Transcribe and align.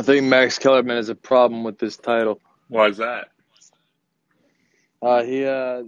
I 0.00 0.02
think 0.02 0.24
Max 0.24 0.58
Kellerman 0.58 0.96
has 0.96 1.10
a 1.10 1.14
problem 1.14 1.62
with 1.62 1.78
this 1.78 1.98
title. 1.98 2.40
Why 2.68 2.86
is 2.86 2.96
that? 2.96 3.28
Uh, 5.02 5.22
he 5.24 5.44
uh, 5.44 5.82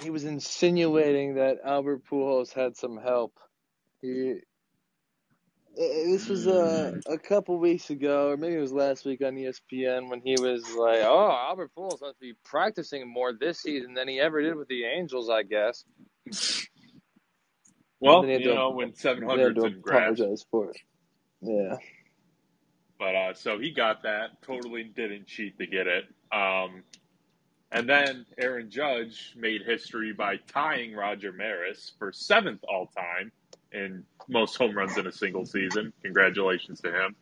he 0.00 0.10
was 0.10 0.22
insinuating 0.24 1.34
that 1.34 1.56
Albert 1.64 2.02
Pujols 2.08 2.52
had 2.52 2.76
some 2.76 2.96
help. 2.96 3.36
He 4.00 4.36
this 5.76 6.28
was 6.28 6.46
a 6.46 7.00
a 7.06 7.18
couple 7.18 7.58
weeks 7.58 7.90
ago, 7.90 8.30
or 8.30 8.36
maybe 8.36 8.54
it 8.54 8.60
was 8.60 8.72
last 8.72 9.04
week 9.04 9.20
on 9.24 9.34
ESPN 9.34 10.08
when 10.10 10.20
he 10.20 10.36
was 10.40 10.62
like, 10.76 11.00
"Oh, 11.02 11.36
Albert 11.48 11.72
Pujols 11.76 12.00
must 12.00 12.20
be 12.20 12.34
practicing 12.44 13.12
more 13.12 13.32
this 13.32 13.58
season 13.60 13.94
than 13.94 14.06
he 14.06 14.20
ever 14.20 14.40
did 14.40 14.54
with 14.54 14.68
the 14.68 14.84
Angels, 14.84 15.28
I 15.28 15.42
guess." 15.42 15.84
Well, 17.98 18.20
Then 18.20 18.28
he 18.28 18.32
had 18.34 18.42
you 18.42 18.48
to- 18.50 18.54
know, 18.54 18.70
when 18.70 18.92
700's 18.92 19.60
to 19.60 19.66
apologize 19.84 20.46
for 20.52 20.70
it. 20.70 20.76
Yeah. 21.40 21.78
But 22.98 23.14
uh, 23.14 23.34
so 23.34 23.58
he 23.58 23.72
got 23.72 24.02
that. 24.04 24.42
Totally 24.42 24.84
didn't 24.84 25.26
cheat 25.26 25.58
to 25.58 25.66
get 25.66 25.86
it. 25.86 26.04
Um, 26.32 26.84
and 27.72 27.88
then 27.88 28.26
Aaron 28.38 28.70
Judge 28.70 29.34
made 29.36 29.62
history 29.66 30.12
by 30.14 30.36
tying 30.48 30.94
Roger 30.94 31.32
Maris 31.32 31.92
for 31.98 32.12
seventh 32.12 32.60
all 32.68 32.86
time 32.88 33.32
in 33.72 34.04
most 34.28 34.56
home 34.56 34.76
runs 34.76 34.98
in 34.98 35.06
a 35.06 35.12
single 35.12 35.46
season. 35.46 35.92
Congratulations 36.02 36.80
to 36.82 36.92
him. 36.92 37.16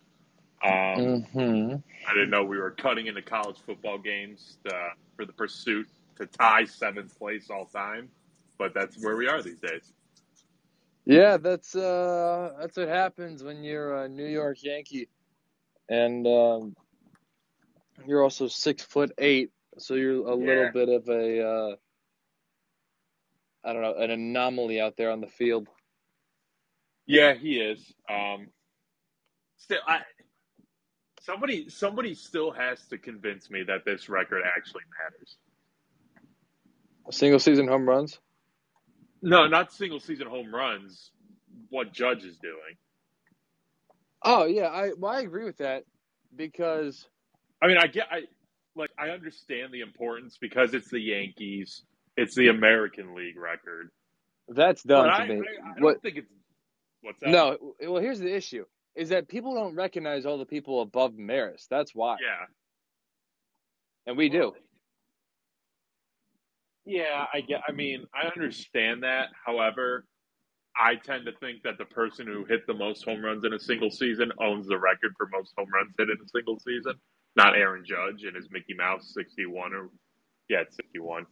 Um, 0.64 1.14
hmm 1.32 1.76
I 2.08 2.14
didn't 2.14 2.30
know 2.30 2.44
we 2.44 2.58
were 2.58 2.72
cutting 2.72 3.06
into 3.06 3.22
college 3.22 3.58
football 3.66 3.98
games 3.98 4.58
uh, 4.68 4.90
for 5.16 5.26
the 5.26 5.32
pursuit 5.34 5.88
to 6.16 6.26
tie 6.26 6.64
seventh 6.64 7.18
place 7.18 7.50
all 7.50 7.66
time, 7.66 8.10
but 8.58 8.74
that's 8.74 8.98
where 8.98 9.16
we 9.16 9.28
are 9.28 9.42
these 9.42 9.60
days. 9.60 9.92
Yeah, 11.06 11.36
that's 11.38 11.74
uh, 11.76 12.52
that's 12.60 12.76
what 12.76 12.88
happens 12.88 13.42
when 13.42 13.64
you're 13.64 14.04
a 14.04 14.08
New 14.08 14.26
York 14.26 14.58
Yankee, 14.62 15.08
and 15.88 16.26
um, 16.26 16.76
you're 18.06 18.22
also 18.22 18.48
six 18.48 18.82
foot 18.84 19.12
eight, 19.18 19.50
so 19.78 19.94
you're 19.94 20.26
a 20.28 20.34
Yeah. 20.36 20.36
little 20.36 20.68
bit 20.68 20.88
of 20.88 21.08
a 21.08 21.42
uh, 21.46 21.76
I 23.64 23.72
don't 23.72 23.82
know 23.82 23.94
an 23.96 24.10
anomaly 24.10 24.80
out 24.80 24.96
there 24.96 25.10
on 25.12 25.20
the 25.20 25.28
field. 25.28 25.68
Yeah, 27.06 27.34
he 27.34 27.60
is. 27.60 27.80
Um, 28.10 28.48
still, 29.58 29.80
I 29.86 30.00
somebody 31.22 31.68
somebody 31.70 32.14
still 32.14 32.52
has 32.52 32.86
to 32.88 32.98
convince 32.98 33.50
me 33.50 33.64
that 33.64 33.84
this 33.86 34.08
record 34.08 34.42
actually 34.56 34.84
matters. 35.04 35.36
Single 37.10 37.40
season 37.40 37.68
home 37.68 37.88
runs. 37.88 38.20
No, 39.22 39.46
not 39.48 39.72
single 39.72 40.00
season 40.00 40.28
home 40.28 40.54
runs. 40.54 41.12
What 41.70 41.92
Judge 41.92 42.24
is 42.24 42.38
doing. 42.38 42.76
Oh 44.22 44.44
yeah, 44.46 44.66
I 44.66 44.92
well, 44.96 45.12
I 45.12 45.20
agree 45.20 45.44
with 45.44 45.58
that 45.58 45.84
because 46.34 47.06
I 47.62 47.66
mean, 47.66 47.78
I 47.78 47.86
get, 47.86 48.06
I 48.10 48.22
like, 48.74 48.90
I 48.98 49.08
understand 49.10 49.72
the 49.72 49.80
importance 49.80 50.36
because 50.40 50.74
it's 50.74 50.90
the 50.90 51.00
Yankees. 51.00 51.82
It's 52.16 52.34
the 52.34 52.48
American 52.48 53.14
League 53.14 53.36
record. 53.38 53.90
that's 54.48 54.82
dumb 54.82 55.06
to 55.06 55.10
I, 55.12 55.26
me. 55.26 55.34
I, 55.34 55.38
I 55.38 55.74
don't 55.74 55.82
what? 55.82 56.02
think 56.02 56.16
it's 56.16 56.30
what's 57.02 57.20
that? 57.20 57.30
No, 57.30 57.56
well, 57.82 58.00
here's 58.02 58.20
the 58.20 58.34
issue: 58.34 58.64
is 58.94 59.10
that 59.10 59.28
people 59.28 59.54
don't 59.54 59.74
recognize 59.74 60.26
all 60.26 60.38
the 60.38 60.46
people 60.46 60.80
above 60.82 61.14
Maris. 61.16 61.66
That's 61.70 61.94
why, 61.94 62.16
Yeah. 62.20 62.46
and 64.06 64.16
we 64.16 64.28
do. 64.28 64.52
Yeah, 66.84 67.24
I 67.32 67.40
get. 67.40 67.62
I 67.68 67.72
mean, 67.72 68.06
I 68.14 68.28
understand 68.28 69.02
that. 69.02 69.28
However, 69.44 70.04
I 70.78 70.96
tend 70.96 71.26
to 71.26 71.32
think 71.40 71.62
that 71.64 71.78
the 71.78 71.86
person 71.86 72.26
who 72.26 72.44
hit 72.44 72.66
the 72.66 72.74
most 72.74 73.04
home 73.04 73.24
runs 73.24 73.44
in 73.44 73.52
a 73.54 73.58
single 73.60 73.90
season 73.90 74.32
owns 74.40 74.66
the 74.68 74.78
record 74.78 75.14
for 75.16 75.28
most 75.32 75.54
home 75.58 75.68
runs 75.74 75.94
hit 75.98 76.10
in 76.10 76.16
a 76.24 76.28
single 76.28 76.58
season, 76.60 76.94
not 77.36 77.56
Aaron 77.56 77.84
Judge 77.84 78.24
and 78.24 78.36
his 78.36 78.50
Mickey 78.50 78.74
Mouse 78.74 79.12
sixty-one 79.14 79.74
or 79.74 79.90
yeah, 80.48 80.62
it's 80.62 80.76
sixty-one. 80.76 81.26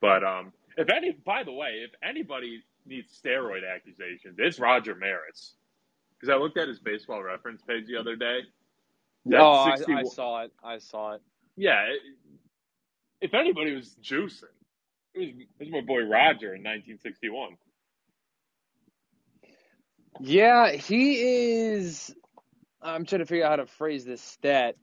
But 0.00 0.24
um, 0.24 0.52
if 0.76 0.90
any, 0.90 1.12
by 1.12 1.44
the 1.44 1.52
way, 1.52 1.82
if 1.84 1.92
anybody 2.02 2.62
needs 2.86 3.20
steroid 3.24 3.62
accusations, 3.70 4.36
it's 4.38 4.60
Roger 4.60 4.94
Maris. 4.94 5.54
Because 6.20 6.32
I 6.32 6.36
looked 6.38 6.58
at 6.58 6.68
his 6.68 6.80
baseball 6.80 7.22
reference 7.22 7.62
page 7.62 7.86
the 7.88 7.96
other 7.98 8.16
day. 8.16 8.40
That 9.26 9.40
Oh, 9.40 9.52
I, 9.54 9.78
I 9.92 10.04
saw 10.04 10.42
it. 10.44 10.52
I 10.64 10.78
saw 10.78 11.14
it. 11.14 11.22
yeah, 11.56 11.82
it, 11.84 12.00
if 13.20 13.34
anybody 13.34 13.74
was 13.74 13.96
juicing, 14.02 14.44
it 15.14 15.20
was, 15.20 15.28
it 15.60 15.64
was 15.64 15.70
my 15.70 15.80
boy 15.82 16.02
Roger 16.02 16.54
in 16.54 16.62
1961. 16.64 17.56
Yeah, 20.20 20.72
he 20.72 21.20
is. 21.20 22.14
I'm 22.82 23.04
trying 23.06 23.20
to 23.20 23.26
figure 23.26 23.44
out 23.44 23.50
how 23.50 23.56
to 23.56 23.66
phrase 23.66 24.04
this 24.04 24.22
stat. 24.22 24.76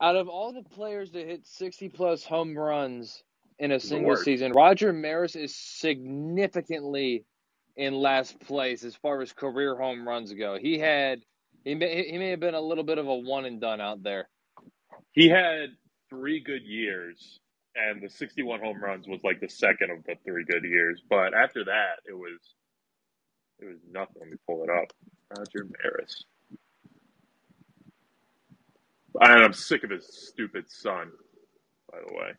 Out 0.00 0.16
of 0.16 0.28
all 0.28 0.52
the 0.52 0.62
players 0.62 1.12
that 1.12 1.26
hit 1.26 1.46
60 1.46 1.88
plus 1.88 2.24
home 2.24 2.56
runs 2.56 3.22
in 3.58 3.72
a 3.72 3.80
single 3.80 4.08
worst. 4.08 4.24
season, 4.24 4.52
Roger 4.52 4.92
Maris 4.92 5.36
is 5.36 5.54
significantly 5.54 7.24
in 7.76 7.94
last 7.94 8.38
place 8.40 8.84
as 8.84 8.94
far 8.94 9.22
as 9.22 9.32
career 9.32 9.76
home 9.76 10.06
runs 10.06 10.32
go. 10.32 10.58
He 10.58 10.78
had 10.78 11.20
he 11.64 11.74
may, 11.74 12.08
he 12.10 12.18
may 12.18 12.30
have 12.30 12.40
been 12.40 12.54
a 12.54 12.60
little 12.60 12.84
bit 12.84 12.98
of 12.98 13.08
a 13.08 13.14
one 13.14 13.44
and 13.44 13.60
done 13.60 13.80
out 13.80 14.02
there. 14.02 14.28
He 15.12 15.28
had 15.28 15.70
three 16.08 16.40
good 16.40 16.62
years, 16.62 17.40
and 17.74 18.02
the 18.02 18.08
61 18.08 18.60
home 18.60 18.82
runs 18.82 19.08
was 19.08 19.20
like 19.24 19.40
the 19.40 19.48
second 19.48 19.90
of 19.90 20.04
the 20.04 20.14
three 20.24 20.44
good 20.44 20.64
years. 20.64 21.02
But 21.08 21.34
after 21.34 21.64
that, 21.64 21.96
it 22.06 22.14
was 22.14 22.38
it 23.60 23.64
was 23.66 23.78
nothing. 23.90 24.16
Let 24.20 24.30
me 24.30 24.36
pull 24.46 24.64
it 24.64 24.70
up. 24.70 24.92
Roger 25.36 25.66
Maris. 25.82 26.24
And 29.20 29.44
I'm 29.44 29.52
sick 29.52 29.82
of 29.82 29.90
his 29.90 30.06
stupid 30.06 30.70
son, 30.70 31.10
by 31.90 31.98
the 32.06 32.14
way, 32.14 32.32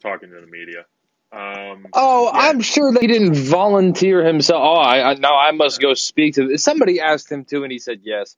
talking 0.00 0.30
to 0.30 0.40
the 0.40 0.46
media. 0.46 0.84
Um, 1.32 1.86
Oh, 1.92 2.30
yeah, 2.32 2.40
I'm 2.40 2.60
sure 2.60 2.92
that 2.92 3.02
he 3.02 3.08
didn't 3.08 3.34
volunteer 3.34 4.24
himself. 4.24 4.60
Oh, 4.62 4.80
I, 4.80 5.10
I 5.10 5.14
now 5.14 5.36
I 5.36 5.52
must 5.52 5.80
go 5.80 5.94
speak 5.94 6.34
to. 6.34 6.56
Somebody 6.58 7.00
asked 7.00 7.30
him 7.30 7.44
to, 7.46 7.62
and 7.62 7.72
he 7.72 7.78
said 7.78 8.00
yes. 8.02 8.36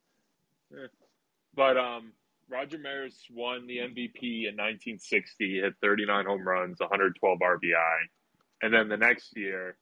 But 1.55 1.77
um, 1.77 2.13
Roger 2.49 2.79
Maris 2.79 3.15
won 3.31 3.67
the 3.67 3.77
MVP 3.77 4.47
in 4.47 4.55
1960. 4.57 5.33
He 5.39 5.59
hit 5.59 5.73
39 5.81 6.25
home 6.25 6.47
runs, 6.47 6.79
112 6.79 7.39
RBI, 7.39 7.97
and 8.61 8.73
then 8.73 8.89
the 8.89 8.97
next 8.97 9.37
year 9.37 9.75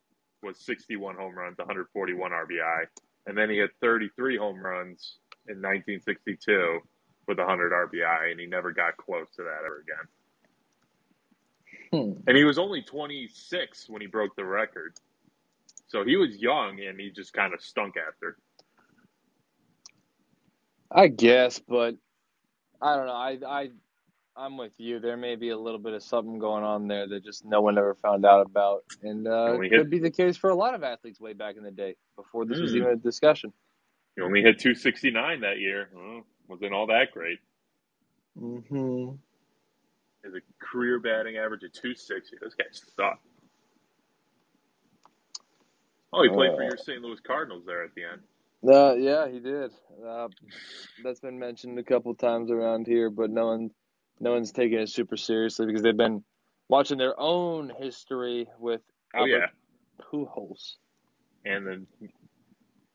was 0.43 0.57
61 0.59 1.15
home 1.15 1.35
runs, 1.35 1.57
141 1.57 2.31
RBI, 2.31 2.85
and 3.27 3.37
then 3.37 3.49
he 3.49 3.57
had 3.57 3.69
33 3.81 4.37
home 4.37 4.61
runs 4.61 5.17
in 5.47 5.57
1962 5.57 6.79
with 7.27 7.37
100 7.37 7.71
RBI, 7.71 8.31
and 8.31 8.39
he 8.39 8.45
never 8.45 8.71
got 8.71 8.97
close 8.97 9.27
to 9.35 9.43
that 9.43 9.59
ever 9.65 9.83
again. 9.83 10.07
Hmm. 11.91 12.21
And 12.27 12.37
he 12.37 12.43
was 12.43 12.57
only 12.57 12.81
26 12.81 13.89
when 13.89 14.01
he 14.01 14.07
broke 14.07 14.35
the 14.35 14.45
record, 14.45 14.97
so 15.87 16.05
he 16.05 16.15
was 16.15 16.37
young, 16.37 16.79
and 16.79 16.99
he 16.99 17.11
just 17.11 17.33
kind 17.33 17.53
of 17.53 17.61
stunk 17.61 17.95
after. 17.97 18.37
I 20.89 21.07
guess, 21.07 21.59
but 21.59 21.95
I 22.81 22.95
don't 22.95 23.05
know. 23.05 23.13
I 23.13 23.37
I 23.45 23.69
I'm 24.35 24.57
with 24.57 24.71
you. 24.77 24.99
There 24.99 25.17
may 25.17 25.35
be 25.35 25.49
a 25.49 25.57
little 25.57 25.79
bit 25.79 25.93
of 25.93 26.01
something 26.03 26.39
going 26.39 26.63
on 26.63 26.87
there 26.87 27.07
that 27.07 27.23
just 27.23 27.43
no 27.45 27.61
one 27.61 27.77
ever 27.77 27.95
found 27.95 28.25
out 28.25 28.45
about, 28.45 28.83
and 29.03 29.27
uh, 29.27 29.49
Only 29.49 29.67
it 29.67 29.71
hit- 29.71 29.79
could 29.81 29.89
be 29.89 29.99
the 29.99 30.09
case 30.11 30.37
for 30.37 30.49
a 30.49 30.55
lot 30.55 30.73
of 30.73 30.83
athletes 30.83 31.19
way 31.19 31.33
back 31.33 31.57
in 31.57 31.63
the 31.63 31.71
day 31.71 31.95
before 32.15 32.45
this 32.45 32.59
was 32.59 32.71
Hmm. 32.71 32.77
even 32.77 32.89
a 32.91 32.95
discussion. 32.95 33.51
He 34.15 34.21
only 34.21 34.41
hit 34.41 34.59
269 34.59 35.41
that 35.41 35.59
year. 35.59 35.89
Well, 35.93 36.25
wasn't 36.47 36.73
all 36.73 36.87
that 36.87 37.11
great. 37.11 37.39
Mm-hmm. 38.39 39.09
Is 40.23 40.33
His 40.33 40.43
career 40.59 40.99
batting 40.99 41.37
average 41.37 41.63
of 41.63 41.73
260. 41.73 42.37
This 42.41 42.53
guy 42.55 42.65
sucked. 42.71 43.25
Oh, 46.13 46.23
he 46.23 46.29
played 46.29 46.51
for 46.55 46.61
Uh. 46.63 46.67
your 46.67 46.77
St. 46.77 47.01
Louis 47.01 47.19
Cardinals 47.21 47.65
there 47.65 47.83
at 47.83 47.93
the 47.95 48.03
end. 48.03 48.21
Uh, 48.63 48.93
yeah, 48.95 49.27
he 49.27 49.39
did. 49.39 49.71
Uh, 50.05 50.27
that's 51.03 51.19
been 51.19 51.39
mentioned 51.39 51.79
a 51.79 51.83
couple 51.83 52.13
times 52.13 52.51
around 52.51 52.85
here, 52.85 53.09
but 53.09 53.29
no 53.31 53.47
one, 53.47 53.71
no 54.21 54.31
one's 54.33 54.51
taking 54.51 54.79
it 54.79 54.89
super 54.89 55.17
seriously 55.17 55.65
because 55.65 55.81
they've 55.81 55.97
been 55.97 56.23
watching 56.69 56.97
their 56.97 57.19
own 57.19 57.71
history 57.77 58.47
with 58.59 58.81
Oh 59.15 59.25
yeah, 59.25 59.47
Pujols. 60.01 60.75
and 61.43 61.67
then 61.67 61.87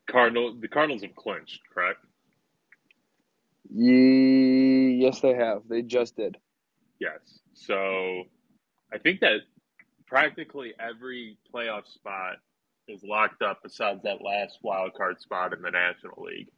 Cardinal. 0.08 0.55
The 0.58 0.69
Cardinals 0.69 1.02
have 1.02 1.14
clinched, 1.17 1.61
correct? 1.75 1.99
Ye- 3.69 4.94
yes, 5.00 5.20
they 5.20 5.34
have. 5.34 5.62
They 5.69 5.82
just 5.82 6.17
did. 6.17 6.37
Yes. 7.00 7.19
So 7.55 8.22
I 8.93 8.99
think 8.99 9.20
that 9.20 9.40
practically 10.06 10.72
every 10.79 11.37
playoff 11.52 11.87
spot 11.87 12.37
is 12.88 13.02
locked 13.02 13.43
up 13.43 13.58
besides 13.62 14.00
that 14.05 14.22
last 14.22 14.58
wild 14.62 14.94
card 14.94 15.20
spot 15.20 15.52
in 15.52 15.61
the 15.62 15.70
National 15.70 16.22
League. 16.22 16.49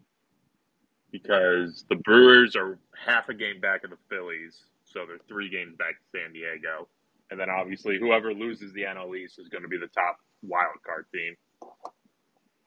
Because 1.11 1.85
the 1.89 1.97
Brewers 1.97 2.55
are 2.55 2.79
half 2.95 3.29
a 3.29 3.35
game 3.35 3.61
back 3.61 3.85
of 3.85 3.91
the 3.91 3.97
Phillies, 4.11 4.65
so 4.85 5.07
they're 5.07 5.19
three 5.29 5.49
games 5.49 5.77
back 5.77 5.95
to 5.99 6.19
San 6.19 6.33
Diego. 6.33 6.89
And 7.31 7.39
then 7.39 7.49
obviously 7.51 7.99
whoever 7.99 8.33
loses 8.33 8.73
the 8.73 8.83
NL 8.83 9.17
East 9.17 9.39
is 9.39 9.49
going 9.49 9.63
to 9.63 9.69
be 9.69 9.79
the 9.79 9.89
top 9.89 10.19
wild 10.43 10.83
card 10.85 11.07
team. 11.13 11.37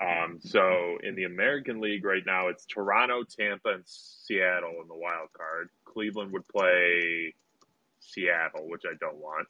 Um, 0.02 0.40
so 0.40 0.98
in 1.04 1.16
the 1.16 1.26
American 1.26 1.80
League 1.80 2.04
right 2.04 2.24
now, 2.26 2.48
it's 2.48 2.66
Toronto, 2.66 3.24
Tampa, 3.24 3.70
and 3.70 3.84
Seattle 3.86 4.82
in 4.82 4.88
the 4.88 4.96
wild 4.96 5.30
card. 5.38 5.70
Cleveland 5.86 6.32
would 6.32 6.48
play 6.48 7.36
Seattle, 8.00 8.68
which 8.68 8.84
I 8.86 8.96
don't 9.00 9.18
want. 9.18 9.48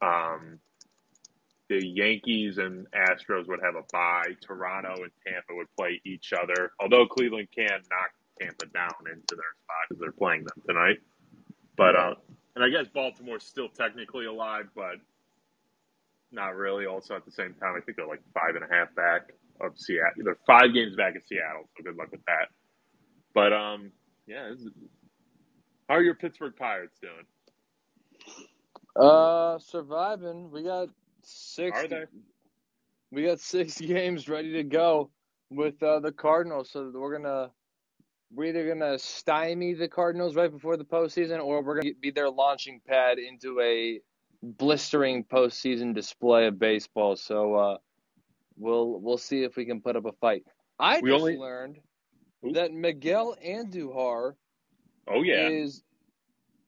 Um, 0.00 0.58
the 1.68 1.84
Yankees 1.86 2.58
and 2.58 2.86
Astros 2.92 3.48
would 3.48 3.60
have 3.62 3.76
a 3.76 3.84
bye. 3.92 4.34
Toronto 4.40 4.94
and 5.02 5.12
Tampa 5.26 5.54
would 5.54 5.68
play 5.78 6.00
each 6.04 6.32
other. 6.32 6.72
Although 6.80 7.06
Cleveland 7.06 7.48
can 7.54 7.80
knock 7.90 8.12
Tampa 8.40 8.66
down 8.66 8.90
into 9.10 9.34
their 9.34 9.52
spot 9.62 9.84
because 9.88 10.00
they're 10.00 10.12
playing 10.12 10.44
them 10.44 10.62
tonight. 10.66 10.98
But 11.76 11.96
uh, 11.96 12.14
and 12.54 12.64
I 12.64 12.68
guess 12.68 12.90
Baltimore's 12.92 13.44
still 13.44 13.68
technically 13.68 14.26
alive, 14.26 14.66
but 14.74 14.96
not 16.30 16.56
really. 16.56 16.86
Also 16.86 17.14
at 17.14 17.24
the 17.24 17.32
same 17.32 17.54
time, 17.54 17.74
I 17.76 17.80
think 17.80 17.96
they're 17.96 18.06
like 18.06 18.22
five 18.34 18.54
and 18.54 18.64
a 18.64 18.74
half 18.74 18.94
back 18.94 19.32
of 19.60 19.78
Seattle. 19.78 20.24
They're 20.24 20.38
five 20.46 20.74
games 20.74 20.96
back 20.96 21.16
of 21.16 21.22
Seattle, 21.26 21.68
so 21.76 21.84
good 21.84 21.96
luck 21.96 22.10
with 22.10 22.24
that. 22.26 22.48
But 23.34 23.52
um, 23.52 23.92
yeah, 24.26 24.52
is, 24.52 24.66
how 25.88 25.96
are 25.96 26.02
your 26.02 26.14
Pittsburgh 26.14 26.54
Pirates 26.56 26.98
doing? 27.00 27.26
Uh, 28.94 29.58
surviving. 29.58 30.50
We 30.50 30.62
got 30.62 30.88
six. 31.24 31.76
Are 31.78 31.88
they? 31.88 32.04
We 33.10 33.24
got 33.24 33.40
six 33.40 33.78
games 33.80 34.28
ready 34.28 34.52
to 34.54 34.62
go 34.64 35.10
with 35.50 35.82
uh, 35.82 36.00
the 36.00 36.12
Cardinals, 36.12 36.70
so 36.70 36.90
we're 36.94 37.16
gonna 37.18 37.50
we're 38.34 38.46
either 38.46 38.66
gonna 38.68 38.98
stymie 38.98 39.74
the 39.74 39.88
Cardinals 39.88 40.34
right 40.36 40.50
before 40.50 40.76
the 40.76 40.84
postseason, 40.84 41.42
or 41.44 41.62
we're 41.62 41.80
gonna 41.80 41.94
be 42.00 42.10
their 42.10 42.30
launching 42.30 42.80
pad 42.86 43.18
into 43.18 43.60
a 43.60 44.00
blistering 44.42 45.24
postseason 45.24 45.94
display 45.94 46.46
of 46.46 46.58
baseball. 46.58 47.16
So 47.16 47.54
uh, 47.54 47.76
we'll 48.56 48.98
we'll 49.00 49.18
see 49.18 49.42
if 49.44 49.56
we 49.56 49.64
can 49.66 49.80
put 49.80 49.96
up 49.96 50.06
a 50.06 50.12
fight. 50.12 50.44
I 50.78 51.00
We 51.00 51.10
just 51.10 51.20
only- 51.20 51.36
learned 51.36 51.78
Ooh. 52.46 52.52
that 52.52 52.72
Miguel 52.72 53.36
Andujar 53.46 54.32
Oh 55.08 55.22
yeah, 55.22 55.48
is 55.48 55.82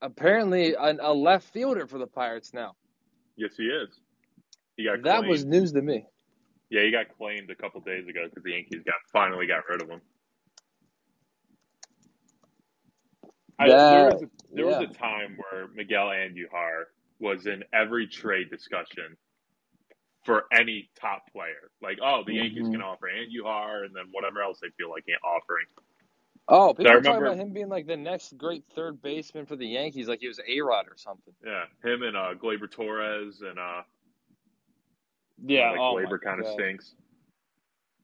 apparently 0.01 0.75
an, 0.75 0.99
a 1.01 1.11
left 1.13 1.51
fielder 1.51 1.87
for 1.87 1.97
the 1.97 2.07
Pirates 2.07 2.53
now. 2.53 2.75
yes 3.37 3.51
he 3.57 3.63
is. 3.63 3.89
That 4.77 5.01
claimed. 5.03 5.27
was 5.27 5.45
news 5.45 5.71
to 5.73 5.81
me. 5.81 6.05
yeah, 6.69 6.81
he 6.83 6.91
got 6.91 7.05
claimed 7.17 7.49
a 7.49 7.55
couple 7.55 7.79
days 7.81 8.07
ago 8.07 8.21
because 8.29 8.43
the 8.43 8.51
Yankees 8.51 8.81
got 8.85 8.95
finally 9.11 9.47
got 9.47 9.63
rid 9.69 9.81
of 9.81 9.89
him. 9.89 10.01
I, 13.57 13.69
there 13.69 14.05
was 14.11 14.21
a, 14.23 14.29
there 14.53 14.69
yeah. 14.69 14.79
was 14.79 14.89
a 14.89 14.93
time 14.93 15.37
where 15.37 15.67
Miguel 15.73 16.07
Andujar 16.07 16.85
was 17.19 17.47
in 17.47 17.63
every 17.73 18.05
trade 18.07 18.49
discussion 18.49 19.15
for 20.25 20.43
any 20.51 20.89
top 20.99 21.31
player. 21.31 21.71
Like, 21.81 21.99
oh, 22.03 22.23
the 22.25 22.33
Yankees 22.33 22.67
Mhm. 22.67 22.71
can 22.73 22.81
offer 22.81 23.07
Andujar, 23.07 23.85
and 23.85 23.95
then 23.95 24.05
whatever 24.11 24.41
else 24.41 24.59
they 24.59 24.69
feel 24.77 24.89
like 24.89 25.05
offering. 25.23 25.65
Oh, 26.47 26.73
people 26.73 26.91
are 26.91 26.95
talking 26.95 27.11
remember- 27.11 27.25
about 27.27 27.37
him 27.37 27.53
being 27.53 27.69
like 27.69 27.87
the 27.87 27.95
next 27.95 28.37
great 28.37 28.65
third 28.75 29.01
baseman 29.01 29.45
for 29.45 29.55
the 29.55 29.67
Yankees, 29.67 30.07
like 30.09 30.19
he 30.19 30.27
was 30.27 30.39
A 30.45 30.59
Rod 30.61 30.87
or 30.87 30.97
something. 30.97 31.33
Yeah, 31.45 31.65
him 31.83 32.03
and 32.03 32.17
uh, 32.17 32.33
Gleyber 32.35 32.69
Torres 32.69 33.41
and 33.41 33.57
uh, 33.57 33.83
Yeah, 35.43 35.71
like 35.71 35.79
oh 35.79 35.95
Gleyber 35.95 36.19
my 36.23 36.31
kind 36.31 36.41
of 36.41 36.51
stinks. 36.53 36.93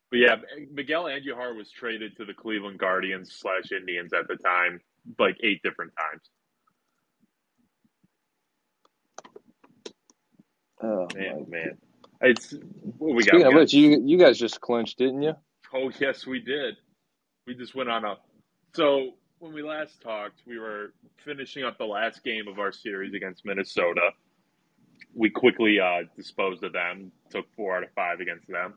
But 0.10 0.20
yeah, 0.20 0.36
Miguel 0.72 1.06
Andujar 1.06 1.56
was 1.56 1.72
traded 1.72 2.18
to 2.18 2.26
the 2.26 2.34
Cleveland 2.34 2.80
Guardians 2.80 3.34
slash 3.34 3.72
Indians 3.72 4.12
at 4.14 4.28
the 4.28 4.36
time, 4.36 4.82
like 5.18 5.38
eight 5.42 5.62
different 5.64 5.94
times. 5.98 6.30
Oh, 10.84 11.08
Man, 11.16 11.46
man, 11.48 11.78
it's 12.22 12.54
what 12.98 13.16
we 13.16 13.24
got. 13.24 13.36
Speaking 13.36 13.48
We 13.48 13.54
of 13.54 13.54
which, 13.54 13.74
you 13.74 14.02
you 14.04 14.18
guys 14.18 14.38
just 14.38 14.60
clinched, 14.60 14.98
didn't 14.98 15.22
you? 15.22 15.34
Oh 15.74 15.92
yes, 16.00 16.26
we 16.26 16.40
did. 16.40 16.76
We 17.48 17.56
just 17.56 17.76
went 17.76 17.90
on 17.90 18.04
a. 18.04 18.18
So 18.74 19.12
when 19.40 19.54
we 19.54 19.62
last 19.62 20.02
talked, 20.02 20.42
we 20.46 20.60
were 20.60 20.94
finishing 21.24 21.64
up 21.64 21.78
the 21.78 21.86
last 21.86 22.24
game 22.24 22.48
of 22.48 22.60
our 22.60 22.72
series 22.72 23.14
against 23.14 23.46
Minnesota. 23.46 24.12
We 25.14 25.30
quickly 25.30 25.80
uh, 25.80 26.04
disposed 26.16 26.64
of 26.64 26.74
them, 26.74 27.12
took 27.30 27.46
four 27.56 27.78
out 27.78 27.84
of 27.84 27.90
five 27.94 28.20
against 28.20 28.48
them, 28.48 28.76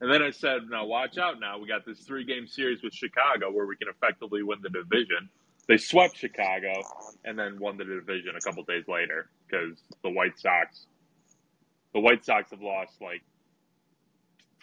and 0.00 0.12
then 0.12 0.22
I 0.22 0.30
said, 0.30 0.68
"Now 0.70 0.86
watch 0.86 1.18
out! 1.18 1.40
Now 1.40 1.58
we 1.58 1.66
got 1.68 1.84
this 1.84 2.00
three-game 2.00 2.46
series 2.46 2.82
with 2.82 2.92
Chicago 2.92 3.50
where 3.50 3.66
we 3.66 3.76
can 3.76 3.88
effectively 3.88 4.42
win 4.42 4.58
the 4.62 4.70
division." 4.70 5.28
They 5.68 5.76
swept 5.76 6.16
Chicago 6.16 6.72
and 7.24 7.36
then 7.36 7.58
won 7.58 7.76
the 7.76 7.84
division 7.84 8.36
a 8.36 8.40
couple 8.40 8.62
days 8.62 8.84
later 8.86 9.28
because 9.46 9.82
the 10.04 10.10
White 10.10 10.38
Sox, 10.38 10.86
the 11.92 11.98
White 12.00 12.24
Sox 12.24 12.50
have 12.52 12.62
lost 12.62 13.00
like 13.00 13.22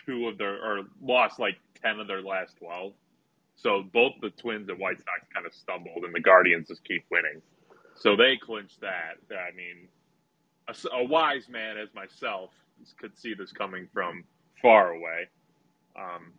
two 0.06 0.28
of 0.28 0.38
their 0.38 0.56
or 0.56 0.84
lost 1.02 1.40
like 1.40 1.58
ten 1.82 2.00
of 2.00 2.08
their 2.08 2.22
last 2.22 2.56
twelve. 2.58 2.94
So 3.56 3.84
both 3.94 4.14
the 4.22 4.30
Twins 4.30 4.70
and 4.70 4.80
White 4.80 4.98
Sox 4.98 5.28
kind 5.34 5.46
of 5.46 5.54
stumbled, 5.54 6.04
and 6.06 6.14
the 6.16 6.22
Guardians 6.22 6.68
just 6.70 6.84
keep 6.86 7.04
winning. 7.12 7.42
So 7.96 8.16
they 8.16 8.38
clinched 8.42 8.82
that. 8.82 9.20
I 9.30 9.56
mean, 9.56 9.88
a, 10.68 10.96
a 10.96 11.04
wise 11.04 11.50
man 11.50 11.78
as 11.78 11.90
myself 11.94 12.52
could 13.00 13.18
see 13.18 13.34
this 13.34 13.52
coming 13.52 13.88
from 13.94 14.24
far 14.62 14.92
away. 14.92 15.28
Um, 15.96 16.34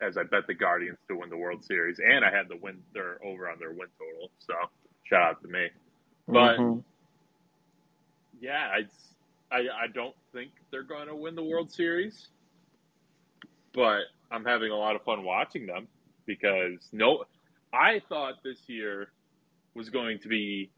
as 0.00 0.16
I 0.16 0.24
bet 0.24 0.46
the 0.46 0.54
Guardians 0.54 0.98
to 1.08 1.16
win 1.16 1.30
the 1.30 1.36
World 1.36 1.64
Series, 1.64 2.00
and 2.00 2.24
I 2.24 2.30
had 2.30 2.48
the 2.48 2.56
win 2.56 2.82
their 2.92 3.24
over 3.24 3.48
on 3.48 3.58
their 3.58 3.70
win 3.70 3.88
total. 3.98 4.30
So 4.38 4.54
shout 5.04 5.22
out 5.22 5.42
to 5.42 5.48
me. 5.48 5.68
But 6.32 6.58
Mhm. 6.58 6.84
yeah, 8.40 8.68
I, 8.72 9.56
I 9.56 9.84
I 9.84 9.86
don't 9.94 10.16
think 10.32 10.50
they're 10.70 10.82
going 10.82 11.08
to 11.08 11.14
win 11.16 11.34
the 11.34 11.44
World 11.44 11.70
Series, 11.70 12.28
but 13.72 14.02
I'm 14.30 14.44
having 14.44 14.72
a 14.72 14.76
lot 14.76 14.96
of 14.96 15.02
fun 15.04 15.24
watching 15.24 15.66
them 15.66 15.88
because 16.26 16.88
no, 16.92 17.24
I 17.72 18.00
thought 18.08 18.42
this 18.42 18.68
year 18.68 19.12
was 19.74 19.90
going 19.90 20.18
to 20.20 20.28
be 20.28 20.70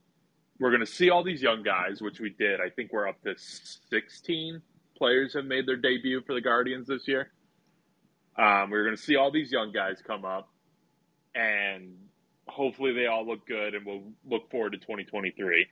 we're 0.59 0.71
going 0.71 0.85
to 0.85 0.93
see 0.93 1.11
all 1.11 1.25
these 1.25 1.43
young 1.43 1.62
guys, 1.62 2.01
which 2.01 2.21
we 2.21 2.31
did. 2.31 2.61
I 2.61 2.71
think 2.71 2.93
we're 2.93 3.09
up 3.09 3.21
to 3.23 3.35
16 3.37 4.62
players 4.97 5.35
have 5.35 5.45
made 5.45 5.67
their 5.67 5.77
debut 5.77 6.23
for 6.27 6.35
the 6.35 6.41
Guardians 6.41 6.87
this 6.87 7.09
year. 7.09 7.33
Um, 8.39 8.71
we're 8.71 8.85
going 8.85 8.97
to 8.97 9.03
see 9.03 9.17
all 9.17 9.31
these 9.31 9.51
young 9.51 9.73
guys 9.73 9.99
come 10.06 10.25
up, 10.25 10.49
and 11.35 11.95
hopefully 12.49 12.93
they 12.93 13.06
all 13.06 13.27
look 13.27 13.47
good, 13.47 13.75
and 13.75 13.85
we'll 13.87 14.05
look 14.29 14.51
forward 14.51 14.71
to 14.73 14.79
2023. 14.79 15.67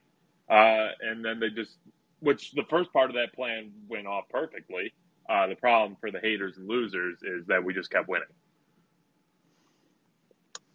Uh, 0.50 0.54
and 1.00 1.24
then 1.24 1.40
they 1.40 1.50
just, 1.50 1.78
which 2.20 2.52
the 2.52 2.64
first 2.68 2.92
part 2.92 3.10
of 3.10 3.16
that 3.16 3.32
plan 3.34 3.70
went 3.88 4.06
off 4.06 4.24
perfectly. 4.30 4.92
Uh, 5.28 5.46
the 5.46 5.56
problem 5.56 5.96
for 6.00 6.10
the 6.10 6.20
haters 6.20 6.56
and 6.56 6.68
losers 6.68 7.18
is 7.22 7.46
that 7.46 7.62
we 7.62 7.72
just 7.72 7.90
kept 7.90 8.08
winning. 8.08 8.26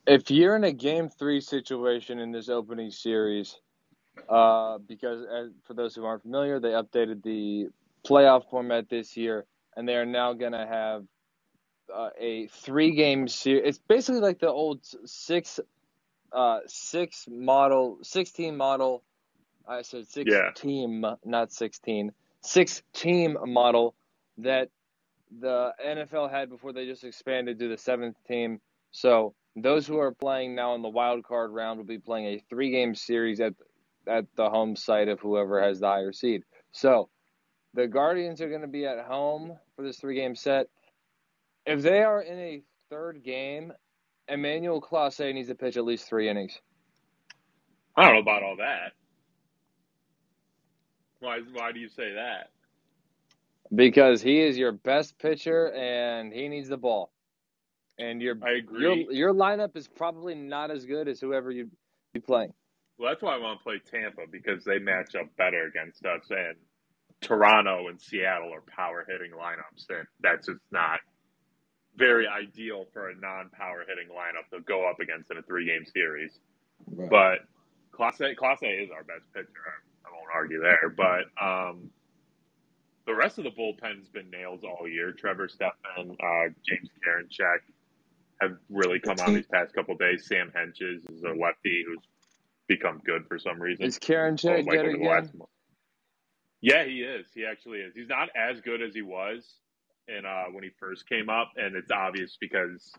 if 0.07 0.31
you're 0.31 0.55
in 0.55 0.63
a 0.63 0.71
game 0.71 1.09
three 1.09 1.41
situation 1.41 2.19
in 2.19 2.31
this 2.31 2.49
opening 2.49 2.89
series, 2.89 3.57
uh, 4.29 4.79
because 4.87 5.21
as, 5.25 5.51
for 5.67 5.73
those 5.73 5.95
who 5.95 6.05
aren't 6.05 6.23
familiar, 6.23 6.59
they 6.59 6.69
updated 6.69 7.23
the 7.23 7.67
playoff 8.07 8.49
format 8.49 8.89
this 8.89 9.17
year, 9.17 9.45
and 9.75 9.87
they 9.87 9.95
are 9.95 10.05
now 10.05 10.33
going 10.33 10.53
to 10.53 10.67
have 10.67 11.05
uh, 11.93 12.09
a 12.19 12.47
three 12.47 12.95
game 12.95 13.27
series. 13.27 13.63
It's 13.65 13.79
basically 13.87 14.21
like 14.21 14.39
the 14.39 14.49
old 14.49 14.81
six, 15.05 15.59
uh, 16.33 16.59
six 16.67 17.27
model, 17.29 17.99
sixteen 18.03 18.57
model. 18.57 19.03
I 19.67 19.83
said 19.83 20.07
six 20.09 20.31
Yeah. 20.31 20.51
team, 20.55 21.05
not 21.25 21.53
sixteen. 21.53 22.11
Six 22.43 22.83
team 22.93 23.37
model 23.45 23.95
that 24.39 24.69
the 25.41 25.73
NFL 25.85 26.31
had 26.31 26.49
before 26.49 26.73
they 26.73 26.85
just 26.87 27.05
expanded 27.05 27.59
to 27.59 27.69
the 27.69 27.77
seventh 27.77 28.17
team. 28.27 28.61
So 28.91 29.35
those 29.55 29.87
who 29.87 29.99
are 29.99 30.13
playing 30.13 30.55
now 30.55 30.75
in 30.75 30.83
the 30.83 30.89
wild 30.89 31.25
card 31.25 31.51
round 31.51 31.79
will 31.79 31.85
be 31.85 31.99
playing 31.99 32.27
a 32.27 32.43
three 32.49 32.71
game 32.71 32.95
series 32.95 33.41
at 33.41 33.55
at 34.07 34.25
the 34.35 34.49
home 34.49 34.75
site 34.75 35.07
of 35.07 35.19
whoever 35.19 35.61
has 35.61 35.79
the 35.79 35.87
higher 35.87 36.11
seed. 36.11 36.43
So 36.71 37.09
the 37.73 37.87
Guardians 37.87 38.41
are 38.41 38.49
going 38.49 38.61
to 38.61 38.67
be 38.67 38.85
at 38.85 39.05
home 39.05 39.57
for 39.75 39.83
this 39.83 39.97
three 39.97 40.15
game 40.15 40.35
set. 40.35 40.67
If 41.65 41.81
they 41.81 42.01
are 42.01 42.21
in 42.21 42.39
a 42.39 42.61
third 42.89 43.23
game, 43.23 43.73
Emmanuel 44.27 44.81
Clase 44.81 45.33
needs 45.33 45.49
to 45.49 45.55
pitch 45.55 45.77
at 45.77 45.85
least 45.85 46.07
three 46.07 46.29
innings. 46.29 46.59
I 47.95 48.05
don't 48.05 48.13
know 48.13 48.19
about 48.19 48.43
all 48.43 48.57
that. 48.57 48.93
Why? 51.19 51.39
Why 51.53 51.71
do 51.71 51.79
you 51.79 51.89
say 51.89 52.13
that? 52.13 52.51
Because 53.73 54.21
he 54.21 54.39
is 54.39 54.57
your 54.57 54.71
best 54.71 55.17
pitcher 55.19 55.73
and 55.73 56.31
he 56.31 56.47
needs 56.47 56.69
the 56.69 56.77
ball. 56.77 57.11
And 57.99 58.21
your 58.21 58.37
I 58.43 58.51
agree. 58.51 58.81
your 58.81 59.11
your 59.11 59.33
lineup 59.33 59.75
is 59.75 59.87
probably 59.87 60.35
not 60.35 60.69
as 60.69 60.85
good 60.85 61.07
as 61.07 61.19
whoever 61.19 61.51
you 61.51 61.69
be 62.13 62.19
playing. 62.19 62.53
Well, 62.97 63.11
that's 63.11 63.21
why 63.21 63.35
I 63.35 63.39
want 63.39 63.59
to 63.59 63.63
play 63.63 63.79
Tampa 63.79 64.23
because 64.31 64.63
they 64.63 64.79
match 64.79 65.15
up 65.15 65.27
better 65.37 65.65
against 65.65 66.05
us. 66.05 66.25
And 66.29 66.55
Toronto 67.21 67.87
and 67.89 68.01
Seattle 68.01 68.51
are 68.53 68.63
power 68.67 69.05
hitting 69.07 69.31
lineups, 69.31 69.85
and 69.89 70.07
that's 70.21 70.47
just 70.47 70.61
not 70.71 70.99
very 71.95 72.27
ideal 72.27 72.85
for 72.93 73.09
a 73.09 73.15
non 73.15 73.49
power 73.49 73.85
hitting 73.87 74.09
lineup 74.09 74.49
to 74.55 74.63
go 74.63 74.89
up 74.89 74.99
against 74.99 75.31
in 75.31 75.37
a 75.37 75.41
three 75.43 75.65
game 75.65 75.85
series. 75.85 76.39
But 76.87 77.39
Clase, 77.91 78.35
Class 78.35 78.61
A 78.63 78.67
is 78.67 78.89
our 78.91 79.03
best 79.03 79.31
pitcher. 79.33 79.47
I 80.05 80.09
won't 80.11 80.29
argue 80.33 80.61
there. 80.61 80.93
But 80.95 81.25
um, 81.43 81.89
the 83.05 83.15
rest 83.15 83.37
of 83.37 83.43
the 83.43 83.51
bullpen's 83.51 84.07
been 84.09 84.29
nails 84.29 84.61
all 84.63 84.87
year. 84.87 85.11
Trevor 85.11 85.47
Stephan, 85.49 86.17
uh, 86.19 86.49
James 86.67 86.89
Karinchak 87.05 87.59
have 88.41 88.57
really 88.69 88.99
come 88.99 89.17
on 89.25 89.33
these 89.33 89.47
past 89.47 89.73
couple 89.73 89.95
days. 89.95 90.27
Sam 90.27 90.51
Hentges 90.55 91.09
is 91.11 91.23
a 91.23 91.33
lefty 91.33 91.83
who's 91.87 92.03
become 92.67 93.01
good 93.05 93.25
for 93.27 93.39
some 93.39 93.61
reason. 93.61 93.85
Is 93.85 93.99
Karinchak 93.99 94.65
like 94.65 94.81
good 94.81 94.95
again? 94.95 95.31
Yeah, 96.61 96.85
he 96.85 97.01
is. 97.01 97.27
He 97.33 97.45
actually 97.45 97.79
is. 97.79 97.93
He's 97.95 98.09
not 98.09 98.29
as 98.35 98.61
good 98.61 98.81
as 98.81 98.93
he 98.93 99.01
was 99.01 99.45
in 100.07 100.25
uh, 100.25 100.45
when 100.51 100.63
he 100.63 100.69
first 100.79 101.07
came 101.07 101.29
up, 101.29 101.51
and 101.55 101.75
it's 101.75 101.91
obvious 101.91 102.37
because 102.39 102.91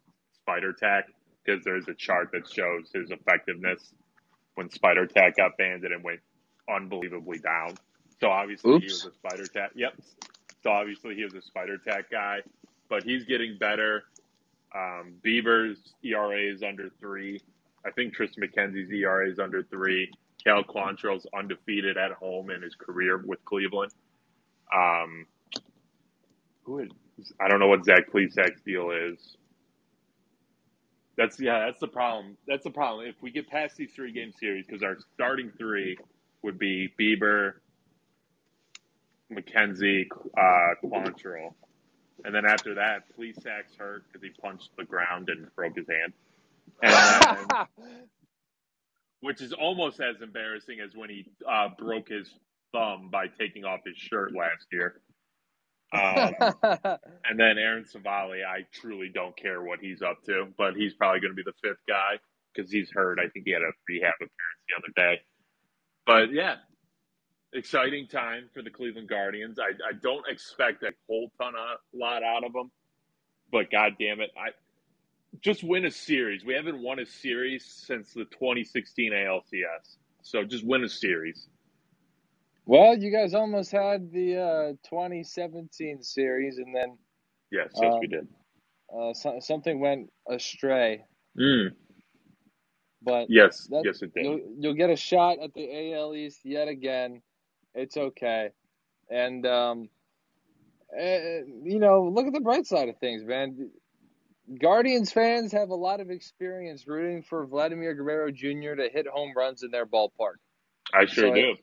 Spider 0.42 0.72
Tack. 0.72 1.06
Because 1.44 1.64
there's 1.64 1.88
a 1.88 1.94
chart 1.94 2.28
that 2.32 2.46
shows 2.46 2.90
his 2.92 3.10
effectiveness 3.10 3.94
when 4.54 4.70
Spider 4.70 5.06
Tack 5.06 5.36
got 5.36 5.56
banned, 5.56 5.84
and 5.84 5.94
it 5.94 6.02
went 6.02 6.20
unbelievably 6.68 7.38
down. 7.38 7.74
So 8.20 8.28
obviously 8.28 8.80
he 8.80 8.86
was 8.86 9.06
a 9.06 9.12
Spider 9.12 9.46
Tack. 9.46 9.70
Yep. 9.74 9.94
So 10.62 10.70
obviously 10.70 11.14
he 11.14 11.24
was 11.24 11.34
a 11.34 11.42
Spider 11.42 11.78
Tack 11.78 12.10
guy, 12.10 12.40
but 12.88 13.02
he's 13.02 13.24
getting 13.24 13.56
better. 13.58 14.04
Um, 14.74 15.14
Bieber's 15.24 15.94
ERA 16.02 16.52
is 16.52 16.62
under 16.62 16.90
three. 17.00 17.40
I 17.88 17.92
think 17.92 18.14
Tristan 18.14 18.42
McKenzie's 18.42 18.90
ERA 18.92 19.30
is 19.30 19.38
under 19.38 19.62
three. 19.62 20.10
Cal 20.44 20.62
Quantrill's 20.62 21.26
undefeated 21.36 21.96
at 21.96 22.12
home 22.12 22.50
in 22.50 22.62
his 22.62 22.74
career 22.74 23.18
with 23.24 23.44
Cleveland. 23.44 23.92
Um, 24.74 25.26
who 26.62 26.80
is, 26.80 26.90
I 27.40 27.48
don't 27.48 27.60
know 27.60 27.68
what 27.68 27.84
Zach 27.84 28.10
Plesac's 28.10 28.60
deal 28.60 28.90
is. 28.90 29.36
That's 31.16 31.40
yeah, 31.40 31.66
that's 31.66 31.80
the 31.80 31.88
problem. 31.88 32.36
That's 32.46 32.62
the 32.62 32.70
problem. 32.70 33.06
If 33.06 33.16
we 33.20 33.30
get 33.30 33.48
past 33.48 33.76
these 33.76 33.90
three 33.92 34.12
game 34.12 34.32
series, 34.38 34.66
because 34.66 34.82
our 34.82 34.98
starting 35.14 35.50
three 35.58 35.98
would 36.42 36.58
be 36.58 36.92
Bieber, 37.00 37.54
McKenzie, 39.32 40.06
uh, 40.36 40.74
Quantrill, 40.84 41.54
and 42.24 42.34
then 42.34 42.44
after 42.44 42.74
that, 42.74 43.04
Plesac's 43.16 43.74
hurt 43.76 44.04
because 44.06 44.22
he 44.22 44.30
punched 44.40 44.70
the 44.76 44.84
ground 44.84 45.28
and 45.28 45.52
broke 45.56 45.76
his 45.76 45.86
hand. 45.88 46.12
And 46.82 47.66
which 49.20 49.40
is 49.40 49.52
almost 49.52 50.00
as 50.00 50.20
embarrassing 50.22 50.78
as 50.80 50.94
when 50.94 51.10
he 51.10 51.26
uh, 51.48 51.68
broke 51.76 52.08
his 52.08 52.32
thumb 52.72 53.08
by 53.10 53.26
taking 53.26 53.64
off 53.64 53.80
his 53.84 53.96
shirt 53.96 54.32
last 54.34 54.66
year. 54.72 55.00
Um, 55.92 56.34
and 57.24 57.38
then 57.38 57.58
Aaron 57.58 57.84
Civale, 57.84 58.44
I 58.44 58.66
truly 58.72 59.10
don't 59.12 59.36
care 59.36 59.62
what 59.62 59.80
he's 59.80 60.02
up 60.02 60.22
to, 60.26 60.48
but 60.56 60.74
he's 60.76 60.94
probably 60.94 61.20
going 61.20 61.32
to 61.32 61.36
be 61.36 61.42
the 61.44 61.54
fifth 61.62 61.82
guy 61.88 62.18
because 62.54 62.70
he's 62.70 62.90
hurt. 62.92 63.18
I 63.18 63.28
think 63.28 63.46
he 63.46 63.52
had 63.52 63.62
a 63.62 63.72
rehab 63.88 64.14
appearance 64.14 64.32
the 64.68 64.76
other 64.76 65.14
day. 65.16 65.20
But 66.06 66.32
yeah, 66.32 66.56
exciting 67.52 68.06
time 68.06 68.48
for 68.54 68.62
the 68.62 68.70
Cleveland 68.70 69.08
Guardians. 69.08 69.58
I, 69.58 69.70
I 69.88 69.92
don't 70.00 70.24
expect 70.28 70.82
a 70.82 70.92
whole 71.08 71.30
ton 71.40 71.54
of 71.54 71.78
lot 71.92 72.22
out 72.22 72.44
of 72.44 72.52
them, 72.52 72.70
but 73.50 73.70
god 73.70 73.94
damn 73.98 74.20
it, 74.20 74.30
I 74.36 74.50
just 75.40 75.62
win 75.64 75.84
a 75.86 75.90
series. 75.90 76.44
We 76.44 76.54
haven't 76.54 76.82
won 76.82 76.98
a 76.98 77.06
series 77.06 77.64
since 77.64 78.12
the 78.12 78.24
2016 78.26 79.12
ALCS, 79.12 79.96
so 80.22 80.44
just 80.44 80.64
win 80.66 80.84
a 80.84 80.88
series. 80.88 81.48
well, 82.66 82.96
you 82.98 83.10
guys 83.10 83.34
almost 83.34 83.72
had 83.72 84.10
the 84.12 84.36
uh, 84.36 84.72
2017 84.88 86.02
series, 86.02 86.58
and 86.58 86.74
then 86.74 86.98
Yes, 87.50 87.70
yes, 87.80 87.94
Um, 87.94 88.00
we 88.00 88.06
did. 88.08 88.28
uh, 88.94 89.14
so- 89.14 89.40
something 89.40 89.80
went 89.80 90.10
astray. 90.28 91.04
Mm, 91.38 91.74
But 93.02 93.30
yes, 93.30 93.66
that- 93.68 93.84
yes, 93.84 94.02
it 94.02 94.12
did. 94.12 94.24
you'll 94.24 94.40
you'll 94.58 94.74
get 94.74 94.90
a 94.90 94.96
shot 94.96 95.38
at 95.38 95.54
the 95.54 95.94
AL 95.94 96.14
East 96.14 96.44
yet 96.44 96.68
again. 96.68 97.22
It's 97.74 97.96
okay, 97.96 98.50
and 99.10 99.46
um, 99.46 99.88
eh, 100.96 101.42
you 101.62 101.78
know, 101.78 102.04
look 102.04 102.26
at 102.26 102.32
the 102.34 102.40
bright 102.40 102.66
side 102.66 102.88
of 102.90 102.98
things, 102.98 103.24
man. 103.24 103.70
Guardians 104.60 105.12
fans 105.12 105.52
have 105.52 105.70
a 105.70 105.74
lot 105.74 106.00
of 106.00 106.10
experience 106.10 106.86
rooting 106.86 107.22
for 107.22 107.46
Vladimir 107.46 107.94
Guerrero 107.94 108.30
Jr. 108.30 108.74
to 108.76 108.88
hit 108.92 109.06
home 109.06 109.32
runs 109.36 109.62
in 109.62 109.70
their 109.70 109.86
ballpark. 109.86 110.36
I 110.94 111.06
sure 111.06 111.28
so- 111.28 111.34
do. 111.34 111.54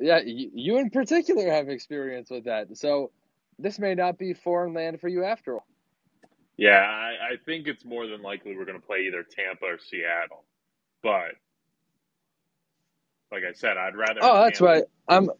Yeah, 0.00 0.20
you, 0.24 0.50
you 0.54 0.78
in 0.78 0.90
particular 0.90 1.50
have 1.50 1.68
experience 1.68 2.30
with 2.30 2.44
that. 2.44 2.76
So 2.78 3.12
this 3.58 3.78
may 3.78 3.94
not 3.94 4.18
be 4.18 4.32
foreign 4.32 4.72
land 4.74 5.00
for 5.00 5.08
you 5.08 5.24
after 5.24 5.54
all. 5.56 5.66
Yeah, 6.56 6.70
I, 6.80 7.32
I 7.32 7.36
think 7.44 7.66
it's 7.68 7.84
more 7.84 8.06
than 8.06 8.22
likely 8.22 8.56
we're 8.56 8.64
going 8.64 8.80
to 8.80 8.86
play 8.86 9.00
either 9.06 9.22
Tampa 9.24 9.64
or 9.66 9.78
Seattle. 9.78 10.44
But 11.02 11.32
like 13.32 13.42
I 13.48 13.52
said, 13.52 13.76
I'd 13.76 13.96
rather. 13.96 14.20
Oh, 14.22 14.44
that's 14.44 14.58
Tampa- 14.58 14.72
right. 14.72 14.84
I'm. 15.08 15.30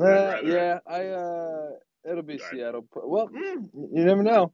Uh, 0.00 0.38
yeah, 0.44 0.78
I. 0.86 1.06
uh 1.08 1.70
It'll 2.08 2.22
be 2.22 2.38
Right. 2.38 2.50
Seattle. 2.50 2.86
Well, 2.94 3.28
mm, 3.28 3.68
you 3.74 4.04
never 4.04 4.22
know. 4.22 4.52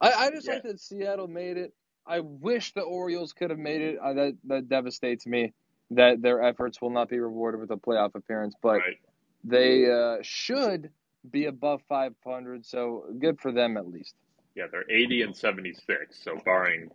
I, 0.00 0.12
I 0.12 0.30
just 0.30 0.46
Yeah. 0.46 0.54
like 0.54 0.62
that 0.64 0.80
Seattle 0.80 1.28
made 1.28 1.56
it. 1.56 1.72
I 2.06 2.20
wish 2.20 2.72
the 2.74 2.82
Orioles 2.82 3.32
could 3.32 3.50
have 3.50 3.58
made 3.58 3.80
it. 3.82 3.98
Uh, 3.98 4.12
that 4.14 4.38
that 4.44 4.68
devastates 4.68 5.26
me 5.26 5.52
that 5.90 6.22
their 6.22 6.42
efforts 6.42 6.80
will 6.80 6.90
not 6.90 7.08
be 7.08 7.18
rewarded 7.18 7.60
with 7.60 7.70
a 7.70 7.76
playoff 7.76 8.14
appearance. 8.14 8.54
But 8.62 8.78
Right. 8.78 8.98
they 9.44 9.90
uh, 9.90 10.18
should 10.22 10.90
be 11.30 11.46
above 11.46 11.82
500. 11.88 12.66
So 12.66 13.06
good 13.18 13.40
for 13.40 13.52
them 13.52 13.76
at 13.76 13.88
least. 13.88 14.14
Yeah, 14.54 14.66
they're 14.70 14.90
80 14.90 15.22
and 15.22 15.36
76. 15.36 16.22
So 16.22 16.38
barring 16.44 16.90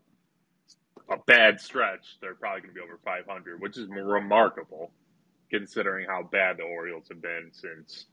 a 1.10 1.18
bad 1.28 1.60
stretch, 1.60 2.18
they're 2.22 2.36
probably 2.36 2.62
going 2.62 2.74
to 2.74 2.80
be 2.80 2.82
over 2.82 3.00
500, 3.04 3.62
which 3.62 3.78
is 3.78 3.88
remarkable 3.90 4.92
considering 5.52 6.08
how 6.08 6.24
bad 6.24 6.58
the 6.58 6.64
Orioles 6.64 7.08
have 7.10 7.22
been 7.22 7.52
since. 7.52 8.06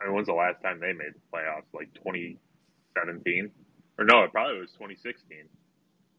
I 0.00 0.06
mean, 0.06 0.14
when's 0.14 0.28
the 0.28 0.34
last 0.34 0.62
time 0.62 0.80
they 0.80 0.92
made 0.92 1.14
the 1.14 1.20
playoffs? 1.34 1.68
Like 1.74 1.92
2017, 1.94 3.50
or 3.98 4.04
no, 4.04 4.24
it 4.24 4.32
probably 4.32 4.60
was 4.60 4.72
2016 4.72 5.48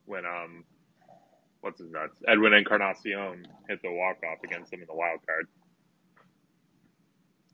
when 0.05 0.25
um, 0.25 0.65
what's 1.61 1.79
his 1.81 1.91
nuts? 1.91 2.15
Edwin 2.27 2.53
Encarnacion 2.53 3.45
hit 3.69 3.81
the 3.83 3.91
walk 3.91 4.17
off 4.23 4.39
against 4.43 4.71
them 4.71 4.81
in 4.81 4.88
the 4.88 4.95
wild 4.95 5.19
card. 5.27 5.47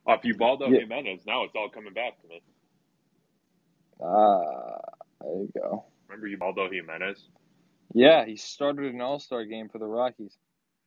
Off 0.07 0.21
Ubaldo 0.25 0.71
Yeah. 0.71 0.79
Jimenez, 0.79 1.21
now 1.27 1.43
it's 1.43 1.55
all 1.55 1.69
coming 1.69 1.93
back 1.93 2.21
to 2.21 2.27
me. 2.29 2.41
Ah, 4.03 4.79
there 5.21 5.33
you 5.43 5.49
go. 5.55 5.85
Remember 6.09 6.27
you 6.27 6.35
Ubaldo 6.35 6.69
Jimenez? 6.71 7.29
Yeah, 7.93 8.25
he 8.25 8.35
started 8.37 8.93
an 8.93 9.01
All 9.01 9.19
Star 9.19 9.45
game 9.45 9.69
for 9.69 9.79
the 9.79 9.85
Rockies. 9.87 10.35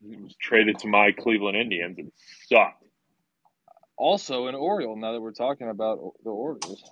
He 0.02 0.16
was 0.16 0.34
traded 0.40 0.78
to 0.80 0.88
my 0.88 1.12
Cleveland 1.12 1.56
Indians 1.56 1.98
and 1.98 2.12
sucked. 2.48 2.84
Also 4.00 4.46
an 4.46 4.54
Oriole. 4.54 4.96
Now 4.96 5.12
that 5.12 5.20
we're 5.20 5.32
talking 5.32 5.68
about 5.68 5.98
the 6.24 6.30
Orioles, 6.30 6.82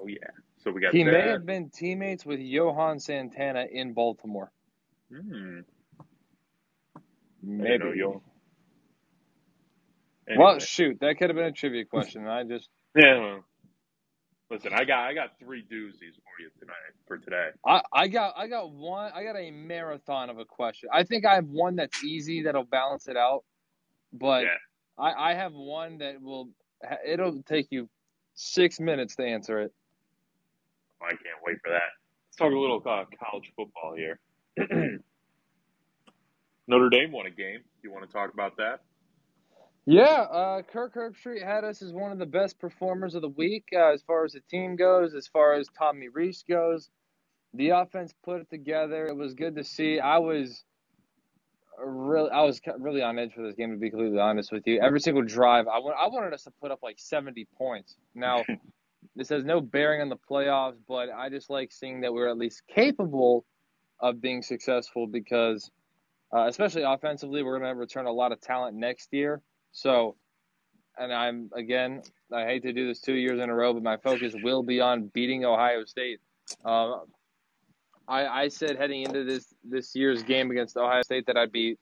Oh 0.00 0.06
yeah. 0.06 0.16
So 0.64 0.70
we 0.70 0.80
got 0.80 0.92
he 0.94 1.02
that. 1.02 1.12
may 1.12 1.28
have 1.28 1.44
been 1.44 1.70
teammates 1.70 2.24
with 2.24 2.40
Johan 2.40 3.00
Santana 3.00 3.66
in 3.70 3.92
Baltimore. 3.92 4.50
Hmm. 5.12 5.60
Maybe. 7.42 7.78
know 7.78 7.92
you. 7.92 8.22
Anyway. 10.28 10.44
Well, 10.44 10.58
shoot, 10.58 10.98
that 11.00 11.18
could 11.18 11.30
have 11.30 11.36
been 11.36 11.46
a 11.46 11.52
trivia 11.52 11.84
question. 11.84 12.26
I 12.26 12.44
just, 12.44 12.68
yeah. 12.96 13.18
well, 13.18 13.44
Listen, 14.50 14.72
I 14.72 14.84
got 14.84 15.00
I 15.00 15.12
got 15.12 15.38
three 15.38 15.62
doozies 15.62 16.14
for 16.16 16.40
you 16.40 16.48
tonight 16.58 16.94
for 17.06 17.18
today. 17.18 17.48
I, 17.66 17.82
I 17.92 18.08
got, 18.08 18.32
I 18.36 18.46
got 18.46 18.72
one, 18.72 19.12
I 19.14 19.22
got 19.22 19.36
a 19.36 19.50
marathon 19.50 20.30
of 20.30 20.38
a 20.38 20.46
question. 20.46 20.88
I 20.92 21.04
think 21.04 21.26
I 21.26 21.34
have 21.34 21.46
one 21.46 21.76
that's 21.76 22.02
easy 22.02 22.42
that'll 22.42 22.64
balance 22.64 23.08
it 23.08 23.16
out, 23.18 23.44
but 24.12 24.42
Yeah. 24.44 24.56
I, 24.98 25.32
I 25.32 25.34
have 25.34 25.52
one 25.54 25.98
that 25.98 26.22
will, 26.22 26.50
it'll 27.06 27.42
take 27.44 27.68
you 27.70 27.88
six 28.34 28.80
minutes 28.80 29.16
to 29.16 29.24
answer 29.24 29.60
it. 29.60 29.72
I 31.02 31.10
can't 31.10 31.40
wait 31.44 31.58
for 31.64 31.70
that. 31.70 31.82
Let's 32.28 32.36
talk 32.38 32.52
a 32.52 32.58
little 32.58 32.82
uh, 32.86 33.04
college 33.24 33.52
football 33.56 33.94
here. 33.96 34.20
Notre 36.68 36.90
Dame 36.90 37.12
won 37.12 37.26
a 37.26 37.30
game. 37.30 37.60
You 37.82 37.92
want 37.92 38.06
to 38.06 38.12
talk 38.12 38.32
about 38.34 38.56
that? 38.58 38.80
Yeah, 39.86 40.02
uh, 40.30 40.62
Kirk 40.62 40.94
Herbstreit 40.94 41.44
had 41.44 41.64
us 41.64 41.82
as 41.82 41.92
one 41.92 42.12
of 42.12 42.18
the 42.18 42.26
best 42.26 42.58
performers 42.60 43.14
of 43.16 43.22
the 43.22 43.28
week 43.28 43.64
uh, 43.74 43.92
as 43.92 44.02
far 44.02 44.24
as 44.24 44.32
the 44.32 44.40
team 44.50 44.76
goes, 44.76 45.14
as 45.14 45.26
far 45.26 45.54
as 45.54 45.68
Tommy 45.76 46.08
Rees 46.08 46.44
goes. 46.48 46.90
The 47.54 47.70
offense 47.70 48.14
put 48.24 48.42
it 48.42 48.50
together. 48.50 49.06
It 49.06 49.16
was 49.16 49.34
good 49.34 49.56
to 49.56 49.64
see. 49.64 50.00
I 50.00 50.18
was 50.18 50.64
really, 51.84 52.30
I 52.30 52.42
was 52.42 52.60
really 52.78 53.02
on 53.02 53.18
edge 53.18 53.34
for 53.34 53.42
this 53.42 53.54
game 53.54 53.70
to 53.70 53.76
be 53.76 53.90
completely 53.90 54.18
honest 54.18 54.52
with 54.52 54.66
you. 54.66 54.80
Every 54.80 55.00
single 55.00 55.22
drive, 55.22 55.66
I, 55.68 55.78
wanted 55.78 56.32
us 56.32 56.44
to 56.44 56.50
put 56.60 56.70
up 56.70 56.80
like 56.82 56.98
70 56.98 57.46
points. 57.56 57.96
Now, 58.14 58.44
this 59.16 59.28
has 59.28 59.44
no 59.44 59.60
bearing 59.60 60.00
on 60.00 60.08
the 60.08 60.16
playoffs, 60.16 60.76
but 60.88 61.08
I 61.10 61.28
just 61.28 61.50
like 61.50 61.72
seeing 61.72 62.00
that 62.02 62.12
we're 62.12 62.28
at 62.28 62.38
least 62.38 62.62
capable 62.68 63.44
of 64.00 64.20
being 64.20 64.42
successful 64.42 65.06
because, 65.06 65.70
uh, 66.34 66.46
especially 66.46 66.82
offensively, 66.82 67.42
we're 67.42 67.58
going 67.58 67.72
to 67.72 67.78
return 67.78 68.06
a 68.06 68.12
lot 68.12 68.32
of 68.32 68.40
talent 68.40 68.76
next 68.76 69.08
year. 69.12 69.42
So, 69.72 70.16
and 70.96 71.12
I'm 71.12 71.50
again, 71.54 72.02
I 72.32 72.44
hate 72.44 72.62
to 72.62 72.72
do 72.72 72.86
this 72.86 73.00
two 73.00 73.14
years 73.14 73.40
in 73.40 73.50
a 73.50 73.54
row, 73.54 73.72
but 73.72 73.82
my 73.82 73.96
focus 73.96 74.34
will 74.42 74.62
be 74.62 74.80
on 74.80 75.10
beating 75.14 75.44
Ohio 75.44 75.84
State. 75.84 76.20
Um, 76.64 77.04
I, 78.08 78.44
I 78.44 78.48
said 78.48 78.76
heading 78.76 79.02
into 79.02 79.22
this 79.24 79.54
this 79.62 79.94
year's 79.94 80.22
game 80.22 80.50
against 80.50 80.76
Ohio 80.76 81.02
State 81.02 81.26
that 81.26 81.36
I'd 81.36 81.52
be 81.52 81.76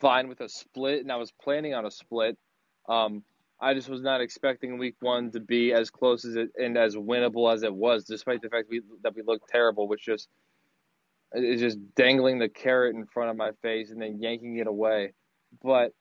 fine 0.00 0.28
with 0.28 0.40
a 0.40 0.48
split, 0.48 1.00
and 1.00 1.12
I 1.12 1.16
was 1.16 1.32
planning 1.40 1.74
on 1.74 1.86
a 1.86 1.90
split. 1.90 2.36
Um, 2.88 3.22
I 3.60 3.74
just 3.74 3.88
was 3.88 4.02
not 4.02 4.20
expecting 4.20 4.78
Week 4.78 4.96
One 5.00 5.30
to 5.32 5.40
be 5.40 5.72
as 5.72 5.90
close 5.90 6.24
as 6.24 6.36
it 6.36 6.50
and 6.56 6.76
as 6.76 6.96
winnable 6.96 7.52
as 7.52 7.62
it 7.62 7.74
was, 7.74 8.04
despite 8.04 8.42
the 8.42 8.48
fact 8.48 8.68
we, 8.68 8.82
that 9.02 9.14
we 9.14 9.22
looked 9.22 9.48
terrible, 9.48 9.88
which 9.88 10.04
just 10.04 10.28
is 11.32 11.60
just 11.60 11.78
dangling 11.94 12.38
the 12.38 12.48
carrot 12.48 12.94
in 12.96 13.06
front 13.06 13.30
of 13.30 13.36
my 13.36 13.50
face 13.62 13.90
and 13.90 14.00
then 14.00 14.20
yanking 14.20 14.56
it 14.56 14.66
away. 14.66 15.12
But 15.62 15.92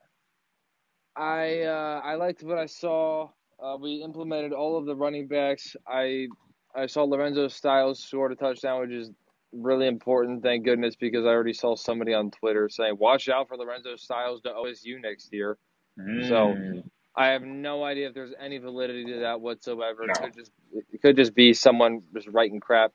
I 1.15 1.61
uh, 1.61 2.01
I 2.03 2.15
liked 2.15 2.41
what 2.41 2.57
I 2.57 2.65
saw. 2.65 3.29
Uh, 3.61 3.77
we 3.79 4.03
implemented 4.03 4.53
all 4.53 4.77
of 4.77 4.85
the 4.85 4.95
running 4.95 5.27
backs. 5.27 5.75
I 5.87 6.27
I 6.75 6.87
saw 6.87 7.03
Lorenzo 7.03 7.47
Styles 7.47 8.03
score 8.03 8.31
a 8.31 8.35
touchdown, 8.35 8.81
which 8.81 8.91
is 8.91 9.11
really 9.51 9.87
important. 9.87 10.43
Thank 10.43 10.65
goodness, 10.65 10.95
because 10.95 11.25
I 11.25 11.29
already 11.29 11.53
saw 11.53 11.75
somebody 11.75 12.13
on 12.13 12.31
Twitter 12.31 12.69
saying, 12.69 12.97
"Watch 12.97 13.29
out 13.29 13.47
for 13.47 13.57
Lorenzo 13.57 13.95
Styles 13.95 14.41
to 14.41 14.49
OSU 14.49 14.99
next 15.01 15.31
year." 15.33 15.57
Mm. 15.99 16.27
So 16.27 16.83
I 17.15 17.27
have 17.27 17.41
no 17.43 17.83
idea 17.83 18.07
if 18.09 18.13
there's 18.13 18.33
any 18.39 18.57
validity 18.59 19.05
to 19.05 19.19
that 19.21 19.41
whatsoever. 19.41 20.05
No. 20.05 20.13
It 20.13 20.21
could 20.21 20.33
just 20.35 20.51
it 20.93 21.01
could 21.01 21.15
just 21.15 21.33
be 21.33 21.53
someone 21.53 22.01
just 22.13 22.27
writing 22.27 22.59
crap, 22.59 22.91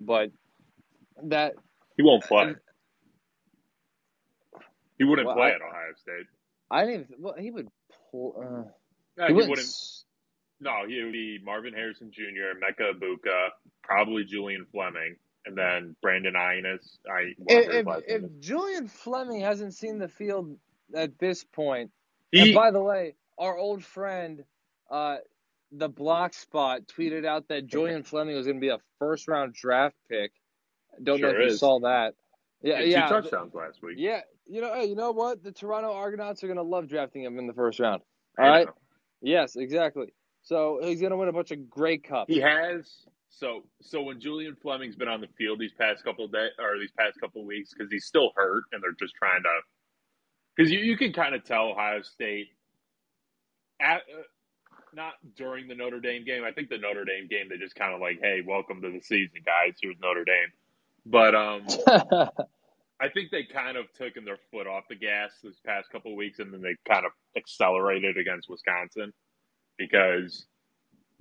but 0.00 0.30
that 1.24 1.54
he 1.96 2.02
won't 2.02 2.24
play. 2.24 2.54
He 4.98 5.04
wouldn't 5.04 5.26
Well, 5.26 5.36
play 5.36 5.48
I- 5.48 5.54
at 5.54 5.62
Ohio 5.62 5.92
State. 5.96 6.26
I 6.70 6.84
didn't. 6.86 7.18
Well, 7.20 7.34
he 7.38 7.50
would 7.50 7.68
pull. 8.10 8.34
Uh, 8.38 8.70
No, 9.16 9.24
he 9.24 9.26
he 9.28 9.32
wouldn't. 9.34 9.50
wouldn't. 9.50 9.66
s- 9.66 10.04
No, 10.60 10.86
he 10.86 11.02
would 11.02 11.12
be 11.12 11.38
Marvin 11.42 11.74
Harrison 11.74 12.10
Jr., 12.12 12.54
Emeka 12.56 12.92
Egbuka, 12.94 13.50
probably 13.82 14.24
Julian 14.24 14.64
Fleming, 14.66 15.16
and 15.46 15.56
then 15.56 15.96
Brandon 16.02 16.34
Inniss. 16.34 16.98
I 17.08 17.34
If, 17.46 17.86
if, 17.86 18.04
if. 18.06 18.40
Julian 18.40 18.88
Fleming 18.88 19.40
hasn't 19.40 19.74
seen 19.74 19.98
the 19.98 20.08
field 20.08 20.56
at 20.94 21.18
this 21.18 21.44
point, 21.44 21.90
he, 22.30 22.40
and 22.40 22.54
by 22.54 22.70
the 22.70 22.80
way, 22.80 23.14
our 23.38 23.56
old 23.56 23.84
friend, 23.84 24.44
uh, 24.90 25.16
the 25.70 25.88
block 25.88 26.34
spot 26.34 26.82
tweeted 26.86 27.24
out 27.26 27.48
that 27.48 27.66
Julian 27.66 28.02
Fleming 28.02 28.36
was 28.36 28.46
going 28.46 28.58
to 28.58 28.60
be 28.60 28.68
a 28.68 28.78
first 28.98 29.28
round 29.28 29.54
draft 29.54 29.96
pick. 30.08 30.32
Don't 31.02 31.20
know 31.20 31.30
Sure 31.30 31.40
if 31.40 31.46
you 31.46 31.52
is. 31.54 31.60
saw 31.60 31.80
that. 31.80 32.14
Yeah, 32.62 32.76
had 32.78 32.88
yeah, 32.88 33.08
two 33.08 33.14
touchdowns 33.14 33.54
last 33.54 33.82
week. 33.82 33.96
yeah. 33.98 34.20
You 34.46 34.60
know, 34.60 34.74
hey, 34.74 34.86
you 34.86 34.96
know 34.96 35.12
what? 35.12 35.42
The 35.42 35.52
Toronto 35.52 35.92
Argonauts 35.92 36.42
are 36.44 36.46
going 36.46 36.56
to 36.58 36.62
love 36.62 36.88
drafting 36.88 37.22
him 37.22 37.38
in 37.38 37.46
the 37.46 37.54
first 37.54 37.80
round. 37.80 38.02
All 38.38 38.48
right. 38.48 38.66
know. 38.66 38.74
Yes, 39.22 39.56
exactly. 39.56 40.12
So 40.42 40.80
he's 40.82 41.00
going 41.00 41.12
to 41.12 41.16
win 41.16 41.28
a 41.28 41.32
bunch 41.32 41.52
of 41.52 41.70
Grey 41.70 41.98
Cups. 41.98 42.32
He 42.32 42.40
has. 42.40 42.90
So 43.32 43.62
so 43.80 44.02
when 44.02 44.20
Julian 44.20 44.56
Fleming's 44.60 44.96
been 44.96 45.08
on 45.08 45.20
the 45.20 45.28
field 45.38 45.58
these 45.58 45.72
past 45.72 46.04
couple 46.04 46.24
of 46.24 46.32
days 46.32 46.50
or 46.58 46.78
these 46.78 46.92
past 46.98 47.18
couple 47.20 47.40
of 47.40 47.46
weeks 47.46 47.72
because 47.72 47.90
he's 47.90 48.04
still 48.04 48.30
hurt 48.36 48.64
and 48.72 48.82
they're 48.82 48.92
just 48.92 49.14
trying 49.14 49.42
to 49.42 49.48
because 50.56 50.70
you, 50.70 50.80
you 50.80 50.96
can 50.96 51.12
kind 51.12 51.34
of 51.34 51.44
tell 51.44 51.70
Ohio 51.70 52.02
State 52.02 52.48
at 53.80 53.96
uh, 53.96 54.22
not 54.94 55.14
during 55.36 55.66
the 55.66 55.74
Notre 55.74 56.00
Dame 56.00 56.24
game. 56.24 56.44
I 56.44 56.52
think 56.52 56.68
the 56.68 56.78
Notre 56.78 57.04
Dame 57.04 57.26
game 57.28 57.48
they 57.48 57.56
just 57.56 57.74
kind 57.74 57.94
of 57.94 58.00
like, 58.00 58.18
hey, 58.20 58.42
welcome 58.46 58.82
to 58.82 58.90
the 58.90 59.00
season, 59.00 59.40
guys. 59.44 59.76
Here's 59.80 59.96
Notre 60.00 60.24
Dame. 60.24 60.52
But 61.06 61.34
um, 61.34 61.66
I 63.00 63.08
think 63.08 63.30
they 63.30 63.44
kind 63.44 63.76
of 63.76 63.86
taken 63.94 64.24
their 64.24 64.38
foot 64.50 64.66
off 64.66 64.84
the 64.88 64.94
gas 64.94 65.30
this 65.42 65.58
past 65.66 65.90
couple 65.90 66.12
of 66.12 66.16
weeks, 66.16 66.38
and 66.38 66.52
then 66.52 66.62
they 66.62 66.76
kind 66.88 67.04
of 67.04 67.12
accelerated 67.36 68.16
against 68.16 68.48
Wisconsin 68.48 69.12
because 69.78 70.46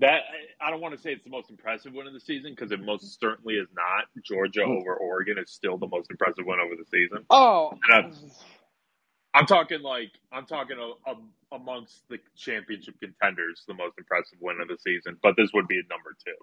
that 0.02 0.22
I 0.60 0.72
don't 0.72 0.82
want 0.82 0.96
to 0.96 1.02
say 1.02 1.12
it's 1.14 1.24
the 1.24 1.30
most 1.30 1.50
impressive 1.50 1.94
win 1.94 2.08
of 2.08 2.14
the 2.14 2.20
season 2.20 2.54
because 2.54 2.72
it 2.72 2.82
most 2.82 3.20
certainly 3.20 3.56
is 3.56 3.70
not. 3.76 4.06
Georgia 4.26 4.66
hmm. 4.66 4.72
over 4.72 4.96
Oregon 4.96 5.38
is 5.40 5.52
still 5.52 5.78
the 5.78 5.88
most 5.88 6.12
impressive 6.12 6.46
win 6.46 6.60
over 6.60 6.76
the 6.76 6.86
season. 6.86 7.26
oh, 7.30 7.74
And 7.90 8.14
I'm 9.34 9.46
talking 9.46 9.82
like 9.82 10.12
I'm 10.32 10.46
talking 10.48 10.78
a, 10.78 11.12
a, 11.12 11.16
amongst 11.56 12.04
the 12.10 12.20
championship 12.36 12.96
contenders, 13.02 13.64
the 13.68 13.76
most 13.76 13.94
impressive 13.98 14.40
win 14.42 14.58
of 14.62 14.68
the 14.68 14.78
season. 14.80 15.18
But 15.24 15.36
this 15.38 15.52
would 15.54 15.68
be 15.68 15.82
number 15.90 16.16
two. 16.26 16.34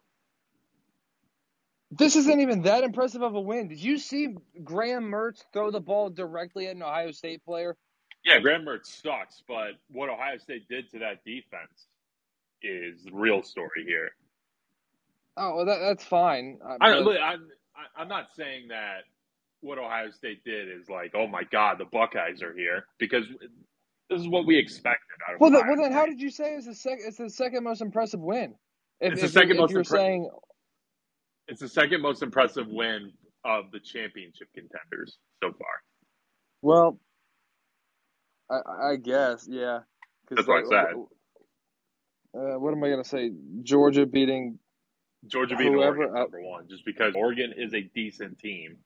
this 1.90 2.16
isn't 2.16 2.40
even 2.40 2.62
that 2.62 2.84
impressive 2.84 3.22
of 3.22 3.34
a 3.34 3.40
win. 3.40 3.68
Did 3.68 3.80
you 3.80 3.98
see 3.98 4.36
Graham 4.64 5.10
Mertz 5.10 5.44
throw 5.52 5.70
the 5.70 5.80
ball 5.80 6.10
directly 6.10 6.68
at 6.68 6.76
an 6.76 6.82
Ohio 6.82 7.10
State 7.12 7.44
player? 7.44 7.76
Yeah, 8.24 8.40
Graham 8.40 8.64
Mertz 8.64 9.02
sucks, 9.02 9.42
but 9.48 9.72
what 9.90 10.10
Ohio 10.10 10.38
State 10.38 10.68
did 10.68 10.90
to 10.90 11.00
that 11.00 11.24
defense 11.24 11.88
is 12.62 13.04
the 13.04 13.12
real 13.12 13.42
story 13.42 13.84
here. 13.86 14.10
Oh, 15.36 15.56
well, 15.56 15.66
that, 15.66 15.78
that's 15.80 16.04
fine. 16.04 16.58
Uh, 16.64 16.76
I, 16.80 16.92
but- 16.92 17.02
look, 17.04 17.16
I'm 17.22 17.48
I- 17.76 18.02
I'm 18.02 18.08
not 18.08 18.26
saying 18.36 18.68
that 18.68 19.02
what 19.60 19.78
Ohio 19.78 20.10
State 20.10 20.44
did 20.44 20.68
is 20.68 20.88
like, 20.88 21.12
oh 21.16 21.26
my 21.26 21.42
God, 21.52 21.78
the 21.78 21.84
Buckeyes 21.86 22.42
are 22.42 22.52
here 22.54 22.86
because 22.98 23.24
this 24.10 24.20
is 24.20 24.28
what 24.28 24.46
we 24.46 24.58
expected 24.58 25.16
out 25.28 25.36
of. 25.36 25.40
well, 25.40 25.50
then, 25.50 25.66
well, 25.66 25.76
then, 25.82 25.92
how 25.92 26.06
did 26.06 26.20
you 26.20 26.30
say 26.30 26.54
it's 26.54 26.66
the 26.66 26.74
second? 26.74 27.04
It's 27.06 27.18
the 27.18 27.30
second 27.30 27.64
most 27.64 27.80
impressive 27.82 28.20
win. 28.20 28.54
If, 29.00 29.12
It's 29.14 29.22
the 29.22 29.26
if 29.26 29.32
second 29.32 29.50
you're, 29.50 29.56
most 29.56 29.70
if 29.70 29.74
you're 29.74 29.84
impre- 29.84 29.86
saying 29.86 30.30
It's 31.48 31.60
the 31.60 31.68
second 31.68 32.02
most 32.02 32.22
impressive 32.22 32.66
win 32.68 33.12
of 33.44 33.70
the 33.72 33.80
championship 33.80 34.48
contenders 34.54 35.18
so 35.42 35.52
far. 35.52 35.82
Well, 36.62 36.98
I, 38.50 38.92
I 38.92 38.96
guess, 38.96 39.46
yeah. 39.50 39.80
That's 40.30 40.46
what 40.48 40.64
I 40.64 40.66
like, 40.66 40.88
said. 40.88 40.96
Uh, 42.34 42.58
what 42.58 42.72
am 42.72 42.82
I 42.84 42.90
gonna 42.90 43.04
say? 43.04 43.30
Georgia 43.62 44.06
beating. 44.06 44.58
Georgia 45.26 45.56
beating 45.56 45.72
Whoever- 45.74 46.04
Oregon 46.04 46.16
uh, 46.16 46.20
number 46.20 46.42
one, 46.42 46.68
just 46.68 46.84
because 46.84 47.14
Oregon 47.16 47.52
is 47.56 47.74
a 47.74 47.80
decent 47.94 48.38
team, 48.38 48.78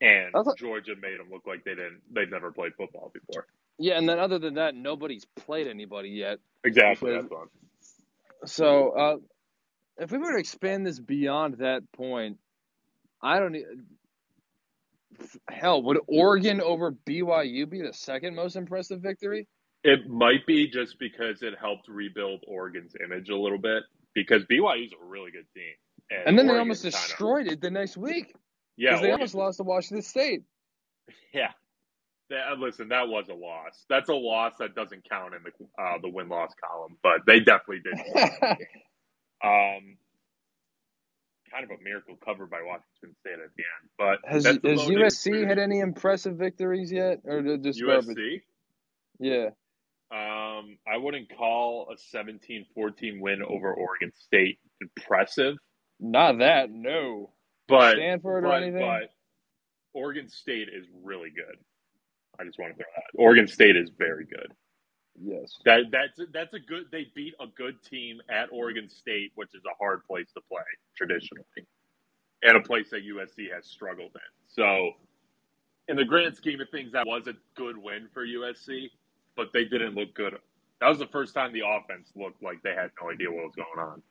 and 0.00 0.32
thought- 0.32 0.56
Georgia 0.58 0.94
made 1.00 1.18
them 1.18 1.28
look 1.30 1.46
like 1.46 1.64
they 1.64 1.74
didn't. 1.74 2.02
They've 2.12 2.30
never 2.30 2.52
played 2.52 2.74
football 2.76 3.10
before. 3.12 3.46
Yeah, 3.78 3.98
and 3.98 4.08
then 4.08 4.18
other 4.18 4.38
than 4.38 4.54
that, 4.54 4.74
nobody's 4.74 5.24
played 5.36 5.66
anybody 5.66 6.10
yet. 6.10 6.38
Exactly. 6.64 7.12
Because- 7.12 7.24
That's 7.24 7.32
one. 7.32 7.48
So, 8.44 8.90
uh, 8.90 9.16
if 9.98 10.10
we 10.12 10.18
were 10.18 10.32
to 10.34 10.38
expand 10.38 10.86
this 10.86 11.00
beyond 11.00 11.58
that 11.58 11.90
point, 11.92 12.38
I 13.22 13.38
don't. 13.40 13.56
Hell, 15.48 15.82
would 15.82 15.98
Oregon 16.06 16.60
over 16.60 16.92
BYU 16.92 17.68
be 17.68 17.80
the 17.80 17.94
second 17.94 18.34
most 18.34 18.54
impressive 18.56 19.00
victory? 19.00 19.48
It 19.86 20.08
might 20.08 20.44
be 20.46 20.68
just 20.68 20.98
because 20.98 21.42
it 21.42 21.54
helped 21.60 21.86
rebuild 21.86 22.40
Oregon's 22.48 22.92
image 23.04 23.28
a 23.28 23.36
little 23.36 23.58
bit 23.58 23.84
because 24.14 24.42
BYU's 24.50 24.92
a 24.92 25.04
really 25.04 25.30
good 25.30 25.46
team, 25.54 25.74
And 26.26 26.36
then 26.36 26.48
they 26.48 26.58
almost 26.58 26.82
destroyed 26.82 27.46
it 27.46 27.60
the 27.60 27.70
next 27.70 27.96
week 27.96 28.34
yeah, 28.76 28.90
because 28.90 29.02
they 29.02 29.06
Oregon- 29.08 29.12
almost 29.12 29.34
lost 29.36 29.56
to 29.58 29.62
Washington 29.62 30.02
State. 30.02 30.42
Yeah. 31.32 31.50
That, 32.30 32.48
uh, 32.50 32.56
listen, 32.58 32.88
that 32.88 33.06
was 33.06 33.28
a 33.28 33.34
loss. 33.34 33.84
That's 33.88 34.08
a 34.08 34.14
loss 34.14 34.54
that 34.58 34.74
doesn't 34.74 35.08
count 35.08 35.34
in 35.34 35.42
the 35.44 35.80
uh, 35.80 35.98
the 36.02 36.08
win 36.08 36.28
loss 36.28 36.50
column, 36.60 36.96
but 37.00 37.20
they 37.24 37.38
definitely 37.38 37.82
did. 37.84 37.94
um, 39.44 39.96
kind 41.52 41.62
of 41.62 41.70
a 41.70 41.80
miracle 41.84 42.16
covered 42.24 42.50
by 42.50 42.62
Washington 42.62 43.14
State 43.20 43.34
at 43.34 43.54
the 43.56 43.62
end, 43.62 43.90
but 43.96 44.28
has 44.28 44.44
has 44.46 44.88
USC 44.88 45.42
for 45.42 45.46
had 45.46 45.60
any 45.60 45.78
impressive 45.78 46.36
victories 46.36 46.90
yet, 46.90 47.20
or 47.24 47.58
just 47.58 47.80
garbage? 47.80 48.16
USC? 48.16 48.40
Yeah. 49.20 49.50
Um, 50.12 50.78
I 50.86 50.96
wouldn't 50.98 51.36
call 51.36 51.88
a 51.90 52.16
17-14 52.16 53.20
win 53.20 53.42
over 53.42 53.74
Oregon 53.74 54.12
State 54.14 54.58
impressive, 54.80 55.56
Not 56.00 56.38
that, 56.38 56.70
no. 56.70 57.32
but 57.68 57.94
Stanford 57.94 58.44
or 58.44 58.52
anything? 58.54 58.80
but 58.80 59.10
Oregon 59.94 60.28
State 60.28 60.68
is 60.68 60.86
really 61.02 61.30
good. 61.30 61.56
I 62.38 62.44
just 62.44 62.58
want 62.58 62.72
to 62.72 62.76
throw 62.76 62.86
that. 62.96 63.18
Oregon 63.22 63.48
State 63.48 63.76
is 63.76 63.90
very 63.98 64.26
good. 64.26 64.52
Yes. 65.20 65.58
That 65.64 65.84
that's 65.90 66.20
that's 66.32 66.54
a 66.54 66.60
good. 66.60 66.84
They 66.92 67.06
beat 67.14 67.34
a 67.40 67.46
good 67.56 67.82
team 67.82 68.18
at 68.30 68.48
Oregon 68.52 68.88
State, 68.88 69.32
which 69.34 69.54
is 69.54 69.62
a 69.66 69.74
hard 69.78 70.04
place 70.06 70.28
to 70.34 70.40
play 70.50 70.62
traditionally, 70.96 71.44
and 72.42 72.56
a 72.56 72.60
place 72.60 72.90
that 72.90 73.02
USC 73.04 73.52
has 73.54 73.66
struggled 73.66 74.12
in. 74.14 74.20
So, 74.48 74.92
in 75.88 75.96
the 75.96 76.04
grand 76.04 76.36
scheme 76.36 76.60
of 76.60 76.68
things, 76.70 76.92
that 76.92 77.06
was 77.06 77.26
a 77.28 77.34
good 77.56 77.76
win 77.78 78.08
for 78.14 78.26
USC, 78.26 78.90
but 79.36 79.48
they 79.52 79.64
didn't 79.64 79.94
look 79.94 80.14
good. 80.14 80.34
That 80.80 80.88
was 80.88 80.98
the 80.98 81.06
first 81.06 81.34
time 81.34 81.52
the 81.52 81.62
offense 81.66 82.10
looked 82.16 82.42
like 82.42 82.62
they 82.62 82.74
had 82.74 82.90
no 83.02 83.10
idea 83.10 83.30
what 83.30 83.44
was 83.44 83.54
going 83.54 83.78
on. 83.78 84.02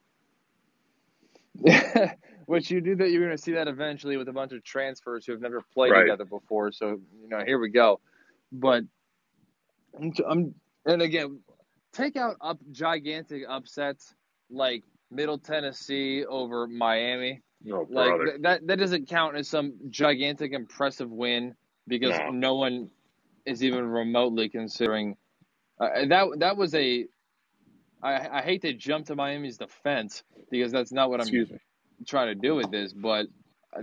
Which 2.48 2.70
you 2.70 2.82
knew 2.82 2.96
that 2.98 3.10
you 3.12 3.20
were 3.20 3.26
going 3.26 3.38
to 3.38 3.42
see 3.42 3.54
that 3.54 3.68
eventually 3.68 4.18
with 4.18 4.28
a 4.28 4.34
bunch 4.34 4.52
of 4.52 4.64
transfers 4.64 5.26
who 5.26 5.32
have 5.32 5.42
never 5.42 5.62
played 5.74 5.92
Right. 5.92 6.02
together 6.04 6.26
before. 6.26 6.72
So 6.72 7.00
you 7.22 7.30
know, 7.30 7.40
here 7.46 7.60
we 7.60 7.70
go. 7.70 8.00
But 8.52 8.84
I'm, 10.30 10.54
and 10.86 11.02
again, 11.02 11.40
take 11.94 12.16
out 12.18 12.36
up 12.42 12.60
gigantic 12.72 13.44
upsets 13.50 14.14
like 14.52 14.84
Middle 15.10 15.40
Tennessee 15.40 16.26
over 16.26 16.68
Miami. 16.68 17.42
No, 17.64 17.88
Like 17.90 18.14
th- 18.24 18.42
that 18.42 18.68
that 18.68 18.78
doesn't 18.78 19.08
count 19.08 19.36
as 19.38 19.48
some 19.48 19.74
gigantic 19.90 20.52
impressive 20.54 21.10
win 21.10 21.56
because 21.88 22.12
No. 22.20 22.30
no, 22.32 22.56
one 22.56 22.90
is 23.46 23.64
even 23.64 23.86
remotely 23.88 24.50
considering 24.50 25.18
uh, 25.80 26.06
that 26.08 26.28
that 26.40 26.58
was 26.58 26.76
a 26.76 27.06
I, 28.04 28.40
I 28.40 28.42
hate 28.44 28.64
to 28.64 28.74
jump 28.74 29.08
to 29.08 29.16
Miami's 29.16 29.58
defense 29.58 30.24
because 30.52 30.72
that's 30.72 30.92
not 30.94 31.10
what 31.10 31.22
I'm 31.22 31.34
Excuse 31.34 31.52
trying 32.08 32.28
to 32.28 32.36
do 32.36 32.56
with 32.56 32.72
this, 32.72 32.94
but 32.94 33.28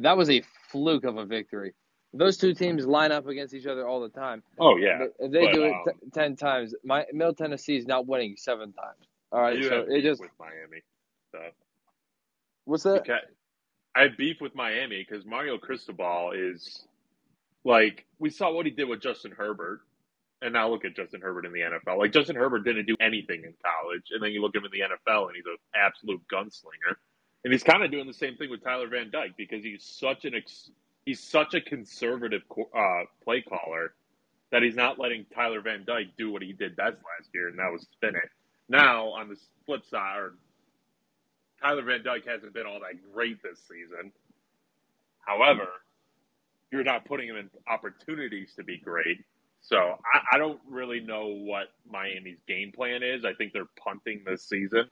that 0.01 0.17
was 0.17 0.31
a 0.31 0.43
fluke 0.71 1.05
of 1.05 1.19
a 1.19 1.27
victory. 1.27 1.75
those 2.15 2.37
two 2.39 2.55
teams 2.55 2.87
line 2.87 3.13
up 3.13 3.27
against 3.29 3.55
each 3.55 3.67
other 3.67 3.87
all 3.89 4.01
the 4.03 4.09
time. 4.11 4.43
Oh 4.59 4.77
yeah, 4.77 5.03
If 5.19 5.33
they 5.33 5.47
but, 5.47 5.49
do 5.49 5.65
it 5.65 5.79
um, 5.79 5.85
t- 5.85 5.93
ten 6.15 6.37
times, 6.37 6.75
my 6.85 7.07
Middle 7.13 7.35
Tennessee 7.35 7.77
is 7.77 7.87
not 7.87 8.07
winning 8.07 8.37
seven 8.39 8.73
times. 8.73 9.07
All 9.33 9.41
right, 9.43 9.59
you 9.59 9.63
so 9.63 9.85
it 9.89 10.03
just 10.03 10.23
with 10.23 10.31
Miami. 10.41 10.83
So 11.33 11.41
what's 12.67 12.85
that? 12.85 13.05
okay. 13.05 13.19
I 13.97 14.05
have 14.05 14.19
beef 14.19 14.39
with 14.41 14.55
Miami 14.57 15.07
because 15.09 15.27
Mario 15.27 15.59
Cristobal 15.59 16.33
is 16.35 16.87
like 17.65 18.07
we 18.19 18.31
saw 18.31 18.53
what 18.53 18.67
he 18.67 18.73
did 18.73 18.89
with 18.89 19.01
Justin 19.01 19.33
Herbert, 19.33 19.81
and 20.41 20.53
now 20.53 20.69
look 20.69 20.85
at 20.85 20.97
Justin 20.97 21.21
Herbert 21.21 21.47
in 21.47 21.53
the 21.53 21.61
NFL. 21.61 21.99
Like 21.99 22.13
Justin 22.13 22.37
Herbert 22.37 22.65
didn't 22.65 22.87
do 22.87 22.97
anything 23.01 23.45
in 23.45 23.55
college, 23.65 24.05
and 24.11 24.23
then 24.23 24.33
you 24.33 24.43
look 24.43 24.57
at 24.57 24.63
him 24.63 24.67
in 24.67 24.73
the 24.73 24.81
NFL, 24.81 25.29
and 25.29 25.37
he's 25.37 25.47
an 25.47 25.57
absolute 25.75 26.21
gunslinger. 26.33 26.97
And 27.45 27.53
he's 27.53 27.63
kind 27.63 27.83
of 27.83 27.91
doing 27.91 28.07
the 28.07 28.13
same 28.13 28.37
thing 28.37 28.51
with 28.51 28.63
Tyler 28.63 28.89
Van 28.89 29.11
Dyke 29.11 29.37
because 29.37 29.63
he's 29.63 29.85
such 29.85 30.25
an 30.25 30.35
ex- 30.35 30.71
he's 31.05 31.21
such 31.21 31.55
a 31.55 31.61
conservative 31.61 32.43
uh, 32.75 33.03
play 33.25 33.43
caller 33.43 33.95
that 34.51 34.63
he's 34.63 34.77
not 34.77 34.99
letting 34.99 35.25
Tyler 35.35 35.61
Van 35.61 35.85
Dyke 35.85 36.09
do 36.17 36.31
what 36.31 36.43
he 36.43 36.53
did 36.53 36.77
best 36.77 36.97
last 36.97 37.31
year, 37.35 37.49
and 37.49 37.59
that 37.59 37.73
was 37.73 37.83
spin 37.93 38.15
it. 38.15 38.31
Now 38.69 39.09
on 39.09 39.29
the 39.29 39.37
flip 39.67 39.85
side, 39.87 40.31
Tyler 41.61 41.83
Van 41.83 42.03
Dyke 42.03 42.27
hasn't 42.27 42.53
been 42.53 42.67
all 42.67 42.81
that 42.81 43.01
great 43.13 43.43
this 43.43 43.59
season. 43.69 44.13
However, 45.21 45.69
you're 46.73 46.85
not 46.85 47.05
putting 47.05 47.29
him 47.29 47.37
in 47.37 47.51
opportunities 47.69 48.55
to 48.57 48.65
be 48.65 48.79
great. 48.79 49.25
So 49.61 49.77
I, 49.77 50.37
I 50.37 50.39
don't 50.39 50.61
really 50.69 51.01
know 51.01 51.29
what 51.29 51.69
Miami's 51.89 52.41
game 52.49 52.73
plan 52.73 53.03
is. 53.03 53.25
I 53.25 53.35
think 53.35 53.53
they're 53.53 53.71
punting 53.79 54.23
this 54.27 54.49
season 54.49 54.89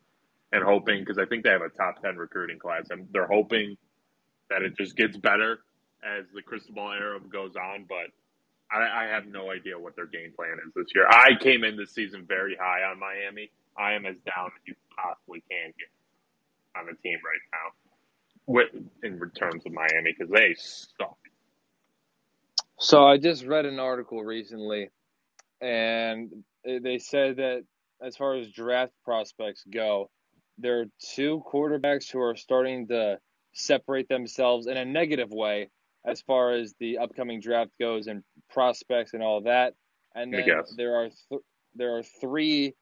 and 0.52 0.62
hoping 0.62 1.00
because 1.00 1.18
I 1.18 1.26
think 1.26 1.42
they 1.44 1.50
have 1.50 1.62
a 1.62 1.70
top 1.70 2.02
ten 2.02 2.16
recruiting 2.16 2.58
class, 2.58 2.86
and 2.90 3.08
they're 3.12 3.26
hoping 3.26 3.76
that 4.50 4.62
it 4.62 4.76
just 4.76 4.96
gets 4.96 5.16
better 5.16 5.60
as 6.04 6.24
the 6.34 6.42
Cristobal 6.42 6.92
era 6.92 7.18
goes 7.20 7.54
on. 7.56 7.86
But 7.88 8.12
I, 8.70 9.04
I 9.04 9.08
have 9.08 9.26
no 9.26 9.50
idea 9.50 9.78
what 9.78 9.96
their 9.96 10.06
game 10.06 10.32
plan 10.36 10.58
is 10.66 10.72
this 10.74 10.86
year. 10.94 11.06
I 11.08 11.30
came 11.40 11.64
in 11.64 11.76
this 11.76 11.92
season 11.92 12.24
very 12.26 12.56
high 12.60 12.82
on 12.90 12.98
Miami. 12.98 13.50
I 13.78 13.94
am 13.94 14.04
as 14.06 14.16
down 14.26 14.46
as 14.46 14.62
you 14.66 14.74
possibly 14.96 15.42
can 15.50 15.72
get 15.78 15.90
on 16.78 16.86
the 16.86 16.94
team 17.02 17.18
right 17.24 17.42
now, 17.52 17.72
with 18.46 18.68
in 19.02 19.18
terms 19.38 19.64
of 19.66 19.72
Miami 19.72 20.14
because 20.16 20.30
they 20.30 20.54
suck. 20.58 21.16
So 22.80 23.06
I 23.06 23.18
just 23.18 23.44
read 23.44 23.66
an 23.66 23.78
article 23.78 24.24
recently, 24.24 24.88
and 25.60 26.30
they 26.64 26.98
said 26.98 27.36
that 27.36 27.62
as 28.02 28.16
far 28.16 28.36
as 28.36 28.48
draft 28.48 28.92
prospects 29.04 29.64
go, 29.70 30.10
there 30.56 30.80
are 30.80 30.86
two 31.14 31.42
quarterbacks 31.52 32.10
who 32.10 32.20
are 32.20 32.36
starting 32.36 32.88
to 32.88 33.18
separate 33.52 34.08
themselves 34.08 34.66
in 34.66 34.78
a 34.78 34.84
negative 34.84 35.30
way 35.30 35.68
as 36.06 36.22
far 36.22 36.52
as 36.52 36.74
the 36.80 36.96
upcoming 36.98 37.40
draft 37.40 37.70
goes 37.78 38.06
and 38.06 38.22
prospects 38.48 39.12
and 39.12 39.22
all 39.22 39.42
that. 39.42 39.74
And 40.14 40.32
then 40.32 40.48
there 40.76 40.96
are 40.96 41.08
th- 41.28 41.42
there 41.74 41.98
are 41.98 42.02
three 42.02 42.74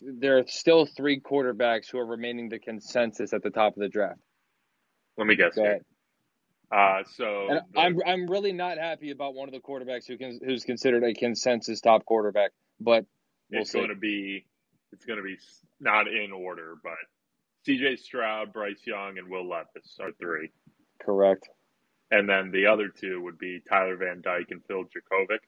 there 0.00 0.38
are 0.38 0.44
still 0.46 0.86
three 0.86 1.20
quarterbacks 1.20 1.90
who 1.90 1.98
are 1.98 2.06
remaining 2.06 2.48
the 2.48 2.58
consensus 2.58 3.32
at 3.32 3.42
the 3.42 3.50
top 3.50 3.74
of 3.76 3.80
the 3.80 3.88
draft. 3.88 4.20
Let 5.16 5.26
me 5.26 5.34
guess 5.34 5.56
Go 5.56 5.64
ahead. 5.64 5.82
Uh, 6.70 7.02
so 7.16 7.46
the- 7.72 7.80
I'm 7.80 7.98
I'm 8.06 8.26
really 8.30 8.52
not 8.52 8.76
happy 8.78 9.10
about 9.10 9.34
one 9.34 9.48
of 9.48 9.54
the 9.54 9.60
quarterbacks 9.60 10.06
who 10.06 10.18
can, 10.18 10.38
who's 10.44 10.64
considered 10.64 11.02
a 11.02 11.14
consensus 11.14 11.80
top 11.80 12.04
quarterback, 12.04 12.50
but 12.78 13.06
we'll 13.50 13.62
it's 13.62 13.72
see. 13.72 13.78
going 13.78 13.88
to 13.90 13.94
be 13.96 14.44
it's 14.92 15.04
going 15.06 15.18
to 15.18 15.22
be 15.22 15.36
not 15.80 16.08
in 16.08 16.32
order, 16.32 16.74
but 16.82 16.92
C.J. 17.64 17.96
Stroud, 17.96 18.52
Bryce 18.52 18.86
Young, 18.86 19.18
and 19.18 19.28
Will 19.28 19.48
Levis 19.48 19.98
are 20.00 20.12
three, 20.20 20.50
Correct. 21.00 21.48
and 22.10 22.28
then 22.28 22.50
the 22.50 22.66
other 22.66 22.88
two 22.88 23.22
would 23.22 23.38
be 23.38 23.60
Tyler 23.68 23.96
Van 23.96 24.20
Dyke 24.22 24.50
and 24.50 24.62
Phil 24.66 24.84
Jurkovec. 24.84 25.38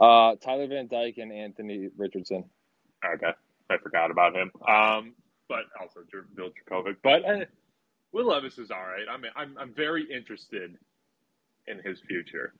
Uh, 0.00 0.36
Tyler 0.36 0.66
Van 0.68 0.86
Dyke 0.88 1.18
and 1.18 1.32
Anthony 1.32 1.88
Richardson. 1.96 2.44
Okay, 3.04 3.32
I 3.70 3.76
forgot 3.78 4.10
about 4.10 4.34
him. 4.34 4.50
Um, 4.68 5.14
but 5.48 5.64
also 5.80 6.00
Phil 6.36 6.50
Jurkovec. 6.50 6.96
But 7.02 7.24
uh, 7.24 7.44
Will 8.12 8.28
Levis 8.28 8.58
is 8.58 8.70
all 8.70 8.78
right. 8.78 9.06
I 9.10 9.16
mean, 9.16 9.32
I'm 9.36 9.56
I'm 9.58 9.74
very 9.74 10.04
interested 10.12 10.76
in 11.66 11.80
his 11.84 12.00
future. 12.06 12.54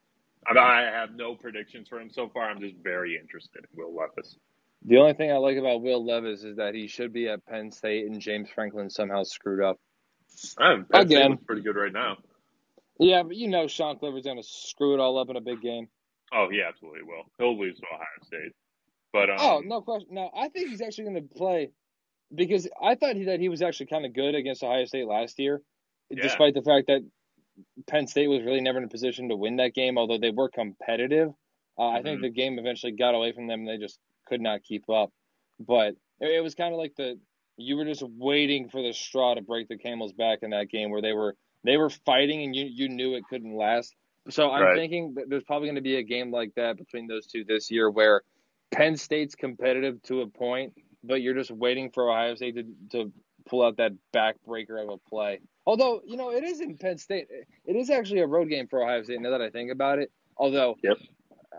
I, 0.46 0.82
have 0.82 1.14
no 1.14 1.34
predictions 1.34 1.88
for 1.88 2.00
him 2.00 2.10
so 2.10 2.28
far. 2.28 2.48
I'm 2.48 2.60
just 2.60 2.76
very 2.82 3.18
interested 3.20 3.64
in 3.64 3.68
Will 3.76 3.94
Levis. 3.94 4.36
The 4.84 4.96
only 4.96 5.12
thing 5.14 5.32
I 5.32 5.36
like 5.36 5.56
about 5.56 5.82
Will 5.82 6.04
Levis 6.04 6.44
is 6.44 6.56
that 6.56 6.74
he 6.74 6.86
should 6.86 7.12
be 7.12 7.28
at 7.28 7.44
Penn 7.44 7.72
State 7.72 8.06
and 8.06 8.20
James 8.20 8.48
Franklin 8.54 8.88
somehow 8.88 9.24
screwed 9.24 9.62
up. 9.62 9.78
Penn 10.58 10.86
State 10.86 11.00
Again. 11.00 11.30
looks 11.32 11.44
pretty 11.44 11.62
good 11.62 11.76
right 11.76 11.92
now. 11.92 12.18
Yeah, 12.98 13.22
but 13.24 13.36
you 13.36 13.48
know 13.48 13.66
Sean 13.66 13.98
Clifford's 13.98 14.26
going 14.26 14.40
to 14.40 14.48
screw 14.48 14.94
it 14.94 15.00
all 15.00 15.18
up 15.18 15.28
in 15.30 15.36
a 15.36 15.40
big 15.40 15.60
game. 15.60 15.88
Oh, 16.32 16.48
he 16.50 16.62
absolutely 16.62 17.02
will. 17.02 17.24
He'll 17.38 17.58
lose 17.58 17.78
to 17.78 17.86
Ohio 17.92 18.06
State. 18.24 18.52
But 19.12 19.30
um, 19.30 19.36
Oh, 19.40 19.62
no 19.64 19.80
question. 19.80 20.08
No, 20.12 20.30
I 20.36 20.48
think 20.48 20.68
he's 20.68 20.80
actually 20.80 21.04
going 21.04 21.28
to 21.28 21.34
play 21.34 21.70
because 22.34 22.68
I 22.82 22.94
thought 22.94 23.16
he, 23.16 23.24
that 23.24 23.40
he 23.40 23.48
was 23.48 23.62
actually 23.62 23.86
kind 23.86 24.04
of 24.06 24.12
good 24.14 24.34
against 24.34 24.62
Ohio 24.62 24.84
State 24.84 25.06
last 25.06 25.38
year, 25.38 25.62
Yeah. 26.10 26.22
despite 26.22 26.54
the 26.54 26.62
fact 26.62 26.86
that 26.88 27.02
Penn 27.86 28.06
State 28.06 28.28
was 28.28 28.42
really 28.42 28.60
never 28.60 28.78
in 28.78 28.84
a 28.84 28.88
position 28.88 29.28
to 29.28 29.36
win 29.36 29.56
that 29.56 29.74
game, 29.74 29.98
although 29.98 30.18
they 30.18 30.30
were 30.30 30.48
competitive. 30.48 31.30
Uh, 31.78 31.88
I 31.88 32.02
think 32.02 32.18
Mhm. 32.18 32.22
the 32.22 32.30
game 32.30 32.58
eventually 32.58 32.92
got 32.92 33.14
away 33.14 33.32
from 33.32 33.46
them 33.46 33.60
and 33.60 33.68
they 33.68 33.78
just 33.78 33.98
could 34.26 34.40
not 34.40 34.62
keep 34.62 34.88
up. 34.90 35.12
But 35.60 35.96
it, 36.20 36.30
it 36.36 36.42
was 36.42 36.54
kind 36.54 36.72
of 36.72 36.78
like 36.78 36.94
the 36.96 37.18
you 37.56 37.76
were 37.76 37.84
just 37.84 38.02
waiting 38.04 38.68
for 38.68 38.80
the 38.82 38.92
straw 38.92 39.34
to 39.34 39.42
break 39.42 39.66
the 39.66 39.76
camel's 39.78 40.12
back 40.12 40.40
in 40.42 40.50
that 40.50 40.68
game 40.70 40.90
where 40.90 41.02
they 41.02 41.12
were 41.12 41.36
they 41.64 41.76
were 41.76 41.90
fighting 41.90 42.42
and 42.44 42.54
you 42.54 42.66
you 42.66 42.88
knew 42.88 43.14
it 43.14 43.24
couldn't 43.28 43.54
last. 43.56 43.94
So 44.30 44.50
I'm 44.50 44.62
Right. 44.62 44.76
thinking 44.76 45.14
that 45.14 45.28
there's 45.28 45.42
probably 45.44 45.66
going 45.68 45.76
to 45.76 45.80
be 45.80 45.96
a 45.96 46.02
game 46.02 46.30
like 46.30 46.54
that 46.54 46.76
between 46.76 47.06
those 47.08 47.26
two 47.26 47.44
this 47.44 47.70
year 47.70 47.90
where 47.90 48.22
Penn 48.70 48.96
State's 48.96 49.34
competitive 49.34 50.00
to 50.02 50.20
a 50.20 50.28
point, 50.28 50.74
but 51.04 51.22
you're 51.22 51.34
just 51.34 51.50
waiting 51.50 51.90
for 51.90 52.10
Ohio 52.10 52.34
State 52.34 52.56
to, 52.56 52.64
to 52.90 53.12
pull 53.48 53.64
out 53.64 53.76
that 53.78 53.92
backbreaker 54.14 54.82
of 54.82 54.88
a 54.90 54.98
play. 55.08 55.40
Although, 55.66 56.00
you 56.06 56.16
know, 56.16 56.30
it 56.30 56.44
is 56.44 56.60
in 56.60 56.76
Penn 56.76 56.98
State. 56.98 57.28
It 57.64 57.76
is 57.76 57.90
actually 57.90 58.20
a 58.20 58.26
road 58.26 58.48
game 58.48 58.66
for 58.68 58.82
Ohio 58.82 59.02
State 59.02 59.20
now 59.20 59.30
that 59.30 59.42
I 59.42 59.50
think 59.50 59.70
about 59.70 59.98
it. 59.98 60.10
Although, 60.36 60.76
Yep. 60.82 60.96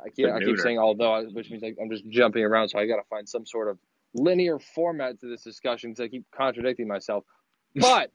I, 0.06 0.10
keep, 0.10 0.28
I 0.28 0.40
keep 0.40 0.58
saying 0.60 0.80
although, 0.80 1.26
which 1.32 1.50
means 1.50 1.64
like 1.64 1.78
I'm 1.82 1.90
just 1.90 2.08
jumping 2.10 2.44
around, 2.44 2.70
so 2.70 2.80
I 2.80 2.86
got 2.86 2.98
to 2.98 3.08
find 3.10 3.28
some 3.28 3.46
sort 3.46 3.68
of 3.68 3.78
linear 4.14 4.60
format 4.60 5.20
to 5.20 5.28
this 5.28 5.44
discussion 5.44 5.92
because 5.92 6.06
I 6.06 6.08
keep 6.08 6.26
contradicting 6.36 6.88
myself. 6.88 7.24
But 7.76 8.10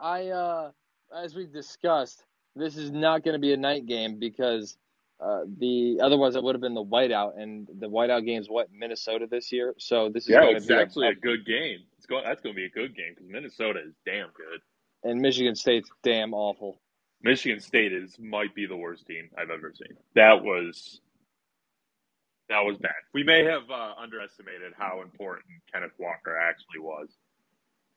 I, 0.00 0.28
uh, 0.28 0.70
as 1.16 1.36
we've 1.36 1.52
discussed, 1.52 2.24
this 2.56 2.76
is 2.76 2.90
not 2.90 3.22
going 3.22 3.34
to 3.34 3.38
be 3.38 3.52
a 3.52 3.56
night 3.56 3.86
game 3.86 4.18
because 4.18 4.76
uh, 5.20 5.42
the 5.58 5.98
otherwise 6.02 6.36
it 6.36 6.42
would 6.42 6.54
have 6.54 6.62
been 6.62 6.74
the 6.74 6.84
whiteout, 6.84 7.40
and 7.40 7.66
the 7.78 7.88
whiteout 7.88 8.24
game 8.26 8.40
is 8.40 8.48
what 8.48 8.68
Minnesota 8.72 9.26
this 9.30 9.50
year. 9.52 9.74
So 9.78 10.08
this 10.10 10.24
is 10.24 10.30
yeah, 10.30 10.40
going 10.40 10.56
it's 10.56 10.66
to 10.66 10.74
be 10.74 10.80
actually 10.80 11.06
a, 11.08 11.10
a 11.10 11.14
good 11.14 11.46
game. 11.46 11.80
It's 11.96 12.06
going. 12.06 12.24
That's 12.24 12.40
going 12.42 12.54
to 12.54 12.56
be 12.56 12.66
a 12.66 12.70
good 12.70 12.94
game 12.96 13.14
because 13.14 13.28
Minnesota 13.30 13.80
is 13.86 13.94
damn 14.04 14.28
good. 14.36 14.60
and 15.10 15.20
Michigan 15.20 15.54
State's 15.54 15.90
damn 16.02 16.34
awful. 16.34 16.80
Michigan 17.22 17.60
State 17.60 17.92
is 17.92 18.18
might 18.18 18.54
be 18.54 18.66
the 18.66 18.76
worst 18.76 19.06
team 19.06 19.30
I've 19.38 19.50
ever 19.50 19.72
seen. 19.72 19.96
That 20.14 20.42
was 20.44 21.00
that 22.48 22.60
was 22.60 22.76
bad. 22.78 22.92
We 23.14 23.24
may 23.24 23.44
have 23.44 23.62
uh, 23.70 23.94
underestimated 24.00 24.72
how 24.78 25.02
important 25.02 25.46
Kenneth 25.72 25.92
Walker 25.98 26.36
actually 26.36 26.80
was. 26.80 27.08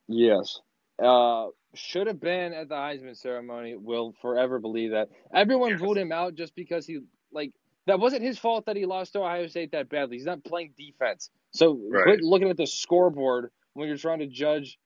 Yes. 0.08 0.60
Uh, 1.02 1.48
should 1.76 2.08
have 2.08 2.20
been 2.20 2.54
at 2.54 2.70
the 2.70 2.76
Heisman 2.76 3.16
ceremony. 3.18 3.76
Will 3.76 4.14
forever 4.22 4.60
believe 4.60 4.92
that. 4.92 5.10
Everyone 5.34 5.72
Yes. 5.72 5.82
ruled 5.82 5.98
him 5.98 6.12
out 6.12 6.36
just 6.36 6.56
because 6.56 6.86
he 6.88 7.00
like 7.32 7.54
that 7.88 8.00
wasn't 8.00 8.24
his 8.24 8.40
fault 8.40 8.66
that 8.66 8.76
he 8.76 8.86
lost 8.86 9.14
to 9.14 9.20
Ohio 9.22 9.48
State 9.48 9.72
that 9.72 9.90
badly. 9.90 10.18
He's 10.18 10.26
not 10.26 10.44
playing 10.44 10.74
defense. 10.78 11.30
So 11.52 11.80
Right. 11.90 12.04
quit 12.04 12.22
looking 12.24 12.50
at 12.50 12.58
the 12.58 12.68
scoreboard 12.68 13.52
when 13.74 13.88
you're 13.88 13.98
trying 13.98 14.20
to 14.20 14.28
judge 14.28 14.80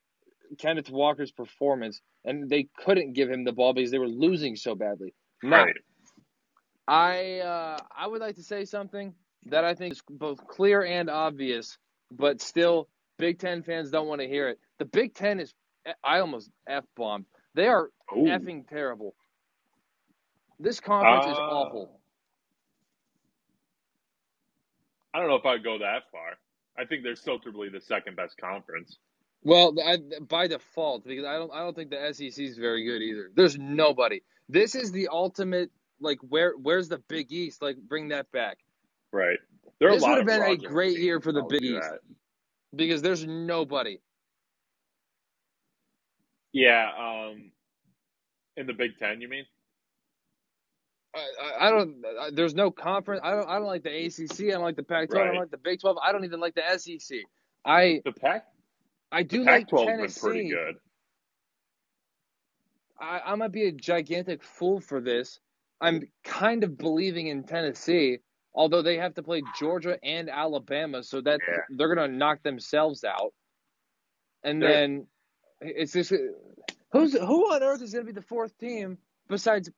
Kenneth 0.59 0.89
Walker's 0.89 1.31
performance. 1.31 2.01
And 2.25 2.49
they 2.49 2.69
couldn't 2.77 3.13
give 3.13 3.29
him 3.29 3.43
the 3.45 3.53
ball 3.53 3.73
because 3.73 3.91
they 3.91 3.99
were 3.99 4.07
losing 4.09 4.55
so 4.55 4.75
badly. 4.75 5.13
Now, 5.43 5.65
Right. 5.65 5.77
I 6.87 7.39
uh, 7.39 7.77
I 7.95 8.07
would 8.07 8.21
like 8.21 8.35
to 8.35 8.43
say 8.43 8.65
something 8.65 9.15
that 9.47 9.63
I 9.65 9.75
think 9.75 9.93
is 9.93 10.01
both 10.09 10.45
clear 10.47 10.83
and 10.83 11.09
obvious, 11.09 11.77
but 12.11 12.41
still 12.41 12.89
Big 13.17 13.39
Ten 13.39 13.63
fans 13.63 13.91
don't 13.91 14.07
want 14.07 14.21
to 14.21 14.27
hear 14.27 14.49
it. 14.49 14.59
The 14.79 14.85
Big 14.85 15.13
Ten 15.13 15.39
is 15.39 15.53
I 16.03 16.19
almost 16.19 16.49
f 16.67 16.85
bombed. 16.95 17.25
They 17.55 17.67
are 17.67 17.89
Ooh. 18.15 18.23
effing 18.23 18.67
terrible. 18.67 19.15
This 20.59 20.79
conference 20.79 21.25
is 21.27 21.37
Uh, 21.37 21.41
awful. 21.41 21.99
I 25.13 25.19
don't 25.19 25.27
know 25.27 25.35
if 25.35 25.45
I'd 25.45 25.63
go 25.63 25.77
that 25.79 26.03
far. 26.11 26.37
I 26.77 26.85
think 26.85 27.03
they're 27.03 27.15
still 27.15 27.39
probably 27.39 27.69
the 27.69 27.81
second 27.81 28.15
best 28.15 28.37
conference. 28.37 28.97
Well, 29.43 29.75
I, 29.85 29.97
by 30.21 30.47
default, 30.47 31.05
because 31.05 31.25
I 31.25 31.33
don't 31.35 31.51
I 31.53 31.59
don't 31.59 31.75
think 31.75 31.91
the 31.91 32.13
SEC 32.13 32.39
is 32.43 32.57
very 32.57 32.83
good 32.85 33.01
either. 33.01 33.29
There's 33.35 33.57
nobody. 33.57 34.21
This 34.49 34.75
is 34.75 34.91
the 34.91 35.09
ultimate. 35.09 35.71
Like 35.99 36.19
where 36.21 36.53
where's 36.57 36.89
the 36.89 36.99
Big 37.09 37.31
East? 37.31 37.61
Like 37.61 37.77
bring 37.77 38.09
that 38.09 38.31
back 38.31 38.57
Right. 39.11 39.39
There 39.79 39.89
are 39.89 39.93
This 39.93 40.01
a 40.03 40.05
lot 40.05 40.17
would 40.17 40.29
have 40.29 40.41
been 40.41 40.51
a 40.51 40.57
great 40.69 40.97
year 40.99 41.21
for 41.21 41.31
the 41.31 41.41
I'll 41.41 41.47
Big 41.47 41.63
East. 41.63 41.81
that. 41.81 41.99
because 42.75 43.01
there's 43.01 43.25
nobody. 43.25 43.99
Yeah. 46.53 46.89
Um, 46.97 47.51
in 48.55 48.67
the 48.67 48.73
Big 48.73 48.97
Ten, 48.99 49.19
you 49.21 49.27
mean? 49.27 49.45
I, 51.15 51.67
I 51.67 51.69
don't. 51.71 52.03
There's 52.35 52.55
no 52.55 52.71
conference. 52.71 53.21
I 53.23 53.31
don't. 53.31 53.47
I 53.49 53.55
don't 53.57 53.67
like 53.67 53.83
the 53.83 54.05
ACC. 54.05 54.47
I 54.47 54.51
don't 54.51 54.63
like 54.63 54.75
the 54.75 54.83
Pac-12. 54.83 55.19
I 55.21 55.25
don't 55.27 55.35
like 55.37 55.51
the 55.51 55.57
Big 55.57 55.79
12. 55.81 55.97
I 56.03 56.11
don't 56.11 56.23
even 56.25 56.39
like 56.39 56.55
the 56.55 56.63
SEC. 56.77 57.19
I 57.65 58.01
The 58.05 58.11
Pac 58.13 58.45
I 59.11 59.23
do 59.23 59.43
like 59.43 59.69
the 59.69 59.77
Pac-12 59.77 59.79
has 59.79 59.87
been 59.87 59.97
Tennessee. 59.97 60.19
pretty 60.21 60.49
good. 60.49 60.75
I, 62.99 63.21
I 63.25 63.35
might 63.35 63.51
be 63.51 63.65
a 63.67 63.71
gigantic 63.71 64.43
fool 64.43 64.79
for 64.79 65.01
this. 65.01 65.39
I'm 65.81 66.03
kind 66.23 66.63
of 66.63 66.77
believing 66.77 67.27
in 67.27 67.43
Tennessee, 67.43 68.19
although 68.55 68.81
they 68.81 68.97
have 68.97 69.13
to 69.15 69.23
play 69.23 69.41
Georgia 69.59 69.97
and 70.03 70.29
Alabama, 70.29 71.03
so 71.03 71.21
that 71.21 71.39
Yeah. 71.47 71.57
they're 71.77 71.93
going 71.93 72.09
to 72.09 72.15
knock 72.17 72.41
themselves 72.43 73.03
out. 73.03 73.33
And 74.43 74.61
They're- 74.61 74.69
then 74.71 75.07
it's 75.63 75.93
just 75.93 76.11
uh, 76.11 76.17
who's 76.91 77.13
who 77.13 77.53
on 77.53 77.63
earth 77.63 77.81
is 77.81 77.93
going 77.93 78.05
to 78.05 78.11
be 78.13 78.19
the 78.19 78.25
fourth 78.25 78.57
team 78.57 78.97
besides 79.27 79.69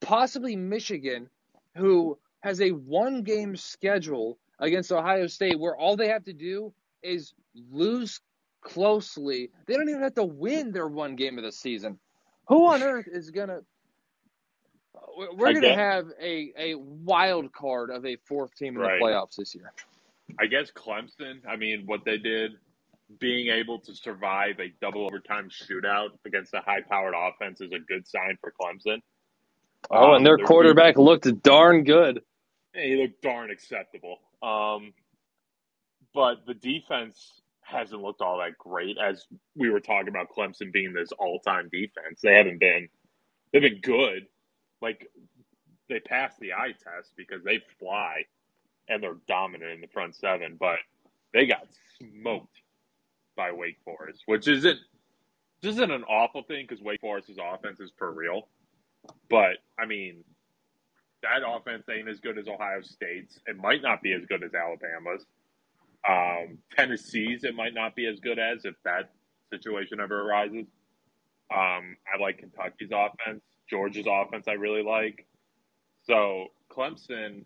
possibly 0.00 0.56
Michigan, 0.56 1.28
who 1.76 2.18
has 2.40 2.60
a 2.60 2.70
one 2.70 3.22
game 3.22 3.56
schedule 3.56 4.38
against 4.58 4.92
Ohio 4.92 5.26
State 5.26 5.58
where 5.58 5.76
all 5.76 5.96
they 5.96 6.08
have 6.08 6.24
to 6.24 6.32
do 6.32 6.72
is 7.02 7.32
lose 7.70 8.20
closely. 8.60 9.50
They 9.66 9.74
don't 9.74 9.88
even 9.88 10.02
have 10.02 10.14
to 10.14 10.24
win 10.24 10.72
their 10.72 10.88
one 10.88 11.16
game 11.16 11.38
of 11.38 11.44
the 11.44 11.52
season. 11.52 11.98
Who 12.48 12.66
on 12.66 12.82
earth 12.82 13.06
is 13.10 13.30
gonna? 13.30 13.60
We're 15.36 15.52
gonna 15.54 15.74
have 15.74 16.06
a 16.20 16.52
a 16.56 16.74
wild 16.76 17.52
card 17.52 17.90
of 17.90 18.06
a 18.06 18.16
fourth 18.24 18.54
team 18.54 18.74
in 18.76 18.80
Right. 18.82 18.98
the 18.98 19.04
playoffs 19.04 19.36
this 19.36 19.54
year. 19.54 19.72
I 20.38 20.46
guess 20.46 20.70
Clemson, 20.70 21.40
I 21.48 21.56
mean, 21.56 21.84
what 21.86 22.04
they 22.04 22.18
did, 22.18 22.52
being 23.20 23.48
able 23.48 23.80
to 23.80 23.94
survive 23.94 24.60
a 24.60 24.72
double 24.80 25.06
overtime 25.06 25.48
shootout 25.50 26.10
against 26.26 26.54
a 26.54 26.60
high 26.60 26.82
powered 26.88 27.14
offense 27.16 27.60
is 27.60 27.72
a 27.72 27.78
good 27.78 28.06
sign 28.06 28.36
for 28.40 28.52
Clemson. 28.60 29.00
Oh, 29.90 30.14
Um, 30.14 30.14
and 30.14 30.26
their 30.26 30.38
their 30.38 30.46
quarterback 30.46 30.98
looked 30.98 31.42
darn 31.42 31.84
good. 31.84 32.22
He 32.74 32.96
looked 32.96 33.22
darn 33.22 33.50
acceptable. 33.50 34.18
Um, 34.42 34.92
but 36.14 36.46
the 36.46 36.54
defense 36.54 37.40
hasn't 37.62 38.02
looked 38.02 38.22
all 38.22 38.38
that 38.38 38.58
great 38.58 38.96
as 38.98 39.26
we 39.56 39.70
were 39.70 39.80
talking 39.80 40.08
about 40.08 40.28
Clemson 40.36 40.72
being 40.72 40.92
this 40.92 41.12
all 41.18 41.40
time 41.40 41.68
defense. 41.70 42.20
They 42.22 42.34
haven't 42.34 42.60
been 42.60 42.88
they've 43.52 43.62
been 43.62 43.80
good. 43.82 44.26
Like 44.80 45.08
they 45.88 46.00
passed 46.00 46.38
the 46.40 46.54
eye 46.54 46.72
test 46.72 47.12
because 47.16 47.44
they 47.44 47.60
fly 47.78 48.24
and 48.88 49.02
they're 49.02 49.16
dominant 49.28 49.72
in 49.72 49.80
the 49.80 49.88
front 49.88 50.16
seven, 50.16 50.56
but 50.58 50.78
they 51.34 51.46
got 51.46 51.66
smoked 51.98 52.56
by 53.38 53.52
Wake 53.52 53.78
Forest, 53.84 54.24
which 54.26 54.48
isn't 54.48 54.78
isn't 55.62 55.90
an 55.90 56.04
awful 56.04 56.42
thing 56.42 56.66
because 56.68 56.82
Wake 56.82 57.00
Forest's 57.00 57.38
offense 57.40 57.80
is 57.80 57.90
for 57.96 58.12
real. 58.12 58.48
But 59.30 59.58
I 59.78 59.86
mean, 59.86 60.24
that 61.22 61.40
offense 61.46 61.84
ain't 61.88 62.08
as 62.08 62.20
good 62.20 62.36
as 62.36 62.48
Ohio 62.48 62.82
State's. 62.82 63.38
It 63.46 63.56
might 63.56 63.80
not 63.80 64.02
be 64.02 64.12
as 64.12 64.26
good 64.26 64.42
as 64.42 64.50
Alabama's. 64.52 65.24
Um, 66.08 66.58
Tennessee's 66.76 67.44
it 67.44 67.54
might 67.54 67.74
not 67.74 67.96
be 67.96 68.06
as 68.06 68.20
good 68.20 68.38
as 68.38 68.64
if 68.64 68.74
that 68.84 69.12
situation 69.50 70.00
ever 70.00 70.20
arises. 70.22 70.66
Um, 71.50 71.96
I 72.12 72.20
like 72.20 72.38
Kentucky's 72.38 72.90
offense. 72.92 73.42
Georgia's 73.70 74.06
offense 74.08 74.46
I 74.48 74.52
really 74.52 74.82
like. 74.82 75.26
So 76.02 76.48
Clemson, 76.70 77.44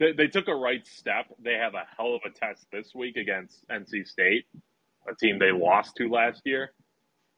they, 0.00 0.12
they 0.14 0.28
took 0.28 0.48
a 0.48 0.56
right 0.56 0.86
step. 0.86 1.26
They 1.44 1.54
have 1.54 1.74
a 1.74 1.84
hell 1.98 2.16
of 2.16 2.22
a 2.26 2.30
test 2.34 2.66
this 2.72 2.94
week 2.96 3.16
against 3.18 3.66
NC 3.70 4.08
State, 4.08 4.46
a 5.10 5.16
team 5.16 5.38
they 5.40 5.52
lost 5.52 5.96
to 5.98 6.10
last 6.10 6.42
year. 6.46 6.72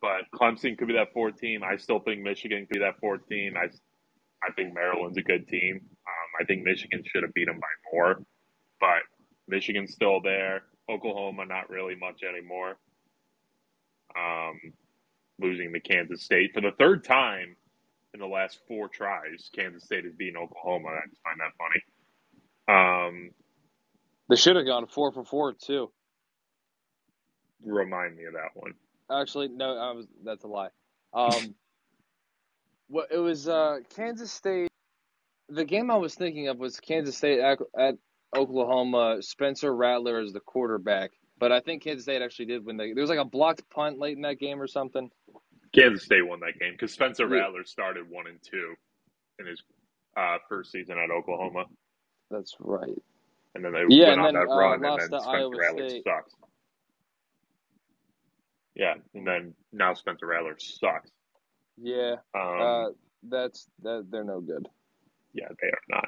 But 0.01 0.23
Clemson 0.35 0.79
could 0.79 0.89
be 0.89 0.95
that 0.95 1.13
fourth 1.15 1.39
team. 1.39 1.63
I 1.65 1.77
still 1.77 2.01
think 2.01 2.23
Michigan 2.23 2.61
could 2.67 2.75
be 2.75 2.81
that 2.81 3.01
fourth 3.01 3.27
team. 3.29 3.55
I, 3.57 3.67
I 4.47 4.53
think 4.55 4.75
Maryland's 4.75 5.19
a 5.19 5.23
good 5.23 5.49
team. 5.49 5.77
Um, 5.83 6.31
I 6.41 6.45
think 6.45 6.65
Michigan 6.65 7.03
should 7.07 7.25
have 7.25 7.35
beat 7.35 7.47
them 7.47 7.61
by 7.61 7.91
more, 7.93 8.23
but 8.81 9.03
Michigan's 9.49 9.93
still 9.95 10.21
there. 10.23 10.63
Oklahoma, 10.91 11.47
not 11.47 11.71
really 11.71 11.97
much 11.97 12.23
anymore. 12.25 12.77
Um, 14.17 14.61
losing 15.41 15.73
to 15.73 15.81
Kansas 15.81 16.23
State 16.23 16.53
for 16.55 16.61
the 16.63 16.73
third 16.79 17.05
time 17.05 17.57
in 18.15 18.21
the 18.21 18.27
last 18.27 18.61
four 18.69 18.89
tries. 18.89 19.51
Kansas 19.57 19.85
State 19.85 20.05
has 20.05 20.15
beaten 20.15 20.37
Oklahoma. 20.39 20.89
I 20.91 21.09
just 21.09 21.23
find 21.23 21.41
that 21.41 21.53
funny. 21.59 21.92
Um, 22.69 23.31
They 24.29 24.37
should 24.37 24.57
have 24.57 24.67
gone 24.67 24.87
four 24.87 25.13
for 25.13 25.25
four 25.25 25.53
too. 25.53 25.91
remind 27.65 28.17
me 28.17 28.25
of 28.25 28.35
that 28.35 28.51
one. 28.55 28.73
Actually, 29.11 29.49
no, 29.49 29.77
I 29.77 29.93
was 29.93 30.07
that's 30.25 30.45
a 30.45 30.49
lie. 30.49 30.69
Um, 31.13 31.55
what 32.89 33.09
it 33.11 33.19
was 33.19 33.49
uh, 33.49 33.79
Kansas 33.95 34.33
State. 34.33 34.69
The 35.49 35.65
game 35.65 35.91
I 35.91 35.97
was 35.97 36.15
thinking 36.15 36.49
of 36.49 36.59
was 36.59 36.81
Kansas 36.81 37.17
State 37.17 37.41
at, 37.41 37.59
at 37.79 37.97
Oklahoma. 38.37 39.19
Spencer 39.21 39.75
Rattler 39.75 40.21
is 40.21 40.33
the 40.33 40.41
quarterback, 40.41 41.11
but 41.39 41.53
I 41.53 41.61
think 41.61 41.83
Kansas 41.83 42.05
State 42.05 42.23
actually 42.23 42.47
did 42.47 42.65
win. 42.65 42.79
The, 42.79 42.93
there 42.95 43.03
was 43.03 43.11
like 43.11 43.19
a 43.19 43.25
blocked 43.25 43.69
punt 43.69 43.99
late 43.99 44.17
in 44.17 44.23
that 44.23 44.39
game 44.39 44.63
or 44.63 44.67
something. 44.67 45.11
Kansas 45.75 46.05
State 46.05 46.27
won 46.27 46.41
that 46.41 46.59
game 46.59 46.73
because 46.73 46.93
Spencer. 46.93 47.27
Rattler 47.27 47.65
started 47.65 48.09
one 48.09 48.27
and 48.27 48.39
two 48.43 48.75
in 49.39 49.47
his 49.47 49.63
uh, 50.17 50.37
first 50.49 50.71
season 50.73 50.97
at 50.99 51.11
Oklahoma, 51.11 51.65
That's 52.33 52.57
right. 52.61 52.99
and 53.55 53.65
then 53.65 53.73
they 53.73 53.85
Yeah, 53.89 54.09
went 54.09 54.21
on 54.21 54.35
then, 54.35 54.47
that 54.47 54.53
uh, 54.53 54.57
run, 54.57 54.75
and 54.75 54.85
then 54.85 54.99
Spencer 55.09 55.29
Iowa 55.29 55.57
Rattler 55.57 55.89
State. 55.91 56.05
sucks. 56.05 56.35
Yeah, 58.75 58.95
and 59.15 59.27
then 59.27 59.55
now 59.73 59.95
Spencer 59.95 60.27
Rattler 60.27 60.57
sucks. 60.59 61.11
Yeah, 61.77 62.17
Um, 62.35 62.61
uh, 62.61 62.89
that's 63.23 63.69
that. 63.83 64.07
They're 64.11 64.25
no 64.25 64.41
good. 64.41 64.69
yeah, 65.35 65.49
they 65.61 65.69
are 65.69 65.83
not 65.89 66.07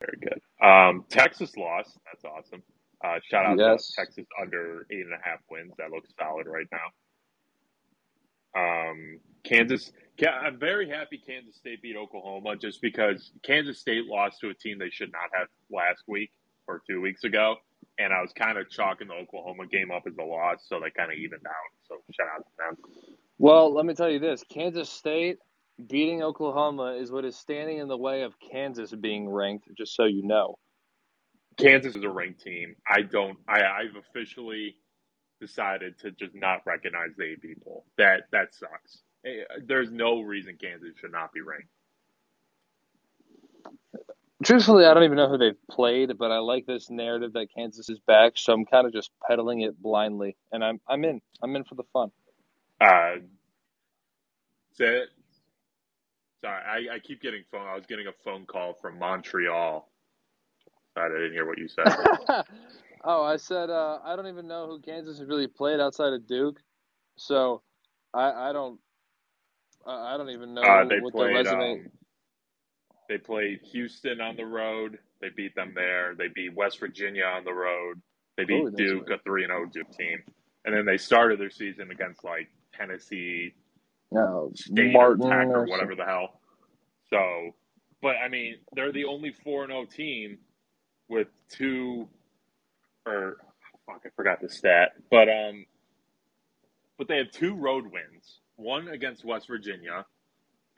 very 0.00 0.18
good. 0.20 0.40
Um, 0.66 1.04
Texas 1.10 1.56
lost. 1.56 1.98
That's 2.06 2.24
awesome. 2.24 2.62
Uh, 3.04 3.18
shout 3.28 3.44
out 3.46 3.58
Yes. 3.58 3.88
to 3.88 3.92
Texas 3.96 4.26
under 4.40 4.86
eight 4.90 5.00
and 5.04 5.12
a 5.12 5.18
half 5.22 5.40
wins. 5.50 5.72
That 5.78 5.90
looks 5.90 6.10
solid 6.18 6.46
right 6.46 6.66
now. 6.72 6.90
Um, 8.90 9.20
Kansas. 9.42 9.92
I'm 10.22 10.58
very 10.58 10.88
happy 10.88 11.18
Kansas 11.18 11.56
State 11.56 11.82
beat 11.82 11.96
Oklahoma 11.96 12.56
just 12.56 12.80
because 12.80 13.32
Kansas 13.42 13.80
State 13.80 14.06
lost 14.06 14.40
to 14.40 14.50
a 14.50 14.54
team 14.54 14.78
they 14.78 14.90
should 14.90 15.12
not 15.12 15.30
have 15.34 15.48
last 15.70 16.04
week 16.06 16.30
or 16.68 16.82
two 16.88 17.00
weeks 17.00 17.24
ago, 17.24 17.56
and 17.98 18.12
I 18.12 18.20
was 18.20 18.32
kind 18.32 18.58
of 18.58 18.70
chalking 18.70 19.08
the 19.08 19.14
Oklahoma 19.14 19.66
game 19.66 19.90
up 19.90 20.04
as 20.06 20.14
a 20.18 20.24
loss, 20.24 20.64
so 20.68 20.80
they 20.80 20.90
kind 20.90 21.12
of 21.12 21.18
evened 21.18 21.46
out. 21.46 21.70
So 21.88 21.96
shout 22.12 22.28
out 22.34 22.44
to 22.44 22.50
them. 22.58 22.76
Well, 23.38 23.74
let 23.74 23.86
me 23.86 23.94
tell 23.94 24.10
you 24.10 24.20
this: 24.20 24.44
Kansas 24.48 24.88
State 24.88 25.38
beating 25.88 26.22
Oklahoma 26.22 26.94
is 26.94 27.10
what 27.10 27.24
is 27.24 27.36
standing 27.36 27.78
in 27.78 27.88
the 27.88 27.96
way 27.98 28.22
of 28.22 28.34
Kansas 28.38 28.92
being 28.92 29.28
ranked. 29.28 29.68
Just 29.76 29.96
so 29.96 30.04
you 30.04 30.24
know. 30.24 30.56
Kansas 31.58 31.96
is 31.96 32.04
a 32.04 32.10
ranked 32.10 32.42
team. 32.42 32.76
I 32.88 33.02
don't. 33.02 33.38
I, 33.48 33.62
I've 33.62 33.96
officially 33.96 34.76
decided 35.40 35.98
to 36.00 36.12
just 36.12 36.34
not 36.34 36.60
recognize 36.66 37.10
the 37.18 37.36
poll. 37.64 37.84
That 37.98 38.22
that 38.32 38.54
sucks. 38.54 39.02
There's 39.66 39.90
no 39.90 40.20
reason 40.20 40.58
Kansas 40.60 40.90
should 41.00 41.12
not 41.12 41.32
be 41.32 41.40
ranked. 41.40 41.68
Truthfully, 44.44 44.84
I 44.84 44.94
don't 44.94 45.04
even 45.04 45.16
know 45.16 45.28
who 45.28 45.38
they've 45.38 45.68
played, 45.70 46.18
but 46.18 46.30
I 46.30 46.38
like 46.38 46.66
this 46.66 46.90
narrative 46.90 47.32
that 47.34 47.48
Kansas 47.56 47.88
is 47.88 47.98
back, 48.06 48.34
so 48.36 48.52
I'm 48.52 48.66
kind 48.66 48.86
of 48.86 48.92
just 48.92 49.10
peddling 49.26 49.62
it 49.62 49.80
blindly, 49.80 50.36
and 50.52 50.62
I'm 50.64 50.80
I'm 50.88 51.04
in. 51.04 51.20
I'm 51.42 51.56
in 51.56 51.64
for 51.64 51.76
the 51.76 51.84
fun. 51.92 52.10
Uh, 52.80 53.16
say 54.74 54.84
it. 54.86 55.08
Sorry, 56.42 56.62
I, 56.90 56.96
I 56.96 56.98
keep 56.98 57.22
getting 57.22 57.42
phone. 57.50 57.66
I 57.66 57.74
was 57.74 57.86
getting 57.86 58.06
a 58.06 58.12
phone 58.24 58.44
call 58.46 58.74
from 58.74 58.98
Montreal. 58.98 59.88
I 60.96 61.08
didn't 61.08 61.32
hear 61.32 61.46
what 61.46 61.58
you 61.58 61.68
said. 61.68 61.86
oh, 63.04 63.24
I 63.24 63.36
said 63.36 63.70
uh, 63.70 63.98
I 64.04 64.14
don't 64.16 64.26
even 64.28 64.46
know 64.46 64.66
who 64.66 64.80
Kansas 64.80 65.18
has 65.18 65.28
really 65.28 65.46
played 65.46 65.80
outside 65.80 66.12
of 66.12 66.26
Duke, 66.26 66.60
so 67.16 67.62
I 68.12 68.50
I 68.50 68.52
don't 68.52 68.78
I 69.86 70.14
I 70.14 70.16
don't 70.18 70.30
even 70.30 70.54
know 70.54 70.62
Uh, 70.68 70.84
they 70.86 71.00
what 71.00 71.16
their 71.16 71.28
played. 71.28 71.30
resume. 71.30 71.80
Um, 71.82 71.90
they 73.08 73.18
played 73.18 73.60
Houston 73.72 74.20
on 74.20 74.36
the 74.36 74.46
road. 74.46 74.98
They 75.20 75.28
beat 75.36 75.54
them 75.54 75.72
there. 75.74 76.14
They 76.16 76.28
beat 76.34 76.54
West 76.54 76.80
Virginia 76.80 77.24
on 77.24 77.44
the 77.44 77.52
road. 77.54 78.00
They 78.36 78.44
beat 78.44 78.66
Oh, 78.66 78.70
Duke, 78.76 79.04
right. 79.04 79.10
a 79.10 79.18
three 79.24 79.44
and 79.44 79.50
zero 79.52 79.66
Duke 79.72 79.90
team, 79.92 80.22
and 80.64 80.74
then 80.76 80.86
they 80.86 80.98
started 80.98 81.40
their 81.40 81.50
season 81.50 81.90
against 81.90 82.24
like 82.24 82.48
Tennessee, 82.74 83.54
no, 84.12 84.52
State, 84.54 84.92
Martin 84.92 85.32
or 85.32 85.42
or 85.50 85.66
or 85.66 85.66
whatever 85.66 85.94
the 85.96 86.04
hell. 86.04 86.40
So, 87.10 87.52
but 88.02 88.16
I 88.24 88.28
mean, 88.28 88.56
they're 88.74 88.92
the 88.92 89.06
only 89.06 89.32
four 89.32 89.64
and 89.64 89.72
zero 89.72 89.86
team 89.86 90.38
with 91.08 91.28
two, 91.50 92.08
or 93.06 93.38
fuck, 93.86 94.02
I 94.06 94.10
forgot 94.16 94.40
the 94.40 94.48
stat, 94.48 94.92
but 95.10 95.28
um, 95.28 95.66
but 96.98 97.08
they 97.08 97.18
have 97.18 97.30
two 97.32 97.54
road 97.56 97.84
wins, 97.86 98.40
one 98.56 98.88
against 98.88 99.24
West 99.24 99.46
Virginia, 99.48 100.06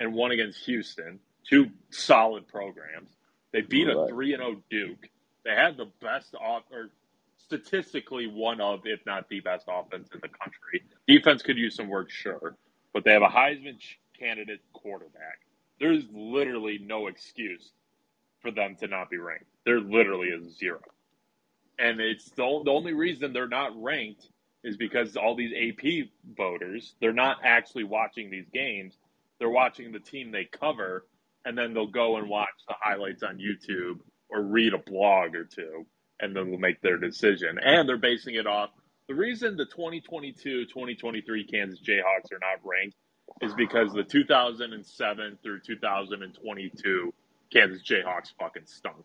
and 0.01 0.15
one 0.15 0.31
against 0.31 0.65
Houston. 0.67 1.21
Two 1.49 1.71
solid 1.91 2.49
programs. 2.49 3.11
They 3.53 3.61
beat 3.61 3.89
a 3.89 4.07
three 4.09 4.35
and 4.35 4.43
zero 4.43 4.63
Duke. 4.71 5.09
They 5.45 5.53
had 5.53 5.77
the 5.77 5.87
best 6.01 6.35
off 6.35 6.65
or 6.73 6.91
statistically 7.39 8.27
one 8.27 8.61
of, 8.61 8.81
if 8.85 9.05
not 9.07 9.29
the 9.29 9.41
best 9.41 9.67
offense 9.69 10.09
in 10.13 10.21
the 10.21 10.29
country. 10.29 10.83
Defense 11.07 11.43
could 11.43 11.57
use 11.57 11.77
some 11.77 11.89
work, 11.89 12.11
sure, 12.11 12.57
but 12.93 13.05
they 13.05 13.13
have 13.13 13.23
a 13.23 13.29
Heisman 13.29 13.79
candidate 14.19 14.61
quarterback. 14.73 15.39
there's 15.81 16.05
literally 16.13 16.79
no 16.79 17.07
excuse 17.07 17.73
for 18.41 18.51
them 18.51 18.77
to 18.77 18.87
not 18.89 19.11
be 19.11 19.19
ranked. 19.19 19.47
There 19.65 19.81
literally 19.81 20.29
is 20.29 20.57
zero. 20.57 20.81
And 21.79 22.01
it's 22.01 22.31
the, 22.31 22.63
the 22.65 22.71
only 22.71 22.95
reason 22.95 23.33
they're 23.33 23.49
not 23.49 23.81
ranked 23.81 24.29
is 24.67 24.77
because 24.77 25.17
all 25.17 25.37
these 25.37 25.53
AP 25.55 26.09
voters, 26.37 26.97
they're 27.01 27.15
not 27.15 27.39
actually 27.45 27.85
watching 27.85 28.31
these 28.31 28.49
games. 28.53 28.99
They're 29.39 29.51
watching 29.51 29.93
the 29.93 30.01
team 30.01 30.33
they 30.33 30.45
cover, 30.47 31.07
and 31.47 31.57
then 31.57 31.75
they'll 31.75 31.87
go 31.87 32.19
and 32.19 32.29
watch 32.29 32.49
the 32.69 32.75
highlights 32.79 33.23
on 33.23 33.39
YouTube 33.39 34.01
or 34.29 34.43
read 34.43 34.75
a 34.75 34.79
blog 34.79 35.37
or 35.37 35.45
two, 35.45 35.87
and 36.21 36.37
then 36.37 36.51
they'll 36.51 36.61
make 36.61 36.83
their 36.83 36.99
decision. 36.99 37.59
And 37.63 37.89
they're 37.89 37.97
basing 37.97 38.35
it 38.35 38.47
off 38.47 38.71
the 39.09 39.15
reason 39.15 39.57
the 39.57 39.67
2022 39.67 40.67
2023 40.67 41.47
Kansas 41.47 41.81
Jayhawks 41.81 42.33
are 42.33 42.41
not 42.41 42.61
ranked 42.65 42.97
is 43.41 43.55
because 43.55 43.93
the 43.93 44.03
2007 44.03 45.39
through 45.43 45.61
2022 45.61 47.15
Kansas 47.53 47.83
Jayhawks 47.83 48.33
fucking 48.39 48.67
stunk. 48.67 49.05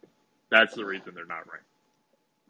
That's 0.49 0.75
the 0.75 0.85
reason 0.85 1.13
they're 1.13 1.25
not 1.25 1.47
ranked. 1.51 1.70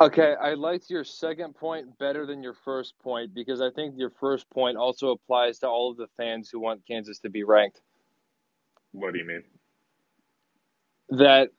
Okay, 0.02 0.34
I 0.42 0.56
liked 0.56 0.90
your 0.90 1.04
second 1.04 1.54
point 1.54 2.00
better 2.00 2.26
than 2.26 2.42
your 2.42 2.56
first 2.56 2.98
point 3.04 3.36
because 3.36 3.62
I 3.62 3.70
think 3.70 3.94
your 3.96 4.10
first 4.10 4.50
point 4.50 4.76
also 4.76 5.12
applies 5.12 5.60
to 5.60 5.68
all 5.68 5.92
of 5.92 5.98
the 5.98 6.08
fans 6.18 6.50
who 6.50 6.60
want 6.60 6.82
Kansas 6.88 7.20
to 7.20 7.30
be 7.30 7.44
ranked. 7.44 7.82
What 8.94 9.14
do 9.14 9.20
you 9.20 9.26
mean? 9.26 9.44
That 11.10 11.50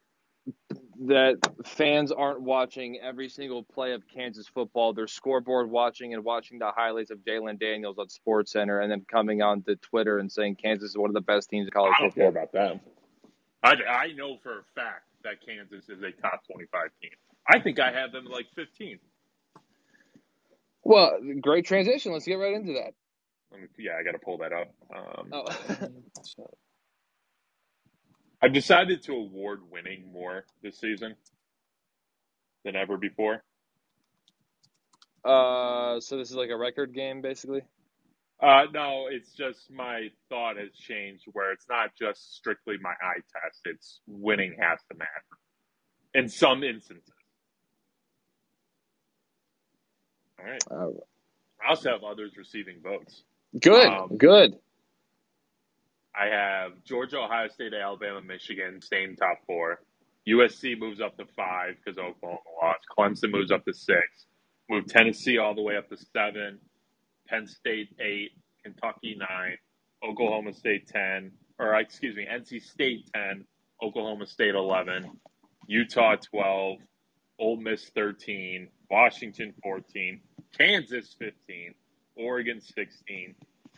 that 1.06 1.36
fans 1.64 2.10
aren't 2.10 2.40
watching 2.40 2.98
every 3.00 3.28
single 3.28 3.62
play 3.62 3.92
of 3.92 4.02
Kansas 4.08 4.48
football. 4.48 4.92
They're 4.92 5.06
scoreboard 5.06 5.70
watching 5.70 6.12
and 6.12 6.24
watching 6.24 6.58
the 6.58 6.72
highlights 6.74 7.12
of 7.12 7.18
Jalon 7.18 7.60
Daniels 7.60 7.96
on 7.98 8.08
Sports 8.08 8.50
Center 8.50 8.80
and 8.80 8.90
then 8.90 9.04
coming 9.08 9.40
on 9.40 9.62
to 9.62 9.76
Twitter 9.76 10.18
and 10.18 10.30
saying 10.30 10.56
Kansas 10.56 10.90
is 10.90 10.98
one 10.98 11.10
of 11.10 11.14
the 11.14 11.20
best 11.20 11.48
teams 11.48 11.68
in 11.68 11.70
college 11.70 11.92
I 11.96 12.02
don't 12.02 12.10
football. 12.10 12.32
care 12.32 12.42
about 12.42 12.52
them. 12.52 12.80
I, 13.62 13.74
I 13.88 14.12
know 14.14 14.38
for 14.42 14.58
a 14.58 14.64
fact 14.74 15.04
that 15.22 15.46
Kansas 15.46 15.88
is 15.88 16.02
a 16.02 16.10
top 16.20 16.44
25 16.48 16.90
team. 17.00 17.10
I 17.48 17.60
think 17.60 17.80
I 17.80 17.92
have 17.92 18.12
them 18.12 18.26
like 18.26 18.46
15. 18.54 18.98
Well, 20.84 21.18
great 21.40 21.64
transition. 21.66 22.12
Let's 22.12 22.26
get 22.26 22.34
right 22.36 22.54
into 22.54 22.72
that. 22.74 22.94
Yeah, 23.78 23.92
I 23.98 24.02
got 24.02 24.12
to 24.12 24.18
pull 24.18 24.38
that 24.38 24.52
up. 24.52 24.72
Um, 24.94 25.28
Oh. 25.32 26.48
I've 28.42 28.52
decided 28.52 29.02
to 29.04 29.12
award 29.12 29.60
winning 29.70 30.10
more 30.12 30.44
this 30.62 30.80
season 30.80 31.14
than 32.64 32.74
ever 32.74 32.96
before. 32.96 33.44
uh, 35.24 36.00
so 36.00 36.16
this 36.18 36.30
is 36.30 36.34
like 36.36 36.50
a 36.50 36.56
record 36.56 36.92
game, 36.92 37.20
basically. 37.22 37.62
Uh, 38.42 38.64
no, 38.74 39.06
it's 39.08 39.32
just 39.32 39.70
my 39.70 40.08
thought 40.28 40.56
has 40.56 40.72
changed 40.74 41.22
where 41.32 41.52
it's 41.52 41.66
not 41.68 41.90
just 41.96 42.34
strictly 42.34 42.74
my 42.80 42.90
eye 42.90 43.20
test. 43.32 43.60
It's 43.66 44.00
winning 44.08 44.56
has 44.60 44.80
to 44.90 44.96
matter 44.98 45.24
in 46.14 46.28
some 46.28 46.64
instances. 46.64 47.14
All 50.42 50.50
right. 50.52 50.64
Uh, 50.70 50.90
I 51.64 51.70
also 51.70 51.90
have 51.90 52.04
others 52.04 52.36
receiving 52.38 52.80
votes. 52.82 53.24
good, 53.60 53.94
Um, 53.94 54.08
good. 54.16 54.54
I 56.16 56.26
have 56.26 56.72
Georgia, 56.84 57.18
Ohio 57.20 57.48
State, 57.48 57.74
Alabama, 57.74 58.22
Michigan 58.22 58.80
staying 58.82 59.16
top 59.16 59.38
four. 59.46 59.80
USC 60.28 60.78
moves 60.78 61.00
up 61.00 61.16
to 61.18 61.26
five 61.36 61.76
because 61.84 61.98
Oklahoma 61.98 62.40
lost. 62.62 62.86
Clemson 62.98 63.32
moves 63.32 63.52
up 63.52 63.64
to 63.66 63.74
six. 63.74 64.26
Move 64.70 64.86
Tennessee 64.86 65.38
all 65.38 65.54
the 65.54 65.62
way 65.62 65.76
up 65.76 65.88
to 65.90 65.96
seven. 66.14 66.60
Penn 67.28 67.46
State 67.48 67.90
eight. 68.00 68.32
Kentucky 68.64 69.16
nine. 69.18 69.56
Oklahoma 70.08 70.52
State 70.54 70.88
ten. 70.88 71.32
Or 71.58 71.74
excuse 71.76 72.16
me, 72.16 72.26
NC 72.30 72.62
State 72.62 73.10
ten. 73.14 73.46
Oklahoma 73.82 74.26
State 74.26 74.54
eleven. 74.54 75.12
Utah 75.66 76.16
twelve. 76.16 76.78
Ole 77.40 77.56
Miss 77.58 77.90
thirteen. 77.94 78.68
Washington 78.92 79.54
fourteen. 79.64 80.20
Kansas 80.58 81.16
fifteen. 81.18 81.74
Oregon 82.16 82.60
sixteen. 82.62 83.36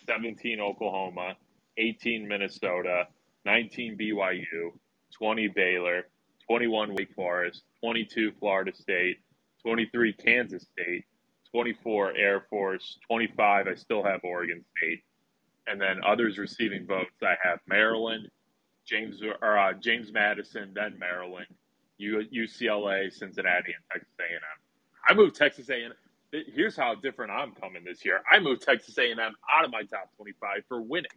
17 0.08 0.60
Oklahoma. 0.60 1.36
18 1.78 2.28
Minnesota, 2.28 3.08
19 3.46 3.98
BYU, 3.98 4.72
20 5.18 5.48
Baylor, 5.48 6.04
21 6.48 6.94
Wake 6.94 7.14
Forest, 7.14 7.64
22 7.80 8.32
Florida 8.40 8.72
State, 8.74 9.18
23 9.62 10.14
Kansas 10.14 10.66
State, 10.72 11.04
24 11.52 12.16
Air 12.16 12.46
Force, 12.50 12.98
25 13.08 13.68
I 13.68 13.74
still 13.76 14.04
have 14.04 14.20
Oregon 14.24 14.64
State, 14.78 15.02
and 15.68 15.80
then 15.80 16.00
others 16.06 16.38
receiving 16.38 16.86
votes 16.86 17.12
I 17.22 17.36
have 17.42 17.60
Maryland, 17.68 18.28
James 18.86 19.20
or 19.42 19.58
uh, 19.58 19.74
James 19.74 20.12
Madison, 20.12 20.72
then 20.74 20.98
Maryland, 20.98 21.48
U- 21.98 22.26
UCLA, 22.34 23.12
Cincinnati, 23.12 23.72
and 23.74 23.84
Texas 23.92 24.14
A&M. 24.20 24.63
I 25.06 25.14
moved 25.14 25.36
Texas 25.36 25.68
A&M. 25.68 25.92
Here's 26.32 26.76
how 26.76 26.94
different 26.94 27.30
I'm 27.30 27.52
coming 27.52 27.84
this 27.84 28.04
year. 28.04 28.20
I 28.30 28.40
moved 28.40 28.62
Texas 28.62 28.96
A&M 28.98 29.18
out 29.20 29.64
of 29.64 29.70
my 29.70 29.82
top 29.82 30.10
25 30.16 30.64
for 30.68 30.82
winning. 30.82 31.10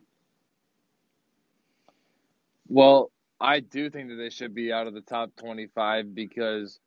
Well, 2.68 3.12
I 3.40 3.62
do 3.62 3.90
think 3.90 4.10
that 4.10 4.16
they 4.16 4.30
should 4.30 4.54
be 4.54 4.72
out 4.72 4.88
of 4.88 4.94
the 4.94 5.02
top 5.02 5.32
25 5.38 6.14
because 6.14 6.80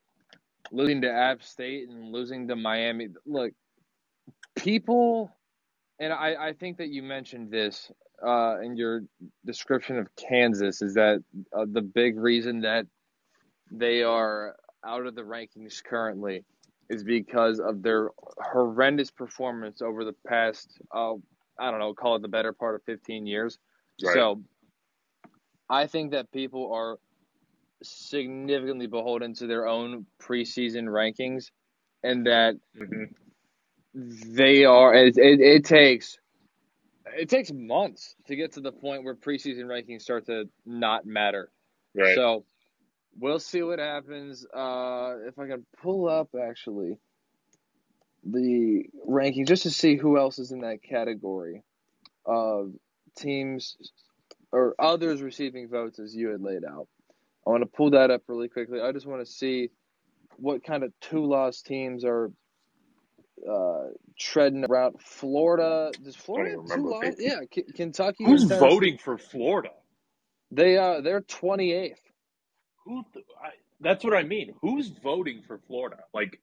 losing 0.70 1.00
to 1.02 1.10
App 1.10 1.42
State 1.42 1.88
and 1.88 2.12
losing 2.12 2.48
to 2.48 2.56
Miami, 2.56 3.08
look, 3.26 3.52
people, 4.56 5.34
and 5.98 6.12
I, 6.12 6.48
I 6.48 6.52
think 6.52 6.78
that 6.78 6.88
you 6.88 7.02
mentioned 7.02 7.50
this 7.50 7.90
uh, 8.24 8.60
in 8.60 8.76
your 8.76 9.02
description 9.44 9.98
of 9.98 10.14
Kansas, 10.16 10.82
is 10.82 10.94
that 10.94 11.22
uh, 11.56 11.66
the 11.70 11.82
big 11.82 12.18
reason 12.18 12.60
that 12.60 12.86
they 13.70 14.02
are 14.02 14.56
out 14.84 15.06
of 15.06 15.14
the 15.14 15.22
rankings 15.22 15.82
currently 15.82 16.44
is 16.90 17.04
because 17.04 17.60
of 17.60 17.82
their 17.82 18.10
horrendous 18.38 19.10
performance 19.10 19.80
over 19.80 20.04
the 20.04 20.14
past, 20.26 20.68
uh, 20.94 21.14
I 21.58 21.70
don't 21.70 21.78
know, 21.78 21.94
call 21.94 22.16
it 22.16 22.22
the 22.22 22.28
better 22.28 22.52
part 22.52 22.74
of 22.74 22.82
15 22.82 23.26
years. 23.26 23.58
Right. 24.02 24.14
So 24.14 24.42
I 25.70 25.86
think 25.86 26.10
that 26.10 26.32
people 26.32 26.74
are 26.74 26.98
significantly 27.82 28.88
beholden 28.88 29.34
to 29.34 29.46
their 29.46 29.66
own 29.66 30.04
preseason 30.20 30.84
rankings, 30.84 31.46
and 32.02 32.26
that 32.26 32.56
hmm 32.76 33.04
they 33.94 34.64
are. 34.64 34.94
It, 34.94 35.18
it, 35.18 35.40
it 35.40 35.64
takes 35.64 36.18
it 37.16 37.28
takes 37.28 37.52
months 37.52 38.14
to 38.26 38.36
get 38.36 38.52
to 38.52 38.60
the 38.60 38.72
point 38.72 39.04
where 39.04 39.14
preseason 39.14 39.64
rankings 39.64 40.02
start 40.02 40.26
to 40.26 40.48
not 40.66 41.06
matter. 41.06 41.50
Right. 41.94 42.14
So 42.14 42.44
we'll 43.18 43.40
see 43.40 43.62
what 43.62 43.78
happens. 43.78 44.46
Uh, 44.46 45.16
if 45.26 45.38
I 45.38 45.46
can 45.48 45.66
pull 45.82 46.08
up 46.08 46.30
actually 46.40 46.98
the 48.24 48.84
ranking 49.06 49.46
just 49.46 49.64
to 49.64 49.70
see 49.70 49.96
who 49.96 50.18
else 50.18 50.38
is 50.38 50.52
in 50.52 50.60
that 50.60 50.82
category 50.82 51.62
of 52.26 52.72
teams 53.16 53.76
or 54.52 54.74
others 54.78 55.22
receiving 55.22 55.68
votes 55.68 55.98
as 55.98 56.14
you 56.14 56.30
had 56.30 56.42
laid 56.42 56.64
out. 56.64 56.88
I 57.46 57.50
want 57.50 57.62
to 57.62 57.66
pull 57.68 57.90
that 57.92 58.10
up 58.10 58.22
really 58.28 58.48
quickly. 58.48 58.80
I 58.80 58.92
just 58.92 59.06
want 59.06 59.24
to 59.24 59.30
see 59.32 59.70
what 60.36 60.64
kind 60.64 60.84
of 60.84 60.92
two 61.00 61.24
loss 61.24 61.62
teams 61.62 62.04
are 62.04 62.32
uh, 63.50 63.88
treading 64.18 64.64
around. 64.64 64.96
Florida 65.00 65.94
does 66.02 66.16
Florida 66.16 66.52
have 66.52 66.64
two 66.66 66.88
loss? 66.90 67.14
Yeah, 67.18 67.40
K- 67.50 67.64
Kentucky. 67.74 68.24
Who's 68.26 68.44
voting 68.44 68.98
for 68.98 69.18
Florida? 69.18 69.70
They 70.52 70.78
uh 70.78 71.00
they're 71.02 71.22
twenty 71.22 71.72
eighth. 71.72 72.00
Who? 72.86 73.04
th- 73.14 73.26
I, 73.42 73.50
that's 73.80 74.04
what 74.04 74.14
I 74.14 74.24
mean. 74.24 74.54
Who's 74.62 74.88
voting 74.88 75.42
for 75.46 75.58
Florida? 75.68 75.98
Like, 76.14 76.40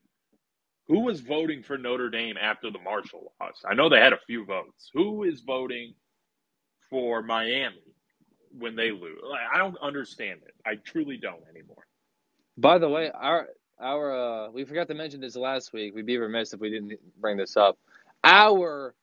who 0.88 1.02
was 1.02 1.21
voting 1.21 1.63
for 1.63 1.78
Notre 1.78 2.10
Dame 2.10 2.38
after 2.41 2.71
the 2.71 2.80
Marshall 2.80 3.34
loss? 3.41 3.63
I 3.69 3.76
know 3.76 3.89
they 3.89 4.00
had 4.02 4.13
a 4.13 4.19
few 4.28 4.45
votes. 4.45 4.91
Who 4.93 5.23
is 5.23 5.41
voting 5.41 5.95
for 6.89 7.23
Miami 7.23 7.95
when 8.58 8.76
they 8.76 8.91
lose? 8.91 9.19
Like, 9.30 9.41
I 9.54 9.60
don't 9.60 9.78
understand 9.82 10.41
it. 10.45 10.56
I 10.65 10.76
truly 10.76 11.17
don't 11.17 11.43
anymore. 11.50 11.85
By 12.58 12.79
the 12.79 12.90
way, 12.90 13.12
our 13.12 13.50
our 13.79 14.48
uh, 14.48 14.52
we 14.52 14.65
forgot 14.65 14.88
to 14.90 14.96
mention 14.96 15.21
this 15.21 15.35
last 15.35 15.73
week. 15.73 15.96
We'd 15.96 16.06
be 16.08 16.17
remiss 16.17 16.54
if 16.54 16.60
we 16.62 16.69
didn't 16.69 16.94
bring 17.19 17.38
this 17.38 17.58
up. 17.58 17.77
Our 18.23 18.96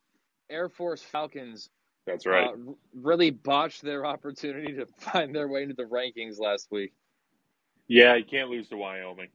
Air 0.49 0.69
Force 0.69 1.01
Falcons 1.01 1.69
That's 2.07 2.25
Uh, 2.27 2.53
really 2.95 3.31
botched 3.31 3.81
their 3.83 4.05
opportunity 4.05 4.73
to 4.75 4.87
find 4.99 5.35
their 5.35 5.47
way 5.47 5.63
into 5.63 5.75
the 5.75 5.83
rankings 5.85 6.39
last 6.39 6.69
week. 6.71 6.93
Yeah, 7.87 8.15
you 8.15 8.25
can't 8.25 8.49
lose 8.49 8.69
to 8.69 8.77
Wyoming. 8.77 9.29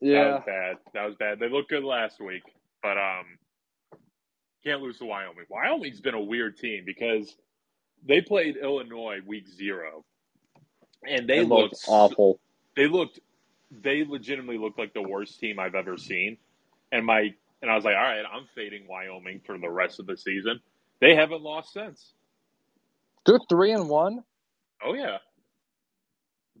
Yeah, 0.00 0.24
That 0.24 0.32
was 0.32 0.42
bad. 0.46 0.76
That 0.94 1.06
was 1.06 1.14
bad. 1.16 1.38
They 1.38 1.48
looked 1.48 1.70
good 1.70 1.84
last 1.84 2.20
week, 2.20 2.42
but 2.82 2.98
um, 2.98 3.38
can't 4.64 4.82
lose 4.82 4.98
to 4.98 5.06
Wyoming. 5.06 5.46
Wyoming's 5.48 6.00
been 6.00 6.14
a 6.14 6.20
weird 6.20 6.58
team 6.58 6.84
because 6.86 7.36
they 8.06 8.20
played 8.20 8.56
Illinois 8.56 9.20
week 9.26 9.48
zero, 9.48 10.04
and 11.08 11.28
they 11.28 11.42
looked 11.42 11.72
looked 11.72 11.84
awful. 11.86 12.40
They 12.76 12.86
looked. 12.86 13.20
They 13.70 14.04
legitimately 14.04 14.58
looked 14.58 14.78
like 14.78 14.94
the 14.94 15.02
worst 15.02 15.40
team 15.40 15.58
I've 15.58 15.74
ever 15.74 15.96
seen, 15.96 16.36
and 16.92 17.04
my 17.06 17.34
and 17.62 17.70
I 17.70 17.76
was 17.76 17.84
like, 17.84 17.96
all 17.96 18.02
right, 18.02 18.24
I'm 18.30 18.46
fading 18.54 18.86
Wyoming 18.88 19.40
for 19.46 19.58
the 19.58 19.70
rest 19.70 20.00
of 20.00 20.06
the 20.06 20.16
season. 20.16 20.60
They 21.00 21.14
haven't 21.14 21.42
lost 21.42 21.72
since. 21.72 22.12
They're 23.26 23.38
three 23.48 23.72
and 23.72 23.88
one. 23.88 24.24
Oh 24.84 24.94
yeah, 24.94 25.18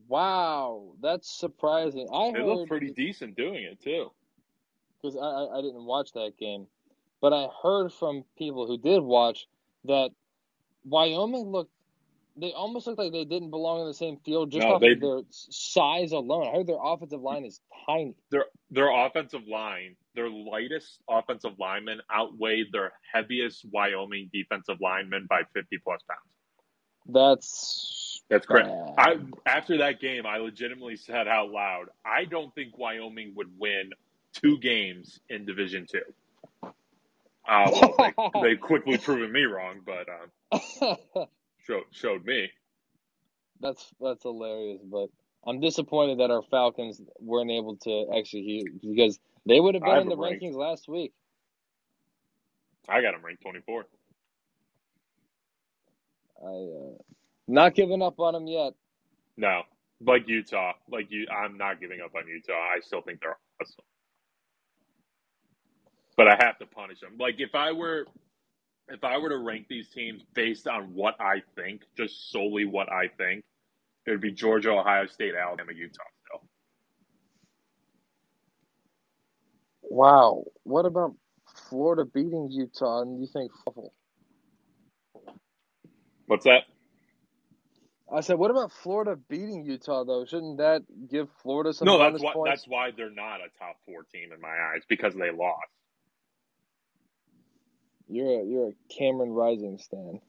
Wow, 0.08 0.92
that's 1.00 1.30
surprising. 1.30 2.08
I 2.12 2.32
they 2.32 2.66
pretty 2.66 2.90
decent 2.90 3.36
doing 3.36 3.64
it 3.64 3.80
too. 3.80 4.10
because 5.00 5.16
I, 5.16 5.20
I 5.20 5.58
I 5.58 5.62
didn't 5.62 5.84
watch 5.84 6.12
that 6.12 6.36
game, 6.38 6.66
but 7.20 7.32
I 7.32 7.48
heard 7.62 7.92
from 7.92 8.24
people 8.36 8.66
who 8.66 8.76
did 8.78 9.02
watch 9.02 9.46
that 9.84 10.10
Wyoming 10.84 11.46
looked. 11.50 11.70
They 12.36 12.52
almost 12.52 12.88
looked 12.88 12.98
like 12.98 13.12
they 13.12 13.24
didn't 13.24 13.50
belong 13.50 13.82
in 13.82 13.86
the 13.86 13.94
same 13.94 14.16
field 14.24 14.50
just 14.50 14.66
No, 14.66 14.74
off 14.74 14.80
they- 14.80 14.92
of 14.92 15.00
their 15.00 15.20
size 15.30 16.10
alone. 16.10 16.48
I 16.48 16.50
heard 16.56 16.66
their 16.66 16.82
offensive 16.82 17.20
line 17.20 17.44
is 17.44 17.60
tiny. 17.86 18.16
Their 18.30 18.46
their 18.70 18.90
offensive 18.90 19.46
line, 19.46 19.96
their 20.16 20.28
lightest 20.28 21.00
offensive 21.08 21.52
lineman 21.60 22.00
outweighed 22.12 22.66
their 22.72 22.92
heaviest 23.12 23.64
Wyoming 23.72 24.30
defensive 24.32 24.78
lineman 24.80 25.26
by 25.30 25.42
fifty 25.54 25.78
plus 25.78 26.00
pounds. 26.08 26.20
That's 27.06 28.03
That's 28.28 28.46
correct. 28.46 28.68
bad. 28.68 28.94
I 28.98 29.16
after 29.46 29.78
that 29.78 30.00
game, 30.00 30.26
I 30.26 30.38
legitimately 30.38 30.96
said 30.96 31.28
out 31.28 31.50
loud, 31.50 31.86
I 32.04 32.24
don't 32.24 32.54
think 32.54 32.78
Wyoming 32.78 33.34
would 33.36 33.50
win 33.58 33.90
two 34.32 34.58
games 34.58 35.20
in 35.28 35.44
Division 35.44 35.86
Two. 35.90 36.70
Uh, 37.46 37.70
well, 37.72 37.94
they, 38.34 38.40
they 38.40 38.56
quickly 38.56 38.98
proven 38.98 39.30
me 39.30 39.44
wrong, 39.44 39.80
but 39.84 40.08
um, 40.08 40.96
showed 41.66 41.84
showed 41.90 42.24
me. 42.24 42.50
that's 43.60 43.84
that's 44.00 44.22
hilarious, 44.22 44.80
but 44.84 45.08
I'm 45.46 45.60
disappointed 45.60 46.20
that 46.20 46.30
our 46.30 46.42
Falcons 46.50 47.00
weren't 47.18 47.50
able 47.50 47.76
to 47.76 48.06
execute 48.14 48.80
because 48.80 49.18
they 49.46 49.60
would 49.60 49.74
have 49.74 49.84
been 49.84 49.98
in 49.98 50.08
the 50.08 50.16
ranked. 50.16 50.42
rankings 50.42 50.54
last 50.54 50.88
week. 50.88 51.12
I 52.88 53.02
got 53.02 53.12
them 53.12 53.24
ranked 53.24 53.42
twenty 53.42 53.60
four. 53.60 53.84
I 56.42 56.48
uh, 56.48 57.02
not 57.48 57.74
giving 57.74 58.02
up 58.02 58.20
on 58.20 58.34
them 58.34 58.46
yet. 58.48 58.74
No, 59.38 59.62
like 60.06 60.28
Utah, 60.28 60.74
like 60.90 61.08
you, 61.10 61.26
I'm 61.30 61.58
not 61.58 61.80
giving 61.80 62.00
up 62.02 62.14
on 62.16 62.28
Utah. 62.28 62.54
I 62.54 62.80
still 62.82 63.02
think 63.02 63.20
they're 63.22 63.38
awesome, 63.62 63.84
but 66.16 66.28
I 66.28 66.36
have 66.44 66.58
to 66.60 66.66
punish 66.66 67.00
them. 67.00 67.16
Like 67.18 67.36
if 67.38 67.54
I 67.54 67.72
were, 67.72 68.06
if 68.88 69.04
I 69.04 69.18
were 69.18 69.30
to 69.30 69.38
rank 69.38 69.66
these 69.68 69.88
teams 69.90 70.22
based 70.34 70.68
on 70.68 70.94
what 70.94 71.16
I 71.20 71.42
think, 71.56 71.82
just 71.96 72.32
solely 72.32 72.66
what 72.66 72.92
I 72.92 73.08
think, 73.18 73.44
it 74.06 74.12
would 74.12 74.20
be 74.22 74.32
Georgia, 74.32 74.70
Ohio 74.72 75.06
State, 75.06 75.34
Alabama, 75.36 75.72
Utah. 75.74 76.02
Still, 76.26 76.48
Wow, 79.82 80.44
what 80.64 80.86
about 80.86 81.14
Florida 81.68 82.04
beating 82.04 82.48
Utah? 82.50 83.02
And 83.02 83.20
you 83.20 83.28
think 83.28 83.52
awful? 83.66 83.94
what's 86.26 86.44
that? 86.44 86.64
I 88.12 88.20
said, 88.20 88.38
what 88.38 88.50
about 88.50 88.72
Florida 88.72 89.16
beating 89.28 89.64
Utah 89.64 90.04
though? 90.04 90.24
Shouldn't 90.26 90.58
that 90.58 90.82
give 91.10 91.28
Florida 91.42 91.72
some 91.74 91.88
No, 91.88 91.98
that's 91.98 92.20
why. 92.20 92.34
points? 92.34 92.44
That's 92.44 92.66
why 92.68 92.90
they're 92.96 93.10
not 93.10 93.40
a 93.40 93.48
top 93.58 93.76
four 93.86 94.04
team 94.12 94.32
in 94.34 94.40
my 94.40 94.48
eyes 94.74 94.82
because 94.88 95.14
they 95.14 95.30
lost. 95.30 95.68
You're 98.08 98.42
a, 98.42 98.44
you're 98.44 98.68
a 98.70 98.94
Cameron 98.98 99.32
Rising 99.32 99.78
stan. 99.78 100.20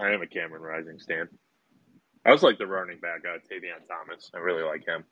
I 0.00 0.12
am 0.12 0.22
a 0.22 0.26
Cameron 0.28 0.62
Rising 0.62 1.00
stan. 1.00 1.28
I 2.26 2.32
was 2.32 2.42
like 2.42 2.58
the 2.58 2.66
running 2.66 3.00
back, 3.00 3.22
uh, 3.26 3.38
Tavion 3.52 3.86
Thomas. 3.88 4.30
I 4.34 4.38
really 4.38 4.62
like 4.64 4.86
him, 4.86 5.04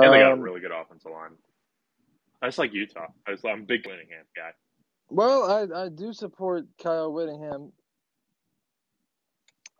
and 0.00 0.12
they 0.12 0.18
got 0.18 0.32
a 0.32 0.36
Um, 0.36 0.40
really 0.40 0.60
good 0.60 0.72
offensive 0.72 1.12
line. 1.12 1.32
I 2.42 2.48
just 2.48 2.58
like 2.58 2.72
Utah. 2.74 3.08
I 3.26 3.32
just, 3.32 3.44
I'm 3.46 3.62
a 3.62 3.66
big 3.66 3.86
Whittingham 3.86 4.26
guy. 4.36 4.52
Well, 5.10 5.44
I 5.44 5.84
I 5.84 5.88
do 5.90 6.12
support 6.12 6.66
Kyle 6.82 7.12
Whittingham. 7.12 7.72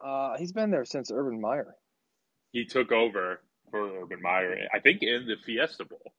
Uh, 0.03 0.36
he's 0.38 0.53
been 0.53 0.70
there 0.70 0.84
since 0.84 1.11
Urban 1.12 1.40
Meyer. 1.40 1.76
He 2.53 2.64
took 2.64 2.90
over 2.92 3.40
for 3.70 4.03
Urban 4.03 4.20
Meyer, 4.22 4.57
I 4.74 4.80
think, 4.80 5.03
in 5.03 5.26
the 5.26 5.36
Fiesta 5.44 5.84
Bowl. 5.84 6.12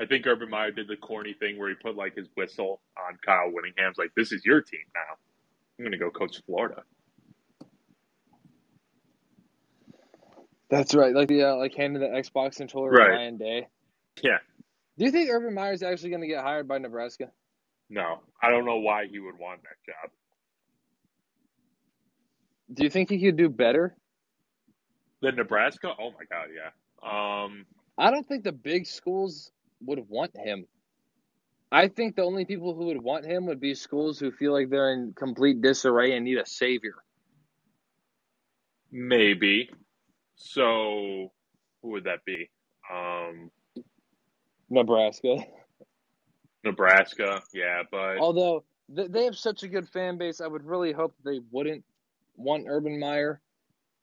I 0.00 0.06
think 0.06 0.26
Urban 0.26 0.50
Meyer 0.50 0.72
did 0.72 0.88
the 0.88 0.96
corny 0.96 1.34
thing 1.34 1.58
where 1.58 1.68
he 1.68 1.74
put 1.76 1.94
like 1.96 2.16
his 2.16 2.26
whistle 2.36 2.80
on 2.98 3.18
Kyle 3.24 3.50
Whittingham's, 3.52 3.98
like, 3.98 4.10
"This 4.16 4.32
is 4.32 4.44
your 4.44 4.60
team 4.60 4.80
now. 4.94 5.14
I'm 5.78 5.84
going 5.84 5.92
to 5.92 5.98
go 5.98 6.10
coach 6.10 6.40
Florida." 6.46 6.82
That's 10.70 10.94
right, 10.94 11.14
like 11.14 11.28
the 11.28 11.44
uh, 11.44 11.56
like 11.56 11.74
handing 11.74 12.00
the 12.00 12.08
Xbox 12.08 12.56
controller 12.56 12.90
to 12.92 12.96
Right. 12.96 13.10
Ryan 13.10 13.36
Day. 13.36 13.68
Yeah, 14.22 14.38
Do 14.98 15.04
you 15.04 15.10
think 15.10 15.30
Urban 15.30 15.54
Meyer's 15.54 15.82
actually 15.82 16.10
going 16.10 16.22
to 16.22 16.26
get 16.28 16.42
hired 16.42 16.66
by 16.66 16.78
Nebraska? 16.78 17.30
no, 17.90 18.20
I 18.42 18.50
don't 18.50 18.64
know 18.64 18.78
why 18.78 19.06
he 19.06 19.18
would 19.18 19.38
want 19.38 19.60
that 19.62 19.76
job. 19.86 20.10
Do 22.72 22.84
you 22.84 22.90
think 22.90 23.10
he 23.10 23.18
could 23.20 23.36
do 23.36 23.48
better? 23.48 23.96
than 25.22 25.36
Nebraska, 25.36 25.94
oh 25.98 26.10
my 26.10 26.24
god, 26.28 26.48
yeah. 26.52 26.70
Um, 27.02 27.64
I 27.96 28.10
don't 28.10 28.26
think 28.26 28.44
the 28.44 28.52
big 28.52 28.86
schools 28.86 29.52
would 29.80 30.08
want 30.08 30.36
him. 30.36 30.66
I 31.70 31.88
think 31.88 32.16
the 32.16 32.24
only 32.24 32.44
people 32.44 32.74
who 32.74 32.86
would 32.86 33.00
want 33.00 33.24
him 33.24 33.46
would 33.46 33.60
be 33.60 33.74
schools 33.74 34.18
who 34.18 34.30
feel 34.30 34.52
like 34.52 34.68
they're 34.68 34.92
in 34.92 35.14
complete 35.14 35.62
disarray 35.62 36.14
and 36.14 36.24
need 36.24 36.38
a 36.38 36.46
savior. 36.46 36.96
maybe. 38.90 39.70
So, 40.36 41.32
who 41.80 41.90
would 41.90 42.04
that 42.04 42.24
be? 42.26 42.50
Um, 42.92 43.50
Nebraska. 44.68 45.36
Nebraska, 46.64 47.42
yeah, 47.54 47.82
but 47.90 48.18
Although 48.18 48.64
they 48.88 49.24
have 49.24 49.36
such 49.36 49.62
a 49.62 49.68
good 49.68 49.88
fan 49.88 50.18
base, 50.18 50.40
I 50.40 50.46
would 50.46 50.64
really 50.64 50.92
hope 50.92 51.14
they 51.24 51.40
wouldn't 51.50 51.84
want 52.36 52.66
Urban 52.68 52.98
Meyer. 52.98 53.40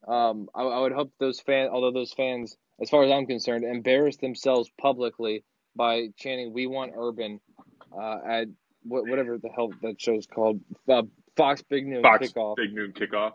Um, 0.08 0.48
I, 0.56 0.64
I 0.64 0.80
would 0.80 0.94
hope 0.94 1.12
those 1.20 1.40
fans, 1.40 1.70
although 1.74 1.92
those 1.92 2.14
fans, 2.14 2.56
as 2.82 2.90
far 2.90 3.04
as 3.04 3.12
I'm 3.12 3.26
concerned, 3.26 3.66
embarrass 3.66 4.18
themselves 4.18 4.70
publicly 4.80 5.44
by 5.76 6.08
chanting 6.18 6.54
"We 6.54 6.68
want 6.68 6.94
Urban" 6.96 7.40
uh, 7.92 8.18
at 8.26 8.48
wh- 8.84 9.04
whatever 9.08 9.38
the 9.38 9.50
hell 9.50 9.72
that 9.82 10.00
show's 10.00 10.26
called, 10.26 10.62
uh, 10.88 11.04
Fox 11.36 11.62
Big 11.64 11.86
Noon 11.86 12.02
Fox 12.02 12.30
Kickoff. 12.30 12.56
Big 12.56 12.74
Noon 12.74 12.94
kickoff. 12.94 13.34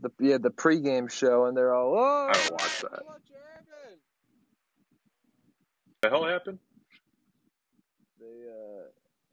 the 0.00 0.10
yeah 0.18 0.38
the 0.38 0.50
pregame 0.50 1.10
show, 1.10 1.46
and 1.46 1.56
they're 1.56 1.74
all 1.74 1.94
oh, 1.94 2.28
I 2.28 2.32
don't 2.32 2.52
watch 2.52 2.80
that. 2.82 2.92
Urban." 2.92 3.02
The 6.02 6.10
hell 6.10 6.24
happened? 6.24 6.58
They 8.20 8.26
uh, 8.26 8.84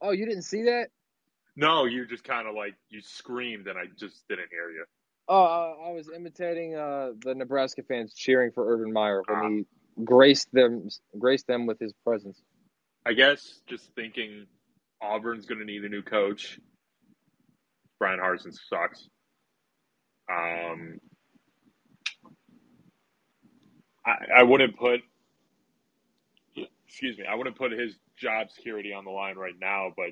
oh, 0.02 0.12
you 0.12 0.26
didn't 0.26 0.44
see 0.44 0.64
that? 0.64 0.90
No, 1.56 1.86
you 1.86 2.06
just 2.08 2.24
kind 2.24 2.47
of 2.47 2.56
like 2.56 2.76
you 2.89 3.01
screamed, 3.01 3.68
and 3.68 3.78
I 3.78 3.84
just 3.97 4.28
didn't 4.28 4.49
hear 4.49 4.72
you. 4.72 4.86
Oh, 5.28 5.43
uh, 5.43 5.88
I 5.88 5.91
was 5.91 6.10
imitating 6.14 6.76
uh, 6.76 7.12
the 7.24 7.36
Nebraska 7.36 7.84
fans 7.84 8.14
cheering 8.14 8.51
for 8.51 8.74
Urban 8.74 8.91
Meyer 8.91 9.22
when 9.28 9.38
Ah. 9.38 9.49
he 9.49 10.04
graced 10.04 10.51
them 10.51 10.88
graced 11.18 11.47
them 11.47 11.66
with 11.68 11.80
his 11.80 11.93
presence. 12.04 12.41
I 13.06 13.14
guess 13.14 13.62
just 13.68 13.93
thinking 13.95 14.47
Auburn's 15.01 15.45
going 15.45 15.60
to 15.60 15.66
need 15.66 15.84
a 15.86 15.89
new 15.89 16.01
coach. 16.01 16.60
Bryan 17.99 18.20
Harsin 18.20 18.54
sucks. 18.70 19.08
Um, 20.30 20.99
I, 24.06 24.39
I 24.39 24.43
wouldn't 24.43 24.78
put, 24.78 25.01
excuse 26.88 27.18
me, 27.18 27.26
I 27.30 27.36
wouldn't 27.36 27.56
put 27.58 27.72
his 27.72 27.95
job 28.18 28.49
security 28.51 28.93
on 28.93 29.06
the 29.06 29.12
line 29.12 29.36
right 29.38 29.54
now, 29.60 29.91
but 29.95 30.08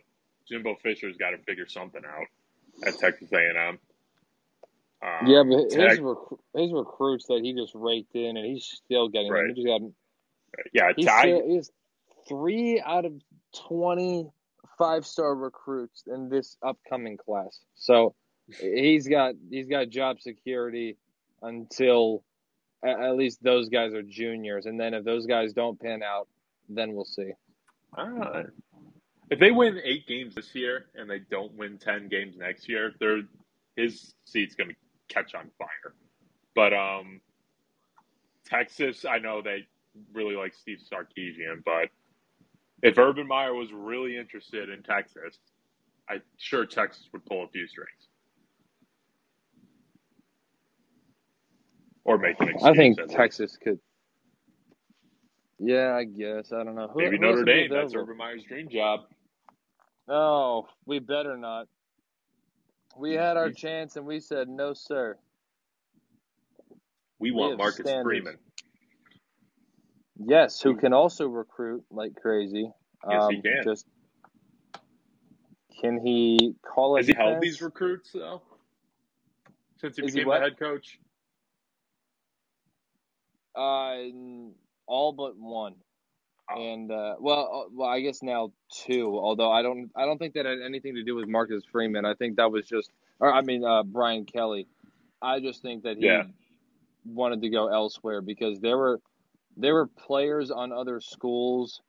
Jimbo 0.52 0.76
Fisher's 0.84 1.18
got 1.18 1.32
to 1.32 1.38
figure 1.40 1.68
something 1.68 2.02
out 2.06 2.28
at 2.86 3.00
Texas 3.00 3.30
A&M. 3.32 3.80
Um, 5.04 5.28
yeah, 5.28 5.44
but 5.44 5.64
his 5.64 5.74
Tech- 5.74 6.00
rec- 6.02 6.40
his 6.56 6.72
recruits 6.72 7.26
that 7.28 7.42
he 7.42 7.54
just 7.54 7.74
raked 7.74 8.16
in, 8.16 8.38
and 8.38 8.46
he's 8.46 8.66
still 8.66 9.08
getting 9.08 9.32
them. 9.32 9.42
Right. 9.42 9.48
He 9.56 9.64
just 9.64 9.68
got 9.68 9.82
yeah, 10.74 10.92
he's, 10.96 11.06
Ty, 11.06 11.22
still, 11.22 11.48
he's 11.48 11.72
three 12.28 12.82
out 12.86 13.06
of 13.06 13.14
twenty 13.68 14.30
five 14.78 15.06
star 15.06 15.34
recruits 15.34 16.04
in 16.06 16.30
this 16.30 16.56
upcoming 16.62 17.18
class. 17.18 17.60
So 17.76 18.14
he's 18.60 19.08
got 19.08 19.36
he's 19.50 19.68
got 19.68 19.90
job 19.90 20.20
security 20.20 20.98
until 21.42 22.24
at, 22.84 23.16
least 23.16 23.44
those 23.44 23.70
guys 23.70 23.94
are 23.94 24.04
juniors, 24.04 24.66
and 24.66 24.80
then 24.80 24.94
if 24.94 25.04
those 25.04 25.26
guys 25.26 25.54
don't 25.54 25.80
pan 25.80 26.02
out, 26.04 26.28
then 26.70 26.94
we'll 26.94 27.06
see. 27.06 27.32
Uh, 27.96 28.44
if 29.32 29.40
they 29.40 29.50
win 29.50 29.80
eight 29.84 30.06
games 30.08 30.36
this 30.36 30.54
year 30.54 30.86
and 30.94 31.10
they 31.10 31.20
don't 31.32 31.54
win 31.54 31.78
ten 31.78 32.10
games 32.10 32.36
next 32.38 32.68
year, 32.70 32.94
they're, 33.00 33.22
his 33.78 34.14
seat's 34.26 34.56
going 34.56 34.70
to 34.70 34.76
catch 35.08 35.34
on 35.34 35.50
fire. 35.58 35.96
But 36.54 36.74
um, 36.74 37.22
Texas, 38.46 39.06
I 39.10 39.20
know 39.20 39.42
they 39.42 39.66
really 40.14 40.36
like 40.36 40.54
Steve 40.54 40.80
Sarkisian, 40.92 41.64
but 41.66 41.90
if 42.84 42.98
Urban 42.98 43.26
Meyer 43.26 43.54
was 43.54 43.72
really 43.72 44.18
interested 44.18 44.70
in 44.70 44.84
Texas, 44.84 45.40
I'm 46.10 46.22
sure 46.38 46.66
Texas 46.66 47.08
would 47.14 47.26
pull 47.26 47.46
a 47.46 47.48
few 47.48 47.68
strings. 47.68 47.90
Or 52.04 52.18
make 52.18 52.40
an 52.42 52.50
excuse. 52.50 52.64
I 52.68 52.74
think. 52.74 52.98
Texas 53.10 53.58
could. 53.64 53.80
Yeah, 55.60 55.96
I 55.96 56.04
guess 56.04 56.52
I 56.52 56.64
don't 56.64 56.76
know. 56.76 56.88
Who, 56.88 57.00
Maybe 57.00 57.20
Notre 57.20 57.46
Dame. 57.46 57.70
That's? 57.72 57.94
Urban 57.96 58.18
Meyer's 58.18 58.44
dream 58.44 58.68
job. 58.68 59.02
Oh, 60.10 60.68
we 60.86 61.00
better 61.00 61.38
not. 61.38 61.68
We 62.98 63.14
had 63.14 63.38
our 63.38 63.52
chance 63.52 63.96
and 63.96 64.06
we 64.06 64.20
said 64.20 64.50
no, 64.50 64.74
sir. 64.74 65.18
We 67.20 67.32
We 67.32 67.32
want 67.32 67.50
have 67.50 67.60
Marcus 67.60 67.88
standards. 67.88 68.02
Freeman. 68.02 68.38
Yes, 70.18 70.62
who 70.62 70.76
can 70.76 70.94
also 70.94 71.28
recruit 71.28 71.84
like 71.92 72.16
crazy. 72.16 72.72
Yes, 73.10 73.26
he 73.28 73.38
Um, 73.38 73.42
can. 73.42 73.64
Just 73.64 73.86
can 75.82 76.00
he 76.06 76.56
call 76.66 76.98
a 76.98 77.00
Has 77.00 77.08
he 77.08 77.14
held 77.14 77.40
these 77.42 77.62
recruits 77.62 78.12
though? 78.14 78.42
Since 79.80 79.98
he 79.98 80.02
Is 80.02 80.14
became 80.14 80.26
what? 80.26 80.40
the 80.40 80.40
head 80.40 80.60
coach? 80.60 81.00
Uh, 83.56 83.96
all 84.88 85.14
but 85.14 85.38
one. 85.38 85.76
And 86.50 86.92
uh, 86.92 87.16
well, 87.20 87.66
uh, 87.68 87.70
well, 87.74 87.90
I 87.90 88.02
guess 88.02 88.22
now 88.24 88.52
two. 88.86 89.18
Although 89.18 89.52
I 89.52 89.62
don't, 89.62 89.92
I 89.96 90.06
don't 90.06 90.18
think 90.18 90.34
that 90.36 90.46
had 90.46 90.60
anything 90.66 90.96
to 90.96 91.04
do 91.04 91.16
with 91.16 91.28
Marcus 91.28 91.64
Freeman. 91.72 92.06
I 92.06 92.14
think 92.16 92.38
that 92.38 92.52
was 92.52 92.66
just, 92.68 92.92
or 93.20 93.32
I 93.32 93.42
mean, 93.42 93.64
uh, 93.64 93.84
Brian 93.84 94.26
Kelly. 94.26 94.68
I 95.22 95.40
just 95.40 95.62
think 95.62 95.84
that 95.84 95.98
he 95.98 96.06
Yeah. 96.06 96.24
wanted 97.06 97.42
to 97.44 97.50
go 97.50 97.68
elsewhere 97.68 98.22
because 98.22 98.60
there 98.60 98.78
were, 98.78 99.02
there 99.58 99.74
were 99.74 99.88
players 99.88 100.52
on 100.52 100.72
other 100.72 101.00
schools 101.02 101.82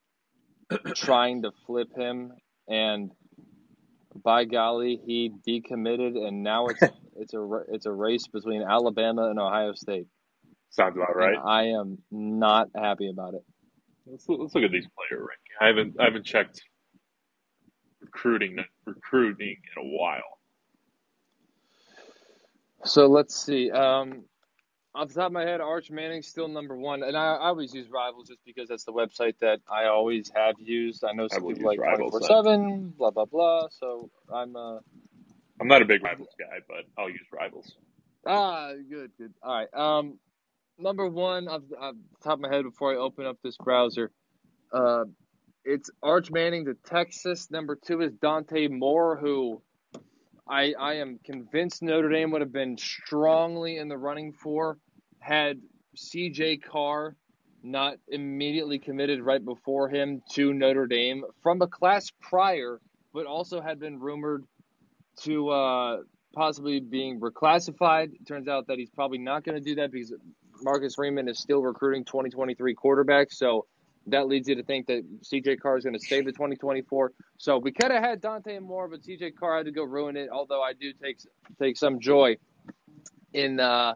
trying 0.94 1.42
to 1.42 1.52
flip 1.66 1.88
him, 1.96 2.32
and 2.68 3.10
by 4.24 4.44
golly, 4.44 5.00
he 5.04 5.32
decommitted, 5.48 6.16
and 6.16 6.42
now 6.42 6.66
it's 6.68 6.82
it's 7.16 7.34
a 7.34 7.60
it's 7.68 7.86
a 7.86 7.92
race 7.92 8.26
between 8.28 8.62
Alabama 8.62 9.28
and 9.30 9.38
Ohio 9.38 9.72
State. 9.74 10.06
Sounds 10.70 10.96
about 10.96 11.16
right. 11.16 11.34
And 11.34 11.42
I 11.44 11.64
am 11.80 11.98
not 12.10 12.68
happy 12.74 13.10
about 13.10 13.34
it. 13.34 13.44
Let's, 14.06 14.26
let's 14.28 14.54
look 14.54 14.64
at 14.64 14.72
these 14.72 14.86
player 14.96 15.20
rankings. 15.22 15.56
I 15.60 15.66
haven't 15.68 15.96
I 16.00 16.04
haven't 16.04 16.26
checked 16.26 16.62
recruiting 18.00 18.58
recruiting 18.86 19.56
in 19.76 19.84
a 19.84 19.88
while. 19.88 20.38
So 22.84 23.06
let's 23.06 23.36
see. 23.36 23.70
Um, 23.70 24.24
off 24.94 25.08
the 25.08 25.14
top 25.14 25.26
of 25.26 25.32
my 25.32 25.42
head, 25.44 25.60
Arch 25.60 25.90
Manning's 25.90 26.28
still 26.28 26.48
number 26.48 26.76
one, 26.76 27.02
and 27.02 27.16
I, 27.16 27.34
I 27.34 27.48
always 27.48 27.72
use 27.74 27.88
Rivals 27.90 28.28
just 28.28 28.40
because 28.44 28.68
that's 28.68 28.84
the 28.84 28.92
website 28.92 29.34
that 29.40 29.60
I 29.70 29.86
always 29.86 30.30
have 30.34 30.56
used. 30.58 31.04
I 31.04 31.12
know 31.12 31.28
some 31.28 31.44
will 31.44 31.52
people 31.54 31.66
like 31.66 31.78
twenty 31.78 32.04
four 32.10 32.20
seven, 32.20 32.90
blah 32.98 33.10
blah 33.10 33.24
blah. 33.26 33.68
So 33.70 34.10
I'm 34.32 34.56
uh 34.56 34.78
I'm 35.60 35.68
not 35.68 35.82
a 35.82 35.86
big 35.86 36.02
rivals 36.02 36.34
guy, 36.38 36.58
but 36.68 36.84
I'll 36.98 37.10
use 37.10 37.26
rivals. 37.32 37.76
ah 38.26 38.72
good 38.90 39.12
good. 39.18 39.34
All 39.42 39.54
right. 39.54 39.74
Um, 39.74 40.18
number 40.78 41.06
one 41.06 41.48
off, 41.48 41.62
off 41.80 41.94
the 41.94 42.24
top 42.24 42.34
of 42.34 42.40
my 42.40 42.54
head 42.54 42.64
before 42.64 42.92
I 42.92 42.96
open 42.96 43.26
up 43.26 43.38
this 43.42 43.56
browser, 43.56 44.10
uh, 44.72 45.04
it's 45.64 45.90
Arch 46.02 46.30
Manning 46.30 46.64
to 46.64 46.74
Texas. 46.74 47.50
Number 47.50 47.76
two 47.76 48.00
is 48.00 48.12
Dante 48.14 48.68
Moore, 48.68 49.16
who 49.16 49.62
I 50.48 50.74
I 50.78 50.94
am 50.94 51.20
convinced 51.24 51.82
Notre 51.82 52.08
Dame 52.08 52.30
would 52.32 52.40
have 52.40 52.52
been 52.52 52.76
strongly 52.76 53.76
in 53.76 53.88
the 53.88 53.96
running 53.96 54.32
for 54.32 54.78
had 55.20 55.60
C.J. 55.94 56.58
Carr 56.58 57.16
not 57.62 57.96
immediately 58.08 58.78
committed 58.78 59.22
right 59.22 59.44
before 59.44 59.88
him 59.88 60.20
to 60.32 60.52
Notre 60.52 60.86
Dame 60.86 61.24
from 61.42 61.62
a 61.62 61.68
class 61.68 62.10
prior, 62.20 62.80
but 63.14 63.26
also 63.26 63.60
had 63.60 63.78
been 63.78 64.00
rumored 64.00 64.44
to 65.20 65.48
uh, 65.50 65.98
possibly 66.34 66.80
being 66.80 67.20
reclassified. 67.20 68.10
Turns 68.26 68.48
out 68.48 68.66
that 68.66 68.78
he's 68.78 68.90
probably 68.90 69.18
not 69.18 69.44
going 69.44 69.54
to 69.54 69.62
do 69.62 69.76
that 69.76 69.92
because 69.92 70.12
Marcus 70.62 70.94
Freeman 70.94 71.28
is 71.28 71.38
still 71.38 71.62
recruiting 71.62 72.04
2023 72.04 72.74
quarterbacks. 72.74 73.32
So 73.34 73.66
that 74.08 74.26
leads 74.26 74.48
you 74.48 74.56
to 74.56 74.62
think 74.62 74.86
that 74.86 75.04
CJ 75.22 75.60
Carr 75.60 75.78
is 75.78 75.84
going 75.84 75.94
to 75.94 76.00
stay 76.04 76.20
the 76.22 76.32
2024. 76.32 77.12
So 77.38 77.58
we 77.58 77.72
could 77.72 77.90
have 77.90 78.02
had 78.02 78.20
Dante 78.20 78.58
Moore, 78.58 78.88
but 78.88 79.02
CJ 79.02 79.36
Carr 79.38 79.58
had 79.58 79.66
to 79.66 79.72
go 79.72 79.84
ruin 79.84 80.16
it. 80.16 80.28
Although 80.32 80.62
I 80.62 80.72
do 80.72 80.92
take 80.92 81.18
take 81.60 81.76
some 81.76 82.00
joy 82.00 82.36
in 83.32 83.60
uh, 83.60 83.94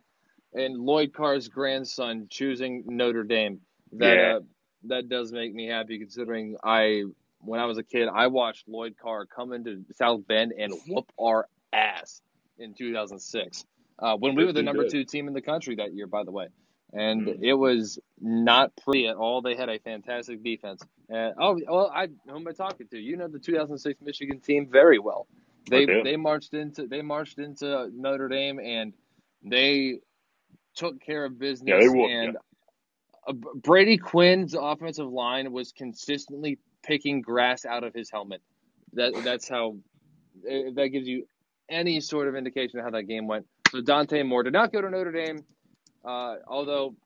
in 0.55 0.79
Lloyd 0.85 1.13
Carr's 1.13 1.49
grandson 1.49 2.27
choosing 2.31 2.85
Notre 2.87 3.25
Dame. 3.25 3.61
That 3.93 4.17
Yeah. 4.17 4.37
uh, 4.37 4.41
that 4.85 5.09
does 5.09 5.33
make 5.33 5.53
me 5.53 5.67
happy 5.67 5.99
considering 5.99 6.57
I 6.63 7.05
when 7.41 7.61
I 7.61 7.67
was 7.67 7.79
a 7.79 7.83
kid 7.83 8.09
I 8.13 8.29
watched 8.29 8.69
Lloyd 8.69 8.97
Carr 9.01 9.27
come 9.27 9.53
into 9.53 9.85
South 9.95 10.27
Bend 10.27 10.53
and 10.57 10.73
whoop 10.87 11.11
our 11.21 11.49
ass 11.73 12.23
in 12.59 12.75
2006 12.75 13.65
uh, 13.99 14.17
when 14.17 14.35
we 14.37 14.45
were 14.45 14.53
the 14.53 14.63
number 14.63 14.85
did. 14.85 14.93
two 14.93 15.05
team 15.05 15.29
in 15.29 15.35
the 15.35 15.43
country 15.43 15.77
that 15.77 15.95
year, 15.95 16.07
by 16.07 16.25
the 16.25 16.33
way. 16.33 16.49
And 16.93 17.29
Mhm. 17.29 17.43
it 17.43 17.55
was 17.55 17.99
not 18.21 18.73
pretty 18.77 19.09
at 19.09 19.17
all. 19.17 19.43
They 19.43 19.57
had 19.57 19.69
a 19.69 19.79
fantastic 19.81 20.43
defense. 20.45 20.83
And 21.11 21.35
oh 21.41 21.59
well, 21.69 21.91
I 21.95 22.09
who 22.27 22.37
am 22.37 22.49
I 22.49 22.53
talking 22.53 22.89
to? 22.89 22.99
You 22.99 23.17
know 23.17 23.29
the 23.29 23.39
2006 23.41 24.01
Michigan 24.03 24.41
team 24.41 24.69
very 24.71 24.99
well. 24.99 25.27
They 25.69 25.87
they 25.87 26.17
marched 26.17 26.55
into 26.55 26.87
they 26.87 27.03
marched 27.03 27.39
into 27.39 27.91
Notre 27.95 28.29
Dame 28.29 28.61
and 28.61 28.95
they 29.45 30.01
took 30.77 31.01
care 31.01 31.25
of 31.25 31.39
business. 31.39 31.71
Yeah, 31.71 31.79
they 31.81 31.89
whooped 31.89 32.13
and 32.13 32.37
uh, 33.29 33.35
Brady 33.57 33.99
Quinn's 33.99 34.55
offensive 34.55 35.09
line 35.11 35.53
was 35.53 35.73
consistently 35.73 36.59
picking 36.85 37.23
grass 37.23 37.65
out 37.67 37.85
of 37.85 37.95
his 37.95 38.11
helmet. 38.11 38.43
That 38.95 39.15
that's 39.25 39.49
how 39.49 39.77
if 40.45 40.75
that 40.77 40.89
gives 40.89 41.09
you 41.09 41.29
any 41.71 42.01
sort 42.01 42.29
of 42.29 42.37
indication 42.37 42.79
of 42.79 42.85
how 42.85 42.93
that 42.93 43.05
game 43.05 43.27
went. 43.29 43.47
So 43.67 43.83
Dante 43.83 44.23
Moore 44.25 44.45
did 44.45 44.55
not 44.55 44.73
go 44.73 44.81
to 44.83 44.91
Notre 44.91 45.13
Dame, 45.13 45.47
uh, 46.05 46.37
although 46.49 46.97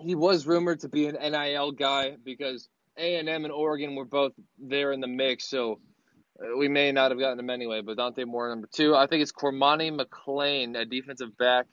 he 0.00 0.14
was 0.14 0.46
rumored 0.46 0.80
to 0.80 0.88
be 0.90 1.06
an 1.06 1.16
NIL 1.16 1.72
guy 1.72 2.16
because 2.22 2.68
A 2.98 3.16
and 3.16 3.28
M 3.28 3.44
and 3.44 3.52
Oregon 3.52 3.96
were 3.96 4.06
both 4.06 4.32
there 4.58 4.92
in 4.92 5.00
the 5.00 5.08
mix. 5.08 5.48
So 5.48 5.80
uh, 6.42 6.56
we 6.58 6.68
may 6.68 6.92
not 6.92 7.12
have 7.12 7.20
gotten 7.20 7.40
him 7.40 7.50
anyway. 7.50 7.82
But 7.82 7.98
Dante 7.98 8.24
Moore 8.24 8.48
number 8.50 8.68
two, 8.74 8.94
I 8.96 9.06
think 9.08 9.22
it's 9.22 9.32
Cormani 9.32 9.92
McClain, 9.98 10.78
a 10.80 10.86
defensive 10.86 11.36
back 11.38 11.66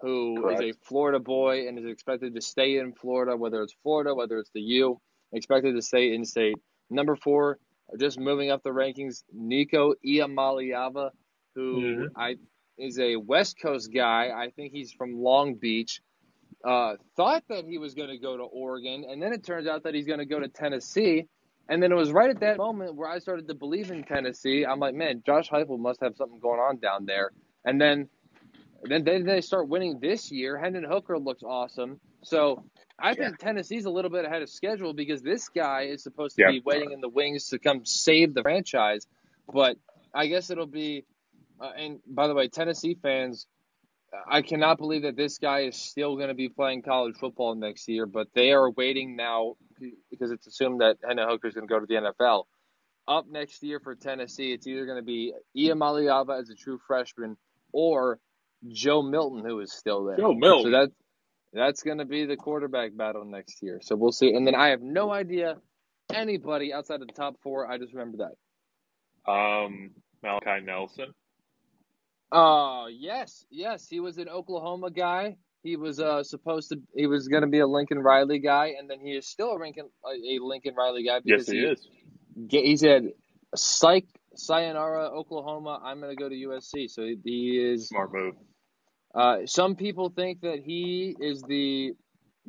who 0.00 0.46
is 0.48 0.60
Correct. 0.60 0.62
a 0.62 0.72
Florida 0.84 1.20
boy 1.20 1.68
and 1.68 1.78
is 1.78 1.86
expected 1.86 2.34
to 2.36 2.42
stay 2.42 2.78
in 2.78 2.94
Florida, 2.94 3.36
whether 3.36 3.62
it's 3.62 3.74
Florida, 3.82 4.14
whether 4.14 4.38
it's 4.38 4.50
the 4.54 4.60
U, 4.62 5.00
expected 5.32 5.74
to 5.74 5.82
stay 5.82 6.14
in 6.14 6.24
state. 6.24 6.56
Number 6.90 7.16
four, 7.16 7.58
just 7.98 8.20
moving 8.20 8.50
up 8.50 8.62
the 8.62 8.70
rankings, 8.70 9.24
Nico 9.32 9.94
Iamaleava, 10.06 11.10
who 11.56 11.88
Mhm. 11.96 12.08
I 12.16 12.36
is 12.78 12.98
a 12.98 13.16
West 13.16 13.60
Coast 13.60 13.92
guy. 13.92 14.30
I 14.34 14.50
think 14.50 14.72
he's 14.72 14.92
from 14.92 15.20
Long 15.22 15.54
Beach. 15.54 16.00
Uh, 16.64 16.94
thought 17.16 17.44
that 17.48 17.64
he 17.66 17.78
was 17.78 17.94
going 17.94 18.08
to 18.08 18.18
go 18.18 18.36
to 18.36 18.42
Oregon, 18.42 19.04
and 19.08 19.22
then 19.22 19.32
it 19.32 19.44
turns 19.44 19.66
out 19.66 19.82
that 19.84 19.94
he's 19.94 20.06
going 20.06 20.18
to 20.18 20.24
go 20.24 20.40
to 20.40 20.48
Tennessee. 20.48 21.26
And 21.68 21.82
then 21.82 21.92
it 21.92 21.94
was 21.94 22.12
right 22.12 22.28
at 22.30 22.40
that 22.40 22.58
moment 22.58 22.94
where 22.94 23.08
I 23.08 23.18
started 23.18 23.48
to 23.48 23.54
believe 23.54 23.90
in 23.90 24.02
Tennessee. 24.04 24.66
I'm 24.66 24.78
like, 24.78 24.94
man, 24.94 25.22
Josh 25.24 25.48
Heupel 25.48 25.78
must 25.78 26.00
have 26.02 26.14
something 26.16 26.38
going 26.38 26.60
on 26.60 26.78
down 26.78 27.06
there. 27.06 27.30
And 27.64 27.80
then, 27.80 28.08
then 28.82 29.04
then 29.04 29.24
they 29.24 29.40
start 29.40 29.68
winning 29.68 29.98
this 29.98 30.30
year. 30.30 30.58
Hendon 30.58 30.84
Hooker 30.84 31.18
looks 31.18 31.42
awesome. 31.42 32.00
So 32.22 32.62
I 32.98 33.14
think 33.14 33.38
Tennessee's 33.38 33.86
a 33.86 33.90
little 33.90 34.10
bit 34.10 34.26
ahead 34.26 34.42
of 34.42 34.50
schedule 34.50 34.92
because 34.92 35.22
this 35.22 35.48
guy 35.48 35.82
is 35.82 36.02
supposed 36.02 36.36
to 36.36 36.42
Yeah. 36.42 36.50
be 36.50 36.60
waiting 36.64 36.92
in 36.92 37.00
the 37.00 37.08
wings 37.08 37.48
to 37.48 37.58
come 37.58 37.84
save 37.86 38.34
the 38.34 38.42
franchise. 38.42 39.06
But 39.50 39.76
I 40.14 40.26
guess 40.26 40.50
it'll 40.50 40.66
be. 40.66 41.04
Uh, 41.60 41.70
and 41.76 42.00
by 42.06 42.26
the 42.28 42.34
way, 42.34 42.48
Tennessee 42.48 42.96
fans, 43.00 43.46
I 44.28 44.42
cannot 44.42 44.78
believe 44.78 45.02
that 45.02 45.16
this 45.16 45.38
guy 45.38 45.60
is 45.60 45.76
still 45.76 46.16
going 46.16 46.28
to 46.28 46.34
be 46.34 46.48
playing 46.48 46.82
college 46.82 47.16
football 47.16 47.54
next 47.54 47.88
year. 47.88 48.06
But 48.06 48.28
they 48.34 48.52
are 48.52 48.70
waiting 48.70 49.16
now 49.16 49.54
because 50.10 50.30
it's 50.30 50.46
assumed 50.46 50.80
that 50.80 50.98
Hendon 51.06 51.28
Hooker 51.28 51.48
is 51.48 51.54
going 51.54 51.66
to 51.66 51.72
go 51.72 51.80
to 51.80 51.86
the 51.86 51.94
NFL. 51.94 52.44
Up 53.06 53.26
next 53.28 53.62
year 53.62 53.80
for 53.80 53.94
Tennessee, 53.94 54.52
it's 54.52 54.66
either 54.66 54.86
going 54.86 54.98
to 54.98 55.04
be 55.04 55.34
Ian 55.54 55.78
Maliava 55.78 56.40
as 56.40 56.48
a 56.48 56.54
true 56.54 56.78
freshman 56.86 57.36
or 57.72 58.18
Joe 58.68 59.02
Milton, 59.02 59.44
who 59.44 59.60
is 59.60 59.72
still 59.72 60.04
there. 60.04 60.16
Joe 60.16 60.32
Milton. 60.32 60.72
So 60.72 60.78
that 60.78 60.90
that's 61.52 61.82
going 61.82 61.98
to 61.98 62.04
be 62.04 62.24
the 62.24 62.36
quarterback 62.36 62.96
battle 62.96 63.24
next 63.24 63.62
year. 63.62 63.80
So 63.82 63.94
we'll 63.94 64.12
see. 64.12 64.34
And 64.34 64.46
then 64.46 64.54
I 64.54 64.68
have 64.68 64.80
no 64.80 65.12
idea 65.12 65.56
anybody 66.12 66.72
outside 66.72 67.00
of 67.00 67.06
the 67.06 67.12
top 67.12 67.36
four. 67.42 67.70
I 67.70 67.78
just 67.78 67.92
remember 67.92 68.18
that. 68.18 69.30
Um, 69.30 69.90
Malachi 70.22 70.64
Nelson. 70.64 71.14
Uh 72.34 72.86
yes, 72.90 73.44
yes, 73.50 73.86
he 73.88 74.00
was 74.00 74.18
an 74.18 74.28
Oklahoma 74.28 74.90
guy. 74.90 75.36
He 75.62 75.76
was 75.76 76.00
uh 76.00 76.24
supposed 76.24 76.70
to 76.70 76.80
he 76.96 77.06
was 77.06 77.28
going 77.28 77.42
to 77.42 77.46
be 77.48 77.60
a 77.60 77.66
Lincoln 77.66 78.00
Riley 78.00 78.40
guy, 78.40 78.74
and 78.78 78.90
then 78.90 78.98
he 79.00 79.12
is 79.12 79.26
still 79.28 79.52
a 79.54 79.58
Lincoln 79.58 79.88
a 80.04 80.38
Lincoln 80.42 80.74
Riley 80.76 81.04
guy 81.04 81.20
Yes, 81.24 81.46
because 81.46 81.48
he 81.48 81.58
is. 81.60 81.88
He 82.50 82.76
said, 82.76 83.12
"Psych, 83.54 84.06
sayonara, 84.34 85.04
Oklahoma. 85.16 85.80
I'm 85.84 86.00
going 86.00 86.10
to 86.10 86.20
go 86.20 86.28
to 86.28 86.34
USC." 86.34 86.90
So 86.90 87.02
he- 87.04 87.20
he 87.24 87.72
is. 87.72 87.88
Smart 87.88 88.12
move. 88.12 88.34
Uh, 89.14 89.46
some 89.46 89.76
people 89.76 90.10
think 90.10 90.40
that 90.40 90.58
he 90.58 91.14
is 91.20 91.40
the 91.42 91.92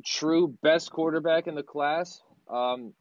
true 0.04 0.54
best 0.62 0.90
quarterback 0.90 1.46
in 1.46 1.54
the 1.54 1.62
class. 1.62 2.20
Um, 2.50 2.92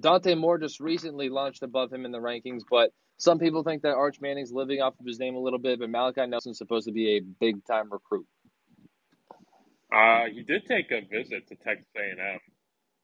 Dante 0.00 0.34
Moore 0.34 0.58
just 0.58 0.80
recently 0.80 1.28
launched 1.28 1.62
above 1.62 1.92
him 1.92 2.04
in 2.04 2.10
the 2.10 2.18
rankings, 2.18 2.62
but 2.68 2.90
some 3.22 3.38
people 3.38 3.62
think 3.62 3.82
that 3.82 3.94
Arch 3.94 4.20
Manning's 4.20 4.50
living 4.50 4.80
off 4.82 4.94
of 4.98 5.06
his 5.06 5.20
name 5.20 5.36
a 5.36 5.38
little 5.38 5.60
bit. 5.60 5.78
But 5.78 5.90
Malachi 5.90 6.26
Nelson's 6.26 6.58
supposed 6.58 6.86
to 6.88 6.92
be 6.92 7.16
a 7.16 7.20
big 7.20 7.64
time 7.64 7.88
recruit. 7.88 8.26
Uh, 9.94 10.24
he 10.32 10.42
did 10.42 10.62
take 10.66 10.90
a 10.90 11.02
visit 11.08 11.46
to 11.48 11.54
Texas 11.54 11.86
A&M 11.96 12.38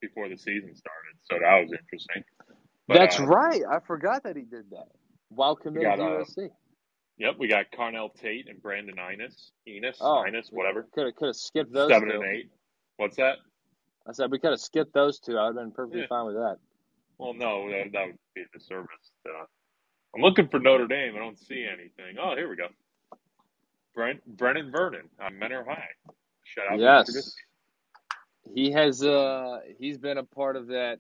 before 0.01 0.29
the 0.29 0.37
season 0.37 0.75
started, 0.75 1.15
so 1.31 1.37
that 1.41 1.61
was 1.61 1.73
interesting. 1.73 2.25
But, 2.89 2.95
That's 2.95 3.21
uh, 3.21 3.27
right. 3.27 3.61
I 3.71 3.79
forgot 3.87 4.25
that 4.25 4.35
he 4.35 4.43
did 4.43 4.71
that 4.71 4.89
while 5.29 5.55
committed 5.55 5.85
got, 5.85 5.97
to 5.97 6.03
uh, 6.03 6.25
USC. 6.25 6.49
Yep, 7.19 7.35
we 7.39 7.47
got 7.47 7.67
Carnell 7.79 8.13
Tate 8.15 8.49
and 8.49 8.61
Brandon 8.63 8.97
Inus. 8.97 9.51
Enos, 9.69 9.99
Oh. 10.01 10.25
Inus, 10.29 10.47
whatever. 10.51 10.89
Could 10.95 11.07
have 11.07 11.15
could 11.15 11.27
have 11.27 11.37
skipped 11.37 11.73
those 11.73 11.91
Seven 11.91 12.09
two. 12.09 12.15
and 12.17 12.25
eight. 12.25 12.51
What's 12.97 13.17
that? 13.17 13.37
I 14.09 14.13
said 14.13 14.31
we 14.33 14.39
could 14.41 14.51
have 14.51 14.61
skipped 14.61 14.95
those 14.95 15.21
two. 15.21 15.39
I'd 15.39 15.47
have 15.47 15.55
been 15.55 15.71
perfectly 15.71 16.01
Yeah. 16.03 16.07
fine 16.09 16.27
with 16.27 16.37
that. 16.37 16.57
Well, 17.19 17.35
no, 17.35 17.69
that, 17.71 17.93
that 17.93 18.07
would 18.07 18.19
be 18.35 18.43
a 18.43 18.59
disservice. 18.59 18.89
Uh, 19.29 19.45
I'm 20.15 20.23
looking 20.23 20.49
for 20.49 20.61
Notre 20.61 20.89
Dame. 20.89 21.15
I 21.17 21.21
don't 21.21 21.39
see 21.39 21.67
anything. 21.71 22.17
Oh, 22.23 22.35
here 22.37 22.49
we 22.51 22.57
go. 22.57 22.69
Brent, 23.95 24.21
Brenan 24.37 24.73
Vernon 24.73 25.09
on 25.21 25.39
Mentor 25.39 25.65
High. 25.65 25.89
Shout 26.45 26.67
out 26.69 26.81
to 26.83 26.89
Mr. 26.89 27.01
Yes. 27.01 27.11
Trubisky. 27.11 27.45
He 28.55 28.73
has 28.73 29.05
uh 29.05 29.61
he's 29.79 29.99
been 29.99 30.19
a 30.19 30.25
part 30.25 30.57
of 30.57 30.69
that 30.69 30.99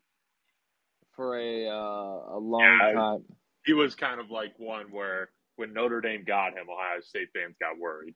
for 1.17 1.39
a 1.39 1.69
uh, 1.69 2.37
a 2.37 2.39
long 2.41 2.85
Yeah, 2.95 2.95
time. 2.95 3.25
He 3.67 3.73
was 3.75 3.95
kind 3.95 4.21
of 4.21 4.31
like 4.31 4.55
one 4.59 4.87
where 4.91 5.31
when 5.57 5.73
Notre 5.73 6.01
Dame 6.01 6.25
got 6.27 6.53
him, 6.55 6.69
Ohio 6.71 7.01
State 7.03 7.29
fans 7.35 7.57
got 7.61 7.79
worried. 7.79 8.15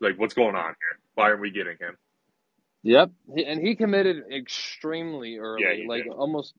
Like, 0.00 0.18
what's 0.18 0.34
going 0.34 0.56
on 0.56 0.64
here? 0.66 1.00
Why 1.14 1.24
aren't 1.30 1.40
we 1.42 1.50
getting 1.50 1.76
him? 1.80 1.96
Yep, 2.84 3.12
he, 3.36 3.46
and 3.46 3.60
he 3.66 3.76
committed 3.76 4.24
extremely 4.34 5.38
early, 5.38 5.64
Yeah, 5.64 5.74
he 5.74 5.88
like 5.88 6.04
did. 6.04 6.14
almost 6.16 6.54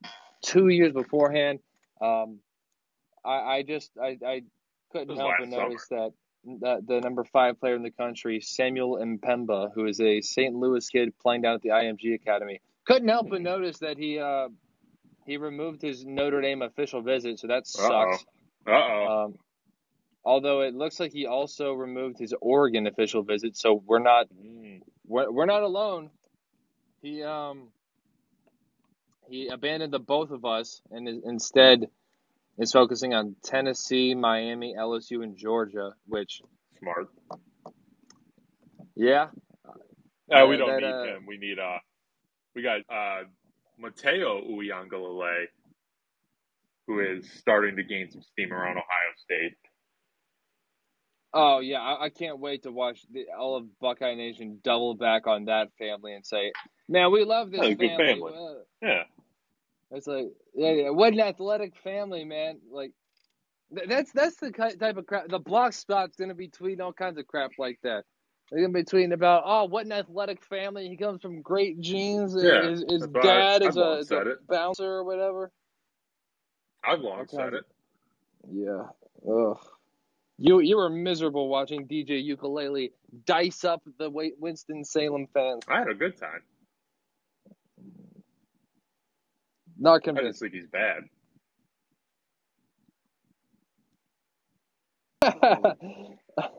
two 0.46 0.70
years 0.70 0.94
beforehand. 0.94 1.60
Um, 2.02 2.40
I, 3.24 3.57
I 3.57 3.63
just 3.63 3.91
I, 4.01 4.17
I 4.26 4.41
couldn't 4.91 5.15
help 5.17 5.34
but 5.39 5.47
notice 5.47 5.88
that 5.89 6.11
that 6.61 6.88
the 6.88 6.99
number 6.99 7.24
five 7.24 7.59
player 7.59 7.76
in 7.76 7.84
the 7.84 7.91
country, 7.91 8.41
Samuel 8.41 8.97
Mpemba, 8.97 9.72
who 9.74 9.86
is 9.86 10.01
a 10.01 10.22
St. 10.22 10.55
Louis 10.55 10.88
kid 10.89 11.13
playing 11.19 11.43
down 11.43 11.55
at 11.55 11.61
the 11.61 11.69
IMG 11.69 12.15
Academy, 12.15 12.61
couldn't 12.86 13.09
help 13.09 13.30
but 13.30 13.41
notice 13.41 13.80
that 13.80 13.97
he 13.97 14.19
uh 14.19 14.49
he 15.26 15.38
removed 15.38 15.82
his 15.82 16.05
Notre 16.05 16.41
Dame 16.41 16.61
official 16.63 17.01
visit, 17.01 17.39
so 17.39 17.47
that 17.47 17.67
sucks. 17.67 18.26
Uh 18.67 18.72
oh. 18.72 19.26
Um, 19.26 19.36
although 20.24 20.61
it 20.61 20.74
looks 20.74 20.99
like 20.99 21.11
he 21.13 21.28
also 21.28 21.74
removed 21.74 22.17
his 22.19 22.34
Oregon 22.41 22.88
official 22.88 23.24
visit, 23.24 23.55
so 23.55 23.82
we're 23.86 23.99
not 23.99 24.28
we're, 25.05 25.32
we're 25.32 25.45
not 25.45 25.63
alone. 25.63 26.09
He 27.01 27.24
um 27.24 27.69
he 29.30 29.47
abandoned 29.47 29.93
the 29.93 29.99
both 29.99 30.32
of 30.32 30.43
us 30.43 30.82
and 30.91 31.07
instead 31.07 31.88
is 32.58 32.72
focusing 32.72 33.14
on 33.14 33.36
Tennessee, 33.43 34.16
Miami, 34.16 34.76
LSU, 34.78 35.24
and 35.24 35.38
Georgia. 35.38 35.93
Which 36.08 36.41
Smart. 36.80 37.08
yeah, 38.95 39.28
Uh, 40.32 40.45
we 40.47 40.58
don't 40.58 40.70
that, 40.70 40.82
need 40.82 40.88
uh, 40.88 41.04
him. 41.04 41.26
We 41.28 41.38
need 41.38 41.60
uh, 41.60 41.78
we 42.56 42.62
got 42.64 42.82
uh, 42.89 43.24
Mateo 43.78 44.41
Uiagalelei, 44.41 45.45
who 46.88 46.99
is 46.99 47.30
starting 47.39 47.76
to 47.78 47.84
gain 47.84 48.10
some 48.12 48.22
steam 48.32 48.52
around 48.54 48.78
Ohio 48.78 49.14
State. 49.24 49.58
oh 51.34 51.60
yeah, 51.60 51.80
I, 51.80 52.06
I 52.06 52.10
can't 52.10 52.39
wait 52.39 52.64
to 52.64 52.72
watch 52.72 52.99
the, 53.12 53.26
all 53.38 53.58
of 53.58 53.80
Buckeye 53.80 54.16
Nation 54.16 54.60
double 54.64 54.95
back 54.95 55.28
on 55.28 55.45
that 55.45 55.70
family 55.80 56.14
and 56.14 56.26
say, 56.26 56.52
man, 56.89 57.12
we 57.12 57.24
love 57.24 57.52
this 57.52 57.62
good 57.76 57.78
family. 57.97 58.06
family. 58.06 58.34
Uh, 58.36 58.88
Yeah, 58.88 59.04
It's 59.92 60.08
like, 60.08 60.28
yeah, 60.56 60.72
yeah, 60.72 60.89
what 60.89 61.14
an 61.14 61.20
athletic 61.20 61.76
family, 61.84 62.24
man. 62.24 62.60
Like, 62.72 62.92
th- 63.76 63.89
that's 63.89 64.12
that's 64.14 64.38
the 64.38 64.52
type 64.52 64.98
of 64.98 65.06
crap. 65.06 65.28
The 65.28 65.39
block 65.39 65.74
spot's 65.74 66.16
gonna 66.16 66.34
be 66.36 66.48
tweeting 66.48 66.80
all 66.82 66.94
kinds 66.94 67.18
of 67.18 67.28
crap 67.28 67.52
like 67.58 67.80
that. 67.84 68.06
They're 68.52 68.62
gonna 68.62 68.74
be 68.74 68.84
tweeting 68.84 69.14
about, 69.14 69.44
oh, 69.46 69.66
what 69.66 69.86
an 69.86 69.92
athletic 69.92 70.44
family. 70.46 70.88
He 70.88 70.98
comes 70.98 71.22
from 71.22 71.42
great 71.42 71.80
genes. 71.82 72.36
Yeah, 72.38 72.70
his 72.70 72.86
his 72.89 73.08
dad 73.22 73.64
I've 73.64 73.70
is 73.70 73.78
a, 73.78 73.98
is 74.00 74.12
a 74.12 74.24
bouncer 74.48 74.86
or 74.86 75.04
whatever. 75.04 75.52
I've 76.84 77.00
long 77.00 77.22
Okay. 77.22 77.38
said 77.38 77.54
it. 77.54 77.64
Yeah. 78.52 78.88
Ugh. 79.30 79.60
You 80.38 80.60
you 80.60 80.78
were 80.78 80.89
miserable 80.89 81.50
watching 81.50 81.88
DJ 81.88 82.24
Ukulele 82.24 82.94
dice 83.26 83.64
up 83.64 83.84
the 84.00 84.10
Winston 84.10 84.84
Salem 84.84 85.28
fans. 85.34 85.64
I 85.68 85.80
had 85.80 85.88
a 85.89 85.94
good 85.94 86.18
time. 86.18 86.42
Not 89.82 90.04
convinced. 90.04 90.26
I 90.26 90.30
just 90.30 90.40
think 90.42 90.54
he's 90.54 90.68
bad. 90.68 91.02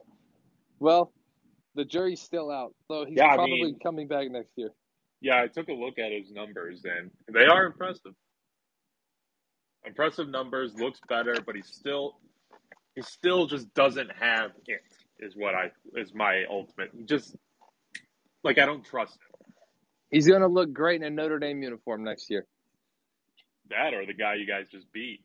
well, 0.81 1.12
the 1.77 1.85
jury's 1.85 2.20
still 2.20 2.51
out, 2.51 2.75
so 2.89 3.05
he's 3.05 3.16
Yeah, 3.16 3.29
I 3.31 3.37
probably 3.37 3.62
mean- 3.62 3.79
coming 3.81 4.09
back 4.09 4.29
next 4.29 4.51
year. 4.57 4.70
Yeah, 5.20 5.41
I 5.41 5.47
took 5.47 5.68
a 5.68 5.73
look 5.73 6.01
at 6.01 6.11
his 6.11 6.33
numbers, 6.33 6.85
and 6.85 7.12
they 7.33 7.45
are 7.47 7.64
impressive. 7.64 8.12
Impressive 9.87 10.29
numbers, 10.29 10.75
looks 10.75 10.99
better, 11.09 11.37
but 11.47 11.55
he's 11.55 11.68
still 11.68 12.18
he 12.97 13.03
still 13.03 13.47
just 13.47 13.73
doesn't 13.73 14.11
have 14.18 14.51
it. 14.66 14.81
Is 15.20 15.37
what 15.37 15.55
I 15.55 15.70
is 15.97 16.12
my 16.12 16.45
ultimate. 16.51 17.07
Just 17.07 17.37
like 18.43 18.59
I 18.59 18.66
don't 18.66 18.85
trust 18.85 19.14
him. 19.14 19.53
He's 20.11 20.27
gonna 20.27 20.49
look 20.49 20.73
great 20.73 21.01
in 21.01 21.07
a 21.07 21.11
Notre 21.11 21.39
Dame 21.39 21.62
uniform 21.62 22.03
next 22.03 22.29
year. 22.29 22.45
That 23.70 23.94
or 23.94 24.04
the 24.06 24.14
guy 24.14 24.34
you 24.34 24.46
guys 24.46 24.66
just 24.70 24.92
beat 24.92 25.20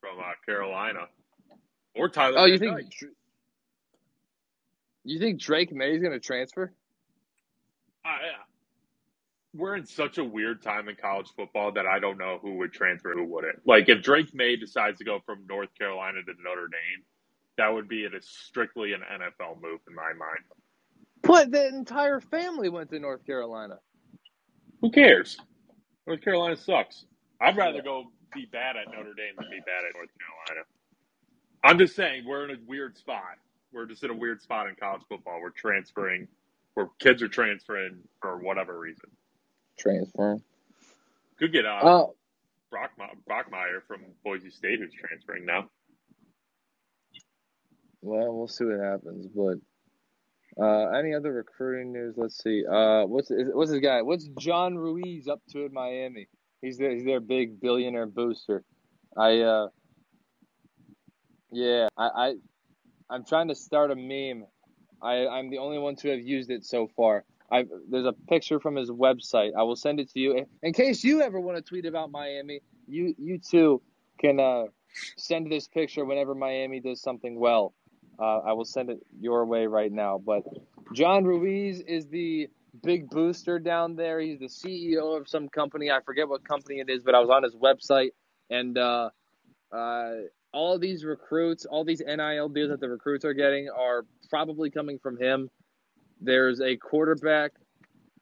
from 0.00 0.18
uh, 0.18 0.32
Carolina, 0.44 1.06
or 1.94 2.08
Tyler. 2.08 2.38
Oh, 2.38 2.44
you 2.46 2.58
think. 2.58 2.90
Dr- 2.90 3.12
you 5.04 5.20
think 5.20 5.40
Drake 5.40 5.72
Maye's 5.72 6.02
gonna 6.02 6.18
transfer? 6.18 6.72
I, 8.04 8.10
we're 9.56 9.76
in 9.76 9.86
such 9.86 10.18
a 10.18 10.24
weird 10.24 10.62
time 10.62 10.88
in 10.88 10.96
college 10.96 11.28
football 11.36 11.72
that 11.72 11.86
I 11.86 11.98
don't 11.98 12.18
know 12.18 12.38
who 12.40 12.56
would 12.58 12.72
transfer, 12.72 13.12
who 13.14 13.24
wouldn't. 13.24 13.66
Like 13.66 13.88
if 13.88 14.02
Drake 14.02 14.34
May 14.34 14.56
decides 14.56 14.98
to 14.98 15.04
go 15.04 15.20
from 15.24 15.46
North 15.48 15.70
Carolina 15.78 16.18
to 16.22 16.32
Notre 16.42 16.68
Dame, 16.68 17.04
that 17.56 17.72
would 17.72 17.88
be 17.88 18.04
it 18.04 18.14
is 18.14 18.28
strictly 18.28 18.92
an 18.92 19.00
NFL 19.00 19.62
move 19.62 19.80
in 19.88 19.94
my 19.94 20.12
mind. 20.18 20.44
But 21.22 21.50
the 21.50 21.68
entire 21.68 22.20
family 22.20 22.68
went 22.68 22.90
to 22.90 22.98
North 22.98 23.24
Carolina. 23.24 23.78
Who 24.82 24.90
cares? 24.90 25.38
North 26.06 26.20
Carolina 26.20 26.56
sucks. 26.56 27.06
I'd 27.40 27.56
rather 27.56 27.82
go 27.82 28.04
be 28.34 28.46
bad 28.50 28.76
at 28.76 28.86
Notre 28.88 29.14
Dame 29.14 29.34
than 29.38 29.50
be 29.50 29.60
bad 29.60 29.84
at 29.88 29.94
North 29.94 30.10
Carolina. 30.18 30.66
I'm 31.64 31.78
just 31.78 31.96
saying 31.96 32.24
we're 32.26 32.44
in 32.44 32.50
a 32.50 32.58
weird 32.66 32.96
spot. 32.96 33.38
We're 33.72 33.86
just 33.86 34.02
in 34.04 34.10
a 34.10 34.14
weird 34.16 34.40
spot 34.42 34.68
in 34.68 34.74
college 34.76 35.02
football. 35.08 35.40
We're 35.42 35.50
transferring, 35.50 36.28
where 36.74 36.88
kids 36.98 37.22
are 37.22 37.28
transferring 37.28 37.98
for 38.20 38.38
whatever 38.38 38.78
reason. 38.78 39.10
Transfer. 39.78 40.38
Could 41.38 41.52
get 41.52 41.66
uh, 41.66 41.80
Oh, 41.82 42.14
Brock, 42.70 42.92
Bachmeier 43.28 43.82
from 43.86 44.02
Boise 44.24 44.50
State 44.50 44.78
who's 44.80 44.92
transferring 44.94 45.44
now. 45.44 45.68
well, 48.02 48.34
we'll 48.36 48.48
see 48.48 48.64
what 48.64 48.80
happens. 48.80 49.26
But 49.26 49.58
uh, 50.62 50.90
any 50.90 51.14
other 51.14 51.32
recruiting 51.32 51.92
news? 51.92 52.14
Let's 52.16 52.42
see. 52.42 52.64
Uh, 52.66 53.04
what's 53.06 53.30
what's 53.30 53.70
this 53.70 53.80
guy? 53.80 54.02
What's 54.02 54.28
John 54.38 54.76
Ruiz 54.78 55.28
up 55.28 55.42
to 55.50 55.66
in 55.66 55.72
Miami? 55.72 56.28
He's 56.66 56.78
their, 56.78 56.90
he's 56.90 57.04
their 57.04 57.20
big 57.20 57.60
billionaire 57.60 58.06
booster. 58.06 58.64
I 59.16 59.38
uh, 59.38 59.68
yeah, 61.52 61.86
I, 61.96 62.04
I 62.04 62.34
I'm 63.08 63.24
trying 63.24 63.48
to 63.48 63.54
start 63.54 63.92
a 63.92 63.94
meme. 63.94 64.46
I 65.00 65.28
I'm 65.28 65.48
the 65.48 65.58
only 65.58 65.78
one 65.78 65.94
to 65.96 66.10
have 66.10 66.18
used 66.18 66.50
it 66.50 66.64
so 66.64 66.88
far. 66.96 67.24
I 67.52 67.66
there's 67.88 68.06
a 68.06 68.14
picture 68.28 68.58
from 68.58 68.74
his 68.74 68.90
website. 68.90 69.52
I 69.56 69.62
will 69.62 69.76
send 69.76 70.00
it 70.00 70.10
to 70.10 70.18
you 70.18 70.44
in 70.60 70.72
case 70.72 71.04
you 71.04 71.22
ever 71.22 71.38
want 71.38 71.56
to 71.56 71.62
tweet 71.62 71.86
about 71.86 72.10
Miami. 72.10 72.62
You 72.88 73.14
you 73.16 73.38
too 73.38 73.80
can 74.18 74.40
uh, 74.40 74.64
send 75.16 75.52
this 75.52 75.68
picture 75.68 76.04
whenever 76.04 76.34
Miami 76.34 76.80
does 76.80 77.00
something 77.00 77.38
well. 77.38 77.74
Uh, 78.18 78.38
I 78.38 78.54
will 78.54 78.64
send 78.64 78.90
it 78.90 78.98
your 79.20 79.44
way 79.46 79.68
right 79.68 79.92
now. 79.92 80.18
But 80.18 80.42
John 80.92 81.24
Ruiz 81.24 81.78
is 81.78 82.08
the 82.08 82.48
big 82.82 83.08
booster 83.10 83.58
down 83.58 83.96
there. 83.96 84.20
He's 84.20 84.38
the 84.38 84.46
CEO 84.46 85.18
of 85.18 85.28
some 85.28 85.48
company. 85.48 85.90
I 85.90 86.00
forget 86.04 86.28
what 86.28 86.46
company 86.46 86.80
it 86.80 86.90
is, 86.90 87.02
but 87.02 87.14
I 87.14 87.20
was 87.20 87.30
on 87.30 87.42
his 87.42 87.54
website 87.54 88.10
and 88.50 88.76
uh, 88.78 89.10
uh, 89.72 90.12
all 90.52 90.78
these 90.78 91.04
recruits, 91.04 91.66
all 91.66 91.84
these 91.84 92.00
NIL 92.00 92.48
deals 92.48 92.70
that 92.70 92.80
the 92.80 92.88
recruits 92.88 93.24
are 93.24 93.34
getting 93.34 93.68
are 93.68 94.04
probably 94.30 94.70
coming 94.70 94.98
from 94.98 95.20
him. 95.20 95.48
There's 96.20 96.60
a 96.60 96.76
quarterback, 96.76 97.52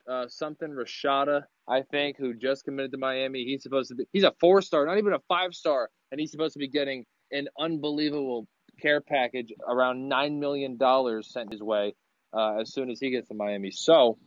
uh, 0.09 0.27
something 0.29 0.69
Rashada, 0.69 1.43
I 1.69 1.83
think, 1.83 2.17
who 2.17 2.35
just 2.35 2.65
committed 2.65 2.93
to 2.93 2.99
Miami. 2.99 3.45
He's 3.45 3.63
supposed 3.63 3.89
to 3.91 3.95
be, 3.95 4.05
he's 4.13 4.25
a 4.25 4.33
four 4.41 4.63
star, 4.63 4.85
not 4.87 4.99
even 4.99 5.13
a 5.13 5.21
five 5.29 5.55
star, 5.55 5.91
and 6.11 6.21
he's 6.21 6.33
supposed 6.33 6.55
to 6.55 6.59
be 6.59 6.69
getting 6.69 7.05
an 7.31 7.49
unbelievable 7.59 8.47
care 8.81 9.01
package, 9.01 9.53
around 9.69 10.11
$9 10.11 10.39
million 10.39 10.79
sent 11.23 11.53
his 11.53 11.63
way 11.63 11.95
uh, 12.33 12.61
as 12.61 12.73
soon 12.73 12.91
as 12.91 12.99
he 13.01 13.11
gets 13.11 13.29
to 13.29 13.35
Miami. 13.35 13.71
So 13.71 14.19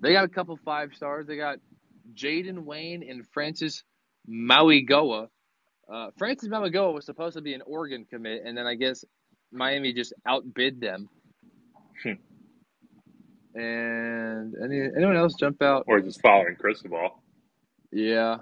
they 0.00 0.12
got 0.12 0.24
a 0.24 0.28
couple 0.28 0.58
five 0.64 0.94
stars. 0.94 1.26
They 1.26 1.36
got 1.36 1.58
Jaden 2.14 2.60
Wayne 2.64 3.04
and 3.08 3.26
Francis 3.32 3.84
Mauigoa. 4.28 5.28
Uh, 5.92 6.10
Francis 6.18 6.48
Mauigoa 6.48 6.94
was 6.94 7.06
supposed 7.06 7.36
to 7.36 7.42
be 7.42 7.54
an 7.54 7.62
Oregon 7.66 8.06
commit, 8.08 8.42
and 8.44 8.56
then 8.56 8.66
I 8.66 8.74
guess 8.74 9.04
Miami 9.52 9.92
just 9.92 10.12
outbid 10.26 10.80
them. 10.80 11.08
Hmm. 12.02 12.12
and 13.54 14.54
any, 14.62 14.80
anyone 14.96 15.16
else 15.16 15.34
jump 15.34 15.62
out? 15.62 15.84
Or 15.88 16.00
just 16.00 16.20
following 16.22 16.56
Cristobal. 16.56 17.22
Yeah, 17.92 18.38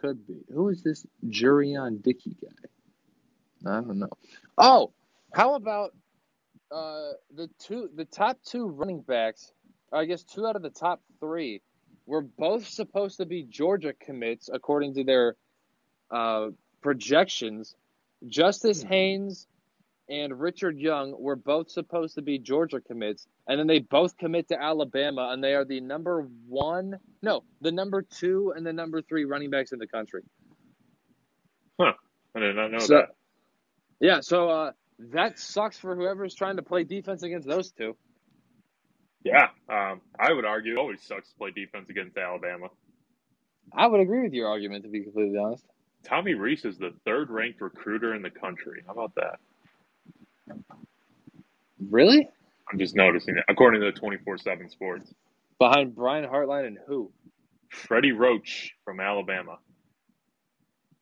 could 0.00 0.26
be. 0.26 0.40
Who 0.52 0.68
is 0.70 0.82
this 0.82 1.06
Jurion 1.28 2.02
Dickey 2.02 2.36
guy? 2.42 3.70
I 3.70 3.80
don't 3.82 3.98
know. 3.98 4.08
Oh, 4.58 4.92
How 5.34 5.54
about 5.54 5.92
uh, 6.72 7.12
the 7.34 7.48
two, 7.58 7.90
the 7.94 8.04
top 8.06 8.38
two 8.44 8.66
running 8.66 9.02
backs? 9.02 9.52
I 9.92 10.04
guess 10.06 10.22
two 10.22 10.46
out 10.46 10.56
of 10.56 10.62
the 10.62 10.70
top 10.70 11.00
three 11.20 11.62
were 12.06 12.22
both 12.22 12.66
supposed 12.66 13.18
to 13.18 13.26
be 13.26 13.42
Georgia 13.44 13.92
commits 13.92 14.48
according 14.52 14.94
to 14.94 15.04
their 15.04 15.36
uh, 16.10 16.48
projections. 16.82 17.74
Justice 18.26 18.82
Haynes 18.82 19.46
and 20.08 20.38
Richard 20.38 20.78
Young 20.78 21.14
were 21.18 21.36
both 21.36 21.70
supposed 21.70 22.16
to 22.16 22.22
be 22.22 22.38
Georgia 22.38 22.80
commits, 22.80 23.26
and 23.46 23.58
then 23.58 23.66
they 23.66 23.78
both 23.78 24.16
commit 24.16 24.48
to 24.48 24.60
Alabama, 24.60 25.30
and 25.32 25.42
they 25.42 25.54
are 25.54 25.64
the 25.64 25.80
number 25.80 26.28
one, 26.48 26.98
no, 27.22 27.44
the 27.60 27.72
number 27.72 28.02
two 28.02 28.52
and 28.56 28.66
the 28.66 28.72
number 28.72 29.00
three 29.00 29.24
running 29.24 29.50
backs 29.50 29.72
in 29.72 29.78
the 29.78 29.86
country. 29.86 30.22
Huh. 31.80 31.92
I 32.34 32.40
did 32.40 32.56
not 32.56 32.70
know 32.72 32.78
So- 32.78 32.94
that. 32.96 33.14
Yeah, 34.00 34.18
so 34.20 34.48
uh, 34.50 34.72
that 35.12 35.38
sucks 35.38 35.78
for 35.78 35.94
whoever's 35.94 36.34
trying 36.34 36.56
to 36.56 36.62
play 36.62 36.82
defense 36.82 37.22
against 37.22 37.46
those 37.46 37.70
two. 37.70 37.96
Yeah. 39.24 39.48
Um, 39.68 40.00
I 40.18 40.32
would 40.32 40.44
argue 40.44 40.74
it 40.74 40.78
always 40.78 41.02
sucks 41.02 41.28
to 41.30 41.34
play 41.36 41.50
defense 41.50 41.88
against 41.90 42.16
Alabama. 42.16 42.68
I 43.72 43.86
would 43.86 44.00
agree 44.00 44.22
with 44.22 44.32
your 44.32 44.48
argument, 44.48 44.84
to 44.84 44.90
be 44.90 45.02
completely 45.02 45.38
honest. 45.38 45.64
Tommy 46.04 46.34
Rees 46.34 46.64
is 46.64 46.78
the 46.78 46.92
third 47.04 47.30
ranked 47.30 47.60
recruiter 47.60 48.14
in 48.14 48.22
the 48.22 48.30
country. 48.30 48.82
How 48.86 48.92
about 48.92 49.14
that? 49.14 49.38
Really? 51.90 52.28
I'm 52.70 52.78
just 52.78 52.96
noticing 52.96 53.36
it. 53.36 53.44
According 53.48 53.80
to 53.82 53.86
the 53.92 53.98
24 53.98 54.38
7 54.38 54.68
Sports. 54.68 55.12
Behind 55.58 55.94
Brian 55.94 56.28
Hartline 56.28 56.66
and 56.66 56.78
who? 56.86 57.12
Freddie 57.70 58.12
Roach 58.12 58.72
from 58.84 59.00
Alabama. 59.00 59.58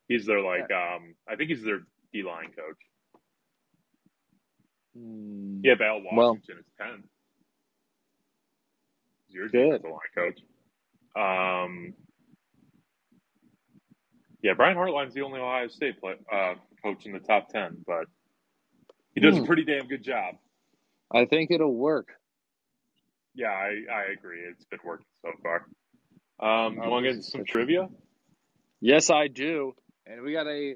He's 0.07 0.25
their, 0.25 0.41
like, 0.41 0.69
um, 0.71 1.15
I 1.27 1.35
think 1.35 1.49
he's 1.49 1.63
their 1.63 1.79
D 2.13 2.23
line 2.23 2.51
coach. 2.55 2.77
Hmm. 4.95 5.61
Yeah, 5.63 5.73
Al 5.81 6.01
Well- 6.03 6.33
Washington 6.33 6.59
is 6.59 6.65
10. 6.77 7.03
He's 9.31 9.35
your 9.35 9.49
Good. 9.49 9.81
defensive 9.81 9.91
line 9.91 10.33
coach. 10.33 10.39
Um, 11.15 11.93
yeah, 14.41 14.53
Brian 14.55 14.75
Hartline's 14.77 15.13
the 15.13 15.21
only 15.21 15.39
Ohio 15.39 15.67
State 15.67 15.99
play, 15.99 16.15
uh, 16.31 16.55
coach 16.83 17.05
in 17.05 17.13
the 17.13 17.19
top 17.19 17.49
10, 17.49 17.83
but 17.85 18.05
he 19.13 19.21
does 19.21 19.37
Hmm. 19.37 19.43
a 19.43 19.45
pretty 19.45 19.63
damn 19.65 19.87
good 19.87 20.03
job. 20.03 20.35
I 21.11 21.25
think 21.25 21.51
it'll 21.51 21.75
work. 21.75 22.13
Yeah, 23.35 23.49
I, 23.51 23.81
I 23.91 24.03
agree. 24.11 24.39
It's 24.41 24.65
been 24.65 24.79
working 24.83 25.05
so 25.21 25.31
far. 25.43 25.65
Um, 26.39 26.75
you 26.75 26.89
want 26.89 27.05
to 27.05 27.13
get 27.13 27.23
some 27.23 27.45
trivia? 27.45 27.87
Yes, 28.79 29.09
I 29.09 29.27
do. 29.27 29.75
And 30.05 30.23
we 30.23 30.33
got 30.33 30.47
a 30.47 30.75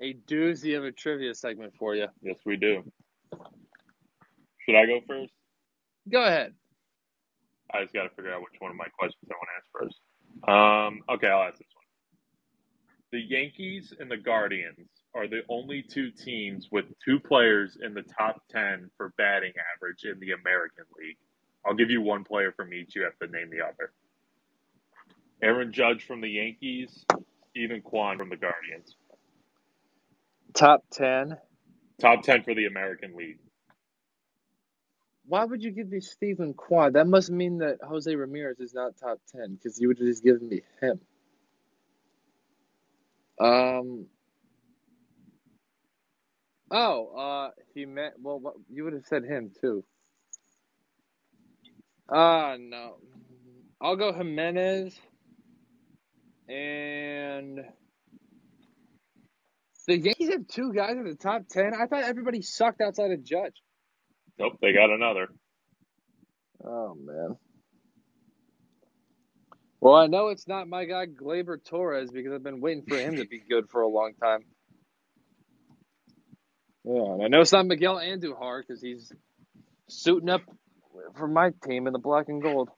a 0.00 0.14
doozy 0.14 0.76
of 0.76 0.84
a 0.84 0.90
trivia 0.90 1.34
segment 1.34 1.74
for 1.78 1.94
you. 1.94 2.06
Yes, 2.22 2.36
we 2.46 2.56
do. 2.56 2.82
Should 4.64 4.74
I 4.74 4.86
go 4.86 5.00
first? 5.06 5.32
Go 6.10 6.24
ahead. 6.24 6.54
I 7.74 7.82
just 7.82 7.94
got 7.94 8.04
to 8.04 8.10
figure 8.10 8.32
out 8.32 8.42
which 8.42 8.60
one 8.60 8.70
of 8.70 8.76
my 8.78 8.88
questions 8.98 9.24
I 9.30 9.34
want 9.34 9.50
to 9.50 9.58
ask 9.58 9.68
first. 9.72 10.00
Um, 10.48 11.16
okay, 11.16 11.28
I'll 11.28 11.44
ask 11.48 11.58
this 11.58 11.68
one. 11.74 11.86
The 13.12 13.20
Yankees 13.20 13.94
and 13.98 14.10
the 14.10 14.18
Guardians 14.18 14.88
are 15.14 15.28
the 15.28 15.42
only 15.48 15.82
two 15.82 16.10
teams 16.12 16.68
with 16.72 16.86
two 17.04 17.20
players 17.20 17.78
in 17.82 17.94
the 17.94 18.02
top 18.18 18.42
10 18.50 18.90
for 18.98 19.14
batting 19.18 19.52
average 19.76 20.04
in 20.04 20.20
the 20.20 20.32
American 20.32 20.84
League. 20.98 21.18
I'll 21.66 21.74
give 21.74 21.90
you 21.90 22.02
one 22.02 22.24
player 22.24 22.52
from 22.52 22.74
each. 22.74 22.96
You 22.96 23.04
have 23.04 23.18
to 23.20 23.28
name 23.28 23.50
the 23.50 23.64
other. 23.64 23.92
Aaron 25.42 25.72
Judge 25.72 26.04
from 26.06 26.20
the 26.22 26.30
Yankees, 26.30 27.04
Steven 27.50 27.82
Kwan 27.82 28.18
from 28.18 28.30
the 28.30 28.36
Guardians. 28.36 28.96
Top 30.54 30.84
ten. 30.92 31.36
Top 32.00 32.22
10 32.22 32.44
for 32.44 32.54
the 32.54 32.66
American 32.66 33.16
League. 33.16 33.38
Why 35.26 35.44
would 35.44 35.62
you 35.62 35.70
give 35.70 35.88
me 35.88 36.00
Steven 36.00 36.54
Kwan? 36.54 36.94
That 36.94 37.06
must 37.06 37.30
mean 37.30 37.58
that 37.58 37.78
Jose 37.82 38.14
Ramirez 38.14 38.58
is 38.60 38.74
not 38.74 38.96
top 38.96 39.18
ten 39.30 39.54
because 39.54 39.80
you 39.80 39.88
would 39.88 39.98
have 39.98 40.06
just 40.06 40.24
given 40.24 40.48
me 40.48 40.62
him. 40.80 41.00
Um. 43.40 44.06
Oh, 46.70 47.16
uh, 47.16 47.50
he 47.74 47.84
meant. 47.84 48.14
Well, 48.20 48.40
what, 48.40 48.54
you 48.70 48.84
would 48.84 48.94
have 48.94 49.06
said 49.06 49.24
him 49.24 49.52
too. 49.60 49.84
Ah, 52.10 52.56
no. 52.58 52.96
I'll 53.80 53.96
go 53.96 54.12
Gimenez. 54.12 54.98
And 56.48 57.60
the 59.86 59.98
Yankees 59.98 60.30
have 60.30 60.46
two 60.48 60.72
guys 60.72 60.96
in 60.96 61.04
the 61.04 61.14
top 61.14 61.48
ten. 61.48 61.72
I 61.74 61.86
thought 61.86 62.04
everybody 62.04 62.42
sucked 62.42 62.80
outside 62.80 63.12
of 63.12 63.24
Judge. 63.24 63.62
Nope, 64.38 64.54
they 64.60 64.72
got 64.72 64.90
another. 64.90 65.28
Oh 66.64 66.94
man. 66.94 67.36
Well, 69.80 69.94
I 69.94 70.06
know 70.06 70.28
it's 70.28 70.46
not 70.46 70.68
my 70.68 70.84
guy 70.84 71.06
Gleyber 71.06 71.62
Torres 71.64 72.10
because 72.10 72.32
I've 72.32 72.42
been 72.42 72.60
waiting 72.60 72.84
for 72.88 72.96
him 72.96 73.16
to 73.16 73.26
be 73.26 73.40
good 73.40 73.68
for 73.68 73.82
a 73.82 73.88
long 73.88 74.12
time. 74.22 74.40
Yeah, 76.84 77.14
and 77.14 77.22
I 77.22 77.28
know 77.28 77.40
it's 77.40 77.52
not 77.52 77.66
Miguel 77.66 77.96
Andujar 77.96 78.62
because 78.66 78.82
he's 78.82 79.12
suiting 79.88 80.28
up 80.30 80.42
for 81.16 81.28
my 81.28 81.50
team 81.66 81.86
in 81.86 81.92
the 81.92 81.98
black 81.98 82.28
and 82.28 82.42
gold. 82.42 82.70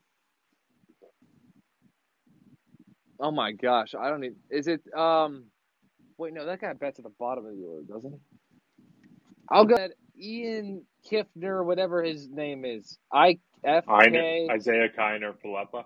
Oh 3.20 3.30
my 3.30 3.52
gosh, 3.52 3.94
I 3.98 4.11
don't 4.11 4.20
need. 4.20 4.34
Is 4.50 4.66
it? 4.66 4.82
Um, 4.96 5.44
wait, 6.18 6.34
no, 6.34 6.46
that 6.46 6.61
guy 6.61 6.72
bets 6.72 6.98
at 6.98 7.05
the 7.05 7.12
bottom 7.18 7.46
of 7.46 7.57
the 7.57 7.62
order, 7.62 7.84
doesn't 7.86 8.12
he? 8.12 8.18
I'll 9.50 9.64
go. 9.66 9.88
Ian 10.20 10.84
Kiffner, 11.11 11.64
whatever 11.64 12.02
his 12.02 12.28
name 12.28 12.64
is. 12.64 12.98
I 13.12 13.38
F 13.64 13.84
K. 13.86 14.48
Isaiah 14.50 14.88
Kiner 14.96 15.34
Falepa. 15.44 15.84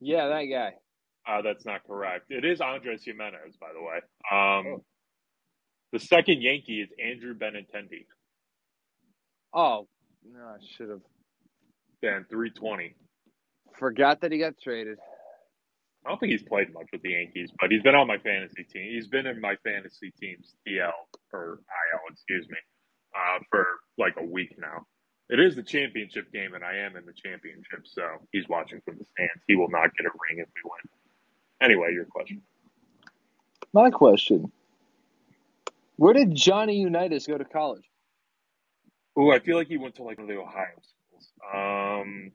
Yeah, 0.00 0.28
that 0.28 0.44
guy. 0.44 0.74
Uh, 1.26 1.42
that's 1.42 1.64
not 1.66 1.84
correct. 1.86 2.26
It 2.30 2.44
is 2.44 2.60
Andres 2.60 3.02
Gimenez, 3.04 3.56
by 3.60 3.68
the 3.72 3.80
way. 3.80 3.96
Um, 4.32 4.74
Oh. 4.80 4.84
The 5.92 5.98
second 6.00 6.42
Yankee 6.42 6.82
is 6.82 6.90
Andrew 7.02 7.34
Benintendi. 7.34 8.04
Oh, 9.54 9.88
no, 10.30 10.40
I 10.40 10.58
should 10.76 10.90
have 10.90 11.00
Dan, 12.02 12.26
320. 12.28 12.94
forgot 13.78 14.20
that 14.20 14.30
he 14.30 14.38
got 14.38 14.54
traded. 14.62 14.98
I 16.04 16.10
don't 16.10 16.18
think 16.20 16.30
he's 16.32 16.42
played 16.42 16.72
much 16.74 16.86
with 16.92 17.02
the 17.02 17.10
Yankees, 17.12 17.50
but 17.58 17.70
he's 17.70 17.82
been 17.82 17.94
on 17.94 18.06
my 18.06 18.18
fantasy 18.18 18.64
team. 18.64 18.92
He's 18.92 19.06
been 19.08 19.26
in 19.26 19.40
my 19.40 19.56
fantasy 19.64 20.12
team's 20.20 20.54
DL 20.66 20.92
or 21.32 21.60
IL, 21.64 22.00
excuse 22.12 22.46
me, 22.50 22.56
uh, 23.18 23.40
for 23.50 23.66
like 23.98 24.14
a 24.18 24.24
week 24.24 24.56
now. 24.58 24.86
It 25.30 25.40
is 25.40 25.56
the 25.56 25.62
championship 25.62 26.32
game, 26.32 26.54
and 26.54 26.64
I 26.64 26.76
am 26.76 26.96
in 26.96 27.04
the 27.04 27.12
championship, 27.12 27.84
so 27.84 28.02
he's 28.32 28.48
watching 28.48 28.80
from 28.84 28.96
the 28.98 29.04
stands. 29.04 29.42
He 29.46 29.56
will 29.56 29.68
not 29.68 29.94
get 29.96 30.06
a 30.06 30.10
ring 30.30 30.38
if 30.38 30.48
we 30.54 30.62
win. 30.64 30.80
Anyway, 31.60 31.92
your 31.92 32.06
question. 32.06 32.40
My 33.74 33.90
question: 33.90 34.50
Where 35.96 36.14
did 36.14 36.34
Johnny 36.34 36.76
Unitas 36.76 37.26
go 37.26 37.36
to 37.36 37.44
college? 37.44 37.84
Ooh, 39.18 39.32
I 39.32 39.40
feel 39.40 39.56
like 39.56 39.66
he 39.66 39.76
went 39.76 39.96
to 39.96 40.04
like 40.04 40.18
one 40.18 40.30
of 40.30 40.34
the 40.34 40.40
Ohio 40.40 40.66
schools. 40.80 41.32
Um, 41.52 42.30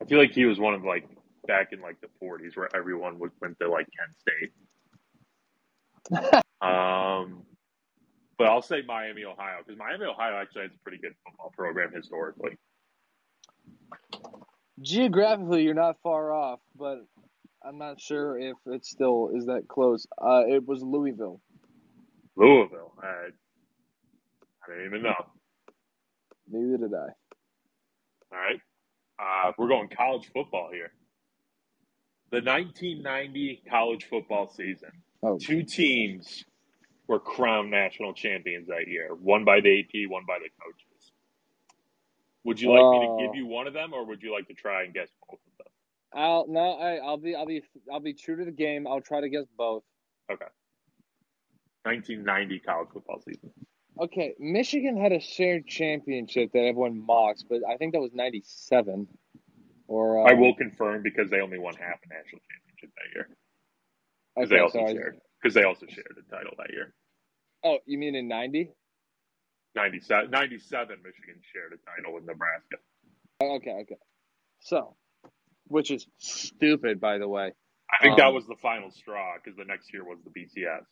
I 0.00 0.06
feel 0.06 0.18
like 0.18 0.32
he 0.32 0.44
was 0.46 0.58
one 0.58 0.74
of 0.74 0.84
like 0.84 1.08
back 1.46 1.72
in 1.72 1.80
like 1.80 2.00
the 2.00 2.08
40s 2.22 2.56
where 2.56 2.74
everyone 2.74 3.18
would 3.18 3.32
went 3.40 3.58
to 3.60 3.68
like 3.68 3.86
Kent 3.98 4.16
State. 6.12 6.40
Um, 6.64 7.42
but 8.38 8.48
I'll 8.48 8.62
say 8.62 8.82
Miami, 8.86 9.24
Ohio, 9.24 9.58
because 9.64 9.78
Miami, 9.78 10.06
Ohio 10.06 10.40
actually 10.40 10.62
has 10.62 10.70
a 10.72 10.82
pretty 10.82 10.98
good 10.98 11.14
football 11.24 11.52
program 11.56 11.92
historically. 11.94 12.56
Geographically, 14.80 15.62
you're 15.62 15.74
not 15.74 15.96
far 16.02 16.32
off, 16.32 16.60
but 16.76 17.04
I'm 17.64 17.78
not 17.78 18.00
sure 18.00 18.38
if 18.38 18.56
it 18.66 18.84
still 18.84 19.30
is 19.34 19.46
that 19.46 19.68
close. 19.68 20.06
Uh, 20.20 20.42
it 20.48 20.66
was 20.66 20.82
Louisville. 20.82 21.40
Louisville, 22.36 22.92
I, 23.00 23.06
I 24.66 24.76
didn't 24.76 24.86
even 24.86 25.02
know. 25.02 25.14
Neither 26.50 26.78
did 26.78 26.94
I. 26.94 27.08
All 28.32 28.40
right. 28.40 28.60
Uh, 29.18 29.52
we're 29.56 29.68
going 29.68 29.88
college 29.96 30.28
football 30.34 30.70
here. 30.72 30.90
The 32.32 32.38
1990 32.38 33.62
college 33.70 34.06
football 34.10 34.48
season, 34.48 34.90
Oh, 35.22 35.38
two 35.38 35.62
teams 35.62 36.44
were 37.06 37.20
crowned 37.20 37.70
national 37.70 38.14
champions 38.14 38.68
that 38.68 38.88
year, 38.88 39.14
one 39.14 39.44
by 39.44 39.60
the 39.60 39.80
AP, 39.80 40.10
one 40.10 40.24
by 40.26 40.38
the 40.38 40.48
coaches. 40.62 41.12
Would 42.44 42.60
you 42.60 42.70
like 42.70 42.80
me 43.00 43.06
Oh. 43.06 43.18
to 43.18 43.26
give 43.26 43.34
you 43.34 43.46
one 43.46 43.66
of 43.66 43.72
them, 43.72 43.92
or 43.92 44.04
would 44.06 44.22
you 44.22 44.32
like 44.32 44.46
to 44.48 44.54
try 44.54 44.84
and 44.84 44.92
guess 44.94 45.08
both 45.28 45.40
of 45.46 45.58
them? 45.58 45.66
I'll 46.12 46.46
no, 46.46 46.72
I, 46.74 46.96
I'll 46.96 47.16
be, 47.16 47.34
I'll 47.34 47.46
be, 47.46 47.62
I'll 47.92 48.00
be 48.00 48.14
true 48.14 48.36
to 48.36 48.44
the 48.44 48.52
game. 48.52 48.86
I'll 48.86 49.00
try 49.00 49.20
to 49.20 49.28
guess 49.28 49.46
both. 49.56 49.82
Okay. 50.30 50.46
1990 51.82 52.58
college 52.60 52.88
football 52.92 53.20
season. 53.20 53.50
Okay, 54.00 54.34
Michigan 54.40 54.96
had 54.96 55.12
a 55.12 55.20
shared 55.20 55.66
championship 55.66 56.50
that 56.52 56.60
everyone 56.60 57.04
mocks, 57.04 57.44
but 57.48 57.60
I 57.68 57.76
think 57.76 57.92
that 57.92 58.00
was 58.00 58.12
'97. 58.12 59.06
Or 59.86 60.26
uh, 60.26 60.30
I 60.30 60.34
will 60.34 60.54
confirm 60.54 61.02
because 61.02 61.30
they 61.30 61.40
only 61.40 61.58
won 61.58 61.74
half 61.74 61.98
a 62.04 62.08
national 62.08 62.40
championship 62.50 62.90
that 62.96 63.14
year. 63.14 63.28
Because 64.34 64.48
Okay, 64.50 64.56
they 64.56 64.62
also 64.62 64.86
so 64.86 64.92
shared. 64.92 65.20
Because 65.44 65.54
they 65.54 65.64
also 65.64 65.84
shared 65.86 66.08
the 66.16 66.22
title 66.34 66.52
that 66.56 66.72
year. 66.72 66.94
Oh, 67.62 67.76
you 67.84 67.98
mean 67.98 68.14
in 68.14 68.28
'90? 68.28 68.70
97, 69.76 70.30
97 70.30 70.96
Michigan 71.04 71.42
shared 71.52 71.72
a 71.74 71.76
title 72.00 72.14
with 72.14 72.24
Nebraska. 72.24 72.76
Okay, 73.42 73.72
okay. 73.82 73.96
So, 74.60 74.96
which 75.66 75.90
is 75.90 76.06
stupid, 76.18 76.98
by 76.98 77.18
the 77.18 77.28
way. 77.28 77.52
I 77.92 78.02
think 78.02 78.16
that 78.16 78.28
Um, 78.28 78.34
was 78.34 78.46
the 78.46 78.56
final 78.62 78.90
straw 78.90 79.34
because 79.36 79.56
the 79.58 79.64
next 79.66 79.92
year 79.92 80.02
was 80.04 80.18
the 80.24 80.30
BCS. 80.30 80.86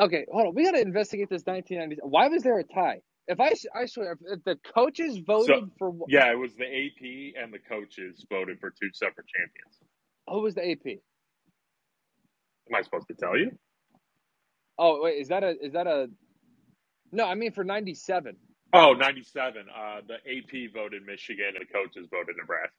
Okay, 0.00 0.24
hold 0.32 0.48
on. 0.48 0.54
We 0.54 0.64
got 0.64 0.70
to 0.72 0.80
investigate 0.80 1.28
this 1.28 1.42
1990s. 1.42 1.98
Why 2.02 2.28
was 2.28 2.42
there 2.44 2.58
a 2.58 2.64
tie? 2.64 3.02
If 3.26 3.40
I, 3.40 3.52
I 3.74 3.86
swear, 3.86 4.16
if, 4.22 4.44
the 4.44 4.56
coaches 4.74 5.18
voted 5.18 5.64
for 5.78 5.92
wh- 5.92 6.10
Yeah, 6.10 6.30
it 6.32 6.38
was 6.38 6.54
the 6.54 6.64
AP 6.64 7.42
and 7.42 7.52
the 7.52 7.58
coaches 7.58 8.24
voted 8.30 8.58
for 8.60 8.70
two 8.70 8.88
separate 8.94 9.26
champions. 9.26 9.78
who 10.28 10.40
was 10.40 10.54
the 10.54 10.70
AP? 10.70 11.00
Am 12.68 12.74
I 12.74 12.82
supposed 12.82 13.08
to 13.08 13.14
tell 13.14 13.36
you? 13.36 13.50
Oh, 14.78 15.00
wait, 15.02 15.18
is 15.20 15.28
that 15.28 15.42
a 15.42 15.50
is 15.64 15.72
that 15.72 15.86
a? 15.86 16.08
No, 17.12 17.24
I 17.24 17.34
mean 17.34 17.52
for 17.52 17.64
'97. 17.64 18.36
Oh, 18.74 18.92
97. 18.92 19.64
Uh, 19.74 20.00
the 20.06 20.14
AP 20.16 20.72
voted 20.74 21.02
Michigan 21.06 21.54
and 21.58 21.66
the 21.66 21.72
coaches 21.72 22.06
voted 22.10 22.36
Nebraska. 22.38 22.70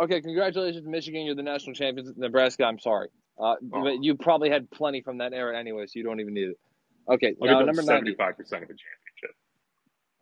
Okay, 0.00 0.20
congratulations, 0.20 0.86
Michigan. 0.86 1.24
You're 1.24 1.34
the 1.34 1.42
national 1.42 1.74
champions. 1.74 2.12
Nebraska, 2.16 2.64
I'm 2.64 2.78
sorry, 2.78 3.08
uh, 3.38 3.54
Oh. 3.72 3.82
but 3.82 4.02
you 4.04 4.14
probably 4.16 4.50
had 4.50 4.70
plenty 4.70 5.00
from 5.00 5.18
that 5.18 5.32
era 5.32 5.58
anyway, 5.58 5.86
so 5.86 5.92
you 5.94 6.04
don't 6.04 6.20
even 6.20 6.34
need 6.34 6.48
it. 6.50 6.58
Okay, 7.08 7.34
I'll 7.40 7.48
now 7.48 7.58
give 7.60 7.66
number 7.66 7.82
them 7.82 7.94
90. 8.04 8.14
75% 8.14 8.38
of 8.62 8.68
the 8.68 8.76
championship. 8.76 9.36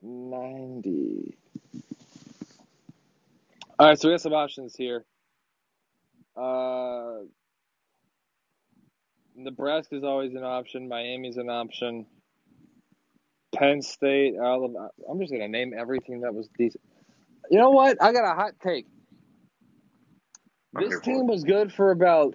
90. 0.03 1.37
All 3.79 3.89
right, 3.89 3.99
so 3.99 4.09
we 4.09 4.13
have 4.13 4.21
some 4.21 4.33
options 4.33 4.77
here. 4.77 5.05
Uh, 6.37 7.21
Nebraska's 9.45 10.05
always 10.05 10.35
an 10.35 10.45
option. 10.45 10.89
Miami's 10.89 11.37
an 11.37 11.49
option. 11.49 12.07
Penn 13.55 13.83
State, 13.83 14.35
Alabama. 14.37 14.91
I'm 15.09 15.19
just 15.21 15.33
gonna 15.33 15.49
name 15.49 15.73
everything 15.77 16.21
that 16.21 16.35
was 16.35 16.49
decent. 16.59 16.83
You 17.51 17.59
know 17.59 17.71
what? 17.71 18.03
I 18.03 18.13
got 18.13 18.31
a 18.31 18.35
hot 18.35 18.53
take. 18.63 18.87
This 20.73 21.01
team 21.01 21.27
was 21.27 21.43
good 21.45 21.73
for 21.73 21.91
about. 21.91 22.35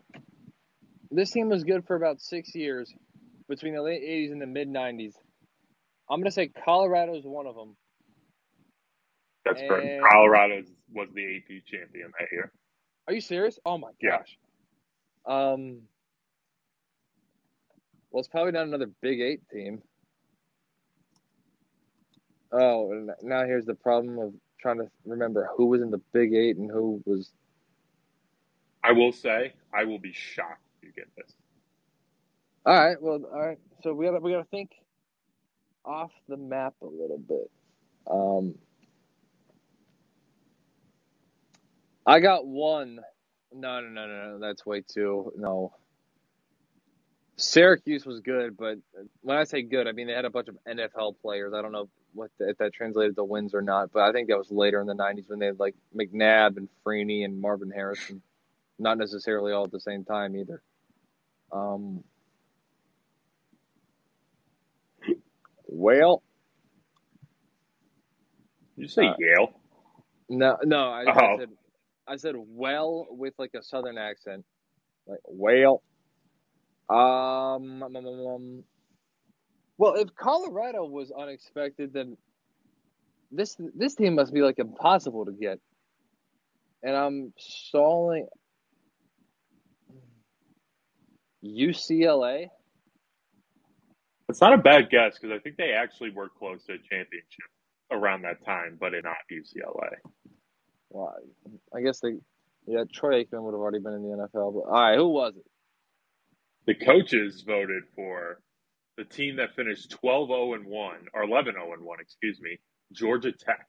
This 1.12 1.32
team 1.32 1.49
was 1.49 1.64
good 1.64 1.86
for 1.86 1.95
about 1.95 2.20
six 2.20 2.53
years, 2.53 2.93
between 3.47 3.76
the 3.76 3.82
late 3.82 4.01
'80s 4.01 4.32
and 4.32 4.41
the 4.41 4.47
mid 4.47 4.68
'90s. 4.68 5.14
I'm 6.10 6.20
gonna 6.20 6.32
say 6.32 6.49
Colorado's 6.49 7.24
one 7.26 7.47
of 7.47 7.56
them. 7.56 7.78
That's 9.45 9.62
correct. 9.62 10.01
Colorado 10.12 10.64
was 10.93 11.10
the 11.14 11.38
AP 11.38 11.64
champion 11.66 12.12
that 12.20 12.28
year. 12.32 12.51
Are 13.08 13.14
you 13.14 13.22
serious? 13.22 13.60
Oh 13.66 13.78
my 13.78 13.91
Yeah. 14.01 14.18
gosh. 14.18 14.38
Um. 15.26 15.82
Well, 18.16 18.22
it's 18.22 18.30
probably 18.30 18.53
not 18.53 18.66
another 18.66 18.89
Big 19.01 19.20
Eight 19.20 19.41
team. 19.51 19.82
Oh, 22.49 22.93
and 22.93 23.11
now 23.22 23.43
here's 23.43 23.66
the 23.66 23.76
problem 23.76 24.20
of 24.20 24.34
trying 24.57 24.78
to 24.78 24.88
remember 25.05 25.49
who 25.57 25.66
was 25.66 25.82
in 25.82 25.91
the 25.91 26.01
Big 26.13 26.34
Eight 26.34 26.55
and 26.55 26.72
who 26.72 27.03
was. 27.05 27.34
I 28.82 28.93
will 28.93 29.11
say, 29.11 29.51
I 29.74 29.84
will 29.84 29.99
be 29.99 30.13
shocked 30.13 30.61
if 30.78 30.88
you 30.88 30.93
get 30.93 31.13
this. 31.18 31.30
All 32.66 32.74
right. 32.74 32.95
Well, 33.01 33.20
all 33.34 33.47
right. 33.47 33.59
So 33.84 33.93
we 33.93 34.05
gotta 34.05 34.22
we 34.22 34.32
gotta 34.32 34.45
think 34.45 34.72
off 35.84 36.11
the 36.30 36.38
map 36.38 36.76
a 36.82 36.86
little 36.86 37.20
bit. 37.20 37.51
Um. 38.09 38.55
I 42.05 42.22
got 42.22 42.47
one. 42.47 43.01
No, 43.51 43.82
no, 43.82 43.89
no, 43.89 44.07
no, 44.07 44.32
no. 44.32 44.39
That's 44.39 44.66
way 44.66 44.84
too 44.88 45.34
no. 45.36 45.74
Syracuse 47.38 48.05
was 48.05 48.21
good, 48.21 48.57
but 48.57 48.77
when 49.21 49.38
I 49.38 49.43
say 49.45 49.61
good, 49.63 49.88
I 49.88 49.91
mean 49.91 50.07
they 50.07 50.13
had 50.13 50.25
a 50.25 50.29
bunch 50.29 50.47
of 50.49 50.57
NFL 50.67 51.15
players. 51.21 51.53
I 51.53 51.61
don't 51.61 51.71
know 51.73 51.89
what 52.13 52.31
the, 52.39 52.49
if 52.49 52.57
that 52.59 52.73
translated 52.73 53.15
to 53.17 53.23
wins 53.25 53.53
or 53.53 53.61
not, 53.61 53.91
but 53.91 54.03
I 54.03 54.11
think 54.13 54.29
that 54.29 54.38
was 54.38 54.51
later 54.51 54.81
in 54.81 54.88
the 54.88 54.95
'90s 54.95 55.29
when 55.29 55.39
they 55.39 55.47
had 55.47 55.59
like 55.59 55.75
McNabb 55.95 56.57
and 56.57 56.69
Freeney 56.86 57.25
and 57.25 57.41
Marvin 57.41 57.71
Harrison. 57.71 58.21
Not 58.79 58.97
necessarily 58.97 59.53
all 59.53 59.65
at 59.65 59.71
the 59.71 59.79
same 59.81 60.05
time 60.05 60.36
either. 60.36 60.61
Um, 61.51 62.03
well, 65.67 66.23
Did 68.77 68.83
you 68.83 68.88
say 68.89 69.03
Uh, 69.03 69.15
Yale? 69.17 69.53
no, 70.29 70.57
no. 70.63 70.89
I, 70.89 71.07
I 71.23 71.27
Oh. 71.27 71.38
said, 71.38 71.49
I 72.07 72.17
said 72.17 72.36
well 72.38 73.07
with 73.09 73.33
like 73.39 73.53
a 73.55 73.63
southern 73.63 73.97
accent, 73.97 74.45
like 75.07 75.19
well. 75.25 75.83
Um, 76.89 77.83
um, 77.83 77.95
um, 77.95 78.05
um, 78.05 78.63
well, 79.77 79.95
if 79.95 80.15
Colorado 80.15 80.86
was 80.86 81.11
unexpected, 81.11 81.93
then 81.93 82.17
this 83.31 83.57
this 83.75 83.95
team 83.95 84.15
must 84.15 84.33
be 84.33 84.41
like 84.41 84.59
impossible 84.59 85.25
to 85.25 85.31
get. 85.31 85.59
And 86.83 86.95
I'm 86.95 87.33
stalling. 87.38 88.27
UCLA. 91.45 92.49
It's 94.27 94.41
not 94.41 94.53
a 94.53 94.57
bad 94.57 94.89
guess 94.89 95.17
because 95.19 95.36
I 95.36 95.39
think 95.39 95.57
they 95.57 95.71
actually 95.71 96.09
were 96.09 96.29
close 96.29 96.63
to 96.65 96.73
a 96.73 96.77
championship 96.77 97.49
around 97.91 98.23
that 98.23 98.43
time, 98.43 98.77
but 98.79 98.93
not 99.03 99.15
UCLA. 99.31 99.91
Well, 100.89 101.15
I 101.75 101.81
guess 101.81 101.99
they, 101.99 102.15
yeah, 102.65 102.83
Troy 102.91 103.23
Aikman 103.23 103.43
would 103.43 103.51
have 103.51 103.61
already 103.61 103.79
been 103.79 103.93
in 103.93 104.01
the 104.01 104.17
NFL. 104.17 104.53
But 104.53 104.61
all 104.61 104.71
right, 104.71 104.97
who 104.97 105.09
was 105.09 105.36
it? 105.36 105.45
The 106.68 106.76
coaches 106.76 107.43
voted 107.47 107.84
for 107.95 108.41
the 108.97 109.05
team 109.05 109.38
that 109.38 109.55
finished 109.55 109.91
12 109.91 110.30
0 110.30 110.53
and 110.55 110.66
1, 110.68 110.95
or 111.13 111.24
11 111.24 111.53
0 111.55 111.74
and 111.74 111.84
1, 111.84 111.99
excuse 112.01 112.39
me, 112.41 112.59
Georgia 112.93 113.32
Tech, 113.32 113.68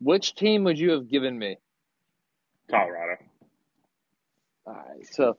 Which 0.00 0.34
team 0.34 0.64
would 0.64 0.78
you 0.78 0.92
have 0.92 1.08
given 1.08 1.38
me? 1.38 1.58
Colorado. 2.70 3.16
All 4.66 4.74
right, 4.74 5.06
so 5.12 5.38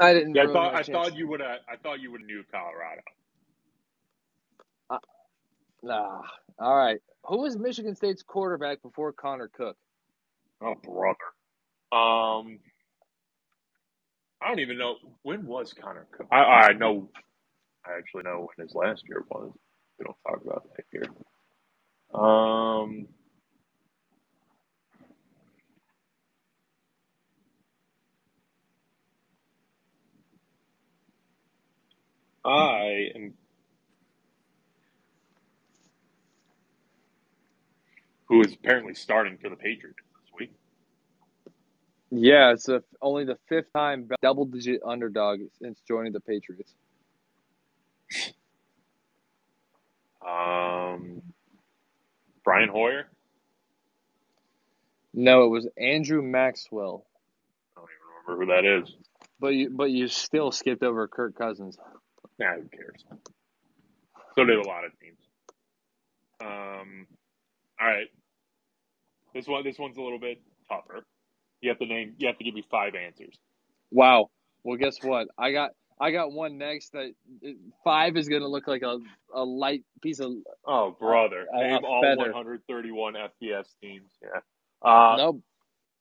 I 0.00 0.14
didn't. 0.14 0.34
Yeah, 0.34 0.44
I 0.44 0.46
thought 0.48 0.74
I 0.74 0.84
thought 0.84 1.16
you 1.16 1.28
would 1.28 1.40
have 1.40 1.60
I 1.68 1.76
thought 1.76 2.00
you 2.00 2.12
would 2.12 2.22
have 2.22 2.26
knew 2.28 2.44
Colorado. 2.52 3.02
Nah. 5.82 6.22
All 6.58 6.76
right. 6.76 7.00
Who 7.26 7.38
was 7.42 7.56
Michigan 7.58 7.96
State's 7.96 8.22
quarterback 8.22 8.82
before 8.82 9.12
Connor 9.12 9.48
Cook? 9.48 9.76
Oh 10.62 10.74
brother. 10.82 11.18
Um 11.92 12.60
I 14.42 14.48
don't 14.48 14.60
even 14.60 14.78
know 14.78 14.96
when 15.22 15.46
was 15.46 15.74
Connor. 15.74 16.06
I 16.32 16.38
I 16.38 16.72
know 16.74 17.10
I 17.86 17.98
actually 17.98 18.24
know 18.24 18.48
when 18.56 18.66
his 18.66 18.74
last 18.74 19.04
year 19.08 19.24
was. 19.30 19.52
We 19.98 20.04
don't 20.06 20.16
talk 20.26 20.42
about 20.44 20.64
that 20.76 20.84
here. 20.92 21.04
Um 22.20 23.08
I 32.44 33.10
am 33.16 33.34
who 38.28 38.42
is 38.42 38.54
apparently 38.54 38.94
starting 38.94 39.38
for 39.38 39.50
the 39.50 39.56
Patriots. 39.56 39.98
Yeah, 42.10 42.52
it's 42.52 42.68
a, 42.68 42.82
only 43.00 43.24
the 43.24 43.38
fifth 43.48 43.72
time 43.72 44.08
double-digit 44.20 44.82
underdog 44.84 45.40
since 45.62 45.80
joining 45.86 46.12
the 46.12 46.20
Patriots. 46.20 46.74
Um, 50.26 51.22
Brian 52.44 52.68
Hoyer. 52.68 53.06
No, 55.14 55.44
it 55.44 55.48
was 55.48 55.68
Andrew 55.78 56.22
Maxwell. 56.22 57.06
I 57.76 57.80
don't 57.80 57.88
even 57.90 58.36
remember 58.36 58.44
who 58.44 58.62
that 58.62 58.82
is. 58.82 58.94
But 59.38 59.54
you, 59.54 59.70
but 59.70 59.90
you 59.90 60.08
still 60.08 60.52
skipped 60.52 60.82
over 60.82 61.06
Kirk 61.08 61.36
Cousins. 61.36 61.78
Nah, 62.38 62.56
who 62.56 62.68
cares? 62.68 63.04
So 64.34 64.44
did 64.44 64.58
a 64.58 64.68
lot 64.68 64.84
of 64.84 64.92
teams. 65.00 65.18
Um, 66.40 67.06
all 67.80 67.86
right. 67.86 68.06
This 69.34 69.46
one, 69.46 69.64
this 69.64 69.78
one's 69.78 69.96
a 69.96 70.02
little 70.02 70.18
bit 70.18 70.40
tougher. 70.68 71.04
You 71.60 71.70
have 71.70 71.78
to 71.78 71.86
name. 71.86 72.14
You 72.18 72.26
have 72.28 72.38
to 72.38 72.44
give 72.44 72.54
me 72.54 72.64
five 72.70 72.94
answers. 72.94 73.36
Wow. 73.90 74.30
Well, 74.64 74.76
guess 74.76 74.96
what? 75.02 75.28
I 75.38 75.52
got 75.52 75.70
I 76.00 76.10
got 76.10 76.32
one 76.32 76.56
next 76.58 76.92
that 76.92 77.12
five 77.84 78.16
is 78.16 78.28
going 78.28 78.40
to 78.42 78.48
look 78.48 78.66
like 78.66 78.82
a, 78.82 78.98
a 79.34 79.44
light 79.44 79.84
piece 80.02 80.20
of 80.20 80.32
Oh, 80.66 80.96
brother! 80.98 81.46
A 81.52 81.58
name 81.58 81.84
all 81.84 82.02
feather. 82.02 82.32
131 82.32 83.14
FBS 83.14 83.66
teams. 83.82 84.10
Yeah. 84.22 84.40
Uh, 84.82 85.16
no. 85.16 85.42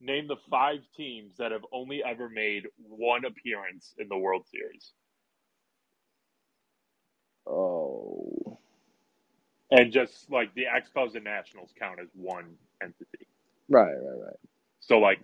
Name 0.01 0.27
the 0.29 0.37
five 0.49 0.79
teams 0.95 1.35
that 1.39 1.51
have 1.51 1.65
only 1.73 2.01
ever 2.05 2.29
made 2.29 2.63
one 2.77 3.25
appearance 3.25 3.93
in 3.97 4.07
the 4.07 4.17
World 4.17 4.45
Series, 4.49 4.93
Oh. 7.45 8.57
and 9.71 9.91
just 9.91 10.31
like 10.31 10.53
the 10.53 10.63
Expos 10.63 11.15
and 11.15 11.23
Nationals 11.25 11.71
count 11.77 11.99
as 11.99 12.07
one 12.13 12.45
entity. 12.81 13.27
Right, 13.67 13.91
right, 13.91 14.19
right. 14.25 14.48
So 14.89 14.97
like 14.97 15.19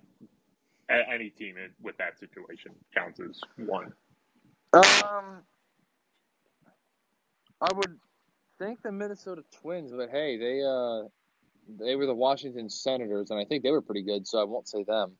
a- 0.91 1.11
any 1.11 1.32
team 1.32 1.57
in, 1.57 1.72
with 1.82 1.97
that 1.97 2.20
situation 2.20 2.72
counts 2.95 3.20
as 3.20 3.41
one. 3.57 3.91
Um, 4.74 5.41
I 7.59 7.74
would 7.74 7.99
think 8.59 8.84
the 8.84 8.91
Minnesota 8.91 9.43
Twins, 9.61 9.91
but 9.91 10.09
hey, 10.11 10.38
they 10.38 10.61
uh, 10.61 11.07
they 11.80 11.95
were 11.95 12.05
the 12.05 12.13
Washington 12.13 12.70
Senators, 12.70 13.32
and 13.32 13.39
I 13.39 13.45
think 13.45 13.63
they 13.63 13.72
were 13.72 13.82
pretty 13.82 14.03
good, 14.03 14.28
so 14.28 14.39
I 14.39 14.43
won't 14.43 14.68
say 14.68 14.84
them. 14.84 15.13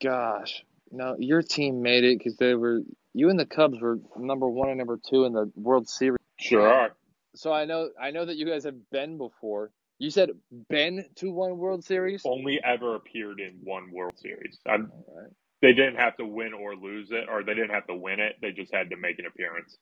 Gosh, 0.00 0.62
no, 0.92 1.16
your 1.18 1.42
team 1.42 1.82
made 1.82 2.04
it 2.04 2.18
because 2.18 2.36
they 2.36 2.54
were 2.54 2.82
you 3.12 3.28
and 3.28 3.40
the 3.40 3.46
Cubs 3.46 3.80
were 3.80 3.98
number 4.16 4.48
one 4.48 4.68
and 4.68 4.78
number 4.78 5.00
two 5.10 5.24
in 5.24 5.32
the 5.32 5.50
World 5.56 5.88
Series. 5.88 6.18
Sure 6.38 6.68
are. 6.68 6.90
So 7.34 7.52
I 7.52 7.64
know 7.64 7.90
I 8.00 8.10
know 8.10 8.24
that 8.24 8.36
you 8.36 8.46
guys 8.46 8.64
have 8.64 8.90
been 8.90 9.18
before. 9.18 9.70
You 9.98 10.10
said 10.10 10.30
been 10.68 11.04
to 11.16 11.30
one 11.30 11.58
World 11.58 11.84
Series. 11.84 12.22
Only 12.24 12.60
ever 12.64 12.94
appeared 12.94 13.40
in 13.40 13.58
one 13.64 13.90
World 13.92 14.14
Series. 14.16 14.58
I'm, 14.66 14.92
right. 15.08 15.30
they 15.60 15.72
didn't 15.72 15.96
have 15.96 16.16
to 16.18 16.24
win 16.24 16.52
or 16.52 16.76
lose 16.76 17.10
it, 17.10 17.28
or 17.28 17.42
they 17.42 17.54
didn't 17.54 17.70
have 17.70 17.86
to 17.88 17.96
win 17.96 18.20
it. 18.20 18.36
They 18.40 18.52
just 18.52 18.72
had 18.72 18.90
to 18.90 18.96
make 18.96 19.18
an 19.18 19.26
appearance. 19.26 19.76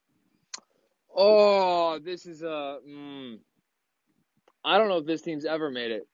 Oh, 1.15 1.99
this 1.99 2.27
is 2.27 2.43
a. 2.43 2.79
Mm, 2.89 3.39
I 4.65 4.79
don't 4.79 4.89
know 4.89 4.99
if 4.99 5.07
this 5.07 5.23
team's 5.23 5.45
ever 5.45 5.71
made 5.71 5.91
it. 5.91 6.09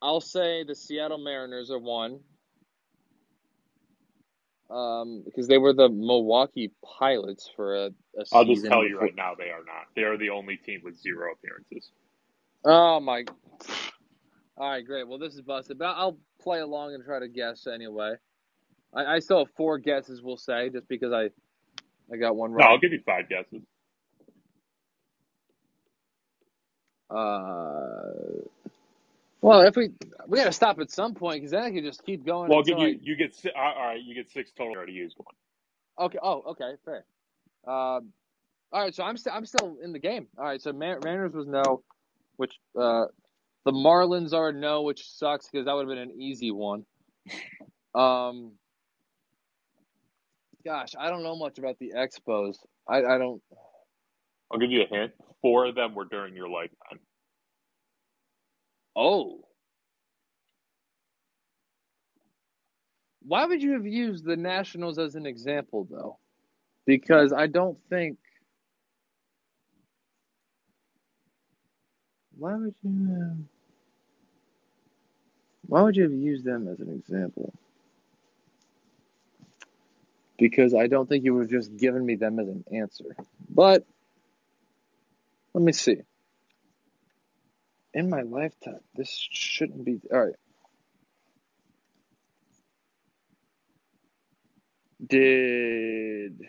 I'll 0.00 0.20
say 0.20 0.64
the 0.64 0.74
Seattle 0.74 1.18
Mariners 1.18 1.70
are 1.70 1.78
one. 1.78 2.20
Um, 4.70 5.22
because 5.24 5.48
they 5.48 5.56
were 5.56 5.72
the 5.72 5.88
Milwaukee 5.88 6.70
Pilots 6.84 7.48
for 7.56 7.74
a, 7.76 7.86
a 7.86 8.24
I'll 8.32 8.44
just 8.44 8.66
tell 8.66 8.82
you 8.84 8.90
before- 8.90 9.02
right 9.04 9.14
now, 9.16 9.34
they 9.34 9.50
are 9.50 9.64
not. 9.64 9.86
They 9.96 10.02
are 10.02 10.18
the 10.18 10.30
only 10.30 10.56
team 10.58 10.82
with 10.84 11.00
zero 11.00 11.32
appearances. 11.32 11.90
Oh 12.64 13.00
my. 13.00 13.24
All 14.58 14.70
right, 14.70 14.84
great. 14.84 15.08
Well, 15.08 15.18
this 15.18 15.34
is 15.34 15.40
busted, 15.40 15.78
but 15.78 15.86
I'll 15.96 16.18
play 16.40 16.58
along 16.60 16.94
and 16.94 17.04
try 17.04 17.18
to 17.18 17.28
guess 17.28 17.66
anyway. 17.66 18.14
I, 18.92 19.04
I 19.16 19.18
still 19.20 19.38
have 19.38 19.54
four 19.56 19.78
guesses. 19.78 20.20
We'll 20.22 20.36
say 20.36 20.68
just 20.68 20.88
because 20.88 21.12
I, 21.12 21.30
I 22.12 22.16
got 22.18 22.36
one 22.36 22.52
No. 22.52 22.58
I'll 22.64 22.78
give 22.78 22.92
you 22.92 23.00
five 23.06 23.28
guesses. 23.28 23.62
Uh, 27.08 28.44
well, 29.40 29.60
if 29.62 29.76
we 29.76 29.90
we 30.26 30.38
got 30.38 30.44
to 30.44 30.52
stop 30.52 30.78
at 30.80 30.90
some 30.90 31.14
point 31.14 31.38
because 31.38 31.52
then 31.52 31.62
I 31.62 31.70
could 31.70 31.84
just 31.84 32.04
keep 32.04 32.24
going. 32.24 32.50
Well, 32.50 32.62
give 32.62 32.78
you. 32.78 32.98
You 33.02 33.16
get 33.16 33.34
si- 33.34 33.50
all 33.56 33.74
right. 33.86 34.00
You 34.02 34.14
get 34.14 34.30
six 34.30 34.50
total. 34.52 34.74
Already 34.74 34.92
used 34.92 35.16
one. 35.18 36.06
Okay. 36.06 36.18
Oh, 36.22 36.42
okay. 36.50 36.72
Fair. 36.84 37.04
Um, 37.66 38.12
all 38.72 38.82
right. 38.82 38.94
So 38.94 39.04
I'm 39.04 39.16
still 39.16 39.32
I'm 39.32 39.46
still 39.46 39.76
in 39.82 39.92
the 39.92 39.98
game. 39.98 40.26
All 40.36 40.44
right. 40.44 40.60
So 40.60 40.72
Man- 40.72 41.00
Mariners 41.04 41.34
was 41.34 41.46
no, 41.46 41.82
which 42.36 42.54
uh, 42.78 43.06
the 43.64 43.72
Marlins 43.72 44.32
are 44.32 44.52
no, 44.52 44.82
which 44.82 45.08
sucks 45.08 45.48
because 45.48 45.66
that 45.66 45.74
would 45.74 45.88
have 45.88 45.96
been 45.96 46.10
an 46.10 46.20
easy 46.20 46.50
one. 46.50 46.84
Um. 47.94 48.52
Gosh, 50.64 50.90
I 50.98 51.08
don't 51.08 51.22
know 51.22 51.36
much 51.36 51.58
about 51.58 51.78
the 51.78 51.92
Expos. 51.96 52.56
I, 52.86 52.98
I 52.98 53.18
don't. 53.18 53.40
I'll 54.52 54.58
give 54.58 54.70
you 54.70 54.82
a 54.82 54.86
hint. 54.86 55.12
Four 55.40 55.66
of 55.66 55.74
them 55.74 55.94
were 55.94 56.04
during 56.04 56.34
your 56.34 56.48
lifetime. 56.48 56.98
Oh. 58.98 59.38
Why 63.22 63.44
would 63.44 63.62
you 63.62 63.74
have 63.74 63.86
used 63.86 64.24
the 64.24 64.36
Nationals 64.36 64.98
as 64.98 65.14
an 65.14 65.24
example, 65.24 65.86
though? 65.88 66.18
Because 66.84 67.32
I 67.32 67.46
don't 67.46 67.78
think. 67.88 68.18
Why 72.36 72.56
would 72.56 72.74
you. 72.82 73.36
Why 75.66 75.82
would 75.82 75.96
you 75.96 76.04
have 76.04 76.12
used 76.12 76.44
them 76.44 76.66
as 76.66 76.80
an 76.80 76.90
example? 76.90 77.54
Because 80.38 80.74
I 80.74 80.86
don't 80.86 81.08
think 81.08 81.24
you 81.24 81.34
would 81.34 81.42
have 81.42 81.50
just 81.50 81.76
given 81.76 82.04
me 82.04 82.16
them 82.16 82.40
as 82.40 82.48
an 82.48 82.64
answer. 82.72 83.16
But, 83.50 83.84
let 85.52 85.62
me 85.62 85.72
see 85.72 85.98
in 87.98 88.08
my 88.08 88.22
lifetime, 88.22 88.78
this 88.94 89.10
shouldn't 89.10 89.84
be. 89.84 90.00
All 90.12 90.26
right. 90.26 90.34
Did 95.04 96.40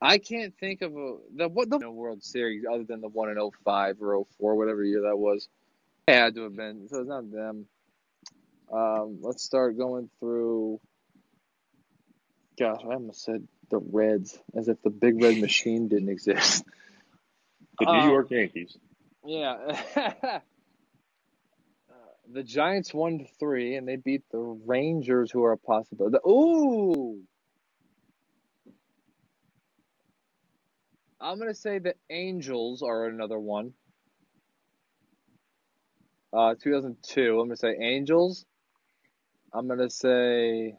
I 0.00 0.16
can't 0.16 0.54
think 0.58 0.80
of 0.80 0.96
a 0.96 1.16
the 1.36 1.48
what 1.48 1.68
the 1.68 1.90
World 1.90 2.24
Series 2.24 2.64
other 2.70 2.84
than 2.84 3.02
the 3.02 3.08
one 3.08 3.28
in 3.28 3.36
05 3.36 3.96
or 4.00 4.24
04, 4.38 4.54
whatever 4.54 4.82
year 4.82 5.02
that 5.02 5.18
was. 5.18 5.46
It 6.08 6.14
had 6.14 6.34
to 6.36 6.44
have 6.44 6.56
been. 6.56 6.88
So 6.88 7.00
it's 7.00 7.08
not 7.08 7.30
them. 7.30 7.66
Um, 8.72 9.18
let's 9.20 9.42
start 9.42 9.76
going 9.76 10.08
through. 10.20 10.80
Gosh, 12.58 12.80
I 12.82 12.94
almost 12.94 13.24
said 13.24 13.46
the 13.68 13.78
Reds 13.78 14.38
as 14.54 14.68
if 14.68 14.80
the 14.82 14.90
Big 14.90 15.22
Red 15.22 15.38
Machine 15.38 15.88
didn't 15.88 16.08
exist. 16.08 16.64
The 17.80 17.86
New 17.86 17.92
Um, 17.92 18.10
York 18.10 18.30
Yankees. 18.30 18.76
Yeah. 19.24 19.52
uh, 19.96 20.40
the 22.30 22.42
Giants 22.42 22.92
won 22.94 23.26
three, 23.38 23.76
and 23.76 23.88
they 23.88 23.96
beat 23.96 24.22
the 24.30 24.38
Rangers, 24.38 25.30
who 25.30 25.42
are 25.44 25.52
a 25.52 25.58
possibility. 25.58 26.18
The, 26.22 26.28
ooh! 26.28 27.22
I'm 31.20 31.36
going 31.38 31.48
to 31.50 31.54
say 31.54 31.78
the 31.78 31.94
Angels 32.08 32.82
are 32.82 33.06
another 33.06 33.38
one. 33.38 33.72
Uh, 36.32 36.54
2002. 36.62 37.30
I'm 37.30 37.36
going 37.36 37.50
to 37.50 37.56
say 37.56 37.76
Angels. 37.80 38.46
I'm 39.52 39.66
going 39.66 39.80
to 39.80 39.90
say. 39.90 40.76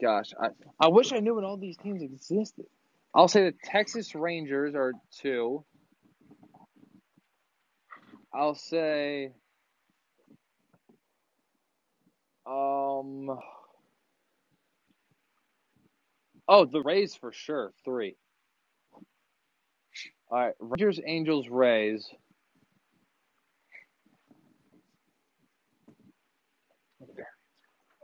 Gosh, 0.00 0.32
I, 0.40 0.48
I 0.80 0.88
wish 0.88 1.12
I 1.12 1.20
knew 1.20 1.36
when 1.36 1.44
all 1.44 1.56
these 1.56 1.76
teams 1.76 2.02
existed. 2.02 2.66
I'll 3.14 3.28
say 3.28 3.44
the 3.44 3.54
Texas 3.64 4.14
Rangers 4.14 4.74
are 4.74 4.92
two. 5.22 5.64
I'll 8.34 8.54
say 8.56 9.32
um 12.46 13.30
Oh, 16.48 16.66
the 16.66 16.82
Rays 16.82 17.14
for 17.16 17.32
sure, 17.32 17.72
three. 17.84 18.16
All 20.30 20.38
right, 20.38 20.54
Rangers, 20.60 21.00
Angels, 21.06 21.48
Rays. 21.48 22.08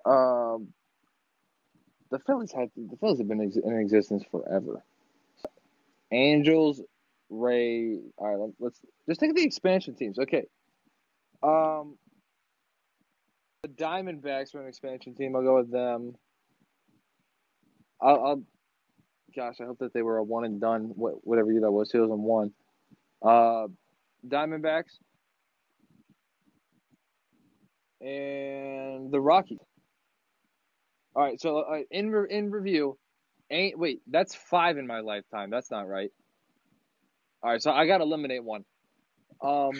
Um, 0.06 0.68
the 2.10 2.20
Phillies 2.26 2.52
had 2.52 2.70
the 2.76 2.96
Phillies 2.98 3.18
have 3.18 3.28
been 3.28 3.40
in 3.42 3.78
existence 3.80 4.24
forever. 4.30 4.84
Angels, 6.12 6.82
Ray. 7.28 7.98
All 8.16 8.28
right, 8.28 8.38
let- 8.38 8.54
let's 8.58 8.80
just 9.08 9.20
take 9.20 9.34
the 9.34 9.44
expansion 9.44 9.94
teams. 9.94 10.18
Okay. 10.18 10.44
Um, 11.42 11.96
the 13.62 13.68
Diamondbacks 13.68 14.54
are 14.54 14.60
an 14.62 14.68
expansion 14.68 15.14
team. 15.14 15.36
I'll 15.36 15.42
go 15.42 15.56
with 15.56 15.70
them. 15.70 16.14
I'll, 18.00 18.24
I'll 18.24 18.42
gosh, 19.36 19.56
I 19.60 19.64
hope 19.64 19.78
that 19.78 19.92
they 19.92 20.02
were 20.02 20.16
a 20.18 20.22
one 20.24 20.44
and 20.44 20.60
done. 20.60 20.92
wh- 20.96 21.24
Whatever 21.26 21.52
year 21.52 21.60
that 21.62 21.70
was, 21.70 21.88
two 21.90 21.98
thousand 22.00 22.22
one. 22.22 22.52
Uh, 23.22 23.68
Diamondbacks 24.26 24.98
and 28.00 29.10
the 29.12 29.20
Rockies. 29.20 29.58
All 31.14 31.22
right, 31.22 31.40
so 31.40 31.58
uh, 31.58 31.80
in 31.90 32.10
re- 32.10 32.28
in 32.30 32.50
review, 32.50 32.96
ain't 33.50 33.78
wait, 33.78 34.02
that's 34.06 34.34
five 34.34 34.78
in 34.78 34.86
my 34.86 35.00
lifetime. 35.00 35.50
That's 35.50 35.70
not 35.70 35.88
right. 35.88 36.10
All 37.42 37.50
right, 37.50 37.62
so 37.62 37.70
I 37.70 37.86
got 37.86 37.98
to 37.98 38.04
eliminate 38.04 38.44
one. 38.44 38.64
Um, 39.42 39.72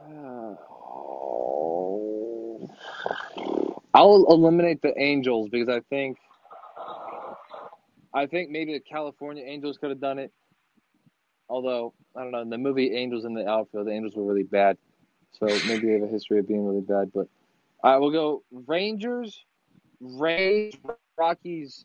I'll 3.94 4.26
eliminate 4.28 4.82
the 4.82 4.92
Angels 5.00 5.48
because 5.50 5.68
I 5.68 5.80
think 5.90 6.18
I 8.14 8.26
think 8.26 8.50
maybe 8.50 8.72
the 8.72 8.80
California 8.80 9.44
Angels 9.44 9.78
could 9.78 9.90
have 9.90 10.00
done 10.00 10.18
it. 10.18 10.32
Although 11.48 11.94
I 12.16 12.22
don't 12.22 12.32
know, 12.32 12.40
in 12.40 12.50
the 12.50 12.58
movie 12.58 12.94
Angels 12.94 13.24
in 13.24 13.34
the 13.34 13.48
Outfield, 13.48 13.86
the 13.86 13.92
Angels 13.92 14.14
were 14.16 14.24
really 14.24 14.42
bad, 14.42 14.76
so 15.32 15.46
maybe 15.66 15.86
they 15.86 15.92
have 15.94 16.02
a 16.02 16.08
history 16.08 16.38
of 16.38 16.48
being 16.48 16.66
really 16.66 16.80
bad. 16.82 17.10
But 17.14 17.28
I 17.82 17.96
will 17.96 18.10
go 18.10 18.42
Rangers, 18.50 19.44
Rays, 20.00 20.74
Rockies. 21.18 21.84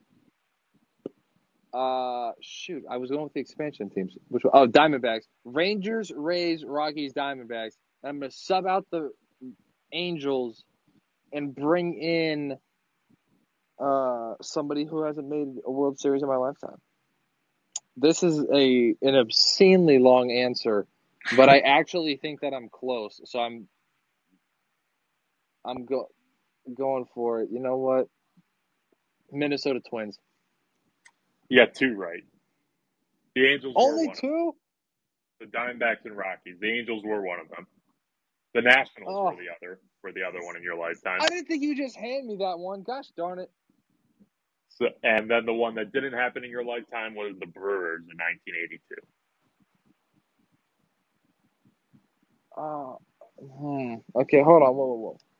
Uh, 1.73 2.31
shoot, 2.39 2.83
I 2.89 2.97
was 2.97 3.09
going 3.09 3.23
with 3.23 3.33
the 3.33 3.39
expansion 3.39 3.89
teams. 3.89 4.15
Which 4.27 4.43
oh, 4.51 4.67
Diamondbacks, 4.67 5.23
Rangers, 5.43 6.11
Rays, 6.15 6.63
Rockies, 6.63 7.13
Diamondbacks. 7.13 7.75
And 8.03 8.09
I'm 8.09 8.19
gonna 8.19 8.31
sub 8.31 8.67
out 8.67 8.85
the 8.91 9.11
Angels 9.91 10.63
and 11.31 11.53
bring 11.55 11.95
in 11.99 12.57
uh 13.79 14.35
somebody 14.41 14.85
who 14.85 15.03
hasn't 15.03 15.27
made 15.27 15.47
a 15.65 15.71
World 15.71 15.99
Series 15.99 16.21
in 16.21 16.27
my 16.27 16.35
lifetime. 16.35 16.77
This 17.97 18.23
is 18.23 18.39
a 18.39 18.95
an 19.01 19.15
obscenely 19.15 19.99
long 19.99 20.31
answer 20.31 20.87
but 21.35 21.49
I 21.49 21.59
actually 21.65 22.17
think 22.17 22.41
that 22.41 22.53
I'm 22.53 22.69
close. 22.69 23.21
So 23.25 23.39
I'm 23.39 23.67
I'm 25.65 25.85
go 25.85 26.09
going 26.73 27.05
for 27.13 27.41
it. 27.41 27.49
You 27.51 27.59
know 27.59 27.77
what? 27.77 28.07
Minnesota 29.33 29.81
Twins. 29.89 30.19
You 31.49 31.59
got 31.65 31.75
two 31.75 31.95
right. 31.95 32.23
The 33.35 33.47
Angels 33.47 33.75
Only 33.75 34.07
were 34.07 34.09
one. 34.09 34.17
two? 34.21 34.55
The 35.41 35.47
Diamondbacks 35.47 36.05
and 36.05 36.17
Rockies. 36.17 36.57
The 36.61 36.71
Angels 36.79 37.03
were 37.05 37.21
one 37.21 37.39
of 37.41 37.49
them. 37.49 37.67
The 38.55 38.61
Nationals 38.63 39.17
Oh. 39.17 39.25
were 39.25 39.35
the 39.35 39.49
other. 39.55 39.79
Were 40.03 40.13
the 40.13 40.23
other 40.23 40.43
one 40.43 40.57
in 40.57 40.63
your 40.63 40.77
lifetime. 40.77 41.21
I 41.21 41.29
didn't 41.29 41.47
think 41.47 41.63
you 41.63 41.75
just 41.77 41.97
hand 41.97 42.27
me 42.27 42.37
that 42.37 42.59
one. 42.59 42.83
Gosh 42.83 43.09
darn 43.17 43.39
it. 43.39 43.51
So, 44.69 44.87
and 45.03 45.29
then 45.29 45.45
the 45.45 45.53
one 45.53 45.75
that 45.75 45.91
didn't 45.93 46.13
happen 46.13 46.43
in 46.43 46.49
your 46.51 46.65
lifetime 46.65 47.15
was 47.15 47.35
the 47.39 47.47
Brewers 47.47 48.03
in 48.11 48.17
1982. 48.17 48.95
Oh, 52.57 52.99
hmm. 53.41 53.95
Okay, 54.21 54.41
hold 54.43 54.63
on. 54.63 54.75
Whoa, 54.75 54.87
whoa, 54.87 54.95
whoa. 54.95 55.32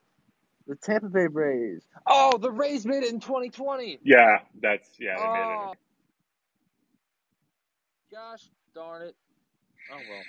The 0.66 0.76
Tampa 0.76 1.08
Bay 1.08 1.26
Rays. 1.30 1.82
Oh, 2.06 2.38
the 2.38 2.50
Rays 2.50 2.86
made 2.86 3.02
it 3.04 3.12
in 3.12 3.20
2020. 3.20 4.00
Yeah, 4.02 4.38
that's 4.62 4.88
yeah. 4.98 5.16
They 5.18 5.28
made 5.28 5.58
Oh, 5.58 5.72
it. 5.72 5.78
gosh 8.12 8.50
darn 8.74 9.02
it. 9.02 9.16
Oh 9.92 10.04
well. 10.08 10.24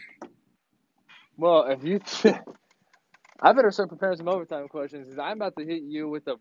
Well, 1.38 1.65
if 1.71 1.83
you, 1.83 1.99
I 3.41 3.53
better 3.53 3.71
start 3.71 3.89
preparing 3.89 4.17
some 4.17 4.29
overtime 4.29 4.67
questions 4.69 5.07
because 5.07 5.19
I'm 5.19 5.38
about 5.38 5.55
to 5.57 5.65
hit 5.65 5.83
you 5.83 6.09
with 6.09 6.25
the 6.25 6.38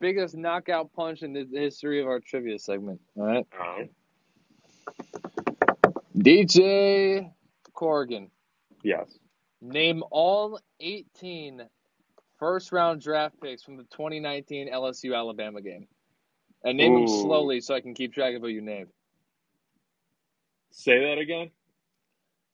biggest 0.00 0.36
knockout 0.36 0.92
punch 0.94 1.22
in 1.22 1.32
the 1.32 1.46
history 1.52 2.00
of 2.00 2.06
our 2.08 2.20
trivia 2.20 2.58
segment. 2.58 3.00
All 3.16 3.26
right, 3.26 3.46
Um, 3.60 3.90
DJ 6.16 7.32
Corrigan. 7.74 8.30
yes. 8.82 9.18
Name 9.60 10.02
all 10.10 10.60
18 10.80 11.62
first 12.38 12.72
round 12.72 13.00
draft 13.00 13.40
picks 13.40 13.62
from 13.62 13.76
the 13.76 13.84
2019 13.84 14.72
LSU 14.72 15.16
Alabama 15.16 15.60
game. 15.60 15.86
And 16.64 16.76
name 16.76 16.94
them 16.94 17.08
slowly 17.08 17.60
so 17.60 17.74
I 17.74 17.80
can 17.80 17.94
keep 17.94 18.12
track 18.12 18.34
of 18.34 18.42
who 18.42 18.48
you 18.48 18.60
named. 18.60 18.88
Say 20.70 20.98
that 20.98 21.18
again. 21.18 21.50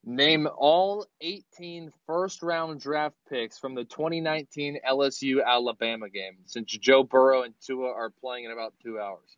Name 0.07 0.47
all 0.59 1.07
18 1.22 1.91
first 2.07 2.43
round 2.43 2.80
draft 2.80 3.16
picks 3.30 3.59
from 3.59 3.74
the 3.74 3.85
2019 3.85 4.80
LSU 4.87 5.43
Alabama 5.45 6.11
game 6.11 6.37
since 6.45 6.70
Joe 6.70 7.03
Burrow 7.03 7.43
and 7.43 7.55
Tua 7.64 7.91
are 7.91 8.11
playing 8.11 8.45
in 8.45 8.51
about 8.51 8.74
two 8.82 9.01
hours. 9.01 9.37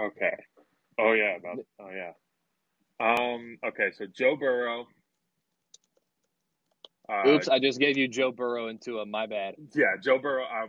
Okay. 0.00 0.36
Oh 0.98 1.12
yeah. 1.12 1.36
About. 1.36 1.58
Oh 1.80 1.90
yeah. 1.90 2.12
Um. 3.00 3.58
Okay. 3.64 3.92
So 3.96 4.06
Joe 4.06 4.34
Burrow. 4.36 4.88
Uh, 7.08 7.28
Oops, 7.28 7.48
I 7.48 7.58
just 7.58 7.80
gave 7.80 7.96
you 7.96 8.06
Joe 8.06 8.32
Burrow 8.32 8.68
and 8.68 8.80
Tua. 8.80 9.06
My 9.06 9.26
bad. 9.26 9.54
Yeah, 9.74 9.96
Joe 10.02 10.18
Burrow. 10.18 10.44
Uh, 10.44 10.66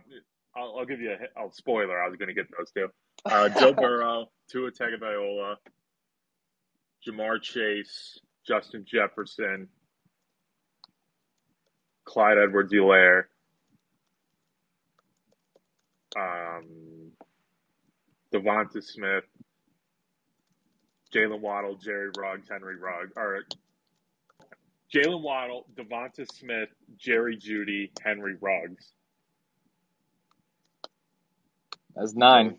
I'll, 0.56 0.80
I'll 0.80 0.86
give 0.86 1.02
you 1.02 1.12
a 1.12 1.18
oh, 1.40 1.50
spoiler. 1.52 2.02
I 2.02 2.08
was 2.08 2.18
going 2.18 2.30
to 2.30 2.34
get 2.34 2.48
those 2.58 2.72
two. 2.72 2.88
Uh, 3.26 3.50
Joe 3.50 3.74
Burrow, 3.78 4.30
Tua 4.50 4.72
Tagovailoa, 4.72 5.56
Ja'Marr 7.06 7.42
Chase, 7.42 8.20
Justin 8.48 8.86
Jefferson, 8.86 9.68
Clyde 12.06 12.38
Edwards-Helaire, 12.38 13.26
um, 16.18 17.12
Devonta 18.34 18.84
Smith, 18.84 19.26
Jaylen 21.14 21.42
Waddle, 21.42 21.76
Jerry 21.76 22.10
Ruggs, 22.18 22.48
Henry 22.50 22.78
Ruggs, 22.78 23.14
or 23.16 23.44
Jaylen 24.94 25.22
Waddle, 25.22 25.66
Devonta 25.76 26.26
Smith, 26.34 26.70
Jerry 26.98 27.38
Jeudy, 27.38 27.92
Henry 28.04 28.36
Ruggs. 28.40 28.92
That's 31.96 32.16
nine. 32.16 32.58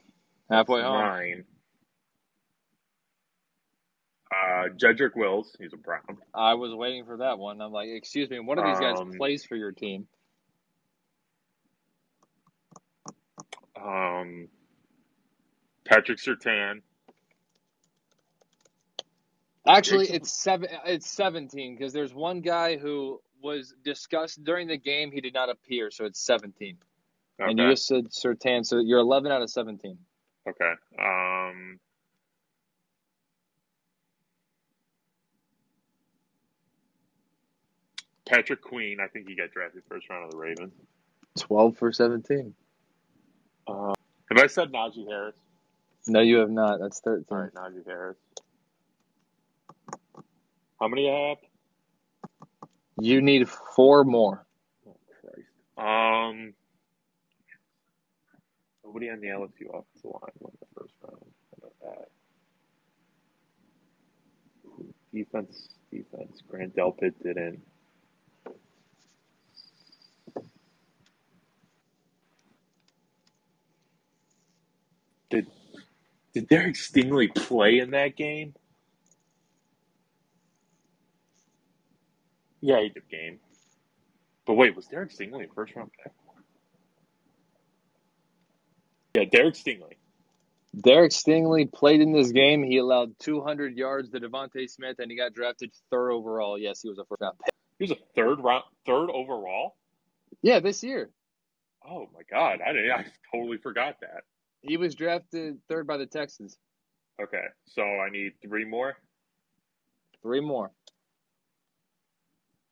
Halfway 0.51 0.83
home. 0.83 1.01
Nine. 1.01 1.45
Uh, 4.33 4.69
Jedrick 4.77 5.17
Wills, 5.17 5.57
he's 5.59 5.73
a 5.73 5.77
Brown. 5.77 6.03
I 6.33 6.55
was 6.55 6.73
waiting 6.73 7.05
for 7.05 7.17
that 7.19 7.39
one. 7.39 7.61
I'm 7.61 7.73
like, 7.73 7.89
excuse 7.89 8.31
me, 8.31 8.39
one 8.39 8.59
of 8.59 8.65
these 8.65 8.79
guys 8.79 8.95
Um, 9.01 9.11
plays 9.13 9.45
for 9.45 9.57
your 9.57 9.73
team. 9.73 10.07
Um, 13.77 14.49
Patrick 15.85 16.19
Surtain. 16.19 16.83
Actually, 19.67 20.09
it's 20.09 20.33
seven. 20.33 20.69
It's 20.87 21.11
seventeen 21.11 21.77
because 21.77 21.93
there's 21.93 22.15
one 22.15 22.41
guy 22.41 22.77
who 22.77 23.21
was 23.43 23.75
discussed 23.85 24.43
during 24.43 24.69
the 24.69 24.79
game. 24.79 25.13
He 25.13 25.21
did 25.21 25.35
not 25.35 25.51
appear, 25.51 25.91
so 25.91 26.05
it's 26.05 26.21
seventeen. 26.21 26.79
Okay. 27.41 27.51
And 27.51 27.59
you 27.59 27.71
just 27.71 27.87
said 27.87 28.07
Surtain, 28.11 28.65
so 28.65 28.79
you're 28.79 28.99
eleven 28.99 29.33
out 29.33 29.43
of 29.43 29.51
seventeen. 29.51 29.99
okay. 30.49 30.73
Um, 30.99 31.79
Patrick 38.27 38.63
Queen, 38.63 38.99
I 39.01 39.09
think 39.09 39.29
he 39.29 39.35
got 39.35 39.51
drafted 39.51 39.83
first 39.89 40.09
round 40.09 40.27
of 40.27 40.31
the 40.31 40.37
Ravens. 40.37 40.73
Twelve 41.39 41.77
for 41.77 41.93
seventeen. 41.93 42.55
Uh, 43.67 43.93
have 44.31 44.39
I 44.39 44.47
said 44.47 44.73
Najee 44.73 45.07
Harris? 45.07 45.37
No, 46.07 46.21
you 46.21 46.39
have 46.39 46.51
not. 46.51 46.81
That's 46.81 47.01
thirteen. 47.01 47.27
All 47.31 47.39
right, 47.39 47.53
Najee 47.53 47.87
Harris. 47.87 48.17
How 50.81 50.89
many 50.89 51.11
I 51.11 51.29
have? 51.31 51.39
You 53.01 53.21
need 53.23 53.49
four 53.49 54.05
more. 54.05 54.47
Oh 54.87 54.97
Christ. 55.21 55.49
Um, 55.79 56.55
nobody 58.85 59.11
on 59.11 59.21
the 59.21 59.29
LSU 59.29 59.69
offensive 59.69 60.05
line 60.05 60.33
went 60.39 60.61
the 60.61 60.67
first 60.77 60.95
round. 61.03 61.25
Know 61.63 61.71
that. 61.83 62.09
Defense, 65.13 65.69
defense. 65.91 66.43
Grant 66.49 66.77
Delpit 66.77 67.15
didn't. 67.23 67.61
Did 75.31 75.47
did 76.35 76.49
Derek 76.49 76.75
Stingley 76.75 77.35
play 77.35 77.79
in 77.79 77.91
that 77.93 78.17
game? 78.17 78.55
Yeah, 82.61 82.81
he 82.81 82.89
did 82.91 83.09
game. 83.09 83.39
But 84.47 84.55
wait, 84.55 84.75
was 84.77 84.87
Derek 84.87 85.11
Stingley 85.11 85.51
a 85.51 85.55
first 85.55 85.75
round 85.75 85.91
pick? 86.03 86.13
Yeah, 89.15 89.25
Derek 89.25 89.55
Stingley. 89.55 89.97
Derek 90.79 91.11
Stingley 91.11 91.71
played 91.71 92.01
in 92.01 92.13
this 92.13 92.31
game. 92.31 92.63
He 92.63 92.77
allowed 92.77 93.19
200 93.19 93.77
yards 93.77 94.11
to 94.11 94.21
DeVonta 94.21 94.69
Smith, 94.71 94.99
and 95.01 95.11
he 95.11 95.17
got 95.17 95.35
drafted 95.35 95.73
third 95.91 96.13
overall. 96.13 96.59
Yes, 96.59 96.83
he 96.83 96.89
was 96.89 96.99
a 96.99 97.05
first 97.05 97.21
round 97.21 97.39
pick. 97.45 97.55
He 97.79 97.85
was 97.85 97.91
a 97.91 97.99
third 98.15 98.41
round, 98.41 98.65
third 98.87 99.11
overall. 99.11 99.77
Yeah, 100.43 100.61
this 100.61 100.83
year 100.83 101.11
Oh 101.89 102.09
my 102.15 102.21
god, 102.31 102.61
I 102.67 102.73
didn't. 102.73 102.91
I 102.93 103.07
totally 103.33 103.59
forgot 103.59 104.01
that. 104.01 104.23
he 104.63 104.77
was 104.77 104.95
drafted 104.95 105.59
third 105.69 105.87
by 105.87 105.97
the 105.97 106.07
Texans. 106.07 106.59
Okay, 107.21 107.45
so 107.67 107.83
I 107.83 108.11
need 108.11 108.33
three 108.43 108.65
more. 108.65 108.97
Three 110.23 110.41
more. 110.41 110.71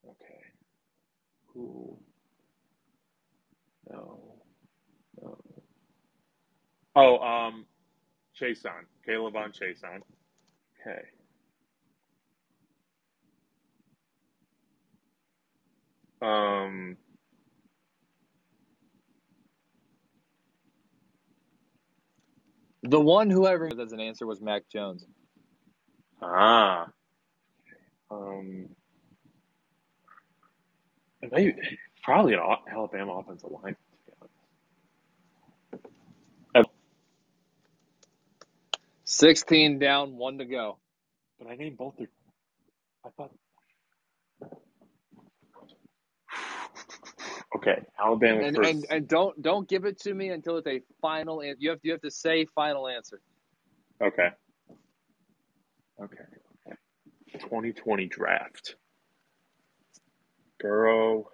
Okay. 0.04 0.40
Who? 1.58 1.98
No. 3.90 4.20
No. 5.22 5.38
Oh, 6.96 7.18
um, 7.20 7.66
Chaisson. 8.40 8.86
Caleb 9.06 9.36
on 9.36 9.52
Chason. 9.52 10.02
Okay. 10.80 11.02
Um. 16.22 16.96
The 22.84 23.00
one 23.00 23.30
who 23.30 23.46
I 23.46 23.52
remember 23.52 23.82
as 23.82 23.92
an 23.92 24.00
answer 24.00 24.26
was 24.26 24.40
Mac 24.40 24.62
Jones. 24.72 25.06
Ah. 26.22 26.88
Um. 28.10 28.68
It 31.22 31.32
may- 31.32 31.54
Probably 32.02 32.34
an 32.34 32.40
Al- 32.40 32.64
Alabama 32.70 33.14
offensive 33.18 33.50
line. 33.50 33.74
To 33.74 33.78
be 34.06 34.12
honest. 36.54 36.70
16 39.04 39.78
down, 39.78 40.16
one 40.16 40.38
to 40.38 40.44
go. 40.44 40.78
But 41.38 41.48
I 41.48 41.56
named 41.56 41.76
both 41.78 41.96
their. 41.96 42.08
I 43.04 43.10
thought. 43.10 43.32
Okay, 47.56 47.82
Alabama 47.98 48.42
And, 48.42 48.56
first. 48.56 48.70
and 48.70 48.86
and 48.90 49.08
don't 49.08 49.40
don't 49.42 49.68
give 49.68 49.84
it 49.84 50.00
to 50.02 50.14
me 50.14 50.28
until 50.30 50.58
it's 50.58 50.66
a 50.66 50.82
final 51.00 51.42
answer. 51.42 51.56
You 51.60 51.70
have 51.70 51.80
you 51.82 51.92
have 51.92 52.02
to 52.02 52.10
say 52.10 52.44
final 52.46 52.86
answer. 52.88 53.20
Okay. 54.02 54.28
Okay. 56.02 56.24
2020 57.40 58.06
draft. 58.06 58.76
Burrow 60.60 61.28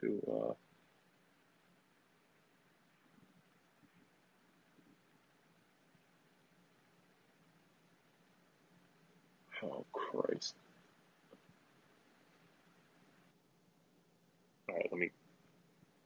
to 0.00 0.22
uh, 0.28 0.54
Oh 9.66 9.86
Christ. 9.92 10.54
All 14.70 14.76
right, 14.76 14.88
let 14.92 15.00
me 15.00 15.10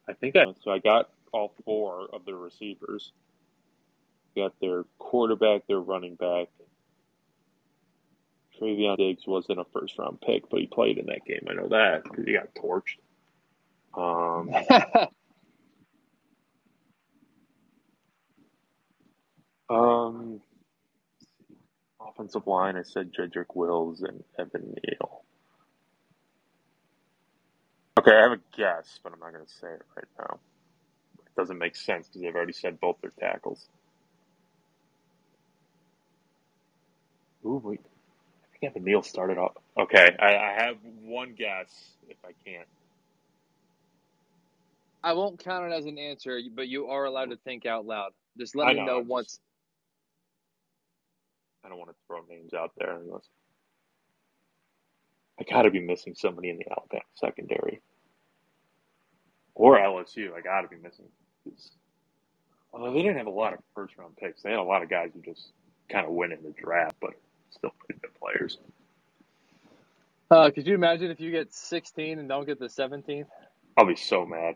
I 0.09 0.15
think 0.15 0.37
I 0.37 0.47
so 0.65 0.73
I 0.73 0.79
got 0.81 1.11
all 1.33 1.53
four 1.65 2.09
of 2.13 2.25
the 2.27 2.35
receivers. 2.35 3.13
Got 4.37 4.55
their 4.61 4.85
quarterback, 4.99 5.67
their 5.69 5.81
running 5.81 6.17
back. 6.17 6.49
Trevon 8.63 8.97
Diggs 8.97 9.27
wasn't 9.27 9.61
a 9.61 9.65
first 9.73 9.99
round 9.99 10.21
pick, 10.21 10.49
but 10.51 10.61
he 10.61 10.67
played 10.67 10.99
in 10.99 11.07
that 11.07 11.25
game. 11.27 11.47
I 11.51 11.55
know 11.55 11.69
that 11.69 12.05
because 12.05 12.25
he 12.25 12.35
got 12.35 12.55
torched. 12.55 12.99
Um, 13.95 14.51
um, 19.77 20.41
offensive 22.01 22.47
line, 22.47 22.77
I 22.77 22.83
said 22.83 23.13
Jedrick 23.13 23.55
Wills 23.55 24.03
and 24.03 24.23
Evan 24.39 24.75
Neal. 24.85 25.23
Okay, 27.99 28.13
I 28.17 28.23
have 28.23 28.33
a 28.33 28.41
guess, 28.57 29.01
but 29.03 29.13
I'm 29.13 29.21
not 29.21 29.33
going 29.33 29.45
to 29.45 29.53
say 29.53 29.69
it 29.69 29.83
right 29.97 30.07
now. 30.19 30.39
It 31.19 31.37
doesn't 31.37 31.59
make 31.59 31.77
sense 31.77 32.09
because 32.09 32.23
they've 32.23 32.35
already 32.35 32.53
said 32.53 32.81
both 32.81 32.97
their 33.03 33.13
tackles. 33.21 33.69
Ooh, 37.45 37.61
wait. 37.65 37.81
I 38.63 38.71
the 38.75 38.81
meal 38.81 39.01
Neal 39.01 39.03
started 39.03 39.39
off. 39.39 39.55
Okay, 39.79 40.17
I, 40.21 40.37
I 40.37 40.53
have 40.65 40.77
one 41.03 41.35
guess 41.35 41.71
if 42.09 42.19
I 42.25 42.33
can't. 42.47 42.69
I 45.03 45.15
won't 45.15 45.41
count 45.43 45.73
it 45.73 45.77
as 45.77 45.87
an 45.87 45.99
answer, 45.99 46.41
but 46.55 46.69
you 46.69 46.89
are 46.89 47.07
allowed 47.07 47.31
to 47.31 47.37
think 47.39 47.67
out 47.67 47.87
loud. 47.87 48.13
Just 48.39 48.57
let 48.57 48.69
I 48.69 48.73
me 48.73 48.75
know, 48.75 48.87
know 48.87 49.01
I'm 49.01 49.07
just- 49.09 49.11
once. 49.11 49.41
I 51.65 51.69
don't 51.71 51.79
want 51.79 51.91
to 51.91 51.97
throw 52.09 52.21
names 52.31 52.55
out 52.55 52.73
there 52.79 52.97
unless 52.99 53.29
I 55.41 55.45
got 55.45 55.63
to 55.63 55.71
be 55.71 55.81
missing 55.81 56.15
somebody 56.17 56.51
in 56.51 56.59
the 56.59 56.67
Alabama 56.71 57.03
secondary 57.17 57.83
or 59.55 59.79
LSU. 59.79 60.35
I 60.35 60.41
got 60.43 60.63
to 60.63 60.69
be 60.69 60.77
missing. 60.77 61.07
Although 62.73 62.93
they 62.95 63.03
didn't 63.03 63.19
have 63.19 63.27
a 63.27 63.31
lot 63.33 63.55
of 63.55 63.61
first 63.75 63.97
round 63.99 64.17
picks, 64.17 64.43
they 64.43 64.51
had 64.51 64.61
a 64.61 64.65
lot 64.65 64.83
of 64.83 64.91
guys 64.91 65.11
who 65.15 65.23
just 65.23 65.53
kind 65.91 66.07
of 66.07 66.13
went 66.13 66.33
in 66.35 66.43
the 66.43 66.53
draft, 66.53 66.97
but 67.01 67.13
still 67.53 67.73
pretty 67.85 68.01
good 68.01 68.15
players. 68.19 68.59
Uh, 70.31 70.51
could 70.51 70.67
you 70.67 70.75
imagine 70.75 71.11
if 71.11 71.21
you 71.21 71.31
get 71.31 71.53
16 71.53 72.19
and 72.19 72.29
don't 72.29 72.47
get 72.47 72.59
the 72.59 72.67
17th? 72.67 73.27
I'll 73.77 73.87
be 73.87 73.97
so 73.97 74.25
mad. 74.25 74.55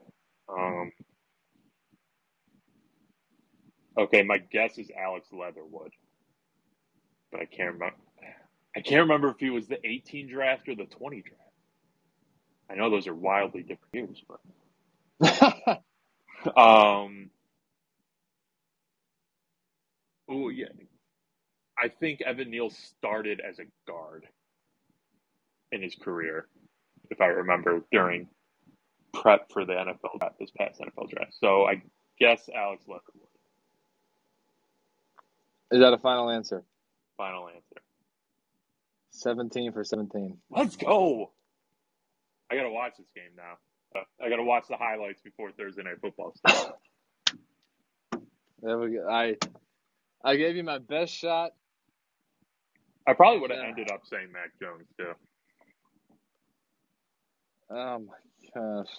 Um, 0.49 0.93
okay, 3.99 4.23
my 4.23 4.39
guess 4.39 4.79
is 4.79 4.91
Alex 4.99 5.29
Leatherwood, 5.33 5.93
but 7.31 7.41
I 7.41 7.45
can't 7.45 7.75
remember. 7.75 7.97
I 8.77 8.81
can't 8.81 9.03
remember 9.03 9.31
if 9.31 9.39
he 9.39 9.51
was 9.51 9.67
the 9.69 9.79
18 9.87 10.29
draft 10.29 10.69
or 10.69 10.75
the 10.75 10.85
20 10.85 11.23
draft. 11.23 11.41
I 12.71 12.75
know 12.75 12.91
those 12.91 13.07
are 13.07 13.15
wildly 13.15 13.63
different 13.63 13.95
years, 13.95 14.23
but 15.21 15.83
um, 16.59 17.31
oh 20.29 20.49
yeah, 20.51 20.67
I 21.79 21.89
think 21.89 22.23
Evan 22.23 22.51
Neal 22.51 22.71
started 22.71 23.41
as 23.41 23.59
a 23.59 23.65
guard 23.87 24.27
in 25.73 25.83
his 25.83 25.95
career, 25.95 26.47
if 27.11 27.21
I 27.21 27.27
remember 27.27 27.85
during 27.93 28.29
prep 29.13 29.53
for 29.53 29.65
the 29.65 29.73
NFL 29.73 30.19
draft, 30.19 30.39
this 30.39 30.51
past 30.57 30.81
NFL 30.81 31.11
draft. 31.11 31.35
So 31.39 31.67
I 31.67 31.83
guess 32.19 32.49
Alex 32.55 32.85
Leatherwood. 32.87 33.29
Is 35.71 35.81
that 35.81 35.93
a 35.93 35.99
final 35.99 36.31
answer? 36.31 36.65
Final 37.17 37.49
answer. 37.49 37.83
17 39.11 39.73
for 39.73 39.83
17. 39.83 40.37
Let's 40.51 40.77
go. 40.77 41.33
I 42.51 42.55
gotta 42.55 42.71
watch 42.71 42.93
this 42.99 43.09
game 43.15 43.33
now. 43.37 44.01
Uh, 44.01 44.05
I 44.25 44.29
gotta 44.29 44.45
watch 44.45 44.65
the 44.69 44.77
highlights 44.77 45.21
before 45.23 45.51
Thursday 45.53 45.83
night 45.83 46.01
football 46.01 46.33
starts. 46.37 46.73
There 48.63 48.79
we 48.79 48.91
go. 48.93 49.09
I 49.09 49.37
I 50.25 50.37
gave 50.37 50.57
you 50.57 50.65
my 50.65 50.79
best 50.79 51.13
shot. 51.15 51.53
I 53.09 53.15
probably 53.15 53.41
would 53.41 53.51
have 53.51 53.61
Yeah. 53.61 53.67
ended 53.67 53.91
up 53.93 54.03
saying 54.05 54.33
Mac 54.33 54.51
Jones 54.61 54.89
too. 54.99 55.13
Oh 57.71 58.01
my 58.01 58.15
gosh. 58.55 58.93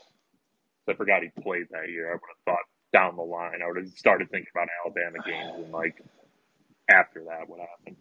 I 0.90 0.94
forgot 0.96 1.24
he 1.24 1.30
played 1.42 1.68
that 1.72 1.90
year. 1.90 2.10
I 2.10 2.14
would 2.14 2.22
have 2.30 2.46
thought 2.56 2.66
down 2.94 3.16
the 3.18 3.24
line. 3.24 3.62
I 3.64 3.68
would 3.68 3.78
have 3.78 3.90
started 3.90 4.30
thinking 4.32 4.50
about 4.56 4.70
Alabama 4.86 5.20
games 5.26 5.64
and 5.64 5.72
like 5.72 5.96
after 6.90 7.24
that 7.26 7.50
what 7.50 7.60
happened. 7.62 7.98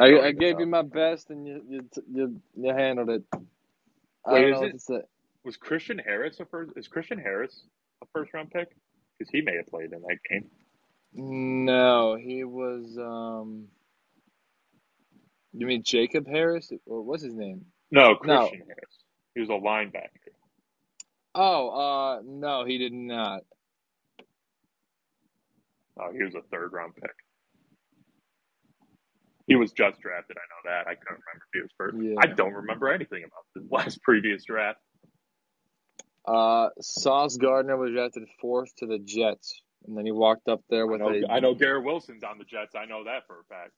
I, 0.00 0.10
don't 0.10 0.24
I 0.24 0.32
gave 0.32 0.60
you 0.60 0.66
my 0.66 0.82
best 0.82 1.30
and 1.30 1.46
you 1.46 1.62
you 1.68 1.90
you, 2.12 2.42
you 2.56 2.74
handled 2.74 3.10
it. 3.10 3.24
I 4.26 4.38
Wait, 4.38 4.42
don't 4.42 4.50
is 4.50 4.52
know 4.52 4.62
what 4.62 4.72
it- 4.72 4.74
to 4.74 4.80
say. 4.80 5.02
Was 5.44 5.56
Christian 5.56 5.98
Harris 5.98 6.40
a 6.40 6.46
first? 6.46 6.72
Is 6.76 6.88
Christian 6.88 7.18
Harris 7.18 7.64
a 8.02 8.06
first 8.12 8.34
round 8.34 8.50
pick? 8.50 8.68
Because 9.18 9.30
he 9.32 9.42
may 9.42 9.56
have 9.56 9.66
played 9.68 9.92
in 9.92 10.02
that 10.02 10.18
game. 10.30 10.50
No, 11.14 12.16
he 12.16 12.44
was 12.44 12.98
um 12.98 13.68
You 15.54 15.66
mean 15.66 15.82
Jacob 15.84 16.26
Harris? 16.26 16.72
Or 16.86 17.02
what's 17.02 17.22
his 17.22 17.34
name? 17.34 17.66
No, 17.90 18.10
No. 18.24 18.48
Christian 18.48 18.66
Harris. 18.66 19.04
He 19.34 19.40
was 19.40 19.48
a 19.50 19.52
linebacker. 19.52 20.08
Oh, 21.34 21.68
uh 21.70 22.22
no, 22.24 22.64
he 22.66 22.78
did 22.78 22.92
not. 22.92 23.42
Oh, 25.98 26.10
he 26.16 26.22
was 26.22 26.34
a 26.34 26.42
third 26.50 26.72
round 26.72 26.94
pick. 26.94 27.10
He 29.46 29.56
was 29.56 29.72
just 29.72 30.00
drafted. 30.00 30.36
I 30.36 30.70
know 30.70 30.70
that. 30.70 30.86
I 30.86 30.94
couldn't 30.94 31.20
remember 31.26 31.44
if 31.46 31.54
he 31.54 31.60
was 31.60 31.70
first. 31.76 31.96
Yeah. 32.00 32.14
I 32.18 32.26
don't 32.34 32.54
remember 32.54 32.90
anything 32.90 33.24
about 33.24 33.44
the 33.54 33.66
last 33.74 34.00
previous 34.02 34.44
draft. 34.44 34.78
Uh 36.26 36.68
Sauce 36.80 37.36
Gardner 37.36 37.76
was 37.76 37.90
drafted 37.92 38.24
fourth 38.40 38.74
to 38.76 38.86
the 38.86 38.98
Jets. 38.98 39.60
And 39.86 39.96
then 39.98 40.06
he 40.06 40.12
walked 40.12 40.48
up 40.48 40.60
there 40.70 40.82
I 40.86 40.90
with 40.90 41.00
know, 41.00 41.08
a 41.08 41.26
I 41.32 41.40
know 41.40 41.54
Garrett 41.54 41.84
Wilson's 41.84 42.22
on 42.22 42.38
the 42.38 42.44
Jets. 42.44 42.74
I 42.76 42.84
know 42.84 43.04
that 43.04 43.26
for 43.26 43.40
a 43.40 43.44
fact. 43.48 43.72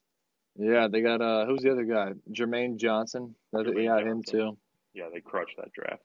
Yeah, 0.56 0.88
they 0.90 1.00
got 1.00 1.20
uh 1.20 1.46
who's 1.46 1.62
the 1.62 1.72
other 1.72 1.84
guy? 1.84 2.12
Jermaine 2.32 2.76
Johnson. 2.76 3.34
That 3.52 3.66
Jermaine 3.66 3.84
yeah, 3.84 3.98
him 4.00 4.22
too. 4.22 4.56
Yeah, 4.94 5.06
they 5.12 5.20
crushed 5.20 5.56
that 5.58 5.72
draft. 5.72 6.02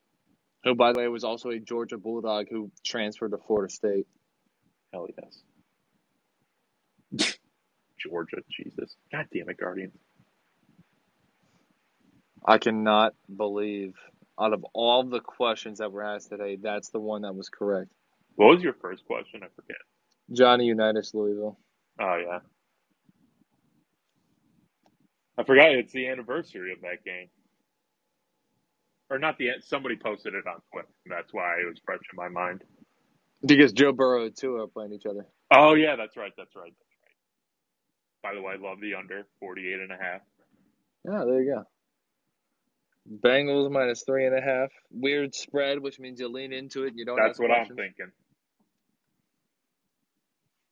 Who 0.64 0.76
by 0.76 0.94
the 0.94 1.00
way 1.00 1.08
was 1.08 1.24
also 1.24 1.50
a 1.50 1.60
Georgia 1.60 1.98
Bulldog 1.98 2.48
who 2.50 2.72
transferred 2.84 3.32
to 3.32 3.38
Florida 3.38 3.72
State. 3.72 4.08
Hell 4.94 5.08
yes. 7.14 7.38
Georgia, 8.00 8.38
Jesus. 8.50 8.96
God 9.12 9.28
damn 9.34 9.50
it, 9.50 9.58
Guardian. 9.58 9.92
I 12.46 12.58
cannot 12.58 13.14
believe 13.36 13.96
out 14.40 14.54
of 14.54 14.66
all 14.74 15.04
the 15.04 15.20
questions 15.20 15.80
that 15.80 15.92
were 15.92 16.04
asked 16.04 16.30
today, 16.30 16.58
that's 16.62 16.90
the 16.90 17.00
one 17.00 17.24
that 17.24 17.36
was 17.36 17.50
correct. 17.50 17.92
What 18.36 18.48
was 18.56 18.64
your 18.64 18.74
first 18.74 19.06
question? 19.06 19.42
I 19.44 19.48
forget. 19.56 19.78
Johnny 20.32 20.66
Unitas 20.66 21.14
Louisville. 21.14 21.60
Oh 22.00 22.16
yeah. 22.18 22.40
I 25.40 25.44
forgot 25.45 25.72
it's 25.72 25.94
the 25.94 26.10
anniversary 26.10 26.74
of 26.74 26.82
that 26.82 27.06
game. 27.06 27.30
Or 29.10 29.18
not 29.20 29.38
the 29.38 29.52
somebody 29.61 29.95
posted 29.95 30.36
it 30.36 30.45
on 30.48 30.61
Twitter. 30.72 30.90
That's 31.07 31.34
why 31.34 31.56
it 31.61 31.68
was 31.68 31.80
fresh 31.86 32.02
in 32.11 32.18
my 32.18 32.30
mind. 32.30 32.64
Because 33.45 33.72
Joe 33.72 33.94
Burrow 33.94 34.26
and 34.26 34.36
Tua 34.36 34.66
are 34.66 34.68
playing 34.68 34.94
each 34.94 35.06
other. 35.10 35.26
Oh 35.52 35.76
yeah, 35.76 35.95
that's 35.95 36.18
right, 36.18 36.34
that's 36.38 36.56
right, 36.56 36.74
that's 36.78 36.98
right. 37.03 37.14
By 38.22 38.36
the 38.36 38.41
way, 38.41 38.53
I 38.53 38.57
love 38.57 38.82
the 38.82 38.95
under 38.95 39.26
48 39.40 39.80
and 39.80 39.91
a 39.91 39.98
half. 39.98 40.22
Yeah, 41.06 41.24
there 41.26 41.41
you 41.41 41.56
go. 41.56 41.64
Bengals 43.24 43.72
minus 43.72 44.03
three 44.06 44.26
and 44.26 44.38
a 44.38 44.41
half. 44.41 44.70
Weird 44.91 45.34
spread, 45.34 45.80
which 45.80 45.99
means 45.99 46.20
you 46.20 46.28
lean 46.28 46.53
into 46.53 46.84
it 46.84 46.90
and 46.90 46.99
you 46.99 47.06
don't 47.06 47.18
That's 47.18 47.40
what 47.40 47.49
I'm 47.52 47.66
thinking. 47.68 48.11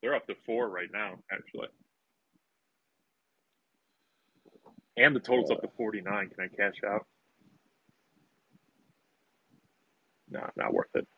They're 0.02 0.14
up 0.14 0.26
to 0.28 0.34
four 0.46 0.68
right 0.68 0.88
now, 0.92 1.14
actually. 1.32 1.68
And 4.98 5.16
the 5.16 5.20
total's 5.20 5.52
up 5.52 5.62
to 5.62 5.68
49. 5.78 6.30
Can 6.30 6.44
I 6.44 6.48
cash 6.56 6.76
out? 6.88 7.06
No, 10.30 10.40
not 10.56 10.74
worth 10.74 10.88
it. 10.94 11.08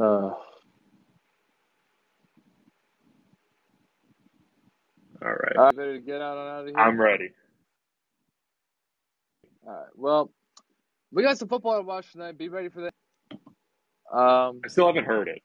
Uh, 0.00 0.02
All 5.22 5.32
right. 5.32 5.62
right, 5.64 5.76
better 5.76 5.98
get 5.98 6.22
out 6.22 6.38
out 6.38 6.68
of 6.68 6.74
here. 6.74 6.86
I'm 6.86 7.00
ready. 7.00 7.30
All 9.66 9.72
right. 9.74 9.86
Well, 9.96 10.32
we 11.12 11.22
got 11.22 11.38
some 11.38 11.48
football 11.48 11.76
to 11.78 11.82
watch 11.82 12.12
tonight. 12.12 12.38
Be 12.38 12.48
ready 12.48 12.68
for 12.70 12.82
that. 12.82 12.94
Um, 14.12 14.62
I 14.64 14.68
still 14.68 14.86
haven't 14.88 15.06
heard 15.06 15.28
it. 15.28 15.42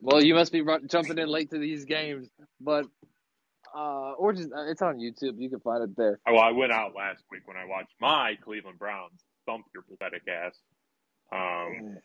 Well, 0.00 0.22
you 0.22 0.34
must 0.34 0.52
be 0.52 0.60
run, 0.60 0.88
jumping 0.88 1.18
in 1.18 1.28
late 1.28 1.50
to 1.50 1.58
these 1.58 1.84
games, 1.84 2.28
but 2.60 2.86
uh, 3.74 4.12
or 4.12 4.32
just 4.32 4.52
uh, 4.52 4.70
it's 4.70 4.82
on 4.82 4.98
YouTube. 4.98 5.38
You 5.38 5.50
can 5.50 5.60
find 5.60 5.82
it 5.82 5.96
there. 5.96 6.18
Oh, 6.26 6.34
well, 6.34 6.42
I 6.42 6.50
went 6.50 6.72
out 6.72 6.94
last 6.94 7.22
week 7.30 7.42
when 7.46 7.56
I 7.56 7.66
watched 7.66 7.94
my 8.00 8.36
Cleveland 8.42 8.78
Browns 8.78 9.20
thump 9.46 9.66
your 9.74 9.82
pathetic 9.82 10.22
ass. 10.28 10.54
Um, 11.32 11.98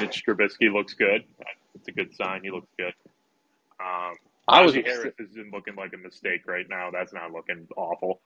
Mitch 0.00 0.24
Trubisky 0.26 0.72
looks 0.72 0.94
good. 0.94 1.24
It's 1.74 1.88
a 1.88 1.92
good 1.92 2.14
sign. 2.14 2.42
He 2.42 2.50
looks 2.50 2.70
good. 2.78 2.94
Um, 3.80 4.14
I 4.48 4.62
was 4.62 4.74
Harris 4.74 5.14
isn't 5.18 5.52
looking 5.52 5.74
like 5.76 5.92
a 5.94 5.96
mistake 5.98 6.46
right 6.46 6.66
now. 6.68 6.90
That's 6.90 7.12
not 7.12 7.32
looking 7.32 7.66
awful. 7.76 8.20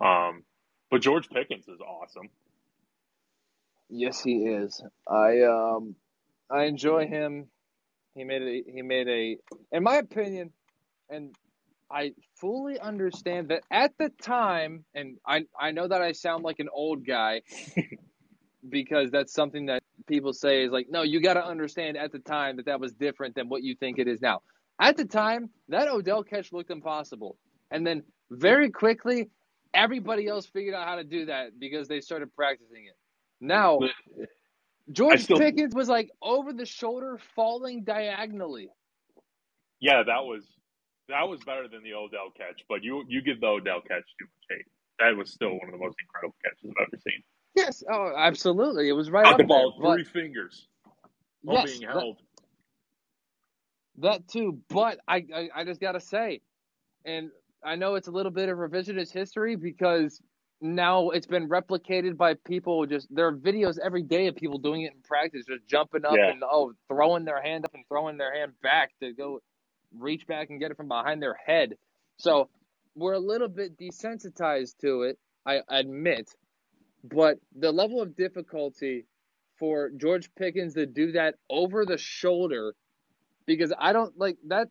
Um, 0.00 0.44
but 0.90 1.00
George 1.00 1.28
Pickens 1.28 1.68
is 1.68 1.80
awesome. 1.80 2.28
Yes, 3.88 4.22
he 4.22 4.46
is. 4.46 4.82
I 5.08 5.42
um, 5.42 5.96
I 6.50 6.64
enjoy 6.64 7.06
him. 7.06 7.46
He 8.14 8.24
made 8.24 8.42
a 8.42 8.62
he 8.70 8.82
made 8.82 9.08
a, 9.08 9.36
in 9.72 9.82
my 9.82 9.96
opinion, 9.96 10.52
and 11.08 11.34
I 11.90 12.12
fully 12.36 12.78
understand 12.78 13.48
that 13.48 13.62
at 13.70 13.92
the 13.98 14.10
time, 14.22 14.84
and 14.94 15.18
I 15.26 15.44
I 15.58 15.70
know 15.70 15.86
that 15.86 16.02
I 16.02 16.12
sound 16.12 16.42
like 16.42 16.58
an 16.58 16.68
old 16.72 17.06
guy 17.06 17.42
because 18.68 19.10
that's 19.10 19.32
something 19.32 19.66
that 19.66 19.82
people 20.06 20.32
say 20.32 20.64
is 20.64 20.72
like, 20.72 20.88
no, 20.90 21.02
you 21.02 21.20
got 21.20 21.34
to 21.34 21.44
understand 21.44 21.96
at 21.96 22.10
the 22.10 22.18
time 22.18 22.56
that 22.56 22.66
that 22.66 22.80
was 22.80 22.92
different 22.94 23.36
than 23.36 23.48
what 23.48 23.62
you 23.62 23.76
think 23.76 23.98
it 23.98 24.08
is 24.08 24.20
now. 24.20 24.42
At 24.80 24.96
the 24.96 25.04
time, 25.04 25.50
that 25.68 25.88
Odell 25.88 26.24
catch 26.24 26.52
looked 26.52 26.70
impossible, 26.70 27.36
and 27.70 27.86
then 27.86 28.02
very 28.30 28.70
quickly, 28.70 29.30
everybody 29.72 30.26
else 30.26 30.46
figured 30.46 30.74
out 30.74 30.88
how 30.88 30.96
to 30.96 31.04
do 31.04 31.26
that 31.26 31.58
because 31.60 31.86
they 31.86 32.00
started 32.00 32.34
practicing 32.34 32.86
it. 32.86 32.96
Now, 33.40 33.78
George 34.90 35.22
still- 35.22 35.38
Pickens 35.38 35.74
was 35.74 35.88
like 35.88 36.10
over 36.22 36.52
the 36.52 36.66
shoulder, 36.66 37.18
falling 37.34 37.84
diagonally. 37.84 38.68
Yeah, 39.80 40.02
that 40.04 40.24
was 40.24 40.44
that 41.08 41.28
was 41.28 41.40
better 41.44 41.66
than 41.68 41.82
the 41.82 41.94
Odell 41.94 42.30
catch. 42.36 42.62
But 42.68 42.82
you 42.82 43.04
you 43.08 43.22
give 43.22 43.40
the 43.40 43.46
Odell 43.46 43.80
catch 43.80 44.04
too 44.18 44.26
much 44.26 44.58
hate. 44.58 44.66
That 44.98 45.16
was 45.16 45.30
still 45.32 45.50
one 45.50 45.66
of 45.66 45.72
the 45.72 45.78
most 45.78 45.96
incredible 46.02 46.34
catches 46.44 46.70
I've 46.78 46.88
ever 46.88 47.00
seen. 47.02 47.22
Yes, 47.56 47.82
oh, 47.90 48.12
absolutely. 48.16 48.88
It 48.88 48.92
was 48.92 49.10
right 49.10 49.24
Got 49.24 49.32
up 49.34 49.38
the 49.38 49.44
ball 49.44 49.74
there. 49.80 49.94
three 49.94 50.04
fingers 50.04 50.68
but, 50.84 51.54
while 51.54 51.56
yes, 51.66 51.70
being 51.70 51.82
that, 51.82 51.96
held. 51.96 52.16
that 53.98 54.28
too. 54.28 54.58
But 54.68 54.98
I, 55.08 55.24
I, 55.34 55.48
I 55.56 55.64
just 55.64 55.80
gotta 55.80 56.00
say, 56.00 56.42
and 57.04 57.30
I 57.64 57.76
know 57.76 57.94
it's 57.94 58.08
a 58.08 58.12
little 58.12 58.30
bit 58.32 58.48
of 58.48 58.58
revisionist 58.58 59.12
history 59.12 59.56
because 59.56 60.20
now 60.60 61.10
it's 61.10 61.26
been 61.26 61.48
replicated 61.48 62.16
by 62.16 62.34
people. 62.34 62.86
Just 62.86 63.08
there 63.14 63.26
are 63.26 63.36
videos 63.36 63.78
every 63.82 64.02
day 64.02 64.26
of 64.26 64.36
people 64.36 64.58
doing 64.58 64.82
it 64.82 64.92
in 64.94 65.00
practice, 65.02 65.44
just 65.48 65.66
jumping 65.66 66.04
up 66.04 66.12
Yeah. 66.16 66.30
and 66.30 66.42
oh, 66.44 66.72
throwing 66.88 67.24
their 67.24 67.40
hand 67.42 67.64
up 67.64 67.74
and 67.74 67.84
throwing 67.88 68.18
their 68.18 68.34
hand 68.34 68.52
back 68.62 68.90
to 69.00 69.12
go 69.12 69.40
reach 69.98 70.26
back 70.26 70.50
and 70.50 70.60
get 70.60 70.70
it 70.70 70.76
from 70.76 70.88
behind 70.88 71.22
their 71.22 71.34
head. 71.46 71.74
So 72.18 72.48
we're 72.94 73.14
a 73.14 73.18
little 73.18 73.48
bit 73.48 73.78
desensitized 73.78 74.76
to 74.82 75.02
it, 75.02 75.18
I 75.46 75.60
admit, 75.68 76.30
but 77.04 77.38
the 77.56 77.72
level 77.72 78.00
of 78.02 78.14
difficulty 78.16 79.06
for 79.58 79.90
George 79.96 80.30
Pickens 80.36 80.74
to 80.74 80.86
do 80.86 81.12
that 81.12 81.36
over 81.48 81.84
the 81.86 81.98
shoulder, 81.98 82.74
because 83.46 83.72
I 83.78 83.92
don't 83.92 84.18
like 84.18 84.36
that. 84.48 84.68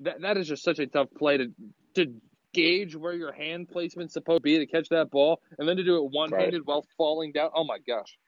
That 0.00 0.22
that 0.22 0.36
is 0.38 0.48
just 0.48 0.64
such 0.64 0.78
a 0.78 0.86
tough 0.86 1.08
play 1.16 1.36
to 1.36 1.46
to 1.94 2.06
gauge 2.54 2.96
where 2.96 3.14
your 3.14 3.32
hand 3.32 3.68
placement's 3.70 4.14
supposed 4.14 4.38
to 4.40 4.42
be 4.42 4.58
to 4.58 4.66
catch 4.66 4.88
that 4.90 5.10
ball, 5.10 5.40
and 5.58 5.68
then 5.68 5.76
to 5.78 5.84
do 5.84 5.96
it 6.04 6.10
one 6.12 6.32
handed 6.32 6.62
while 6.66 6.86
falling 6.96 7.32
down. 7.32 7.50
Oh 7.54 7.64
my 7.64 7.78
gosh! 7.86 8.18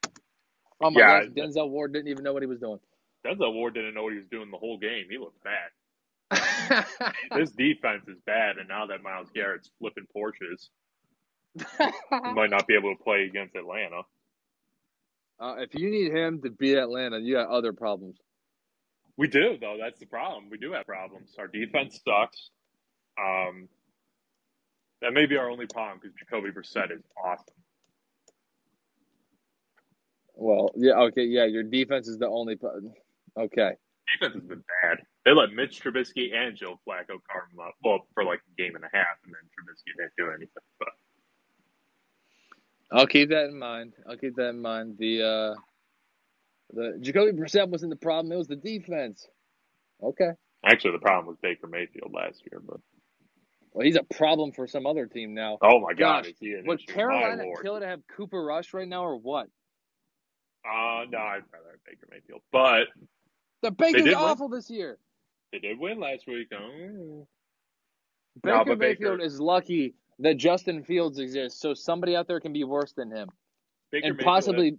Oh 0.83 0.91
my 0.91 1.03
Yeah, 1.03 1.05
gosh! 1.05 1.27
Denzel 1.37 1.71
Ward 1.71 1.93
didn't 1.93 2.09
even 2.09 2.25
know 2.25 2.33
what 2.33 2.43
he 2.43 2.49
was 2.49 2.61
doing. 2.61 2.81
Denzel 3.27 3.55
Ward 3.55 3.75
didn't 3.75 3.95
know 3.95 4.05
what 4.05 4.13
he 4.13 4.19
was 4.19 4.29
doing 4.29 4.51
the 4.51 4.59
whole 4.59 4.79
game. 4.79 5.07
He 5.11 5.19
looked 5.19 5.43
bad. 5.45 5.71
This 7.33 7.53
defense 7.53 8.09
is 8.09 8.19
bad, 8.27 8.59
and 8.59 8.69
now 8.69 8.87
that 8.87 9.03
Myles 9.03 9.31
Garrett's 9.35 9.71
flipping 9.81 10.07
Porsches, 10.17 10.69
he 12.25 12.31
might 12.31 12.51
not 12.51 12.67
be 12.67 12.77
able 12.77 12.95
to 12.97 13.03
play 13.05 13.25
against 13.25 13.57
Atlanta. 13.57 14.03
Uh, 15.41 15.57
if 15.59 15.75
you 15.75 15.91
need 15.91 16.13
him 16.13 16.43
to 16.43 16.51
beat 16.51 16.77
Atlanta, 16.79 17.19
you 17.19 17.35
got 17.35 17.49
other 17.49 17.73
problems. 17.73 18.19
We 19.17 19.29
do, 19.29 19.59
though. 19.61 19.77
That's 19.81 20.01
the 20.01 20.07
problem. 20.07 20.51
We 20.51 20.59
do 20.59 20.73
have 20.73 20.87
problems. 20.87 21.35
Our 21.39 21.49
defense 21.49 22.01
sucks. 22.07 22.51
Um, 23.21 23.69
that 25.05 25.12
may 25.12 25.26
be 25.26 25.36
our 25.36 25.51
only 25.51 25.66
problem 25.66 26.01
because 26.02 26.16
Jacoby 26.18 26.51
Brissett 26.51 26.93
is 26.93 27.02
awesome. 27.22 27.47
Well, 30.35 30.72
yeah, 30.76 30.94
okay, 30.94 31.24
yeah. 31.24 31.44
Your 31.47 31.62
defense 31.62 32.09
is 32.09 32.18
the 32.18 32.28
only. 32.28 32.56
pro- 32.56 32.81
Okay, 33.36 33.72
Defense 34.20 34.35
has 34.35 34.44
been 34.44 34.64
bad. 34.82 34.98
They 35.24 35.32
let 35.32 35.52
Mitch 35.52 35.82
Trubisky 35.82 36.35
and 36.35 36.56
Joe 36.56 36.78
Flacco 36.86 37.18
carve 37.31 37.51
them 37.51 37.60
up. 37.66 37.74
Well, 37.85 38.06
for 38.14 38.24
like 38.24 38.40
a 38.40 38.62
game 38.62 38.76
and 38.76 38.85
a 38.85 38.90
half, 38.93 39.06
and 39.24 39.32
then 39.35 39.43
Trubisky 39.51 39.97
didn't 39.97 40.12
do 40.18 40.31
anything. 40.31 40.62
But 40.78 40.89
I'll 42.93 43.06
keep 43.09 43.31
that 43.31 43.47
in 43.47 43.59
mind. 43.59 43.94
I'll 44.09 44.16
keep 44.16 44.36
that 44.36 44.51
in 44.51 44.62
mind. 44.62 44.97
The 44.98 45.22
uh, 45.22 45.55
the 46.74 46.98
Jacoby 47.01 47.32
Brissett 47.39 47.68
wasn't 47.68 47.90
the 47.90 47.97
problem. 47.97 48.32
It 48.32 48.36
was 48.36 48.48
the 48.48 48.56
defense. 48.56 49.26
Okay. 50.02 50.31
actually, 50.64 50.93
the 50.93 50.98
problem 51.01 51.26
was 51.26 51.36
Baker 51.43 51.66
Mayfield 51.66 52.12
last 52.12 52.43
year. 52.51 52.60
But 52.64 52.81
Well, 53.75 53.85
he's 53.85 53.97
a 53.97 54.05
problem 54.05 54.53
for 54.53 54.67
some 54.69 54.87
other 54.87 55.07
team 55.07 55.35
now. 55.35 55.59
oh 55.61 55.81
my 55.81 55.95
Gosh, 55.95 56.27
an 56.41 56.63
Would 56.67 56.81
issue? 56.81 56.93
Carolina 56.95 57.43
kill 57.61 57.81
to 57.81 57.87
have 57.87 58.01
Cooper 58.17 58.43
Rush 58.43 58.73
right 58.73 58.87
now, 58.87 59.05
or 59.05 59.17
what? 59.17 59.49
Uh, 60.65 61.05
no, 61.11 61.19
I'd 61.19 61.43
rather 61.53 61.71
have 61.73 61.85
Baker 61.85 62.07
Mayfield. 62.11 62.41
But 62.53 62.85
The 63.63 63.73
Baker's 63.73 64.05
did 64.05 64.15
win. 64.15 64.15
awful 64.15 64.49
this 64.49 64.71
year. 64.71 64.99
they 65.53 65.59
did 65.59 65.79
win 65.79 65.99
last 66.01 66.27
week. 66.29 66.49
Oh. 66.55 67.27
Baker 68.43 68.57
No, 68.57 68.65
Mayfield 68.65 68.79
Baker- 68.79 69.21
is 69.21 69.41
lucky 69.41 69.95
that 70.21 70.37
Justin 70.37 70.85
Fields 70.85 71.19
exists, 71.19 71.61
so 71.61 71.75
somebody 71.75 72.15
out 72.15 72.29
there 72.29 72.39
can 72.41 72.53
be 72.53 72.63
worse 72.65 72.93
than 72.93 73.11
him, 73.11 73.29
Baker 73.91 74.07
and 74.07 74.17
Mayfield 74.17 74.25
possibly, 74.25 74.79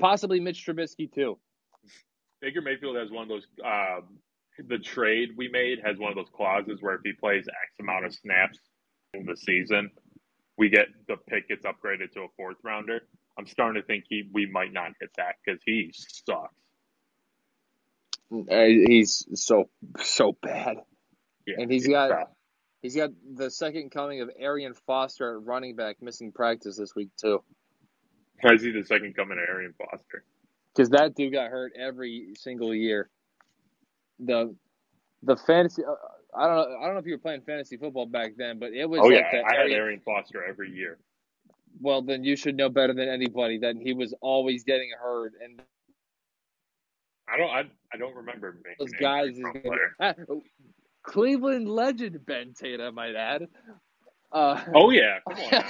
possibly 0.00 0.40
Mitch 0.40 0.66
Trubisky 0.66 1.10
too. 1.12 1.38
Baker 2.40 2.60
Mayfield 2.62 2.96
has 2.96 3.10
one 3.10 3.22
of 3.22 3.28
those. 3.28 3.46
Uh, 3.64 4.00
the 4.66 4.78
trade 4.78 5.30
we 5.36 5.48
made 5.48 5.78
has 5.84 5.98
one 5.98 6.10
of 6.10 6.16
those 6.16 6.30
clauses 6.34 6.78
where 6.80 6.94
if 6.94 7.00
he 7.04 7.12
plays 7.12 7.46
X 7.48 7.72
amount 7.80 8.04
of 8.06 8.14
snaps 8.14 8.58
in 9.14 9.24
the 9.26 9.36
season, 9.36 9.90
we 10.56 10.68
get 10.68 10.86
the 11.06 11.16
pick 11.16 11.48
gets 11.48 11.64
upgraded 11.64 12.12
to 12.12 12.20
a 12.22 12.26
fourth 12.36 12.56
rounder. 12.64 13.00
I'm 13.38 13.46
starting 13.46 13.80
to 13.80 13.86
think 13.86 14.04
he 14.08 14.28
we 14.32 14.46
might 14.46 14.72
not 14.72 14.92
hit 15.00 15.10
that 15.16 15.36
because 15.44 15.60
he 15.64 15.92
sucks. 15.94 16.54
He's 18.30 19.26
so 19.34 19.70
so 20.02 20.36
bad. 20.42 20.78
Yeah, 21.46 21.56
And 21.60 21.70
he's 21.70 21.86
got- 21.86 22.08
tough. 22.08 22.28
He's 22.82 22.94
got 22.94 23.10
the 23.34 23.50
second 23.50 23.90
coming 23.90 24.20
of 24.20 24.30
Arian 24.38 24.72
Foster 24.86 25.36
at 25.36 25.42
running 25.44 25.74
back 25.74 26.00
missing 26.00 26.30
practice 26.30 26.76
this 26.76 26.94
week 26.94 27.08
too. 27.20 27.42
I 28.44 28.56
see 28.56 28.70
the 28.70 28.84
second 28.84 29.16
coming 29.16 29.36
of 29.38 29.44
Arian 29.48 29.74
Foster. 29.76 30.22
Because 30.74 30.90
that 30.90 31.16
dude 31.16 31.32
got 31.32 31.50
hurt 31.50 31.72
every 31.76 32.34
single 32.36 32.72
year. 32.72 33.10
The 34.20 34.54
the 35.22 35.36
fantasy 35.36 35.84
uh, 35.84 35.94
I 36.36 36.46
don't 36.46 36.56
know 36.56 36.76
I 36.78 36.84
don't 36.86 36.94
know 36.94 37.00
if 37.00 37.06
you 37.06 37.12
were 37.12 37.18
playing 37.18 37.42
fantasy 37.42 37.76
football 37.76 38.06
back 38.06 38.32
then, 38.36 38.58
but 38.58 38.72
it 38.72 38.88
was 38.88 39.00
Oh 39.00 39.08
like 39.08 39.14
yeah, 39.14 39.42
I 39.46 39.54
had 39.56 39.70
Arian- 39.72 40.00
Foster 40.00 40.44
every 40.44 40.70
year. 40.70 40.98
well 41.80 42.02
then 42.02 42.24
you 42.24 42.36
should 42.36 42.56
know 42.56 42.68
better 42.68 42.94
than 42.94 43.08
anybody 43.08 43.58
that 43.58 43.76
he 43.76 43.94
was 43.94 44.14
always 44.20 44.64
getting 44.64 44.90
hurt 45.00 45.34
and 45.42 45.60
I 47.30 47.36
don't. 47.36 47.50
I, 47.50 47.64
I 47.92 47.96
don't 47.98 48.14
remember 48.16 48.58
those 48.78 48.92
guys 48.92 49.36
is. 49.38 49.44
Ah, 50.00 50.14
Cleveland 51.02 51.68
legend 51.68 52.24
Ben 52.26 52.54
Tate, 52.54 52.80
I 52.80 52.90
might 52.90 53.14
add. 53.14 53.48
Uh, 54.32 54.62
Oh 54.74 54.90
yeah, 54.90 55.18
come 55.28 55.38
on 55.40 55.64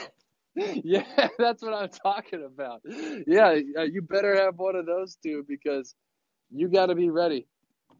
yeah, 0.85 1.05
that's 1.39 1.63
what 1.63 1.75
I'm 1.75 1.89
talking 1.89 2.45
about. 2.45 2.83
Yeah, 3.27 3.57
uh, 3.79 3.83
you 3.83 4.03
better 4.03 4.35
have 4.37 4.59
one 4.59 4.77
of 4.77 4.87
those 4.87 5.17
two 5.23 5.45
because 5.49 5.95
you 6.51 6.69
got 6.69 6.87
to 6.87 6.95
be 6.95 7.11
ready. 7.11 7.47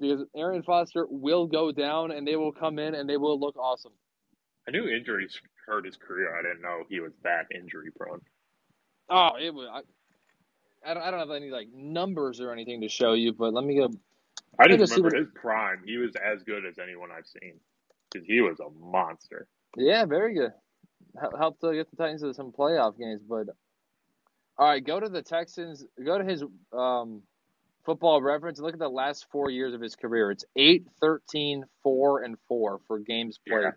Because 0.01 0.25
Arian 0.37 0.63
Foster 0.63 1.07
will 1.11 1.47
go 1.47 1.73
down 1.73 2.13
and 2.13 2.27
they 2.27 2.37
will 2.37 2.53
come 2.53 2.79
in 2.79 2.95
and 2.95 3.09
they 3.09 3.17
will 3.17 3.39
look 3.39 3.57
awesome. 3.57 3.93
I 4.69 4.71
knew 4.73 4.89
injuries 4.89 5.41
hurt 5.67 5.87
his 5.87 5.97
career. 5.97 6.37
I 6.39 6.43
didn't 6.43 6.63
know 6.63 6.85
he 6.89 7.01
was 7.01 7.13
that 7.25 7.47
injury 7.55 7.91
prone. 7.97 8.21
Oh, 9.11 9.31
it 9.41 9.55
was. 9.55 9.69
I, 9.73 10.91
I 10.91 10.95
don't. 10.95 11.03
I 11.03 11.11
don't 11.11 11.21
have 11.21 11.31
any 11.31 11.51
like 11.51 11.69
numbers 11.75 12.41
or 12.41 12.53
anything 12.53 12.83
to 12.83 12.89
show 12.89 13.15
you, 13.15 13.33
but 13.33 13.53
let 13.55 13.65
me 13.65 13.77
go. 13.77 13.91
I 14.59 14.69
just 14.69 14.95
see 14.95 15.01
remember 15.01 15.17
what- 15.17 15.19
his 15.19 15.29
prime. 15.35 15.83
He 15.87 15.97
was 15.99 16.13
as 16.17 16.43
good 16.45 16.65
as 16.67 16.79
anyone 16.79 17.11
I've 17.17 17.27
seen 17.27 17.55
because 18.13 18.27
he 18.27 18.41
was 18.41 18.61
a 18.61 18.71
monster. 18.71 19.49
Yeah, 19.77 20.05
very 20.07 20.35
good. 20.35 20.53
Helped 21.39 21.61
to 21.63 21.75
get 21.75 21.91
the 21.91 21.97
Titans 21.97 22.23
to 22.23 22.35
some 22.35 22.53
playoff 22.53 22.99
games, 22.99 23.23
but 23.29 23.49
all 24.59 24.69
right, 24.69 24.85
go 24.85 25.01
to 25.01 25.09
the 25.09 25.23
Texans. 25.23 25.85
Go 26.05 26.19
to 26.19 26.25
his 26.25 26.45
um, 26.73 27.23
football 27.89 28.21
reference 28.21 28.59
look 28.59 28.75
at 28.75 28.79
the 28.79 28.87
last 28.87 29.25
four 29.33 29.49
years 29.49 29.73
of 29.73 29.81
his 29.81 29.97
career. 29.97 30.31
It's 30.31 30.45
8, 30.55 30.85
13, 31.01 31.65
4, 31.83 32.23
and 32.23 32.37
4 32.47 32.81
for 32.87 32.99
games 32.99 33.39
played. 33.49 33.63
Yeah. 33.63 33.71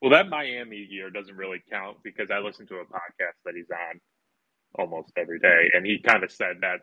Well, 0.00 0.12
that 0.12 0.28
Miami 0.28 0.76
year 0.76 1.10
doesn't 1.10 1.34
really 1.34 1.60
count 1.68 1.96
because 2.04 2.30
I 2.30 2.38
listen 2.38 2.68
to 2.68 2.76
a 2.76 2.84
podcast 2.84 3.34
that 3.44 3.54
he's 3.56 3.66
on 3.70 4.00
almost 4.78 5.12
every 5.16 5.40
day, 5.40 5.70
and 5.74 5.84
he 5.84 5.98
kind 6.00 6.22
of 6.22 6.30
said 6.30 6.58
that. 6.60 6.80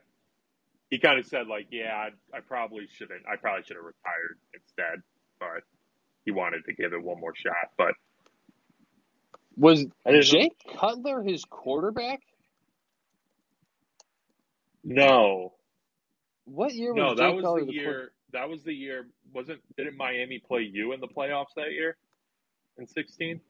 He 0.90 1.00
kind 1.00 1.18
of 1.18 1.26
said 1.26 1.48
like, 1.48 1.68
"Yeah, 1.72 1.94
I, 1.94 2.38
I 2.38 2.42
probably 2.42 2.88
shouldn't. 2.92 3.22
I 3.26 3.38
probably 3.38 3.64
should 3.64 3.78
have 3.78 3.86
retired 3.86 4.40
instead." 4.54 5.02
But 5.40 5.64
he 6.26 6.32
wanted 6.32 6.66
to 6.66 6.74
give 6.74 6.92
it 6.92 7.02
one 7.02 7.22
more 7.22 7.36
shot. 7.36 7.72
But 7.78 7.94
Was 9.56 9.86
Jake 10.22 10.58
Cutler 10.78 11.24
his 11.24 11.46
quarterback? 11.46 12.20
no, 14.84 15.54
What 16.50 16.74
year 16.74 16.94
no, 16.94 17.10
was 17.10 17.18
that 17.18 17.34
was 17.36 17.44
Cutler 17.44 17.60
the 17.62 17.66
the 17.68 17.74
year. 17.74 18.12
That 18.34 18.50
was 18.50 18.62
the 18.64 18.74
year. 18.74 19.08
Wasn't 19.34 19.60
didn't 19.78 19.98
Miami 19.98 20.40
play 20.40 20.62
you 20.62 20.94
in 20.94 21.00
the 21.00 21.08
playoffs 21.08 21.54
that 21.56 21.72
year 21.72 21.96
in 22.78 22.88
sixteen? 22.88 23.42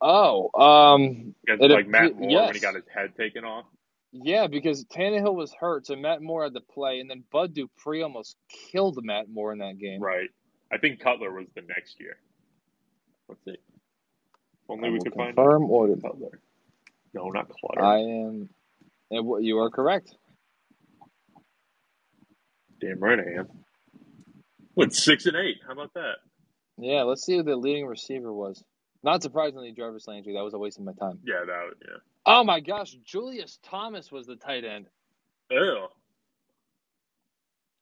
Oh, 0.00 0.50
um, 0.60 1.34
It 1.46 1.70
like 1.70 1.86
Matt 1.86 2.16
Moore 2.16 2.30
yes. 2.30 2.46
when 2.46 2.54
he 2.54 2.60
got 2.60 2.74
his 2.74 2.84
head 2.92 3.14
taken 3.16 3.44
off. 3.44 3.66
yeah, 4.12 4.46
because 4.46 4.84
Tannehill 4.86 5.34
was 5.34 5.52
hurt, 5.52 5.86
so 5.86 5.94
Matt 5.94 6.22
Moore 6.22 6.44
had 6.44 6.54
to 6.54 6.60
play, 6.60 7.00
and 7.00 7.08
then 7.08 7.22
Bud 7.30 7.54
Dupree 7.54 8.02
almost 8.02 8.36
killed 8.72 8.98
Matt 9.04 9.28
Moore 9.28 9.52
in 9.52 9.58
that 9.58 9.78
game. 9.78 10.00
Right. 10.00 10.30
I 10.72 10.78
think 10.78 11.00
Cutler 11.00 11.32
was 11.32 11.46
the 11.54 11.62
next 11.62 12.00
year. 12.00 12.16
Let's 13.28 13.44
see. 13.44 13.56
Only 14.68 14.88
I 14.88 14.92
we 14.92 14.98
could 15.00 15.14
find 15.14 15.36
confirm. 15.36 15.68
Cutler. 15.68 16.40
No, 17.14 17.28
not 17.30 17.48
Clutter. 17.48 17.82
I 17.84 17.98
am. 17.98 18.48
and 19.10 19.26
what- 19.26 19.42
You 19.44 19.58
are 19.58 19.70
correct. 19.70 20.14
Damn 22.80 23.00
right 23.00 23.18
I 23.18 23.40
am. 23.40 23.48
With 24.74 24.92
six 24.92 25.26
and 25.26 25.36
eight. 25.36 25.58
How 25.66 25.72
about 25.72 25.94
that? 25.94 26.16
Yeah, 26.78 27.02
let's 27.02 27.24
see 27.24 27.36
who 27.36 27.42
the 27.42 27.56
leading 27.56 27.86
receiver 27.86 28.32
was. 28.32 28.62
Not 29.02 29.22
surprisingly, 29.22 29.72
Jarvis 29.72 30.06
Landry. 30.08 30.34
That 30.34 30.44
was 30.44 30.52
a 30.54 30.58
waste 30.58 30.78
of 30.78 30.84
my 30.84 30.92
time. 30.92 31.18
Yeah, 31.24 31.40
that 31.46 31.46
was, 31.46 31.74
yeah. 31.82 31.96
Oh 32.26 32.44
my 32.44 32.60
gosh, 32.60 32.92
Julius 33.04 33.58
Thomas 33.62 34.10
was 34.12 34.26
the 34.26 34.36
tight 34.36 34.64
end. 34.64 34.86
Ew. 35.50 35.86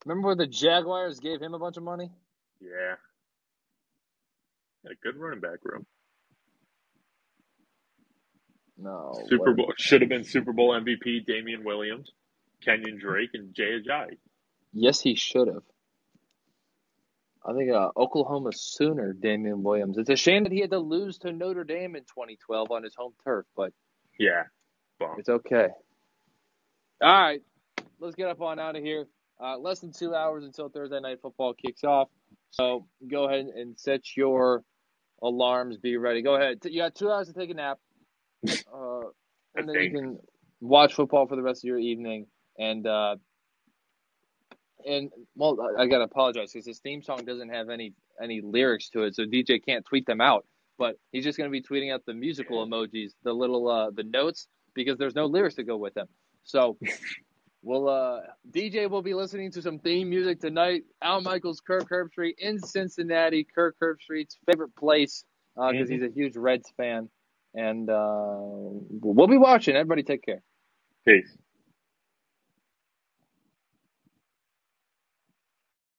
Remember 0.04 0.26
where 0.26 0.36
the 0.36 0.46
Jaguars 0.46 1.18
gave 1.18 1.40
him 1.40 1.54
a 1.54 1.58
bunch 1.58 1.76
of 1.76 1.82
money? 1.82 2.10
Yeah. 2.60 2.96
Had 4.82 4.92
a 4.92 4.96
good 5.02 5.16
running 5.16 5.40
back 5.40 5.58
room. 5.64 5.86
No. 8.76 9.12
Super 9.28 9.52
what- 9.52 9.56
Bowl 9.56 9.72
should 9.78 10.02
have 10.02 10.10
been 10.10 10.24
Super 10.24 10.52
Bowl 10.52 10.72
MVP 10.72 11.26
Damien 11.26 11.64
Williams, 11.64 12.12
Kenyan 12.66 13.00
Drake, 13.00 13.30
and 13.34 13.54
Jay 13.54 13.80
Ajayi. 13.80 14.18
Yes, 14.74 15.00
he 15.00 15.14
should 15.14 15.48
have. 15.48 15.62
I 17.46 17.52
think 17.52 17.70
uh, 17.70 17.90
Oklahoma 17.96 18.50
Sooner 18.54 19.12
Damien 19.12 19.62
Williams. 19.62 19.98
It's 19.98 20.10
a 20.10 20.16
shame 20.16 20.44
that 20.44 20.52
he 20.52 20.60
had 20.60 20.70
to 20.70 20.78
lose 20.78 21.18
to 21.18 21.32
Notre 21.32 21.64
Dame 21.64 21.94
in 21.94 22.02
2012 22.02 22.70
on 22.70 22.82
his 22.82 22.94
home 22.94 23.12
turf, 23.24 23.46
but 23.56 23.72
Yeah. 24.18 24.44
It's 25.18 25.28
okay. 25.28 25.68
All 27.02 27.12
right, 27.22 27.42
let's 28.00 28.14
get 28.14 28.28
up 28.28 28.40
on 28.40 28.58
out 28.58 28.76
of 28.76 28.82
here. 28.82 29.06
Uh, 29.42 29.58
less 29.58 29.80
than 29.80 29.92
two 29.92 30.14
hours 30.14 30.44
until 30.44 30.68
Thursday 30.68 31.00
night 31.00 31.18
football 31.20 31.52
kicks 31.52 31.84
off. 31.84 32.08
So 32.50 32.86
go 33.10 33.28
ahead 33.28 33.46
and 33.46 33.78
set 33.78 34.16
your 34.16 34.62
alarms. 35.20 35.76
Be 35.76 35.96
ready. 35.96 36.22
Go 36.22 36.36
ahead. 36.36 36.58
You 36.64 36.80
got 36.80 36.94
two 36.94 37.10
hours 37.10 37.26
to 37.26 37.34
take 37.34 37.50
a 37.50 37.54
nap, 37.54 37.78
uh, 38.48 39.00
and 39.56 39.68
then 39.68 39.74
you 39.74 39.90
can 39.90 40.18
watch 40.60 40.94
football 40.94 41.26
for 41.26 41.36
the 41.36 41.42
rest 41.42 41.64
of 41.64 41.68
your 41.68 41.78
evening. 41.78 42.26
And 42.58 42.86
uh, 42.86 43.16
and 44.86 45.10
well, 45.36 45.56
I- 45.78 45.86
gotta 45.86 46.04
apologize 46.04 46.52
because 46.52 46.66
this 46.66 46.78
theme 46.80 47.02
song 47.02 47.24
doesn't 47.24 47.48
have 47.50 47.68
any 47.70 47.92
any 48.22 48.40
lyrics 48.40 48.90
to 48.90 49.02
it, 49.04 49.14
so 49.16 49.24
DJ 49.24 49.64
can't 49.64 49.84
tweet 49.84 50.06
them 50.06 50.20
out. 50.20 50.46
But 50.78 50.96
he's 51.12 51.24
just 51.24 51.38
gonna 51.38 51.50
be 51.50 51.62
tweeting 51.62 51.92
out 51.92 52.04
the 52.06 52.14
musical 52.14 52.66
emojis, 52.66 53.12
the 53.22 53.32
little 53.32 53.68
uh, 53.68 53.90
the 53.90 54.02
notes, 54.04 54.46
because 54.74 54.98
there's 54.98 55.14
no 55.14 55.26
lyrics 55.26 55.54
to 55.56 55.64
go 55.64 55.76
with 55.76 55.94
them. 55.94 56.06
So. 56.44 56.76
Well, 57.66 57.88
uh, 57.88 58.20
DJ 58.50 58.90
will 58.90 59.00
be 59.00 59.14
listening 59.14 59.50
to 59.52 59.62
some 59.62 59.78
theme 59.78 60.10
music 60.10 60.38
tonight. 60.38 60.82
Al 61.00 61.22
Michaels, 61.22 61.62
Kirk 61.66 61.88
Herbstreit 61.88 62.34
in 62.36 62.58
Cincinnati. 62.58 63.42
Kirk 63.54 63.76
Herbstreit's 63.82 64.36
favorite 64.44 64.76
place 64.76 65.24
because 65.56 65.88
Mhm. 65.88 65.92
he's 65.92 66.02
a 66.02 66.10
huge 66.14 66.36
Reds 66.36 66.70
fan. 66.76 67.08
And 67.54 67.88
uh, 67.88 68.36
we'll 68.38 69.28
be 69.28 69.38
watching. 69.38 69.76
Everybody 69.76 70.02
take 70.02 70.22
care. 70.22 70.42
Peace. 71.06 71.38